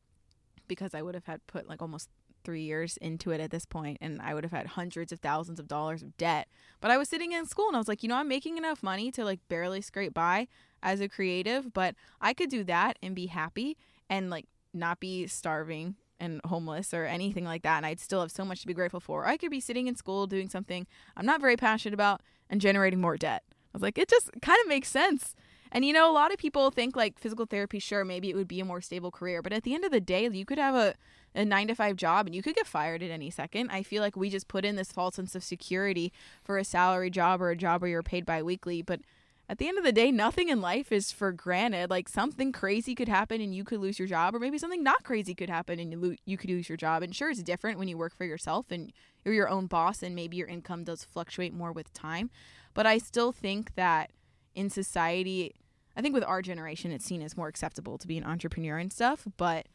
because 0.68 0.94
I 0.94 1.02
would 1.02 1.14
have 1.14 1.26
had 1.26 1.46
put 1.48 1.68
like 1.68 1.82
almost 1.82 2.10
three 2.44 2.62
years 2.62 2.98
into 2.98 3.32
it 3.32 3.40
at 3.40 3.52
this 3.52 3.66
point 3.66 3.98
and 4.02 4.22
I 4.22 4.34
would 4.34 4.44
have 4.44 4.52
had 4.52 4.68
hundreds 4.68 5.12
of 5.12 5.20
thousands 5.20 5.60
of 5.60 5.68
dollars 5.68 6.04
of 6.04 6.18
debt. 6.18 6.48
But 6.82 6.92
I 6.92 6.98
was 6.98 7.10
sitting 7.10 7.32
in 7.32 7.46
school 7.46 7.68
and 7.68 7.76
I 7.76 7.80
was 7.80 7.88
like, 7.88 8.04
you 8.04 8.10
know, 8.10 8.16
I'm 8.16 8.28
making 8.28 8.58
enough 8.58 8.84
money 8.84 9.12
to 9.12 9.24
like 9.24 9.40
barely 9.50 9.82
scrape 9.82 10.14
by 10.14 10.48
as 10.82 11.02
a 11.02 11.10
creative, 11.10 11.74
but 11.74 11.96
I 12.22 12.34
could 12.34 12.50
do 12.50 12.64
that 12.66 12.98
and 13.02 13.16
be 13.16 13.28
happy 13.28 13.78
and 14.10 14.30
like 14.30 14.46
not 14.74 15.00
be 15.00 15.28
starving 15.28 15.96
and 16.20 16.42
homeless 16.46 16.94
or 16.94 17.06
anything 17.06 17.46
like 17.46 17.64
that. 17.64 17.78
And 17.78 17.86
I'd 17.86 18.00
still 18.00 18.22
have 18.22 18.32
so 18.32 18.46
much 18.46 18.62
to 18.62 18.68
be 18.68 18.74
grateful 18.74 19.00
for. 19.00 19.26
I 19.26 19.38
could 19.38 19.52
be 19.52 19.60
sitting 19.60 19.88
in 19.88 19.96
school 19.96 20.28
doing 20.28 20.50
something 20.50 20.88
I'm 21.18 21.26
not 21.26 21.42
very 21.42 21.58
passionate 21.58 21.94
about 21.94 22.22
and 22.50 22.62
generating 22.62 23.02
more 23.02 23.18
debt. 23.18 23.44
I 23.52 23.54
was 23.74 23.82
like, 23.82 23.98
it 23.98 24.08
just 24.08 24.30
kind 24.42 24.60
of 24.62 24.68
makes 24.68 24.88
sense. 24.88 25.36
And 25.72 25.84
you 25.84 25.92
know, 25.92 26.10
a 26.10 26.14
lot 26.14 26.32
of 26.32 26.38
people 26.38 26.70
think 26.70 26.96
like 26.96 27.20
physical 27.20 27.48
therapy, 27.48 27.80
sure, 27.80 28.06
maybe 28.06 28.30
it 28.30 28.36
would 28.36 28.48
be 28.48 28.60
a 28.60 28.66
more 28.66 28.80
stable 28.80 29.10
career, 29.10 29.42
but 29.42 29.52
at 29.52 29.64
the 29.64 29.74
end 29.74 29.84
of 29.84 29.92
the 29.92 30.00
day, 30.00 30.30
you 30.30 30.46
could 30.46 30.60
have 30.60 30.76
a, 30.76 30.94
a 31.36 31.46
nine 31.46 31.68
to 31.68 31.76
five 31.76 31.96
job 31.96 32.26
and 32.26 32.36
you 32.36 32.44
could 32.44 32.56
get 32.56 32.68
fired 32.68 33.02
at 33.04 33.12
any 33.12 33.30
second. 33.30 33.70
I 33.72 33.84
feel 33.84 34.02
like 34.02 34.16
we 34.16 34.30
just 34.30 34.48
put 34.48 34.66
in 34.66 34.76
this 34.76 34.92
false 34.92 35.16
sense 35.16 35.36
of 35.36 35.44
security 35.44 36.12
for 36.44 36.58
a 36.58 36.64
salary 36.64 37.10
job 37.10 37.42
or 37.42 37.50
a 37.50 37.56
job 37.56 37.82
where 37.82 37.90
you're 37.90 38.04
paid 38.04 38.26
bi 38.26 38.42
weekly, 38.44 38.82
but 38.82 39.02
at 39.50 39.58
the 39.58 39.68
end 39.68 39.78
of 39.78 39.84
the 39.84 39.92
day, 39.92 40.10
nothing 40.10 40.48
in 40.48 40.62
life 40.62 40.92
is 40.92 41.12
for 41.12 41.34
granted. 41.34 41.90
Like 41.90 42.08
something 42.08 42.54
crazy 42.54 42.96
could 42.96 43.10
happen 43.10 43.42
and 43.42 43.54
you 43.54 43.66
could 43.66 43.82
lose 43.82 44.00
your 44.00 44.08
job, 44.08 44.34
or 44.34 44.40
maybe 44.40 44.58
something 44.58 44.82
not 44.82 45.04
crazy 45.04 45.36
could 45.36 45.50
happen 45.50 45.80
and 45.80 45.92
you, 45.92 46.00
lo- 46.00 46.16
you 46.26 46.38
could 46.38 46.50
lose 46.50 46.70
your 46.70 46.78
job. 46.78 47.04
And 47.04 47.14
sure, 47.14 47.30
it's 47.30 47.44
different 47.44 47.78
when 47.78 47.90
you 47.90 47.98
work 47.98 48.16
for 48.16 48.24
yourself 48.24 48.68
and 48.72 48.94
you're 49.26 49.34
your 49.34 49.50
own 49.50 49.68
boss, 49.68 50.02
and 50.02 50.16
maybe 50.16 50.38
your 50.38 50.48
income 50.48 50.86
does 50.86 51.04
fluctuate 51.04 51.54
more 51.54 51.72
with 51.72 51.94
time. 51.94 52.30
But 52.74 52.86
I 52.86 52.98
still 52.98 53.32
think 53.32 53.76
that 53.76 54.12
in 54.56 54.70
society, 54.70 55.54
I 55.96 56.02
think 56.02 56.14
with 56.14 56.24
our 56.24 56.42
generation, 56.42 56.92
it's 56.92 57.06
seen 57.06 57.22
as 57.22 57.38
more 57.38 57.48
acceptable 57.50 57.98
to 57.98 58.08
be 58.08 58.18
an 58.18 58.24
entrepreneur 58.24 58.78
and 58.78 58.94
stuff. 58.94 59.28
But 59.38 59.68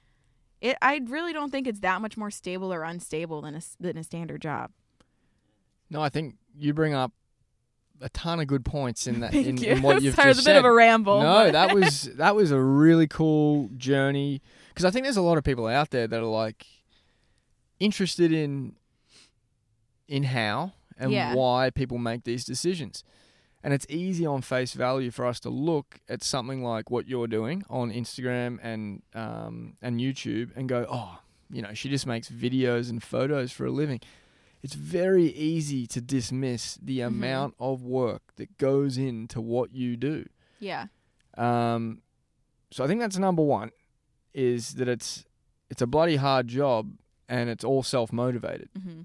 it, 0.61 0.77
I 0.83 1.01
really 1.07 1.33
don't 1.33 1.51
think 1.51 1.67
it's 1.67 1.81
that 1.81 2.01
much 2.01 2.17
more 2.17 2.31
stable 2.31 2.73
or 2.73 2.83
unstable 2.83 3.43
than 3.43 3.55
a, 3.55 3.61
than 3.81 3.97
a 3.97 4.03
standard 4.05 4.43
job. 4.43 4.71
No, 5.91 6.03
I 6.03 6.09
think 6.09 6.35
you 6.57 6.75
bring 6.75 6.95
up 6.95 7.13
a 8.01 8.09
ton 8.11 8.39
of 8.41 8.47
good 8.47 8.65
points 8.65 9.07
in 9.07 9.21
that 9.21 9.35
in, 9.35 9.63
in 9.63 9.83
what 9.83 10.03
you've 10.03 10.15
Sorry, 10.17 10.31
just 10.31 10.41
it's 10.41 10.47
a 10.47 10.51
bit 10.51 10.57
of 10.57 10.65
a 10.65 10.73
ramble. 10.73 11.21
no, 11.21 11.51
that 11.51 11.75
was 11.75 12.03
that 12.17 12.35
was 12.37 12.51
a 12.51 12.61
really 12.61 13.07
cool 13.07 13.71
journey 13.77 14.41
because 14.69 14.85
I 14.85 14.91
think 14.91 15.05
there's 15.05 15.17
a 15.17 15.23
lot 15.23 15.39
of 15.39 15.45
people 15.45 15.67
out 15.67 15.91
there 15.91 16.07
that 16.07 16.21
are 16.21 16.25
like 16.25 16.67
interested 17.81 18.33
in 18.33 18.75
in 20.09 20.25
how 20.25 20.73
and 20.99 21.13
Yeah. 21.13 21.35
why 21.35 21.71
people 21.71 21.99
make 21.99 22.25
these 22.25 22.45
decisions. 22.45 23.05
And 23.63 23.75
it's 23.75 23.87
easy 23.89 24.25
on 24.25 24.43
face 24.43 24.73
value 24.75 25.11
for 25.11 25.27
us 25.27 25.41
to 25.41 25.51
look 25.51 26.01
at 26.09 26.23
something 26.23 26.63
like 26.63 26.91
what 26.91 27.09
you're 27.09 27.27
doing 27.27 27.65
on 27.69 27.91
Instagram 27.93 28.59
and 28.63 29.03
um, 29.15 29.77
and 29.83 29.99
YouTube 30.01 30.51
and 30.57 30.69
go, 30.69 30.87
oh, 30.89 31.19
you 31.51 31.61
know, 31.63 31.75
she 31.75 31.89
just 31.89 32.07
makes 32.07 32.29
videos 32.29 32.89
and 32.89 33.03
photos 33.03 33.51
for 33.53 33.67
a 33.67 33.71
living. 33.71 34.01
It's 34.63 34.75
very 34.75 35.27
easy 35.27 35.87
to 35.89 36.01
dismiss 36.01 36.79
the 36.83 36.99
Mhm. 37.01 37.07
amount 37.07 37.55
of 37.59 37.83
work 37.83 38.23
that 38.37 38.59
goes 38.59 38.97
into 38.99 39.41
what 39.41 39.73
you 39.75 39.97
do. 39.97 40.27
yeah. 40.61 40.87
Um, 41.37 42.03
so 42.71 42.85
I 42.85 42.87
think 42.87 43.01
that's 43.01 43.19
number 43.19 43.43
one, 43.43 43.71
is 44.35 44.75
that 44.75 44.89
it's 44.89 45.25
it's 45.71 45.83
a 45.83 45.87
bloody 45.87 46.17
hard 46.17 46.49
job 46.49 46.93
and 47.29 47.51
it's 47.51 47.65
all 47.65 47.83
self 47.83 48.13
motivated. 48.13 48.69
hmm 48.81 49.03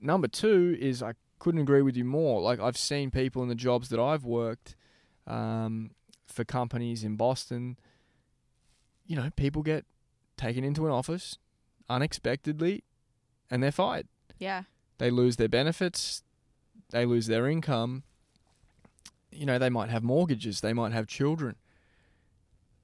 Number 0.00 0.28
two 0.28 0.76
is 0.80 1.02
I 1.02 1.12
couldn't 1.38 1.60
agree 1.60 1.82
with 1.82 1.96
you 1.96 2.04
more. 2.04 2.40
Like 2.40 2.60
I've 2.60 2.78
seen 2.78 3.10
people 3.10 3.42
in 3.42 3.48
the 3.48 3.54
jobs 3.54 3.88
that 3.90 4.00
I've 4.00 4.24
worked 4.24 4.76
um, 5.26 5.90
for 6.26 6.44
companies 6.44 7.04
in 7.04 7.16
Boston. 7.16 7.78
You 9.06 9.16
know, 9.16 9.30
people 9.36 9.62
get 9.62 9.84
taken 10.36 10.64
into 10.64 10.86
an 10.86 10.92
office 10.92 11.38
unexpectedly, 11.88 12.84
and 13.50 13.62
they're 13.62 13.72
fired. 13.72 14.08
Yeah. 14.38 14.62
They 14.98 15.10
lose 15.10 15.36
their 15.36 15.48
benefits, 15.48 16.22
they 16.90 17.04
lose 17.04 17.26
their 17.26 17.48
income. 17.48 18.04
You 19.30 19.46
know, 19.46 19.58
they 19.58 19.70
might 19.70 19.90
have 19.90 20.02
mortgages, 20.02 20.60
they 20.60 20.72
might 20.72 20.92
have 20.92 21.06
children. 21.06 21.56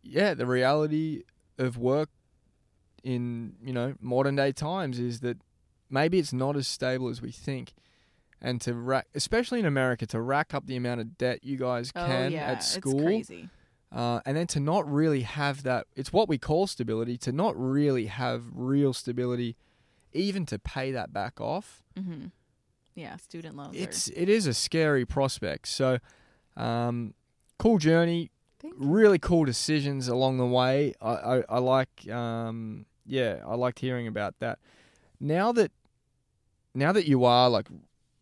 Yeah, 0.03 0.35
the 0.35 0.47
reality 0.47 1.23
of 1.59 1.77
work 1.77 2.09
in, 3.05 3.55
you 3.63 3.73
know, 3.73 3.95
modern 4.01 4.37
day 4.37 4.53
times 4.53 4.99
is 4.99 5.21
that 5.21 5.39
maybe 5.89 6.19
it's 6.19 6.33
not 6.33 6.57
as 6.57 6.67
stable 6.67 7.09
as 7.09 7.23
we 7.23 7.31
think. 7.31 7.73
And 8.43 8.61
to 8.63 8.75
rack, 8.75 9.07
especially 9.15 9.61
in 9.61 9.67
America, 9.67 10.07
to 10.07 10.21
rack 10.21 10.55
up 10.55 10.67
the 10.67 10.77
amount 10.77 11.01
of 11.01 11.19
debt 11.19 11.45
you 11.45 11.57
guys 11.59 11.93
Oh 11.95 12.05
can 12.07 12.33
yeah. 12.33 12.53
at 12.53 12.63
school, 12.63 12.99
It's 13.19 13.29
crazy. 13.29 13.49
uh, 13.93 14.21
and 14.25 14.37
then 14.37 14.47
to 14.49 14.61
not 14.61 14.91
really 14.91 15.23
have 15.23 15.63
that 15.65 15.87
it's 15.95 16.13
what 16.13 16.29
we 16.29 16.39
call 16.39 16.67
stability 16.67 17.19
to 17.19 17.33
not 17.33 17.55
really 17.59 18.07
have 18.07 18.45
real 18.55 18.93
stability 18.95 19.57
even 20.13 20.47
to 20.47 20.59
pay 20.59 20.91
that 20.93 21.13
back 21.13 21.41
off 21.41 21.83
hmm 21.97 22.27
Yeah. 22.95 23.17
Student 23.17 23.57
loans. 23.57 23.77
are- 23.77 23.81
it's 23.81 24.09
it 24.09 24.29
is 24.29 24.47
a 24.47 24.55
scary 24.55 25.05
prospect 25.05 25.69
so 25.69 25.99
um, 26.57 27.15
cool 27.59 27.79
journey 27.79 28.31
really 28.77 29.19
cool 29.19 29.45
decisions 29.45 30.07
along 30.09 30.37
the 30.39 30.47
way 30.47 30.95
i 31.03 31.11
i, 31.13 31.45
I 31.49 31.59
like 31.59 32.09
um, 32.11 32.87
yeah 33.07 33.43
i 33.47 33.55
liked 33.55 33.81
hearing 33.81 34.07
about 34.07 34.39
that 34.41 34.59
now 35.19 35.53
that 35.53 35.73
now 36.75 36.93
that 36.93 37.07
you 37.09 37.25
are 37.25 37.49
like 37.51 37.69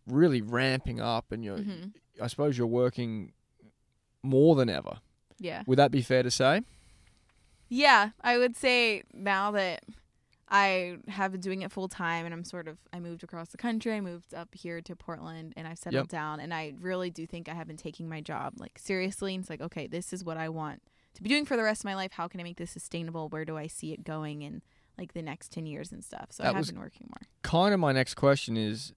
really 0.09 0.41
ramping 0.43 1.01
up 1.01 1.31
and 1.33 1.45
you're 1.45 1.59
hmm 1.59 1.87
i 2.21 2.27
suppose 2.27 2.57
you're 2.59 2.67
working 2.67 3.33
more 4.23 4.57
than 4.57 4.69
ever 4.69 4.99
Yeah. 5.39 5.63
would 5.67 5.79
that 5.79 5.91
be 5.91 6.03
fair 6.03 6.23
to 6.23 6.31
say 6.31 6.63
Yeah, 7.69 8.11
I 8.23 8.39
would 8.39 8.57
say 8.57 9.03
now 9.13 9.51
that 9.53 9.85
I 10.51 10.97
have 11.09 11.33
been 11.33 11.43
doing 11.43 11.61
it 11.61 11.71
full 11.71 11.89
time 11.89 12.25
and 12.25 12.33
I'm 12.33 12.45
sort 12.45 12.67
of 12.69 12.79
I 12.93 12.99
moved 13.01 13.23
across 13.23 13.51
the 13.51 13.59
country, 13.59 13.93
I 13.93 14.01
moved 14.01 14.33
up 14.33 14.49
here 14.55 14.81
to 14.81 14.97
Portland 14.97 15.53
and 15.57 15.69
I've 15.69 15.79
settled 15.79 16.05
Yep. 16.05 16.09
down 16.09 16.41
and 16.41 16.55
I 16.55 16.73
really 16.81 17.11
do 17.11 17.27
think 17.27 17.49
I 17.49 17.55
have 17.55 17.67
been 17.67 17.77
taking 17.77 18.09
my 18.09 18.21
job 18.23 18.55
like 18.59 18.79
seriously 18.79 19.35
and 19.35 19.43
it's 19.43 19.51
like 19.51 19.61
okay, 19.61 19.87
this 19.87 20.13
is 20.13 20.25
what 20.25 20.39
I 20.39 20.49
want 20.49 20.81
to 21.15 21.23
be 21.23 21.29
doing 21.29 21.45
for 21.45 21.57
the 21.57 21.63
rest 21.63 21.83
of 21.83 21.85
my 21.85 21.95
life. 21.95 22.13
How 22.13 22.27
can 22.29 22.41
I 22.41 22.43
make 22.43 22.57
this 22.57 22.71
sustainable? 22.71 23.29
Where 23.29 23.45
do 23.45 23.57
I 23.59 23.67
see 23.67 23.93
it 23.93 24.03
going 24.05 24.41
in 24.43 24.63
like 24.97 25.13
the 25.13 25.23
next 25.23 25.53
10 25.53 25.67
years 25.67 25.93
and 25.93 26.03
stuff? 26.03 26.29
So 26.31 26.45
I 26.45 26.53
have 26.53 26.67
been 26.67 26.79
working 26.81 27.07
more. 27.11 27.29
kind 27.43 27.75
of 27.75 27.79
my 27.81 27.93
next 27.93 28.15
question 28.15 28.57
is 28.57 28.95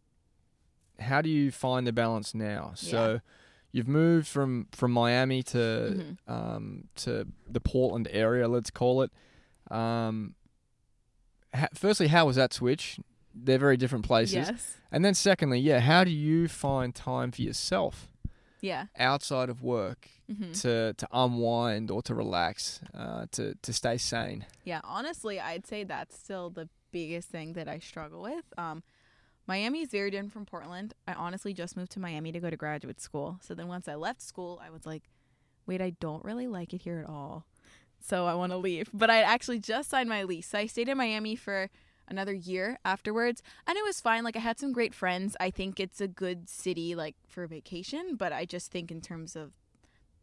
how 1.01 1.21
do 1.21 1.29
you 1.29 1.51
find 1.51 1.85
the 1.87 1.91
balance 1.93 2.33
now 2.33 2.71
so 2.75 3.19
you've 3.71 3.87
moved 3.87 4.27
from 4.27 4.67
from 4.71 4.91
miami 4.91 5.41
to 5.43 5.57
Mhm. 5.57 6.17
um 6.27 6.83
to 6.95 7.27
the 7.49 7.59
portland 7.61 8.07
area 8.11 8.47
let's 8.47 8.69
call 8.71 9.01
it 9.01 9.11
um 9.69 10.35
ha- 11.53 11.67
firstly 11.73 12.07
how 12.07 12.25
was 12.25 12.35
that 12.35 12.53
switch 12.53 12.99
they're 13.33 13.57
very 13.59 13.77
different 13.77 14.05
places 14.05 14.49
Yes. 14.49 14.77
and 14.91 15.05
then 15.05 15.13
secondly 15.13 15.59
yeah 15.59 15.79
how 15.79 16.03
do 16.03 16.11
you 16.11 16.47
find 16.47 16.93
time 16.93 17.31
for 17.31 17.41
yourself 17.41 18.09
Yeah. 18.61 18.85
outside 18.97 19.49
of 19.49 19.61
work 19.61 20.09
hmm 20.27 20.51
to 20.53 20.93
to 20.93 21.07
unwind 21.11 21.89
or 21.91 22.01
to 22.03 22.13
relax 22.15 22.81
uh 22.93 23.25
to 23.31 23.55
to 23.55 23.73
stay 23.73 23.97
sane 23.97 24.45
Yeah, 24.63 24.81
honestly, 24.83 25.39
I'd 25.39 25.65
say 25.65 25.83
that's 25.85 26.17
still 26.17 26.49
the 26.49 26.69
biggest 26.91 27.29
thing 27.29 27.53
that 27.53 27.67
I 27.67 27.79
struggle 27.79 28.21
with. 28.21 28.45
Um, 28.57 28.83
Miami 29.51 29.81
is 29.81 29.89
very 29.89 30.09
different 30.09 30.31
from 30.31 30.45
Portland. 30.45 30.93
I 31.05 31.11
honestly 31.11 31.53
just 31.53 31.75
moved 31.75 31.91
to 31.91 31.99
Miami 31.99 32.31
to 32.31 32.39
go 32.39 32.49
to 32.49 32.55
graduate 32.55 33.01
school. 33.01 33.37
So 33.41 33.53
then 33.53 33.67
once 33.67 33.89
I 33.89 33.95
left 33.95 34.21
school, 34.21 34.61
I 34.65 34.69
was 34.69 34.85
like, 34.85 35.09
wait, 35.67 35.81
I 35.81 35.89
don't 35.99 36.23
really 36.23 36.47
like 36.47 36.73
it 36.73 36.83
here 36.83 36.99
at 36.99 37.09
all. 37.09 37.45
So 37.99 38.27
I 38.27 38.33
want 38.33 38.53
to 38.53 38.57
leave. 38.57 38.89
But 38.93 39.09
I 39.09 39.21
actually 39.21 39.59
just 39.59 39.89
signed 39.89 40.07
my 40.07 40.23
lease. 40.23 40.47
So 40.47 40.59
I 40.59 40.67
stayed 40.67 40.87
in 40.87 40.97
Miami 40.97 41.35
for 41.35 41.69
another 42.07 42.31
year 42.33 42.77
afterwards 42.85 43.43
and 43.67 43.77
it 43.77 43.85
was 43.85 44.01
fine 44.01 44.21
like 44.25 44.35
i 44.35 44.39
had 44.39 44.59
some 44.59 44.73
great 44.73 44.93
friends 44.93 45.37
i 45.39 45.49
think 45.49 45.79
it's 45.79 46.01
a 46.01 46.09
good 46.09 46.49
city 46.49 46.93
like 46.93 47.15
for 47.25 47.47
vacation 47.47 48.15
but 48.17 48.33
i 48.33 48.43
just 48.43 48.69
think 48.69 48.91
in 48.91 48.99
terms 48.99 49.33
of 49.33 49.53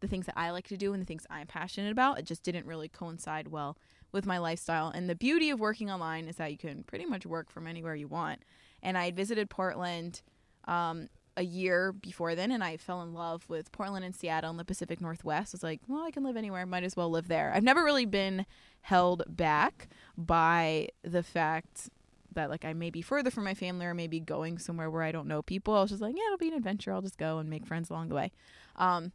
the 0.01 0.09
things 0.09 0.27
that 0.27 0.37
i 0.37 0.51
like 0.51 0.69
to 0.69 0.77
do 0.77 0.93
and 0.93 1.01
the 1.01 1.07
things 1.07 1.27
i'm 1.31 1.47
passionate 1.47 1.91
about 1.91 2.19
it 2.19 2.27
just 2.27 2.43
didn't 2.43 2.67
really 2.67 2.89
coincide 2.89 3.49
well 3.49 3.79
with 4.13 4.27
my 4.27 4.39
lifestyle. 4.39 4.89
And 4.89 5.09
the 5.09 5.15
beauty 5.15 5.51
of 5.51 5.61
working 5.61 5.91
online 5.91 6.29
is 6.29 6.37
that 6.37 6.51
you 6.51 6.59
can 6.59 6.83
pretty 6.85 7.07
much 7.07 7.27
work 7.27 7.51
from 7.51 7.67
anywhere 7.67 7.95
you 7.95 8.09
want. 8.09 8.43
And 8.83 8.97
I 8.97 9.07
had 9.07 9.17
visited 9.17 9.51
Portland 9.51 10.23
um, 10.67 11.09
a 11.37 11.43
year 11.43 11.93
before 11.93 12.35
then, 12.35 12.51
and 12.51 12.63
I 12.63 12.77
fell 12.77 13.03
in 13.03 13.15
love 13.15 13.45
with 13.49 13.73
Portland 13.73 14.05
and 14.05 14.15
Seattle 14.15 14.51
and 14.51 14.59
the 14.59 14.65
Pacific 14.65 15.01
Northwest. 15.01 15.55
I 15.55 15.57
was 15.57 15.63
like, 15.63 15.81
well, 15.89 16.05
I 16.05 16.11
can 16.11 16.25
live 16.25 16.37
anywhere. 16.37 16.67
Might 16.67 16.85
as 16.85 16.97
well 16.97 17.11
live 17.11 17.29
there. 17.29 17.53
I've 17.55 17.63
never 17.63 17.85
really 17.85 18.07
been 18.07 18.45
held 18.83 19.23
back 19.29 19.89
by 20.17 20.89
the 21.03 21.23
fact 21.23 21.91
that 22.35 22.51
like 22.51 22.65
I 22.65 22.73
may 22.73 22.91
be 22.91 23.03
further 23.03 23.31
from 23.31 23.45
my 23.45 23.55
family 23.55 23.87
or 23.87 23.95
maybe 23.95 24.21
going 24.21 24.59
somewhere 24.59 24.91
where 24.91 25.03
I 25.03 25.13
don't 25.13 25.29
know 25.29 25.43
people. 25.43 25.75
I 25.75 25.81
was 25.81 25.91
just 25.91 26.03
like, 26.03 26.17
yeah, 26.17 26.27
it'll 26.27 26.39
be 26.39 26.49
an 26.49 26.55
adventure. 26.55 26.93
I'll 26.93 27.03
just 27.03 27.19
go 27.19 27.39
and 27.39 27.49
make 27.49 27.67
friends 27.67 27.91
along 27.91 28.09
the 28.09 28.15
way. 28.15 28.33
Um, 28.77 29.13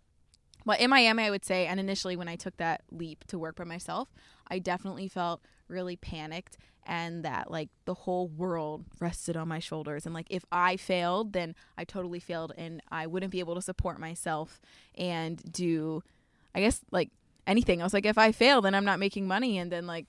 but 0.65 0.79
in 0.79 0.89
Miami, 0.89 1.23
I 1.23 1.29
would 1.29 1.45
say, 1.45 1.67
and 1.67 1.79
initially 1.79 2.15
when 2.15 2.27
I 2.27 2.35
took 2.35 2.57
that 2.57 2.81
leap 2.91 3.25
to 3.27 3.37
work 3.37 3.55
by 3.57 3.65
myself, 3.65 4.09
I 4.47 4.59
definitely 4.59 5.07
felt 5.07 5.41
really 5.67 5.95
panicked 5.95 6.57
and 6.85 7.23
that 7.23 7.49
like 7.49 7.69
the 7.85 7.93
whole 7.93 8.27
world 8.27 8.85
rested 8.99 9.37
on 9.37 9.47
my 9.47 9.59
shoulders. 9.59 10.05
And 10.05 10.13
like 10.13 10.27
if 10.29 10.45
I 10.51 10.77
failed, 10.77 11.33
then 11.33 11.55
I 11.77 11.83
totally 11.83 12.19
failed 12.19 12.53
and 12.57 12.81
I 12.91 13.07
wouldn't 13.07 13.31
be 13.31 13.39
able 13.39 13.55
to 13.55 13.61
support 13.61 13.99
myself 13.99 14.61
and 14.95 15.41
do, 15.51 16.03
I 16.53 16.61
guess, 16.61 16.81
like 16.91 17.09
anything. 17.47 17.81
I 17.81 17.83
was 17.83 17.93
like, 17.93 18.05
if 18.05 18.17
I 18.17 18.31
fail, 18.31 18.61
then 18.61 18.75
I'm 18.75 18.85
not 18.85 18.99
making 18.99 19.27
money. 19.27 19.57
And 19.57 19.71
then 19.71 19.87
like, 19.87 20.05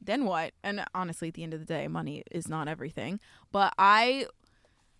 then 0.00 0.24
what? 0.24 0.52
And 0.62 0.84
honestly, 0.94 1.28
at 1.28 1.34
the 1.34 1.42
end 1.42 1.54
of 1.54 1.60
the 1.60 1.66
day, 1.66 1.88
money 1.88 2.22
is 2.30 2.48
not 2.48 2.68
everything. 2.68 3.20
But 3.52 3.74
I 3.78 4.26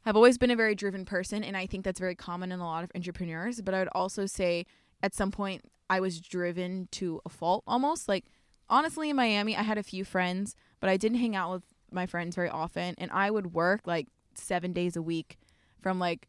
have 0.05 0.17
always 0.17 0.39
been 0.39 0.51
a 0.51 0.57
very 0.57 0.75
driven 0.75 1.05
person 1.05 1.43
and 1.43 1.57
I 1.57 1.67
think 1.67 1.85
that's 1.85 2.01
very 2.01 2.15
common 2.15 2.53
in 2.53 2.61
a 2.61 2.65
lot 2.65 2.85
of 2.85 2.91
entrepreneurs. 2.95 3.61
But 3.61 3.75
I 3.75 3.81
would 3.81 3.89
also 3.93 4.27
say 4.27 4.67
at 5.03 5.15
some 5.15 5.31
point 5.31 5.65
I 5.89 6.01
was 6.01 6.21
driven 6.21 6.89
to 6.93 7.21
a 7.25 7.29
fault 7.29 7.65
almost. 7.67 8.09
Like 8.09 8.25
honestly 8.69 9.11
in 9.11 9.17
Miami 9.17 9.57
I 9.57 9.63
had 9.63 9.79
a 9.79 9.83
few 9.83 10.05
friends, 10.05 10.55
but 10.81 10.91
I 10.91 10.97
didn't 10.97 11.19
hang 11.19 11.37
out 11.37 11.53
with 11.53 11.63
my 11.91 12.07
friends 12.07 12.35
very 12.35 12.49
often 12.49 12.95
and 12.99 13.11
I 13.11 13.31
would 13.31 13.55
work 13.55 13.83
like 13.87 14.09
seven 14.35 14.73
days 14.73 14.97
a 14.97 15.03
week 15.03 15.39
from 15.81 15.99
like 15.99 16.29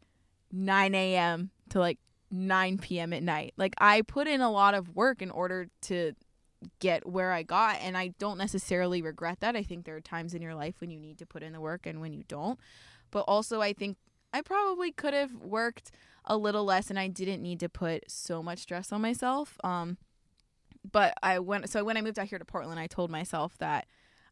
nine 0.52 0.94
AM 0.94 1.50
to 1.70 1.78
like 1.78 1.98
nine 2.30 2.78
PM 2.78 3.12
at 3.12 3.22
night. 3.22 3.54
Like 3.56 3.74
I 3.78 4.02
put 4.02 4.26
in 4.26 4.40
a 4.40 4.50
lot 4.50 4.74
of 4.74 4.94
work 4.94 5.22
in 5.22 5.30
order 5.30 5.68
to 5.82 6.12
get 6.80 7.06
where 7.06 7.32
I 7.32 7.42
got 7.42 7.76
and 7.80 7.96
I 7.96 8.08
don't 8.18 8.38
necessarily 8.38 9.02
regret 9.02 9.40
that. 9.40 9.56
I 9.56 9.62
think 9.62 9.84
there 9.84 9.96
are 9.96 10.00
times 10.00 10.34
in 10.34 10.42
your 10.42 10.54
life 10.54 10.76
when 10.80 10.90
you 10.90 10.98
need 10.98 11.18
to 11.18 11.26
put 11.26 11.42
in 11.42 11.52
the 11.52 11.60
work 11.60 11.86
and 11.86 12.00
when 12.00 12.12
you 12.12 12.24
don't. 12.28 12.58
But 13.10 13.20
also 13.20 13.60
I 13.60 13.72
think 13.72 13.96
I 14.32 14.42
probably 14.42 14.92
could 14.92 15.14
have 15.14 15.34
worked 15.34 15.90
a 16.24 16.36
little 16.36 16.64
less 16.64 16.90
and 16.90 16.98
I 16.98 17.08
didn't 17.08 17.42
need 17.42 17.60
to 17.60 17.68
put 17.68 18.10
so 18.10 18.42
much 18.42 18.60
stress 18.60 18.92
on 18.92 19.00
myself. 19.00 19.56
Um 19.64 19.98
but 20.90 21.14
I 21.22 21.38
went 21.38 21.68
so 21.70 21.84
when 21.84 21.96
I 21.96 22.02
moved 22.02 22.18
out 22.18 22.28
here 22.28 22.38
to 22.38 22.44
Portland, 22.44 22.80
I 22.80 22.86
told 22.86 23.10
myself 23.10 23.56
that 23.58 23.86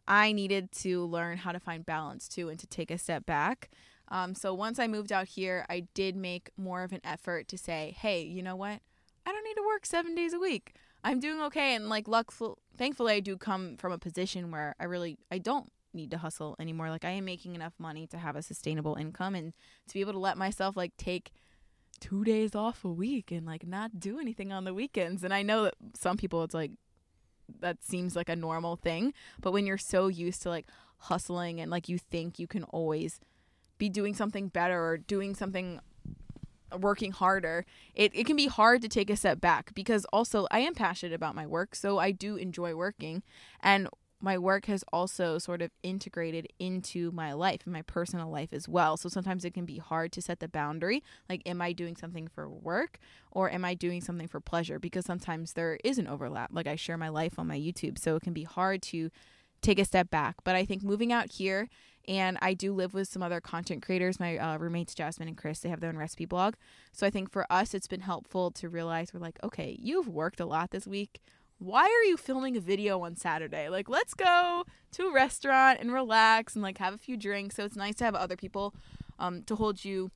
I 0.09 0.33
needed 0.33 0.73
to 0.73 1.05
learn 1.05 1.39
how 1.39 1.53
to 1.53 1.61
find 1.61 1.85
balance 1.85 2.29
too 2.29 2.49
and 2.49 2.59
to 2.59 2.67
take 2.67 2.91
a 2.91 2.99
step 2.99 3.27
back. 3.27 3.71
Um, 4.09 4.35
so 4.35 4.55
once 4.55 4.79
I 4.79 4.87
moved 4.87 5.13
out 5.13 5.29
here, 5.29 5.67
I 5.69 5.89
did 5.95 6.15
make 6.15 6.51
more 6.57 6.85
of 6.85 6.93
an 6.93 7.01
effort 7.03 7.49
to 7.49 7.59
say, 7.59 7.97
hey, 7.99 8.23
you 8.23 8.43
know 8.43 8.57
what? 8.57 8.81
I 9.25 9.33
don't 9.33 9.45
need 9.45 9.55
to 9.55 9.67
work 9.67 9.85
seven 9.85 10.15
days 10.15 10.33
a 10.33 10.39
week. 10.39 10.75
I'm 11.03 11.19
doing 11.19 11.41
okay. 11.43 11.75
And 11.75 11.89
like, 11.89 12.07
luck, 12.07 12.33
thankfully, 12.77 13.15
I 13.15 13.21
do 13.21 13.37
come 13.37 13.77
from 13.77 13.93
a 13.93 13.99
position 13.99 14.51
where 14.51 14.75
I 14.79 14.85
really, 14.85 15.19
I 15.31 15.39
don't 15.39 15.73
need 15.93 16.11
to 16.13 16.19
hustle 16.19 16.55
anymore. 16.61 16.91
Like, 16.91 17.05
I 17.05 17.11
am 17.11 17.25
making 17.25 17.55
enough 17.55 17.75
money 17.79 18.07
to 18.09 18.19
have 18.19 18.37
a 18.37 18.43
sustainable 18.43 18.95
income 18.95 19.35
and 19.35 19.53
to 19.89 19.95
be 19.95 20.01
able 20.01 20.13
to 20.13 20.19
let 20.19 20.39
myself 20.39 20.77
like 20.77 20.97
take 20.97 21.33
two 21.97 22.25
days 22.25 22.55
off 22.55 22.85
a 22.85 22.91
week 22.91 23.31
and 23.31 23.47
like 23.47 23.67
not 23.67 24.01
do 24.01 24.19
anything 24.19 24.53
on 24.53 24.65
the 24.65 24.75
weekends. 24.75 25.25
And 25.25 25.33
I 25.33 25.43
know 25.43 25.65
that 25.65 25.75
some 25.95 26.17
people, 26.17 26.43
it's 26.45 26.55
like, 26.55 26.73
that 27.61 27.83
seems 27.85 28.17
like 28.17 28.29
a 28.29 28.37
normal 28.37 28.77
thing. 28.77 29.15
But 29.41 29.53
when 29.53 29.67
you're 29.67 29.79
so 29.79 30.09
used 30.09 30.43
to 30.43 30.49
like 30.49 30.67
hustling 30.99 31.61
and 31.61 31.71
like 31.71 31.89
you 31.89 31.99
think 31.99 32.39
you 32.39 32.47
can 32.47 32.65
always 32.65 33.21
be 33.79 33.89
doing 33.89 34.15
something 34.15 34.49
better 34.49 34.83
or 34.83 34.97
doing 34.97 35.35
something 35.35 35.81
uh, 36.73 36.79
working 36.79 37.13
harder 37.13 37.65
it, 37.95 38.11
it 38.15 38.27
can 38.27 38.37
be 38.37 38.47
hard 38.47 38.83
to 38.83 38.89
take 38.89 39.11
a 39.11 39.17
step 39.17 39.41
back 39.41 39.75
because 39.75 40.05
also 40.07 40.47
i 40.51 40.59
am 40.59 40.75
passionate 40.75 41.15
about 41.15 41.35
my 41.35 41.47
work 41.47 41.75
so 41.75 41.99
i 41.99 42.11
do 42.11 42.37
enjoy 42.37 42.75
working 42.75 43.23
and 43.61 43.89
my 44.21 44.39
work 44.39 44.67
has 44.67 44.83
also 44.93 45.39
sort 45.39 45.61
of 45.61 45.71
integrated 45.83 46.49
into 46.59 47.11
my 47.13 47.33
life 47.33 47.61
and 47.65 47.73
my 47.73 47.83
personal 47.83 48.31
life 48.31 48.53
as 48.53 48.69
well 48.69 48.97
so 48.97 49.09
sometimes 49.09 49.45
it 49.45 49.55
can 49.55 49.65
be 49.65 49.79
hard 49.79 50.13
to 50.13 50.23
set 50.23 50.41
the 50.41 50.49
boundary 50.49 51.03
like 51.29 51.43
am 51.47 51.61
i 51.61 51.73
doing 51.73 51.97
something 51.97 52.27
for 52.29 52.49
work 52.49 52.99
or 53.31 53.51
am 53.51 53.65
i 53.65 53.75
doing 53.75 54.01
something 54.01 54.29
for 54.29 54.41
pleasure 54.41 54.79
because 54.79 55.05
sometimes 55.05 55.53
there 55.53 55.79
is 55.85 55.99
an 55.99 56.07
overlap 56.07 56.51
like 56.53 56.67
i 56.67 56.77
share 56.77 56.97
my 56.99 57.09
life 57.09 57.39
on 57.39 57.47
my 57.47 57.59
youtube 57.59 57.99
so 57.99 58.17
it 58.17 58.23
can 58.23 58.33
be 58.33 58.45
hard 58.45 58.83
to 58.83 59.11
take 59.63 59.79
a 59.79 59.85
step 59.85 60.11
back 60.11 60.37
but 60.45 60.55
i 60.55 60.65
think 60.65 60.83
moving 60.83 61.13
out 61.13 61.33
here 61.33 61.69
and 62.09 62.39
I 62.41 62.55
do 62.55 62.73
live 62.73 62.95
with 62.95 63.09
some 63.09 63.23
other 63.23 63.41
content 63.41 63.83
creators. 63.83 64.21
My 64.21 64.39
uh, 64.39 64.59
roommates, 64.59 64.95
Jasmine 64.95 65.29
and 65.29 65.37
Chris, 65.37 65.61
they 65.61 65.69
have 65.69 65.81
their 65.81 65.91
own 65.91 65.97
recipe 65.97 66.25
blog. 66.25 66.55
So 66.93 67.07
I 67.07 67.11
think 67.11 67.31
for 67.31 67.51
us, 67.51 67.75
it's 67.75 67.89
been 67.89 68.01
helpful 68.01 68.51
to 68.53 68.69
realize 68.69 69.13
we're 69.13 69.21
like, 69.21 69.39
okay, 69.43 69.77
you've 69.81 70.09
worked 70.09 70.41
a 70.41 70.47
lot 70.47 70.71
this 70.71 70.87
week. 70.87 71.21
Why 71.59 71.85
are 71.85 72.05
you 72.09 72.17
filming 72.17 72.57
a 72.57 72.61
video 72.61 73.01
on 73.01 73.17
Saturday? 73.17 73.69
Like, 73.69 73.89
let's 73.89 74.15
go 74.15 74.65
to 74.93 75.07
a 75.07 75.13
restaurant 75.13 75.81
and 75.81 75.93
relax 75.93 76.55
and 76.55 76.63
like 76.63 76.79
have 76.79 76.95
a 76.95 76.99
few 76.99 77.17
drinks. 77.17 77.57
So 77.57 77.65
it's 77.65 77.77
nice 77.77 77.95
to 77.97 78.05
have 78.05 78.15
other 78.15 78.37
people 78.37 78.75
um, 79.19 79.43
to 79.45 79.55
hold 79.57 79.85
you 79.85 80.11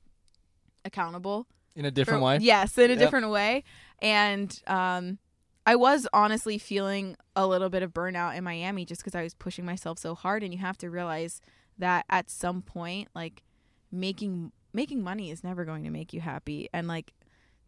accountable 0.85 1.47
in 1.75 1.85
a 1.85 1.91
different 1.91 2.21
for, 2.21 2.25
way. 2.25 2.37
Yes, 2.41 2.77
in 2.77 2.85
a 2.85 2.89
yep. 2.89 2.99
different 2.99 3.29
way. 3.29 3.63
And 3.99 4.61
um, 4.67 5.17
I 5.65 5.75
was 5.75 6.07
honestly 6.13 6.57
feeling 6.57 7.15
a 7.35 7.47
little 7.47 7.69
bit 7.69 7.83
of 7.83 7.91
burnout 7.91 8.35
in 8.35 8.43
Miami 8.43 8.85
just 8.85 9.01
because 9.01 9.15
I 9.15 9.23
was 9.23 9.33
pushing 9.33 9.65
myself 9.65 9.99
so 9.99 10.15
hard. 10.15 10.43
And 10.43 10.53
you 10.53 10.59
have 10.59 10.77
to 10.79 10.89
realize 10.89 11.41
that 11.77 12.05
at 12.09 12.29
some 12.29 12.61
point 12.61 13.09
like 13.15 13.43
making 13.91 14.51
making 14.73 15.03
money 15.03 15.31
is 15.31 15.43
never 15.43 15.65
going 15.65 15.83
to 15.83 15.89
make 15.89 16.13
you 16.13 16.21
happy 16.21 16.69
and 16.71 16.87
like 16.87 17.11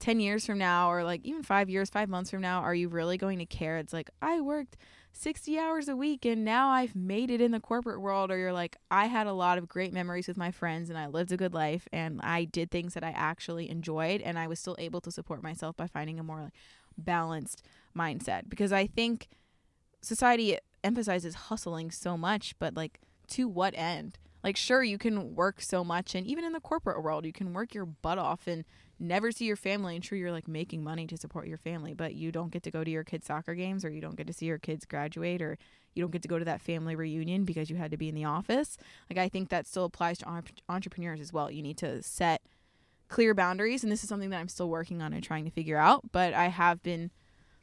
10 0.03 0.19
years 0.19 0.45
from 0.45 0.57
now 0.57 0.91
or 0.91 1.01
like 1.01 1.21
even 1.23 1.41
5 1.41 1.69
years 1.69 1.89
5 1.89 2.09
months 2.09 2.29
from 2.29 2.41
now 2.41 2.59
are 2.59 2.75
you 2.75 2.89
really 2.89 3.17
going 3.17 3.39
to 3.39 3.45
care? 3.45 3.77
It's 3.77 3.93
like 3.93 4.09
I 4.21 4.41
worked 4.41 4.75
60 5.13 5.57
hours 5.57 5.87
a 5.87 5.95
week 5.95 6.25
and 6.25 6.43
now 6.43 6.67
I've 6.67 6.93
made 6.93 7.31
it 7.31 7.39
in 7.39 7.51
the 7.51 7.61
corporate 7.61 8.01
world. 8.01 8.29
Or 8.29 8.37
you're 8.37 8.51
like 8.51 8.75
I 8.91 9.05
had 9.05 9.27
a 9.27 9.31
lot 9.31 9.57
of 9.57 9.69
great 9.69 9.93
memories 9.93 10.27
with 10.27 10.35
my 10.35 10.51
friends 10.51 10.89
and 10.89 10.99
I 10.99 11.07
lived 11.07 11.31
a 11.31 11.37
good 11.37 11.53
life 11.53 11.87
and 11.93 12.19
I 12.21 12.43
did 12.43 12.69
things 12.69 12.95
that 12.95 13.03
I 13.05 13.11
actually 13.11 13.69
enjoyed 13.69 14.19
and 14.19 14.37
I 14.37 14.45
was 14.45 14.59
still 14.59 14.75
able 14.77 14.99
to 14.99 15.11
support 15.11 15.41
myself 15.41 15.77
by 15.77 15.87
finding 15.87 16.19
a 16.19 16.23
more 16.23 16.41
like 16.41 16.53
balanced 16.97 17.63
mindset. 17.97 18.49
Because 18.49 18.73
I 18.73 18.87
think 18.87 19.29
society 20.01 20.57
emphasizes 20.83 21.33
hustling 21.35 21.91
so 21.91 22.17
much 22.17 22.59
but 22.59 22.75
like 22.75 22.99
to 23.29 23.47
what 23.47 23.73
end? 23.77 24.19
Like, 24.43 24.57
sure, 24.57 24.83
you 24.83 24.97
can 24.97 25.35
work 25.35 25.61
so 25.61 25.85
much, 25.85 26.15
and 26.15 26.27
even 26.27 26.43
in 26.43 26.51
the 26.51 26.59
corporate 26.59 27.01
world, 27.01 27.25
you 27.25 27.31
can 27.31 27.53
work 27.53 27.73
your 27.73 27.85
butt 27.85 28.17
off 28.17 28.45
and 28.45 28.65
never 29.03 29.31
see 29.31 29.45
your 29.45 29.55
family. 29.55 29.95
And 29.95 30.03
sure, 30.03 30.17
you're 30.17 30.31
like 30.31 30.47
making 30.47 30.83
money 30.83 31.05
to 31.07 31.17
support 31.17 31.47
your 31.47 31.57
family, 31.57 31.93
but 31.93 32.15
you 32.15 32.31
don't 32.31 32.51
get 32.51 32.63
to 32.63 32.71
go 32.71 32.83
to 32.83 32.89
your 32.91 33.03
kids' 33.03 33.27
soccer 33.27 33.53
games, 33.53 33.85
or 33.85 33.89
you 33.89 34.01
don't 34.01 34.15
get 34.15 34.27
to 34.27 34.33
see 34.33 34.45
your 34.45 34.57
kids 34.57 34.85
graduate, 34.85 35.41
or 35.41 35.57
you 35.93 36.03
don't 36.03 36.11
get 36.11 36.21
to 36.23 36.27
go 36.27 36.39
to 36.39 36.45
that 36.45 36.61
family 36.61 36.95
reunion 36.95 37.45
because 37.45 37.69
you 37.69 37.75
had 37.75 37.91
to 37.91 37.97
be 37.97 38.09
in 38.09 38.15
the 38.15 38.25
office. 38.25 38.77
Like, 39.09 39.19
I 39.19 39.29
think 39.29 39.49
that 39.49 39.67
still 39.67 39.85
applies 39.85 40.17
to 40.19 40.43
entrepreneurs 40.69 41.19
as 41.19 41.31
well. 41.31 41.51
You 41.51 41.61
need 41.61 41.77
to 41.77 42.01
set 42.01 42.41
clear 43.09 43.33
boundaries, 43.33 43.83
and 43.83 43.91
this 43.91 44.01
is 44.03 44.09
something 44.09 44.31
that 44.31 44.39
I'm 44.39 44.47
still 44.47 44.69
working 44.69 45.01
on 45.01 45.13
and 45.13 45.23
trying 45.23 45.45
to 45.45 45.51
figure 45.51 45.77
out, 45.77 46.11
but 46.11 46.33
I 46.33 46.47
have 46.47 46.81
been 46.81 47.11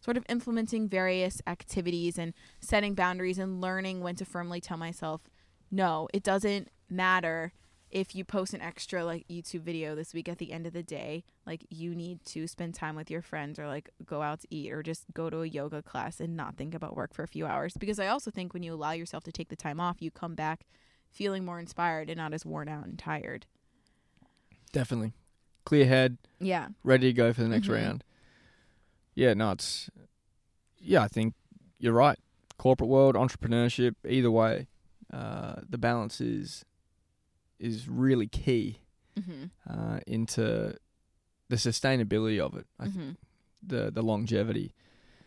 sort 0.01 0.17
of 0.17 0.25
implementing 0.29 0.89
various 0.89 1.43
activities 1.47 2.19
and 2.19 2.33
setting 2.61 2.95
boundaries 2.95 3.39
and 3.39 3.61
learning 3.61 4.01
when 4.01 4.17
to 4.17 4.25
firmly 4.25 4.61
tell 4.61 4.77
myself 4.77 5.23
no, 5.71 6.09
it 6.13 6.23
doesn't 6.23 6.69
matter 6.89 7.53
if 7.91 8.15
you 8.15 8.25
post 8.25 8.55
an 8.55 8.61
extra 8.61 9.05
like 9.05 9.27
YouTube 9.29 9.63
video 9.63 9.95
this 9.95 10.15
week 10.15 10.29
at 10.29 10.39
the 10.39 10.53
end 10.53 10.67
of 10.67 10.73
the 10.73 10.83
day, 10.83 11.25
like 11.47 11.67
you 11.71 11.95
need 11.95 12.25
to 12.27 12.47
spend 12.47 12.75
time 12.75 12.95
with 12.95 13.11
your 13.11 13.23
friends 13.23 13.59
or 13.59 13.67
like 13.67 13.91
go 14.05 14.23
out 14.23 14.41
to 14.41 14.47
eat 14.51 14.73
or 14.73 14.83
just 14.83 15.05
go 15.13 15.29
to 15.29 15.43
a 15.43 15.47
yoga 15.47 15.83
class 15.83 16.21
and 16.21 16.37
not 16.37 16.57
think 16.57 16.75
about 16.75 16.97
work 16.97 17.13
for 17.13 17.23
a 17.23 17.29
few 17.29 17.47
hours. 17.47 17.77
Because 17.77 17.99
I 17.99 18.07
also 18.07 18.31
think 18.31 18.55
when 18.55 18.63
you 18.63 18.75
allow 18.75 18.93
yourself 18.93 19.25
to 19.25 19.33
take 19.33 19.49
the 19.49 19.57
time 19.57 19.81
off, 19.81 19.97
you 20.01 20.11
come 20.11 20.35
back 20.35 20.67
feeling 21.11 21.45
more 21.45 21.59
inspired 21.59 22.09
and 22.09 22.19
not 22.19 22.33
as 22.33 22.47
worn 22.47 22.69
out 22.69 22.87
and 22.87 22.99
tired. 22.99 23.47
Definitely. 24.73 25.13
Clear 25.65 25.87
head. 25.87 26.19
Yeah. 26.39 26.69
Ready 26.85 27.09
to 27.09 27.13
go 27.13 27.33
for 27.33 27.43
the 27.43 27.49
next 27.49 27.65
mm-hmm. 27.65 27.75
round. 27.75 28.05
Yeah, 29.15 29.35
no, 29.35 29.51
it's 29.51 29.91
yeah, 30.79 31.03
I 31.03 31.09
think 31.09 31.35
you're 31.79 31.93
right. 31.93 32.19
Corporate 32.57 32.89
world, 32.89 33.17
entrepreneurship, 33.17 33.97
either 34.09 34.31
way, 34.31 34.69
uh, 35.13 35.57
the 35.69 35.79
balance 35.79 36.21
is 36.21 36.65
is 37.61 37.89
really 37.89 38.27
key 38.27 38.81
mm-hmm. 39.19 39.45
uh, 39.69 40.01
into 40.07 40.75
the 41.49 41.57
sustainability 41.57 42.41
of 42.41 42.57
it. 42.57 42.67
Mm-hmm. 42.81 43.11
the 43.63 43.91
the 43.91 44.03
longevity. 44.03 44.75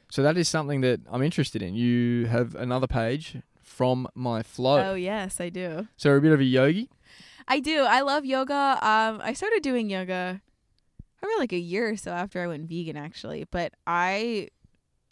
So 0.09 0.21
that 0.21 0.37
is 0.37 0.47
something 0.47 0.81
that 0.81 1.01
I'm 1.09 1.23
interested 1.23 1.61
in. 1.61 1.73
You 1.73 2.27
have 2.27 2.55
another 2.55 2.87
page 2.87 3.37
from 3.61 4.07
my 4.13 4.43
flow. 4.43 4.91
Oh 4.91 4.95
yes, 4.95 5.39
I 5.39 5.49
do. 5.49 5.87
So 5.97 6.09
you're 6.09 6.17
a 6.17 6.21
bit 6.21 6.33
of 6.33 6.39
a 6.39 6.43
yogi. 6.43 6.89
I 7.47 7.59
do. 7.59 7.81
I 7.81 8.01
love 8.01 8.25
yoga. 8.25 8.77
Um, 8.81 9.21
I 9.23 9.33
started 9.33 9.63
doing 9.63 9.89
yoga 9.89 10.41
probably 11.23 11.39
like 11.39 11.53
a 11.53 11.57
year 11.57 11.89
or 11.89 11.95
so 11.95 12.11
after 12.11 12.41
I 12.41 12.47
went 12.47 12.67
vegan, 12.67 12.97
actually. 12.97 13.45
But 13.49 13.73
I 13.87 14.49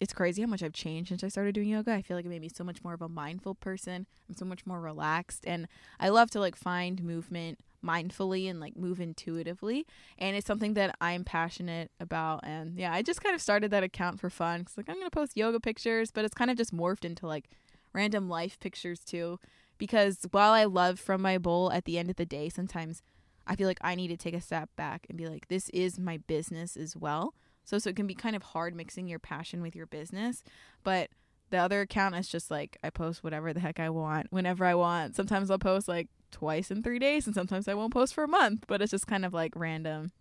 it's 0.02 0.12
crazy 0.12 0.42
how 0.42 0.48
much 0.48 0.64
I've 0.64 0.72
changed 0.72 1.10
since 1.10 1.22
I 1.22 1.28
started 1.28 1.54
doing 1.54 1.68
yoga. 1.68 1.92
I 1.92 2.02
feel 2.02 2.16
like 2.16 2.26
it 2.26 2.28
made 2.28 2.40
me 2.40 2.50
so 2.52 2.64
much 2.64 2.82
more 2.82 2.92
of 2.92 3.02
a 3.02 3.08
mindful 3.08 3.54
person. 3.54 4.08
I'm 4.28 4.34
so 4.34 4.44
much 4.44 4.66
more 4.66 4.80
relaxed 4.80 5.44
and 5.46 5.68
I 6.00 6.08
love 6.08 6.28
to 6.32 6.40
like 6.40 6.56
find 6.56 7.00
movement 7.04 7.60
mindfully 7.86 8.50
and 8.50 8.58
like 8.58 8.76
move 8.76 9.00
intuitively 9.00 9.86
and 10.18 10.34
it's 10.34 10.46
something 10.46 10.74
that 10.74 10.96
I'm 11.00 11.22
passionate 11.22 11.92
about 12.00 12.40
and 12.42 12.76
yeah, 12.76 12.92
I 12.92 13.02
just 13.02 13.22
kind 13.22 13.32
of 13.32 13.40
started 13.40 13.70
that 13.70 13.84
account 13.84 14.18
for 14.18 14.28
fun 14.28 14.64
cuz 14.64 14.76
like 14.76 14.88
I'm 14.88 14.96
going 14.96 15.06
to 15.06 15.10
post 15.10 15.36
yoga 15.36 15.60
pictures, 15.60 16.10
but 16.10 16.24
it's 16.24 16.34
kind 16.34 16.50
of 16.50 16.56
just 16.56 16.74
morphed 16.74 17.04
into 17.04 17.28
like 17.28 17.48
random 17.92 18.28
life 18.28 18.58
pictures 18.58 19.04
too 19.04 19.38
because 19.78 20.26
while 20.32 20.50
I 20.50 20.64
love 20.64 20.98
from 20.98 21.22
my 21.22 21.38
bowl 21.38 21.70
at 21.70 21.84
the 21.84 21.96
end 21.96 22.10
of 22.10 22.16
the 22.16 22.26
day, 22.26 22.48
sometimes 22.48 23.02
I 23.46 23.54
feel 23.54 23.68
like 23.68 23.78
I 23.80 23.94
need 23.94 24.08
to 24.08 24.16
take 24.16 24.34
a 24.34 24.40
step 24.40 24.68
back 24.74 25.06
and 25.08 25.16
be 25.16 25.28
like 25.28 25.46
this 25.46 25.68
is 25.68 25.96
my 25.96 26.16
business 26.16 26.76
as 26.76 26.96
well 26.96 27.34
so 27.64 27.78
so 27.78 27.90
it 27.90 27.96
can 27.96 28.06
be 28.06 28.14
kind 28.14 28.36
of 28.36 28.42
hard 28.42 28.74
mixing 28.74 29.08
your 29.08 29.18
passion 29.18 29.62
with 29.62 29.74
your 29.76 29.86
business, 29.86 30.42
but 30.82 31.10
the 31.50 31.58
other 31.58 31.82
account 31.82 32.16
is 32.16 32.28
just 32.28 32.50
like 32.50 32.78
I 32.82 32.90
post 32.90 33.22
whatever 33.22 33.52
the 33.52 33.60
heck 33.60 33.78
I 33.78 33.90
want 33.90 34.28
whenever 34.30 34.64
I 34.64 34.74
want. 34.74 35.14
Sometimes 35.14 35.50
I'll 35.50 35.58
post 35.58 35.86
like 35.86 36.08
twice 36.30 36.70
in 36.70 36.82
3 36.82 36.98
days 36.98 37.26
and 37.26 37.34
sometimes 37.34 37.68
I 37.68 37.74
won't 37.74 37.92
post 37.92 38.14
for 38.14 38.24
a 38.24 38.28
month, 38.28 38.64
but 38.66 38.80
it's 38.80 38.90
just 38.90 39.06
kind 39.06 39.24
of 39.24 39.34
like 39.34 39.52
random 39.54 40.12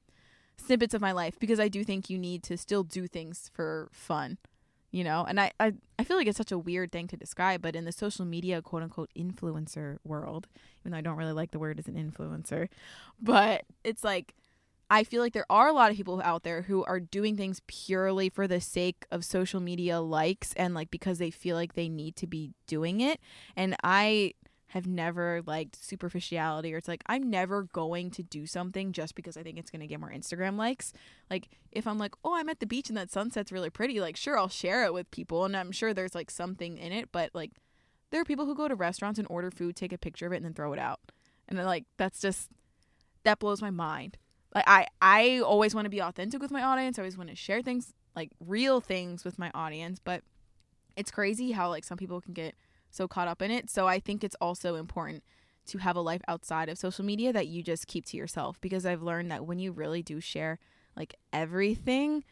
snippets 0.58 0.94
of 0.94 1.02
my 1.02 1.14
life 1.14 1.40
because 1.40 1.60
I 1.60 1.70
do 1.70 1.84
think 1.84 2.10
you 2.10 2.18
need 2.18 2.44
to 2.44 2.58
still 2.58 2.84
do 2.84 3.08
things 3.08 3.50
for 3.54 3.90
fun. 3.92 4.38
You 4.94 5.06
know, 5.06 5.24
and 5.26 5.40
I, 5.40 5.54
I, 5.58 5.72
I 5.98 6.04
feel 6.04 6.18
like 6.18 6.28
it's 6.28 6.38
such 6.38 6.52
a 6.52 6.58
weird 6.58 6.92
thing 6.92 7.08
to 7.08 7.16
describe, 7.16 7.62
but 7.62 7.78
in 7.78 7.86
the 7.86 7.94
social 7.94 8.26
media 8.26 8.62
quote 8.62 8.84
unquote 8.84 9.10
influencer 9.18 10.00
world, 10.04 10.50
even 10.82 10.92
though 10.92 10.98
I 10.98 11.02
don't 11.02 11.16
really 11.16 11.32
like 11.32 11.52
the 11.52 11.60
word 11.60 11.80
as 11.80 11.88
an 11.88 11.94
influencer, 11.96 12.68
but 13.22 13.64
it's 13.86 14.04
like 14.04 14.34
I 14.92 15.06
feel 15.06 15.22
like 15.22 15.32
there 15.32 15.46
are 15.50 15.70
a 15.70 15.74
lot 15.74 15.90
of 15.90 15.96
people 15.96 16.22
out 16.22 16.44
there 16.44 16.64
who 16.64 16.84
are 16.84 17.00
doing 17.00 17.38
things 17.38 17.62
purely 17.66 18.28
for 18.30 18.46
the 18.46 18.60
sake 18.60 19.06
of 19.10 19.24
social 19.24 19.62
media 19.62 20.02
likes 20.02 20.52
and 20.56 20.76
like 20.76 20.92
because 20.92 21.18
they 21.18 21.32
feel 21.32 21.56
like 21.56 21.76
they 21.76 21.88
need 21.88 22.18
to 22.18 22.28
be 22.28 22.52
doing 22.68 23.00
it. 23.00 23.22
And 23.56 23.78
I 23.86 24.34
have 24.68 24.88
never 24.88 25.44
liked 25.46 25.82
superficiality 25.82 26.74
or 26.74 26.78
it's 26.78 26.90
like 26.90 27.04
I'm 27.06 27.30
never 27.30 27.64
going 27.64 28.12
to 28.12 28.24
do 28.24 28.46
something 28.46 28.92
just 28.92 29.16
because 29.16 29.38
I 29.38 29.44
think 29.44 29.58
it's 29.58 29.72
going 29.72 29.80
to 29.80 29.88
get 29.88 30.02
more 30.02 30.12
Instagram 30.12 30.58
likes. 30.58 30.92
Like 31.30 31.48
if 31.72 31.88
I'm 31.88 31.98
like, 31.98 32.14
"Oh, 32.26 32.36
I'm 32.36 32.50
at 32.50 32.60
the 32.60 32.68
beach 32.68 32.90
and 32.90 32.98
that 32.98 33.12
sunset's 33.12 33.54
really 33.54 33.70
pretty." 33.70 34.02
Like 34.02 34.18
sure, 34.18 34.38
I'll 34.38 34.50
share 34.50 34.84
it 34.84 34.94
with 34.94 35.10
people 35.10 35.46
and 35.46 35.56
I'm 35.56 35.72
sure 35.72 35.94
there's 35.94 36.16
like 36.16 36.30
something 36.30 36.78
in 36.78 36.92
it, 36.92 37.14
but 37.14 37.30
like 37.34 37.52
there 38.10 38.20
are 38.20 38.26
people 38.26 38.46
who 38.46 38.56
go 38.56 38.68
to 38.68 38.76
restaurants 38.76 39.20
and 39.20 39.28
order 39.30 39.52
food, 39.52 39.78
take 39.78 39.94
a 39.94 39.98
picture 39.98 40.28
of 40.28 40.34
it 40.34 40.38
and 40.38 40.46
then 40.46 40.54
throw 40.54 40.74
it 40.74 40.80
out. 40.80 41.00
And 41.48 41.58
then 41.58 41.66
like 41.66 41.86
that's 41.96 42.20
just 42.20 42.50
that 43.24 43.40
blows 43.40 43.62
my 43.62 43.72
mind. 43.72 44.18
Like 44.54 44.66
I 44.68 44.88
I 45.02 45.40
always 45.40 45.74
want 45.74 45.86
to 45.86 45.90
be 45.90 46.02
authentic 46.02 46.42
with 46.42 46.52
my 46.52 46.64
audience. 46.64 46.98
I 46.98 47.04
always 47.04 47.18
want 47.18 47.30
to 47.30 47.36
share 47.36 47.62
things 47.62 47.94
like 48.16 48.32
real 48.40 48.82
things 48.82 49.24
with 49.24 49.40
my 49.40 49.52
audience, 49.54 50.00
but 50.04 50.24
it's 50.96 51.12
crazy 51.12 51.52
how 51.52 51.70
like 51.70 51.84
some 51.84 51.98
people 51.98 52.20
can 52.20 52.34
get 52.34 52.56
so 52.90 53.08
caught 53.08 53.28
up 53.28 53.42
in 53.42 53.52
it. 53.52 53.70
So 53.70 53.88
I 53.88 54.00
think 54.00 54.24
it's 54.24 54.36
also 54.42 54.76
important 54.76 55.24
to 55.68 55.78
have 55.78 55.96
a 55.96 56.02
life 56.02 56.22
outside 56.28 56.70
of 56.70 56.78
social 56.78 57.06
media 57.06 57.32
that 57.32 57.48
you 57.48 57.64
just 57.64 57.88
keep 57.88 58.06
to 58.06 58.18
yourself 58.18 58.60
because 58.60 58.86
I've 58.86 59.04
learned 59.04 59.32
that 59.32 59.46
when 59.46 59.60
you 59.60 59.72
really 59.72 60.04
do 60.04 60.20
share 60.20 60.60
like 60.96 61.16
everything, 61.32 62.24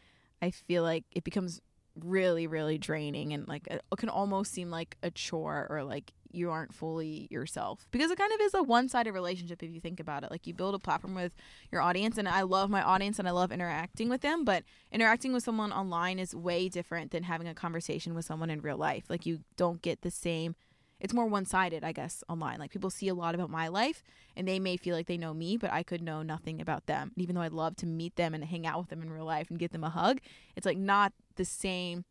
I 0.42 0.50
feel 0.50 0.82
like 0.82 1.04
it 1.12 1.24
becomes 1.24 1.60
really 2.04 2.46
really 2.46 2.78
draining 2.78 3.32
and 3.32 3.46
like 3.48 3.66
it 3.66 3.82
can 3.96 4.08
almost 4.08 4.52
seem 4.52 4.70
like 4.70 4.96
a 5.02 5.10
chore 5.10 5.66
or 5.68 5.82
like 5.82 6.12
you 6.32 6.50
aren't 6.50 6.74
fully 6.74 7.26
yourself. 7.30 7.86
Because 7.90 8.10
it 8.10 8.18
kind 8.18 8.32
of 8.32 8.40
is 8.40 8.54
a 8.54 8.62
one-sided 8.62 9.12
relationship 9.12 9.62
if 9.62 9.70
you 9.70 9.80
think 9.80 10.00
about 10.00 10.24
it. 10.24 10.30
Like 10.30 10.46
you 10.46 10.54
build 10.54 10.74
a 10.74 10.78
platform 10.78 11.14
with 11.14 11.34
your 11.70 11.82
audience 11.82 12.18
and 12.18 12.28
i 12.28 12.42
love 12.42 12.70
my 12.70 12.82
audience 12.82 13.18
and 13.18 13.28
i 13.28 13.30
love 13.30 13.52
interacting 13.52 14.08
with 14.08 14.20
them 14.20 14.44
but 14.44 14.64
interacting 14.92 15.32
with 15.32 15.42
someone 15.42 15.72
online 15.72 16.18
is 16.18 16.34
way 16.34 16.68
different 16.68 17.10
than 17.10 17.24
having 17.24 17.48
a 17.48 17.54
conversation 17.54 18.14
with 18.14 18.24
someone 18.24 18.50
in 18.50 18.60
real 18.60 18.76
life. 18.76 19.04
Like 19.08 19.26
you 19.26 19.40
don't 19.56 19.82
get 19.82 20.02
the 20.02 20.10
same 20.10 20.54
it's 21.00 21.14
more 21.14 21.26
one-sided 21.26 21.82
i 21.82 21.92
guess 21.92 22.22
online. 22.28 22.58
Like 22.58 22.70
people 22.70 22.90
see 22.90 23.08
a 23.08 23.14
lot 23.14 23.34
about 23.34 23.50
my 23.50 23.68
life 23.68 24.02
and 24.36 24.46
they 24.46 24.58
may 24.58 24.76
feel 24.76 24.94
like 24.94 25.06
they 25.06 25.16
know 25.16 25.34
me 25.34 25.56
but 25.56 25.72
i 25.72 25.82
could 25.82 26.02
know 26.02 26.22
nothing 26.22 26.60
about 26.60 26.86
them. 26.86 27.12
And 27.14 27.22
even 27.22 27.34
though 27.34 27.42
i'd 27.42 27.52
love 27.52 27.76
to 27.76 27.86
meet 27.86 28.16
them 28.16 28.34
and 28.34 28.44
hang 28.44 28.66
out 28.66 28.78
with 28.78 28.88
them 28.88 29.02
in 29.02 29.10
real 29.10 29.24
life 29.24 29.50
and 29.50 29.58
give 29.58 29.72
them 29.72 29.84
a 29.84 29.90
hug 29.90 30.20
it's 30.56 30.66
like 30.66 30.78
not 30.78 31.12
the 31.36 31.44
same 31.44 32.04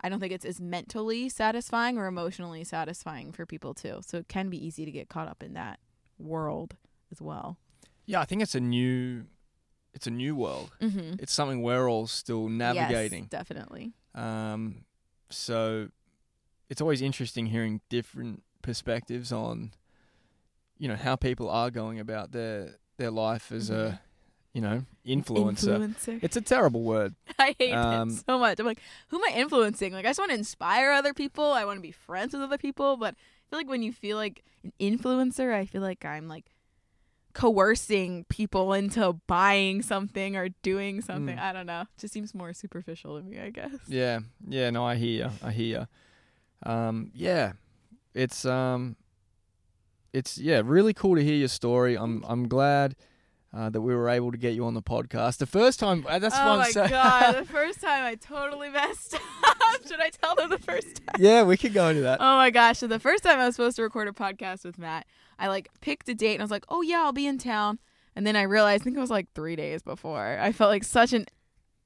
I 0.00 0.08
don't 0.08 0.20
think 0.20 0.32
it's 0.32 0.44
as 0.44 0.60
mentally 0.60 1.28
satisfying 1.28 1.98
or 1.98 2.06
emotionally 2.06 2.62
satisfying 2.64 3.32
for 3.32 3.44
people 3.46 3.74
too. 3.74 4.00
So 4.06 4.18
it 4.18 4.28
can 4.28 4.48
be 4.48 4.64
easy 4.64 4.84
to 4.84 4.90
get 4.90 5.08
caught 5.08 5.28
up 5.28 5.42
in 5.42 5.54
that 5.54 5.80
world 6.18 6.76
as 7.10 7.20
well. 7.20 7.56
Yeah, 8.06 8.20
I 8.20 8.24
think 8.24 8.42
it's 8.42 8.54
a 8.54 8.60
new, 8.60 9.24
it's 9.92 10.06
a 10.06 10.10
new 10.10 10.34
world. 10.36 10.70
Mm-hmm. 10.80 11.14
It's 11.18 11.32
something 11.32 11.62
we're 11.62 11.88
all 11.88 12.06
still 12.06 12.48
navigating. 12.48 13.24
Yes, 13.24 13.30
definitely. 13.30 13.92
Um, 14.14 14.84
so 15.30 15.88
it's 16.70 16.80
always 16.80 17.02
interesting 17.02 17.46
hearing 17.46 17.80
different 17.88 18.42
perspectives 18.62 19.32
on, 19.32 19.72
you 20.78 20.86
know, 20.88 20.96
how 20.96 21.16
people 21.16 21.48
are 21.50 21.70
going 21.70 21.98
about 21.98 22.32
their 22.32 22.76
their 22.98 23.10
life 23.10 23.52
as 23.52 23.70
Mhm. 23.70 23.74
a, 23.74 24.00
you 24.54 24.60
know, 24.60 24.84
influencer. 25.06 25.78
Influencer. 25.78 26.18
It's 26.22 26.36
a 26.36 26.40
terrible 26.40 26.82
word. 26.82 27.14
I 27.38 27.54
hate 27.58 27.72
Um, 27.74 28.08
it 28.10 28.22
so 28.26 28.38
much. 28.38 28.58
I'm 28.58 28.66
like, 28.66 28.80
who 29.08 29.16
am 29.18 29.32
I 29.32 29.36
influencing? 29.38 29.92
Like, 29.92 30.04
I 30.04 30.08
just 30.08 30.18
want 30.18 30.30
to 30.30 30.36
inspire 30.38 30.90
other 30.92 31.14
people. 31.14 31.44
I 31.44 31.64
want 31.64 31.78
to 31.78 31.82
be 31.82 31.92
friends 31.92 32.32
with 32.32 32.42
other 32.42 32.58
people. 32.58 32.96
But 32.96 33.14
I 33.14 33.44
feel 33.50 33.58
like 33.58 33.68
when 33.68 33.82
you 33.82 33.92
feel 33.92 34.16
like 34.16 34.42
an 34.64 34.72
influencer, 34.80 35.52
I 35.54 35.64
feel 35.66 35.82
like 35.82 36.04
I'm 36.04 36.28
like 36.28 36.46
coercing 37.34 38.24
people 38.28 38.72
into 38.72 39.12
buying 39.26 39.82
something 39.82 40.34
or 40.36 40.48
doing 40.62 41.00
something. 41.02 41.36
Mm. 41.36 41.40
I 41.42 41.52
don't 41.52 41.66
know. 41.66 41.84
Just 41.98 42.12
seems 42.12 42.34
more 42.34 42.52
superficial 42.52 43.18
to 43.20 43.24
me, 43.24 43.38
I 43.38 43.50
guess. 43.50 43.70
Yeah, 43.86 44.20
yeah. 44.48 44.70
No, 44.70 44.84
I 44.84 44.96
hear. 44.96 45.26
you. 45.26 45.30
I 45.42 45.50
hear. 45.52 45.86
you. 46.64 46.70
Um, 46.72 47.10
yeah, 47.14 47.52
it's 48.14 48.44
um, 48.44 48.96
it's 50.12 50.38
yeah, 50.38 50.62
really 50.64 50.92
cool 50.94 51.14
to 51.16 51.22
hear 51.22 51.36
your 51.36 51.48
story. 51.48 51.96
I'm 51.96 52.24
I'm 52.26 52.48
glad 52.48 52.96
uh, 53.56 53.70
that 53.70 53.80
we 53.80 53.94
were 53.94 54.08
able 54.08 54.30
to 54.30 54.38
get 54.38 54.54
you 54.54 54.64
on 54.66 54.74
the 54.74 54.82
podcast. 54.82 55.38
The 55.38 55.46
first 55.46 55.80
time, 55.80 56.04
uh, 56.08 56.18
that's 56.18 56.36
oh 56.38 56.58
my 56.58 56.70
saying. 56.70 56.90
god! 56.90 57.36
The 57.38 57.44
first 57.44 57.80
time 57.80 58.04
I 58.04 58.14
totally 58.14 58.68
messed 58.68 59.14
up. 59.14 59.20
Should 59.88 60.00
I 60.00 60.10
tell 60.10 60.34
them 60.34 60.50
the 60.50 60.58
first 60.58 60.96
time? 60.96 61.16
yeah, 61.18 61.42
we 61.42 61.56
could 61.56 61.72
go 61.72 61.88
into 61.88 62.02
that. 62.02 62.20
Oh 62.20 62.36
my 62.36 62.50
gosh! 62.50 62.78
So 62.78 62.86
the 62.86 62.98
first 62.98 63.22
time 63.24 63.38
I 63.38 63.46
was 63.46 63.54
supposed 63.56 63.76
to 63.76 63.82
record 63.82 64.08
a 64.08 64.12
podcast 64.12 64.64
with 64.64 64.78
Matt, 64.78 65.06
I 65.38 65.48
like 65.48 65.68
picked 65.80 66.08
a 66.08 66.14
date 66.14 66.34
and 66.34 66.42
I 66.42 66.44
was 66.44 66.50
like, 66.50 66.64
"Oh 66.68 66.82
yeah, 66.82 67.02
I'll 67.04 67.12
be 67.12 67.26
in 67.26 67.38
town." 67.38 67.78
And 68.16 68.26
then 68.26 68.34
I 68.36 68.42
realized, 68.42 68.82
I 68.82 68.84
think 68.84 68.96
it 68.96 69.00
was 69.00 69.10
like 69.10 69.28
three 69.34 69.54
days 69.56 69.80
before. 69.82 70.38
I 70.40 70.50
felt 70.52 70.70
like 70.70 70.84
such 70.84 71.12
an 71.12 71.26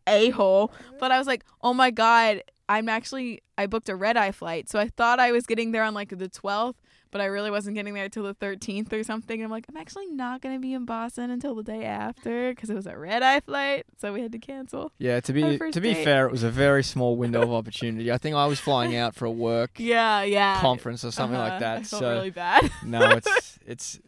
a 0.06 0.30
hole, 0.30 0.72
but 0.98 1.12
I 1.12 1.18
was 1.18 1.26
like, 1.26 1.44
"Oh 1.60 1.74
my 1.74 1.90
god!" 1.90 2.42
I'm 2.68 2.88
actually 2.88 3.42
I 3.58 3.66
booked 3.66 3.88
a 3.88 3.96
red 3.96 4.16
eye 4.16 4.32
flight, 4.32 4.68
so 4.70 4.78
I 4.78 4.88
thought 4.88 5.20
I 5.20 5.30
was 5.30 5.46
getting 5.46 5.72
there 5.72 5.82
on 5.84 5.94
like 5.94 6.08
the 6.08 6.28
12th, 6.28 6.76
but 7.12 7.20
I 7.20 7.26
really 7.26 7.50
wasn't 7.52 7.76
getting 7.76 7.94
there 7.94 8.08
till 8.08 8.24
the 8.24 8.34
13th 8.34 8.92
or 8.92 9.04
something. 9.04 9.38
And 9.38 9.44
I'm 9.44 9.50
like, 9.50 9.66
I'm 9.68 9.76
actually 9.76 10.06
not 10.06 10.40
gonna 10.40 10.58
be 10.58 10.72
in 10.74 10.84
Boston 10.84 11.30
until 11.30 11.54
the 11.54 11.62
day 11.62 11.84
after 11.84 12.50
because 12.50 12.68
it 12.70 12.74
was 12.74 12.86
a 12.88 12.98
red 12.98 13.22
eye 13.22 13.38
flight, 13.40 13.86
so 14.00 14.12
we 14.12 14.20
had 14.22 14.32
to 14.32 14.38
cancel. 14.40 14.90
Yeah, 14.98 15.20
to 15.20 15.32
be 15.32 15.58
to 15.58 15.80
be 15.80 15.94
date. 15.94 16.02
fair, 16.04 16.26
it 16.26 16.32
was 16.32 16.42
a 16.42 16.50
very 16.50 16.82
small 16.82 17.16
window 17.16 17.42
of 17.42 17.52
opportunity. 17.60 18.10
I 18.10 18.18
think 18.18 18.34
I 18.34 18.46
was 18.46 18.58
flying 18.58 18.96
out 18.96 19.14
for 19.14 19.26
a 19.26 19.30
work 19.30 19.72
Yeah, 19.78 20.22
yeah. 20.24 20.60
conference 20.60 21.04
or 21.04 21.12
something 21.12 21.38
Uh-huh. 21.38 21.48
like 21.50 21.60
that. 21.60 21.76
I 21.78 21.82
felt 21.84 22.00
so 22.00 22.10
really 22.14 22.30
bad. 22.30 22.68
no, 22.84 23.10
it's 23.12 23.58
it's 23.64 24.00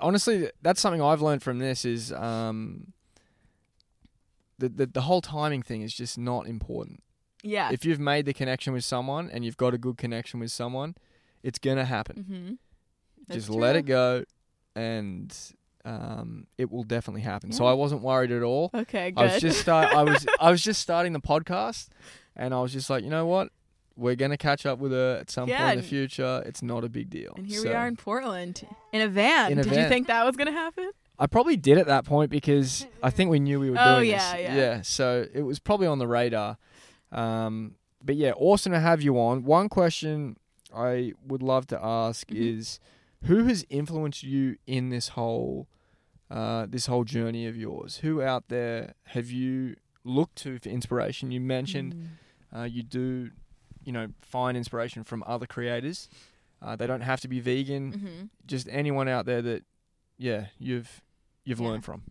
honestly 0.00 0.50
that's 0.62 0.80
something 0.80 1.02
I've 1.02 1.20
learned 1.20 1.42
from 1.42 1.58
this 1.58 1.84
is 1.84 2.12
um 2.12 2.92
the 4.58 4.68
the, 4.68 4.86
the 4.86 5.00
whole 5.02 5.20
timing 5.20 5.62
thing 5.62 5.82
is 5.82 5.92
just 5.92 6.18
not 6.18 6.46
important. 6.46 7.02
yeah. 7.42 7.70
If 7.72 7.84
you've 7.84 7.98
made 8.00 8.26
the 8.26 8.32
connection 8.32 8.72
with 8.72 8.84
someone 8.84 9.28
and 9.30 9.44
you've 9.44 9.56
got 9.56 9.74
a 9.74 9.78
good 9.78 9.96
connection 9.96 10.38
with 10.40 10.52
someone, 10.52 10.94
it's 11.42 11.58
gonna 11.58 11.84
happen. 11.84 12.58
mm-hmm. 13.28 13.32
just 13.34 13.48
let 13.50 13.76
it 13.76 13.82
go, 13.86 14.24
and 14.76 15.36
um, 15.84 16.46
it 16.58 16.70
will 16.70 16.84
definitely 16.84 17.22
happen. 17.22 17.52
So 17.52 17.64
I 17.66 17.72
wasn't 17.72 18.02
worried 18.02 18.30
at 18.32 18.42
all. 18.42 18.70
Okay, 18.74 19.10
good. 19.10 19.20
I 19.20 19.24
was 19.34 19.40
just 19.40 19.60
start, 19.60 19.92
I 19.94 20.02
was 20.02 20.26
I 20.40 20.50
was 20.50 20.62
just 20.62 20.80
starting 20.80 21.12
the 21.12 21.20
podcast, 21.20 21.88
and 22.36 22.54
I 22.54 22.60
was 22.60 22.72
just 22.72 22.88
like, 22.90 23.02
you 23.04 23.10
know 23.10 23.26
what, 23.26 23.48
we're 23.96 24.14
gonna 24.16 24.36
catch 24.36 24.64
up 24.66 24.78
with 24.78 24.92
her 24.92 25.18
at 25.20 25.30
some 25.30 25.48
Yeah, 25.48 25.58
point 25.66 25.78
in 25.78 25.82
the 25.82 25.88
future. 25.88 26.42
It's 26.46 26.62
not 26.62 26.84
a 26.84 26.88
big 26.88 27.10
deal. 27.10 27.34
and 27.36 27.46
here 27.46 27.60
So 27.60 27.68
we 27.68 27.74
are 27.74 27.86
in 27.88 27.96
Portland 27.96 28.66
in 28.92 29.00
a 29.02 29.08
van. 29.08 29.52
In 29.52 29.58
a 29.58 29.62
Did 29.64 29.74
you 29.76 29.88
think 29.88 30.06
that 30.06 30.24
was 30.24 30.36
gonna 30.36 30.52
happen? 30.52 30.90
I 31.18 31.26
probably 31.26 31.56
did 31.56 31.78
at 31.78 31.86
that 31.86 32.04
point 32.04 32.30
because 32.30 32.86
I 33.02 33.10
think 33.10 33.30
we 33.30 33.38
knew 33.38 33.60
we 33.60 33.70
were 33.70 33.76
Oh, 33.78 33.96
doing 33.98 34.10
yeah, 34.10 34.36
this. 34.36 34.54
yeah. 34.56 34.82
So 34.82 35.26
it 35.32 35.42
was 35.42 35.58
probably 35.60 35.86
on 35.86 35.98
the 35.98 36.06
radar. 36.08 36.56
Um, 37.12 37.74
but 38.02 38.16
yeah, 38.16 38.32
awesome 38.36 38.72
to 38.72 38.80
have 38.80 39.02
you 39.02 39.18
on. 39.20 39.44
One 39.44 39.68
question 39.68 40.36
I 40.74 41.12
would 41.26 41.42
love 41.42 41.66
to 41.68 41.84
ask 41.84 42.28
Mhm. 42.28 42.36
is, 42.58 42.80
who 43.24 43.44
has 43.44 43.64
influenced 43.70 44.22
you 44.22 44.56
in 44.66 44.88
this 44.90 45.08
whole, 45.08 45.68
uh, 46.30 46.66
this 46.68 46.86
whole 46.86 47.04
journey 47.04 47.46
of 47.46 47.56
yours? 47.56 47.98
Who 47.98 48.22
out 48.22 48.48
there 48.48 48.94
have 49.06 49.30
you 49.30 49.76
looked 50.04 50.36
to 50.36 50.58
for 50.58 50.68
inspiration? 50.68 51.30
You 51.30 51.40
mentioned 51.40 51.94
Mm. 51.94 52.58
uh, 52.58 52.64
you 52.64 52.82
do, 52.82 53.30
you 53.84 53.92
know, 53.92 54.08
find 54.20 54.56
inspiration 54.56 55.04
from 55.04 55.22
other 55.26 55.46
creators. 55.46 56.08
Uh, 56.60 56.76
they 56.76 56.86
don't 56.86 57.00
have 57.00 57.20
to 57.20 57.28
be 57.28 57.40
vegan. 57.40 57.92
Mhm. 57.92 58.28
Just 58.46 58.68
anyone 58.70 59.08
out 59.08 59.24
there 59.26 59.42
that, 59.42 59.64
yeah, 60.18 60.48
you've 60.58 61.02
you've 61.44 61.58
Yeah. 61.60 61.68
learned 61.68 61.84
from. 61.84 62.02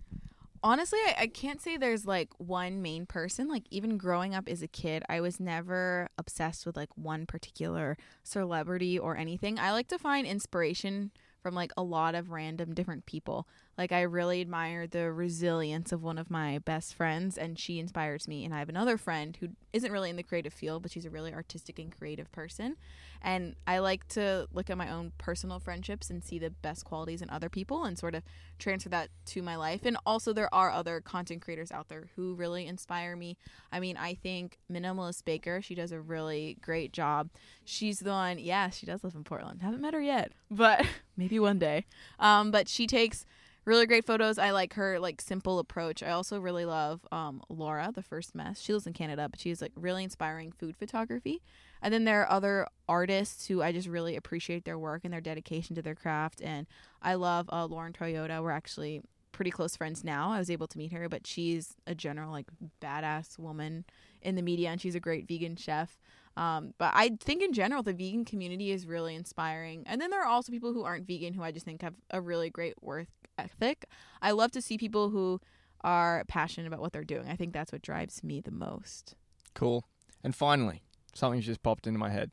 Honestly, 0.64 1.00
I, 1.00 1.16
I 1.22 1.28
can't 1.28 1.60
say 1.62 1.76
there's 1.76 2.06
like 2.06 2.30
one 2.38 2.82
main 2.82 3.06
person. 3.06 3.48
Like 3.48 3.64
even 3.72 3.98
growing 3.98 4.36
up 4.36 4.48
as 4.48 4.62
a 4.62 4.68
kid, 4.68 5.04
I 5.10 5.20
was 5.20 5.40
never 5.40 6.10
obsessed 6.18 6.66
with 6.66 6.78
like 6.78 6.90
one 6.96 7.26
particular 7.26 7.98
celebrity 8.24 9.00
or 9.00 9.18
anything. 9.18 9.58
I 9.58 9.72
like 9.72 9.88
to 9.88 9.98
find 9.98 10.28
inspiration 10.28 11.12
from 11.42 11.56
like 11.56 11.72
a 11.76 11.82
lot 11.84 12.14
of 12.14 12.30
random 12.30 12.76
different 12.76 13.08
people. 13.08 13.48
Like 13.82 13.92
I 13.92 14.02
really 14.02 14.42
admire 14.42 14.86
the 14.86 15.12
resilience 15.12 15.92
of 15.92 16.04
one 16.04 16.20
of 16.20 16.30
my 16.30 16.60
best 16.60 16.94
friends 16.94 17.36
and 17.36 17.58
she 17.58 17.80
inspires 17.80 18.28
me 18.28 18.46
and 18.46 18.54
I 18.54 18.60
have 18.60 18.70
another 18.70 18.96
friend 18.96 19.36
who 19.40 19.48
isn't 19.74 19.92
really 19.92 20.12
in 20.12 20.18
the 20.18 20.22
creative 20.22 20.54
field, 20.54 20.84
but 20.84 20.92
she's 20.92 21.06
a 21.06 21.10
really 21.10 21.34
artistic 21.34 21.80
and 21.80 21.92
creative 21.92 22.32
person. 22.32 22.78
And 23.24 23.56
I 23.66 23.80
like 23.80 24.08
to 24.10 24.48
look 24.54 24.70
at 24.70 24.78
my 24.78 24.88
own 24.88 25.14
personal 25.18 25.60
friendships 25.60 26.12
and 26.12 26.24
see 26.24 26.38
the 26.38 26.52
best 26.52 26.86
qualities 26.86 27.24
in 27.24 27.32
other 27.32 27.50
people 27.50 27.84
and 27.84 27.98
sort 27.98 28.14
of 28.14 28.22
transfer 28.60 28.90
that 28.90 29.10
to 29.28 29.42
my 29.42 29.56
life. 29.56 29.82
And 29.84 29.98
also, 30.06 30.32
there 30.32 30.54
are 30.54 30.70
other 30.70 31.02
content 31.02 31.42
creators 31.42 31.72
out 31.72 31.90
there 31.90 32.10
who 32.16 32.36
really 32.36 32.68
inspire 32.68 33.16
me. 33.16 33.36
I 33.72 33.80
mean, 33.80 33.98
I 33.98 34.14
think 34.14 34.60
Minimalist 34.72 35.26
Baker, 35.26 35.60
she 35.60 35.74
does 35.74 35.92
a 35.92 36.00
really 36.00 36.58
great 36.62 36.94
job. 36.94 37.30
She's 37.66 38.00
the 38.00 38.12
one, 38.12 38.38
yeah, 38.38 38.70
she 38.70 38.86
does 38.86 39.04
live 39.04 39.16
in 39.16 39.24
Portland. 39.24 39.64
Haven't 39.64 39.82
met 39.82 39.96
her 39.96 40.02
yet, 40.02 40.34
but 40.52 40.86
maybe 41.18 41.40
one 41.40 41.58
day. 41.58 41.86
Um, 42.20 42.52
but 42.52 42.68
she 42.68 42.86
takes 42.86 43.26
really 43.66 43.86
great 43.86 44.06
photos. 44.06 44.38
I 44.38 44.52
like 44.52 44.74
her 44.74 45.00
like 45.00 45.22
simple 45.22 45.60
approach. 45.60 46.02
I 46.02 46.12
also 46.12 46.40
really 46.40 46.66
love 46.66 47.06
um, 47.12 47.42
Laura, 47.50 47.92
the 47.94 48.02
first 48.02 48.34
mess. 48.34 48.60
She 48.60 48.74
lives 48.74 48.88
in 48.88 48.94
Canada, 48.94 49.28
but 49.30 49.40
she's 49.40 49.62
like 49.62 49.72
really 49.76 50.04
inspiring 50.04 50.52
food 50.52 50.76
photography. 50.76 51.42
And 51.82 51.94
then 51.94 52.06
there 52.06 52.22
are 52.22 52.32
other 52.32 52.68
artists 52.88 53.48
who 53.48 53.62
I 53.62 53.72
just 53.72 53.88
really 53.88 54.16
appreciate 54.16 54.66
their 54.66 54.80
work 54.80 55.02
and 55.04 55.14
their 55.14 55.22
dedication 55.22 55.76
to 55.76 55.82
their 55.82 55.96
craft. 55.96 56.42
And 56.42 56.68
I 57.02 57.16
love 57.16 57.50
uh, 57.52 57.66
Lauren 57.66 57.94
Toyota. 57.94 58.42
We're 58.42 58.52
actually 58.52 59.02
pretty 59.32 59.52
close 59.52 59.76
friends 59.76 60.04
now. 60.04 60.32
I 60.32 60.40
was 60.40 60.50
able 60.50 60.68
to 60.68 60.78
meet 60.78 60.92
her, 60.92 61.08
but 61.10 61.26
she's 61.26 61.76
a 61.88 61.96
general 61.96 62.32
like 62.32 62.48
badass 62.82 63.40
woman 63.40 63.86
in 64.22 64.36
the 64.36 64.42
media, 64.42 64.70
and 64.70 64.80
she's 64.80 64.96
a 64.96 65.00
great 65.00 65.28
vegan 65.28 65.56
chef. 65.56 65.98
Um, 66.38 66.74
but 66.78 66.92
I 66.94 67.18
think 67.20 67.42
in 67.42 67.52
general 67.54 67.84
the 67.84 67.94
vegan 67.94 68.24
community 68.24 68.72
is 68.72 68.86
really 68.86 69.16
inspiring. 69.16 69.84
And 69.86 70.00
then 70.00 70.12
there 70.12 70.22
are 70.22 70.28
also 70.28 70.52
people 70.52 70.74
who 70.74 70.84
aren't 70.84 71.08
vegan 71.08 71.34
who 71.34 71.44
I 71.44 71.52
just 71.52 71.66
think 71.66 71.82
have 71.82 71.96
a 72.10 72.22
really 72.22 72.50
great 72.50 72.82
work 72.82 73.08
ethic. 73.42 73.86
I 74.22 74.32
love 74.32 74.52
to 74.52 74.62
see 74.62 74.78
people 74.78 75.10
who 75.10 75.40
are 75.82 76.24
passionate 76.28 76.68
about 76.68 76.80
what 76.80 76.94
they're 76.94 77.04
doing. 77.04 77.28
I 77.28 77.36
think 77.36 77.54
that's 77.54 77.72
what 77.72 77.82
drives 77.82 78.24
me 78.24 78.40
the 78.42 78.52
most. 78.52 79.16
Cool. 79.54 79.86
And 80.24 80.36
finally, 80.36 80.84
something's 81.16 81.46
just 81.46 81.64
popped 81.64 81.88
into 81.88 82.00
my 82.00 82.10
head. 82.10 82.32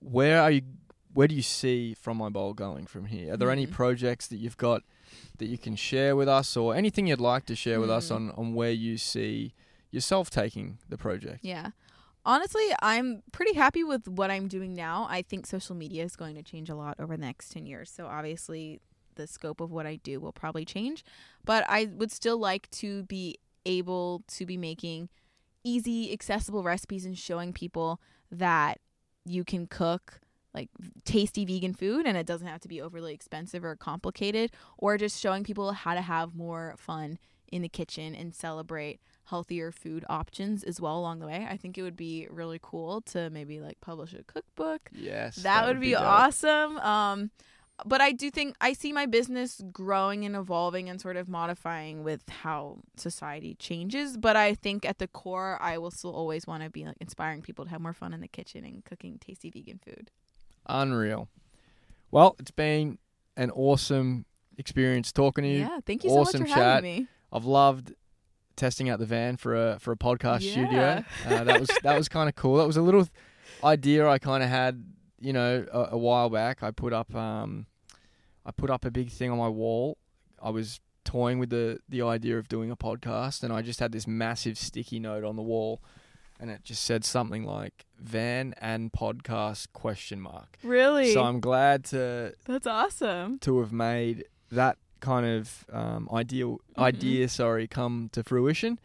Where 0.00 0.40
are 0.40 0.50
you 0.50 0.62
where 1.12 1.28
do 1.28 1.34
you 1.36 1.42
see 1.42 1.94
from 1.94 2.16
my 2.16 2.28
bowl 2.28 2.54
going 2.54 2.86
from 2.86 3.06
here? 3.06 3.34
Are 3.34 3.36
there 3.36 3.50
any 3.50 3.68
Mhm. 3.68 3.70
projects 3.70 4.26
that 4.28 4.36
you've 4.38 4.56
got 4.56 4.82
that 5.38 5.46
you 5.46 5.56
can 5.56 5.76
share 5.76 6.16
with 6.16 6.28
us, 6.28 6.56
or 6.56 6.74
anything 6.74 7.06
you'd 7.06 7.20
like 7.20 7.46
to 7.46 7.54
share 7.54 7.78
with 7.80 7.88
us 7.88 8.08
Mm. 8.08 8.14
on 8.16 8.30
on 8.32 8.54
where 8.54 8.72
you 8.72 8.98
see 8.98 9.54
yourself 9.92 10.28
taking 10.28 10.78
the 10.88 10.98
project? 10.98 11.44
Yeah. 11.44 11.70
Honestly, 12.26 12.64
I'm 12.82 13.22
pretty 13.30 13.54
happy 13.54 13.84
with 13.84 14.08
what 14.08 14.28
I'm 14.30 14.48
doing 14.48 14.74
now. 14.74 15.06
I 15.08 15.22
think 15.22 15.46
social 15.46 15.76
media 15.76 16.02
is 16.04 16.16
going 16.16 16.34
to 16.34 16.42
change 16.42 16.68
a 16.68 16.74
lot 16.74 16.98
over 16.98 17.16
the 17.16 17.20
next 17.20 17.50
10 17.52 17.64
years. 17.64 17.90
So 17.90 18.06
obviously, 18.06 18.80
the 19.14 19.26
scope 19.26 19.60
of 19.60 19.70
what 19.70 19.86
I 19.86 19.96
do 19.96 20.20
will 20.20 20.32
probably 20.32 20.64
change, 20.64 21.04
but 21.44 21.64
I 21.68 21.86
would 21.86 22.10
still 22.12 22.38
like 22.38 22.70
to 22.72 23.02
be 23.04 23.38
able 23.66 24.22
to 24.28 24.44
be 24.46 24.56
making 24.56 25.08
easy, 25.62 26.12
accessible 26.12 26.62
recipes 26.62 27.04
and 27.06 27.16
showing 27.16 27.52
people 27.52 28.00
that 28.30 28.80
you 29.24 29.44
can 29.44 29.66
cook 29.66 30.20
like 30.52 30.68
tasty 31.04 31.44
vegan 31.44 31.74
food 31.74 32.06
and 32.06 32.16
it 32.16 32.26
doesn't 32.26 32.46
have 32.46 32.60
to 32.60 32.68
be 32.68 32.80
overly 32.80 33.12
expensive 33.12 33.64
or 33.64 33.74
complicated 33.74 34.52
or 34.78 34.96
just 34.96 35.18
showing 35.20 35.42
people 35.42 35.72
how 35.72 35.94
to 35.94 36.00
have 36.00 36.34
more 36.34 36.74
fun 36.78 37.18
in 37.50 37.62
the 37.62 37.68
kitchen 37.68 38.14
and 38.14 38.34
celebrate 38.34 39.00
healthier 39.24 39.72
food 39.72 40.04
options 40.08 40.62
as 40.62 40.80
well 40.80 40.98
along 40.98 41.18
the 41.18 41.26
way. 41.26 41.46
I 41.48 41.56
think 41.56 41.78
it 41.78 41.82
would 41.82 41.96
be 41.96 42.26
really 42.30 42.60
cool 42.62 43.00
to 43.02 43.30
maybe 43.30 43.58
like 43.60 43.80
publish 43.80 44.12
a 44.12 44.22
cookbook. 44.22 44.90
Yes, 44.92 45.36
That, 45.36 45.66
would, 45.66 45.80
be, 45.80 45.92
dope. 45.92 46.02
awesome. 46.02 46.76
Um 46.78 47.30
but 47.84 48.00
I 48.00 48.12
do 48.12 48.30
think 48.30 48.56
I 48.60 48.72
see 48.72 48.92
my 48.92 49.06
business 49.06 49.60
growing 49.72 50.24
and 50.24 50.36
evolving 50.36 50.88
and 50.88 51.00
sort 51.00 51.16
of 51.16 51.28
modifying 51.28 52.04
with 52.04 52.28
how 52.28 52.78
society 52.96 53.54
changes. 53.54 54.16
But 54.16 54.36
I 54.36 54.54
think 54.54 54.84
at 54.84 54.98
the 54.98 55.08
core, 55.08 55.58
I 55.60 55.78
will 55.78 55.90
still 55.90 56.14
always 56.14 56.46
want 56.46 56.62
to 56.62 56.70
be 56.70 56.84
like 56.84 56.96
inspiring 57.00 57.42
people 57.42 57.64
to 57.64 57.70
have 57.70 57.80
more 57.80 57.92
fun 57.92 58.12
in 58.12 58.20
the 58.20 58.28
kitchen 58.28 58.64
and 58.64 58.84
cooking 58.84 59.18
tasty 59.18 59.50
vegan 59.50 59.80
food. 59.84 60.10
Unreal. 60.66 61.28
Well, 62.10 62.36
it's 62.38 62.52
been 62.52 62.98
an 63.36 63.50
awesome 63.50 64.24
experience 64.56 65.10
talking 65.10 65.42
to 65.42 65.50
you. 65.50 65.58
Yeah, 65.60 65.80
thank 65.84 66.04
you 66.04 66.10
awesome 66.10 66.32
so 66.32 66.38
much 66.40 66.48
for 66.50 66.54
chat. 66.54 66.74
having 66.76 66.98
me. 66.98 67.06
I've 67.32 67.44
loved 67.44 67.92
testing 68.56 68.88
out 68.88 69.00
the 69.00 69.06
van 69.06 69.36
for 69.36 69.72
a 69.72 69.78
for 69.80 69.90
a 69.90 69.96
podcast 69.96 70.48
studio. 70.48 71.04
Uh, 71.26 71.44
that 71.44 71.58
was 71.58 71.70
that 71.82 71.98
was 71.98 72.08
kind 72.08 72.28
of 72.28 72.36
cool. 72.36 72.56
That 72.58 72.66
was 72.68 72.76
a 72.76 72.82
little 72.82 73.08
idea 73.64 74.08
I 74.08 74.18
kind 74.18 74.42
of 74.42 74.48
had, 74.48 74.84
you 75.24 75.32
know, 75.32 75.66
a, 75.72 75.88
a 75.92 75.98
while 75.98 76.28
back. 76.30 76.62
I 76.62 76.70
put 76.70 76.92
up 76.92 77.14
um, 77.14 77.66
I 78.46 78.50
put 78.52 78.70
up 78.70 78.84
a 78.84 78.90
big 78.90 79.10
thing 79.10 79.30
on 79.30 79.38
my 79.38 79.48
wall. 79.48 79.96
I 80.42 80.50
was 80.50 80.80
toying 81.04 81.38
with 81.38 81.50
the 81.50 81.78
the 81.88 82.02
idea 82.02 82.38
of 82.38 82.48
doing 82.48 82.70
a 82.70 82.76
podcast, 82.76 83.42
and 83.42 83.52
I 83.52 83.62
just 83.62 83.80
had 83.80 83.92
this 83.92 84.06
massive 84.06 84.56
sticky 84.58 85.00
note 85.00 85.24
on 85.24 85.36
the 85.36 85.42
wall, 85.42 85.80
and 86.38 86.50
it 86.50 86.62
just 86.64 86.82
said 86.84 87.04
something 87.04 87.44
like 87.44 87.86
"van 87.98 88.54
and 88.60 88.92
podcast 88.92 89.68
question 89.72 90.20
mark." 90.20 90.58
Really? 90.62 91.12
So 91.14 91.22
I'm 91.22 91.40
glad 91.40 91.84
to 91.86 92.34
That's 92.46 92.66
awesome. 92.66 93.38
to 93.40 93.60
have 93.60 93.72
made 93.72 94.24
that 94.52 94.76
kind 95.00 95.26
of 95.26 95.64
um, 95.72 96.08
ideal 96.12 96.60
Mhm. 96.76 96.82
idea, 96.82 97.28
sorry, 97.28 97.66
come 97.66 98.08
to 98.12 98.22
fruition. 98.22 98.78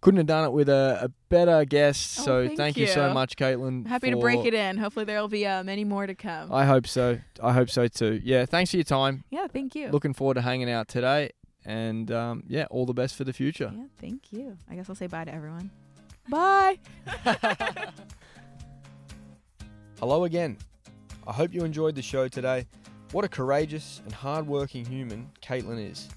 Couldn't 0.00 0.18
have 0.18 0.26
done 0.26 0.44
it 0.44 0.52
with 0.52 0.68
a, 0.68 0.98
a 1.02 1.08
better 1.28 1.64
guest. 1.64 2.20
Oh, 2.20 2.24
so 2.24 2.46
thank 2.46 2.56
thank 2.56 2.76
you. 2.76 2.86
so 2.86 3.12
much, 3.12 3.36
Caitlin. 3.36 3.84
Happy 3.86 4.10
to 4.10 4.16
break 4.16 4.44
it 4.44 4.54
in. 4.54 4.76
Hopefully, 4.76 5.04
there 5.04 5.20
will 5.20 5.28
be 5.28 5.44
uh, 5.44 5.64
many 5.64 5.82
more 5.84 6.06
to 6.06 6.14
come. 6.14 6.52
I 6.52 6.64
hope 6.66 6.86
so. 6.86 7.18
I 7.42 7.52
hope 7.52 7.68
so 7.68 7.88
too. 7.88 8.20
Yeah, 8.22 8.46
thanks 8.46 8.70
for 8.70 8.76
your 8.76 8.84
time. 8.84 9.24
yeah, 9.30 9.48
thank 9.48 9.74
you. 9.74 9.88
Looking 9.88 10.14
forward 10.14 10.34
to 10.34 10.42
hanging 10.42 10.70
out 10.70 10.86
today. 10.88 11.30
And 11.64 12.10
um, 12.12 12.44
yeah, 12.46 12.66
all 12.70 12.86
the 12.86 12.94
best 12.94 13.16
for 13.16 13.24
the 13.24 13.32
future. 13.32 13.72
Yeah, 13.74 13.84
thank 14.00 14.32
you. 14.32 14.56
I 14.70 14.76
guess 14.76 14.88
I'll 14.88 14.94
say 14.94 15.08
bye 15.08 15.24
to 15.24 15.34
everyone. 15.34 15.70
Bye. 16.28 16.78
Hello 19.98 20.24
again. 20.24 20.56
I 21.26 21.32
hope 21.32 21.52
you 21.52 21.64
enjoyed 21.64 21.96
the 21.96 22.02
show 22.02 22.28
today. 22.28 22.66
What 23.12 23.24
a 23.24 23.28
courageous 23.28 24.00
and 24.04 24.12
hardworking 24.12 24.84
human 24.84 25.30
Caitlin 25.42 25.90
is. 25.90 26.08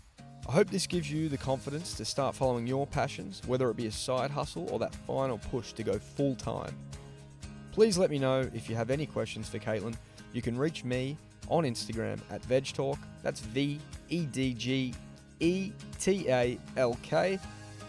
I 0.49 0.53
hope 0.53 0.69
this 0.69 0.87
gives 0.87 1.11
you 1.11 1.29
the 1.29 1.37
confidence 1.37 1.93
to 1.93 2.03
start 2.03 2.35
following 2.35 2.65
your 2.65 2.87
passions, 2.87 3.41
whether 3.45 3.69
it 3.69 3.77
be 3.77 3.87
a 3.87 3.91
side 3.91 4.31
hustle 4.31 4.67
or 4.71 4.79
that 4.79 4.93
final 5.07 5.37
push 5.37 5.71
to 5.73 5.83
go 5.83 5.99
full 5.99 6.35
time. 6.35 6.75
Please 7.71 7.97
let 7.97 8.09
me 8.09 8.19
know 8.19 8.49
if 8.53 8.69
you 8.69 8.75
have 8.75 8.89
any 8.89 9.05
questions 9.05 9.47
for 9.47 9.59
Caitlin. 9.59 9.95
You 10.33 10.41
can 10.41 10.57
reach 10.57 10.83
me 10.83 11.15
on 11.47 11.63
Instagram 11.63 12.19
at 12.31 12.41
VedgeTalk. 12.41 12.97
That's 13.23 13.39
V 13.39 13.79
E 14.09 14.25
D 14.25 14.53
G 14.53 14.93
E 15.39 15.71
T 15.99 16.29
A 16.29 16.57
L 16.75 16.97
K. 17.03 17.39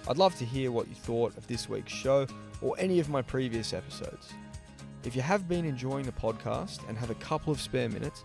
I'd 0.08 0.18
love 0.18 0.36
to 0.36 0.44
hear 0.44 0.70
what 0.70 0.88
you 0.88 0.94
thought 0.94 1.36
of 1.36 1.46
this 1.46 1.68
week's 1.68 1.92
show 1.92 2.26
or 2.60 2.76
any 2.78 3.00
of 3.00 3.08
my 3.08 3.22
previous 3.22 3.72
episodes. 3.72 4.32
If 5.04 5.16
you 5.16 5.22
have 5.22 5.48
been 5.48 5.64
enjoying 5.64 6.04
the 6.04 6.12
podcast 6.12 6.86
and 6.88 6.98
have 6.98 7.10
a 7.10 7.16
couple 7.16 7.52
of 7.52 7.60
spare 7.60 7.88
minutes, 7.88 8.24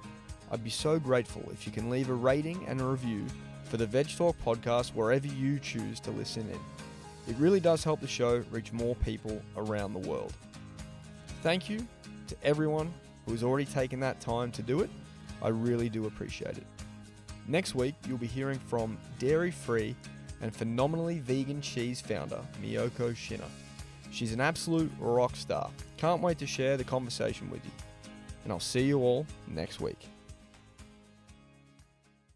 I'd 0.52 0.64
be 0.64 0.70
so 0.70 1.00
grateful 1.00 1.44
if 1.52 1.66
you 1.66 1.72
can 1.72 1.90
leave 1.90 2.10
a 2.10 2.14
rating 2.14 2.64
and 2.68 2.80
a 2.82 2.86
review 2.86 3.26
for 3.68 3.78
the 3.78 3.86
Vedge 3.86 4.18
Talk 4.18 4.36
podcast 4.44 4.94
wherever 4.94 5.28
you 5.28 5.60
choose 5.60 6.00
to 6.02 6.12
listen 6.12 6.50
in. 6.50 6.60
It 7.32 7.38
really 7.38 7.60
does 7.60 7.84
help 7.84 8.00
the 8.00 8.08
show 8.08 8.44
reach 8.52 8.72
more 8.72 8.96
people 8.96 9.42
around 9.58 9.94
the 9.94 10.08
world. 10.08 10.34
Thank 11.44 11.70
you 11.70 11.86
to 12.28 12.36
everyone 12.44 12.94
who 13.26 13.34
has 13.34 13.44
already 13.44 13.66
taken 13.66 14.00
that 14.00 14.20
time 14.22 14.52
to 14.54 14.62
do 14.62 14.80
it. 14.80 14.90
I 15.42 15.50
really 15.50 15.90
do 15.90 16.06
appreciate 16.06 16.58
it. 16.58 16.66
Next 17.48 17.76
week, 17.76 17.96
you'll 18.08 18.18
be 18.18 18.28
hearing 18.28 18.60
from 18.60 18.98
dairy 19.20 19.52
free 19.52 19.96
and 20.42 20.56
phenomenally 20.56 21.20
vegan 21.20 21.62
cheese 21.62 22.02
founder 22.02 22.40
Miyoko 22.62 23.14
Schinner. 23.16 23.50
She's 24.12 24.34
an 24.34 24.42
absolute 24.42 24.92
rock 25.00 25.36
star. 25.36 25.70
Can't 25.98 26.22
wait 26.22 26.38
to 26.40 26.48
share 26.48 26.78
the 26.78 26.84
conversation 26.84 27.50
with 27.50 27.64
you. 27.66 27.72
And 28.44 28.54
I'll 28.54 28.60
see 28.60 28.84
you 28.84 29.00
all 29.00 29.26
next 29.48 29.82
week. 29.82 30.08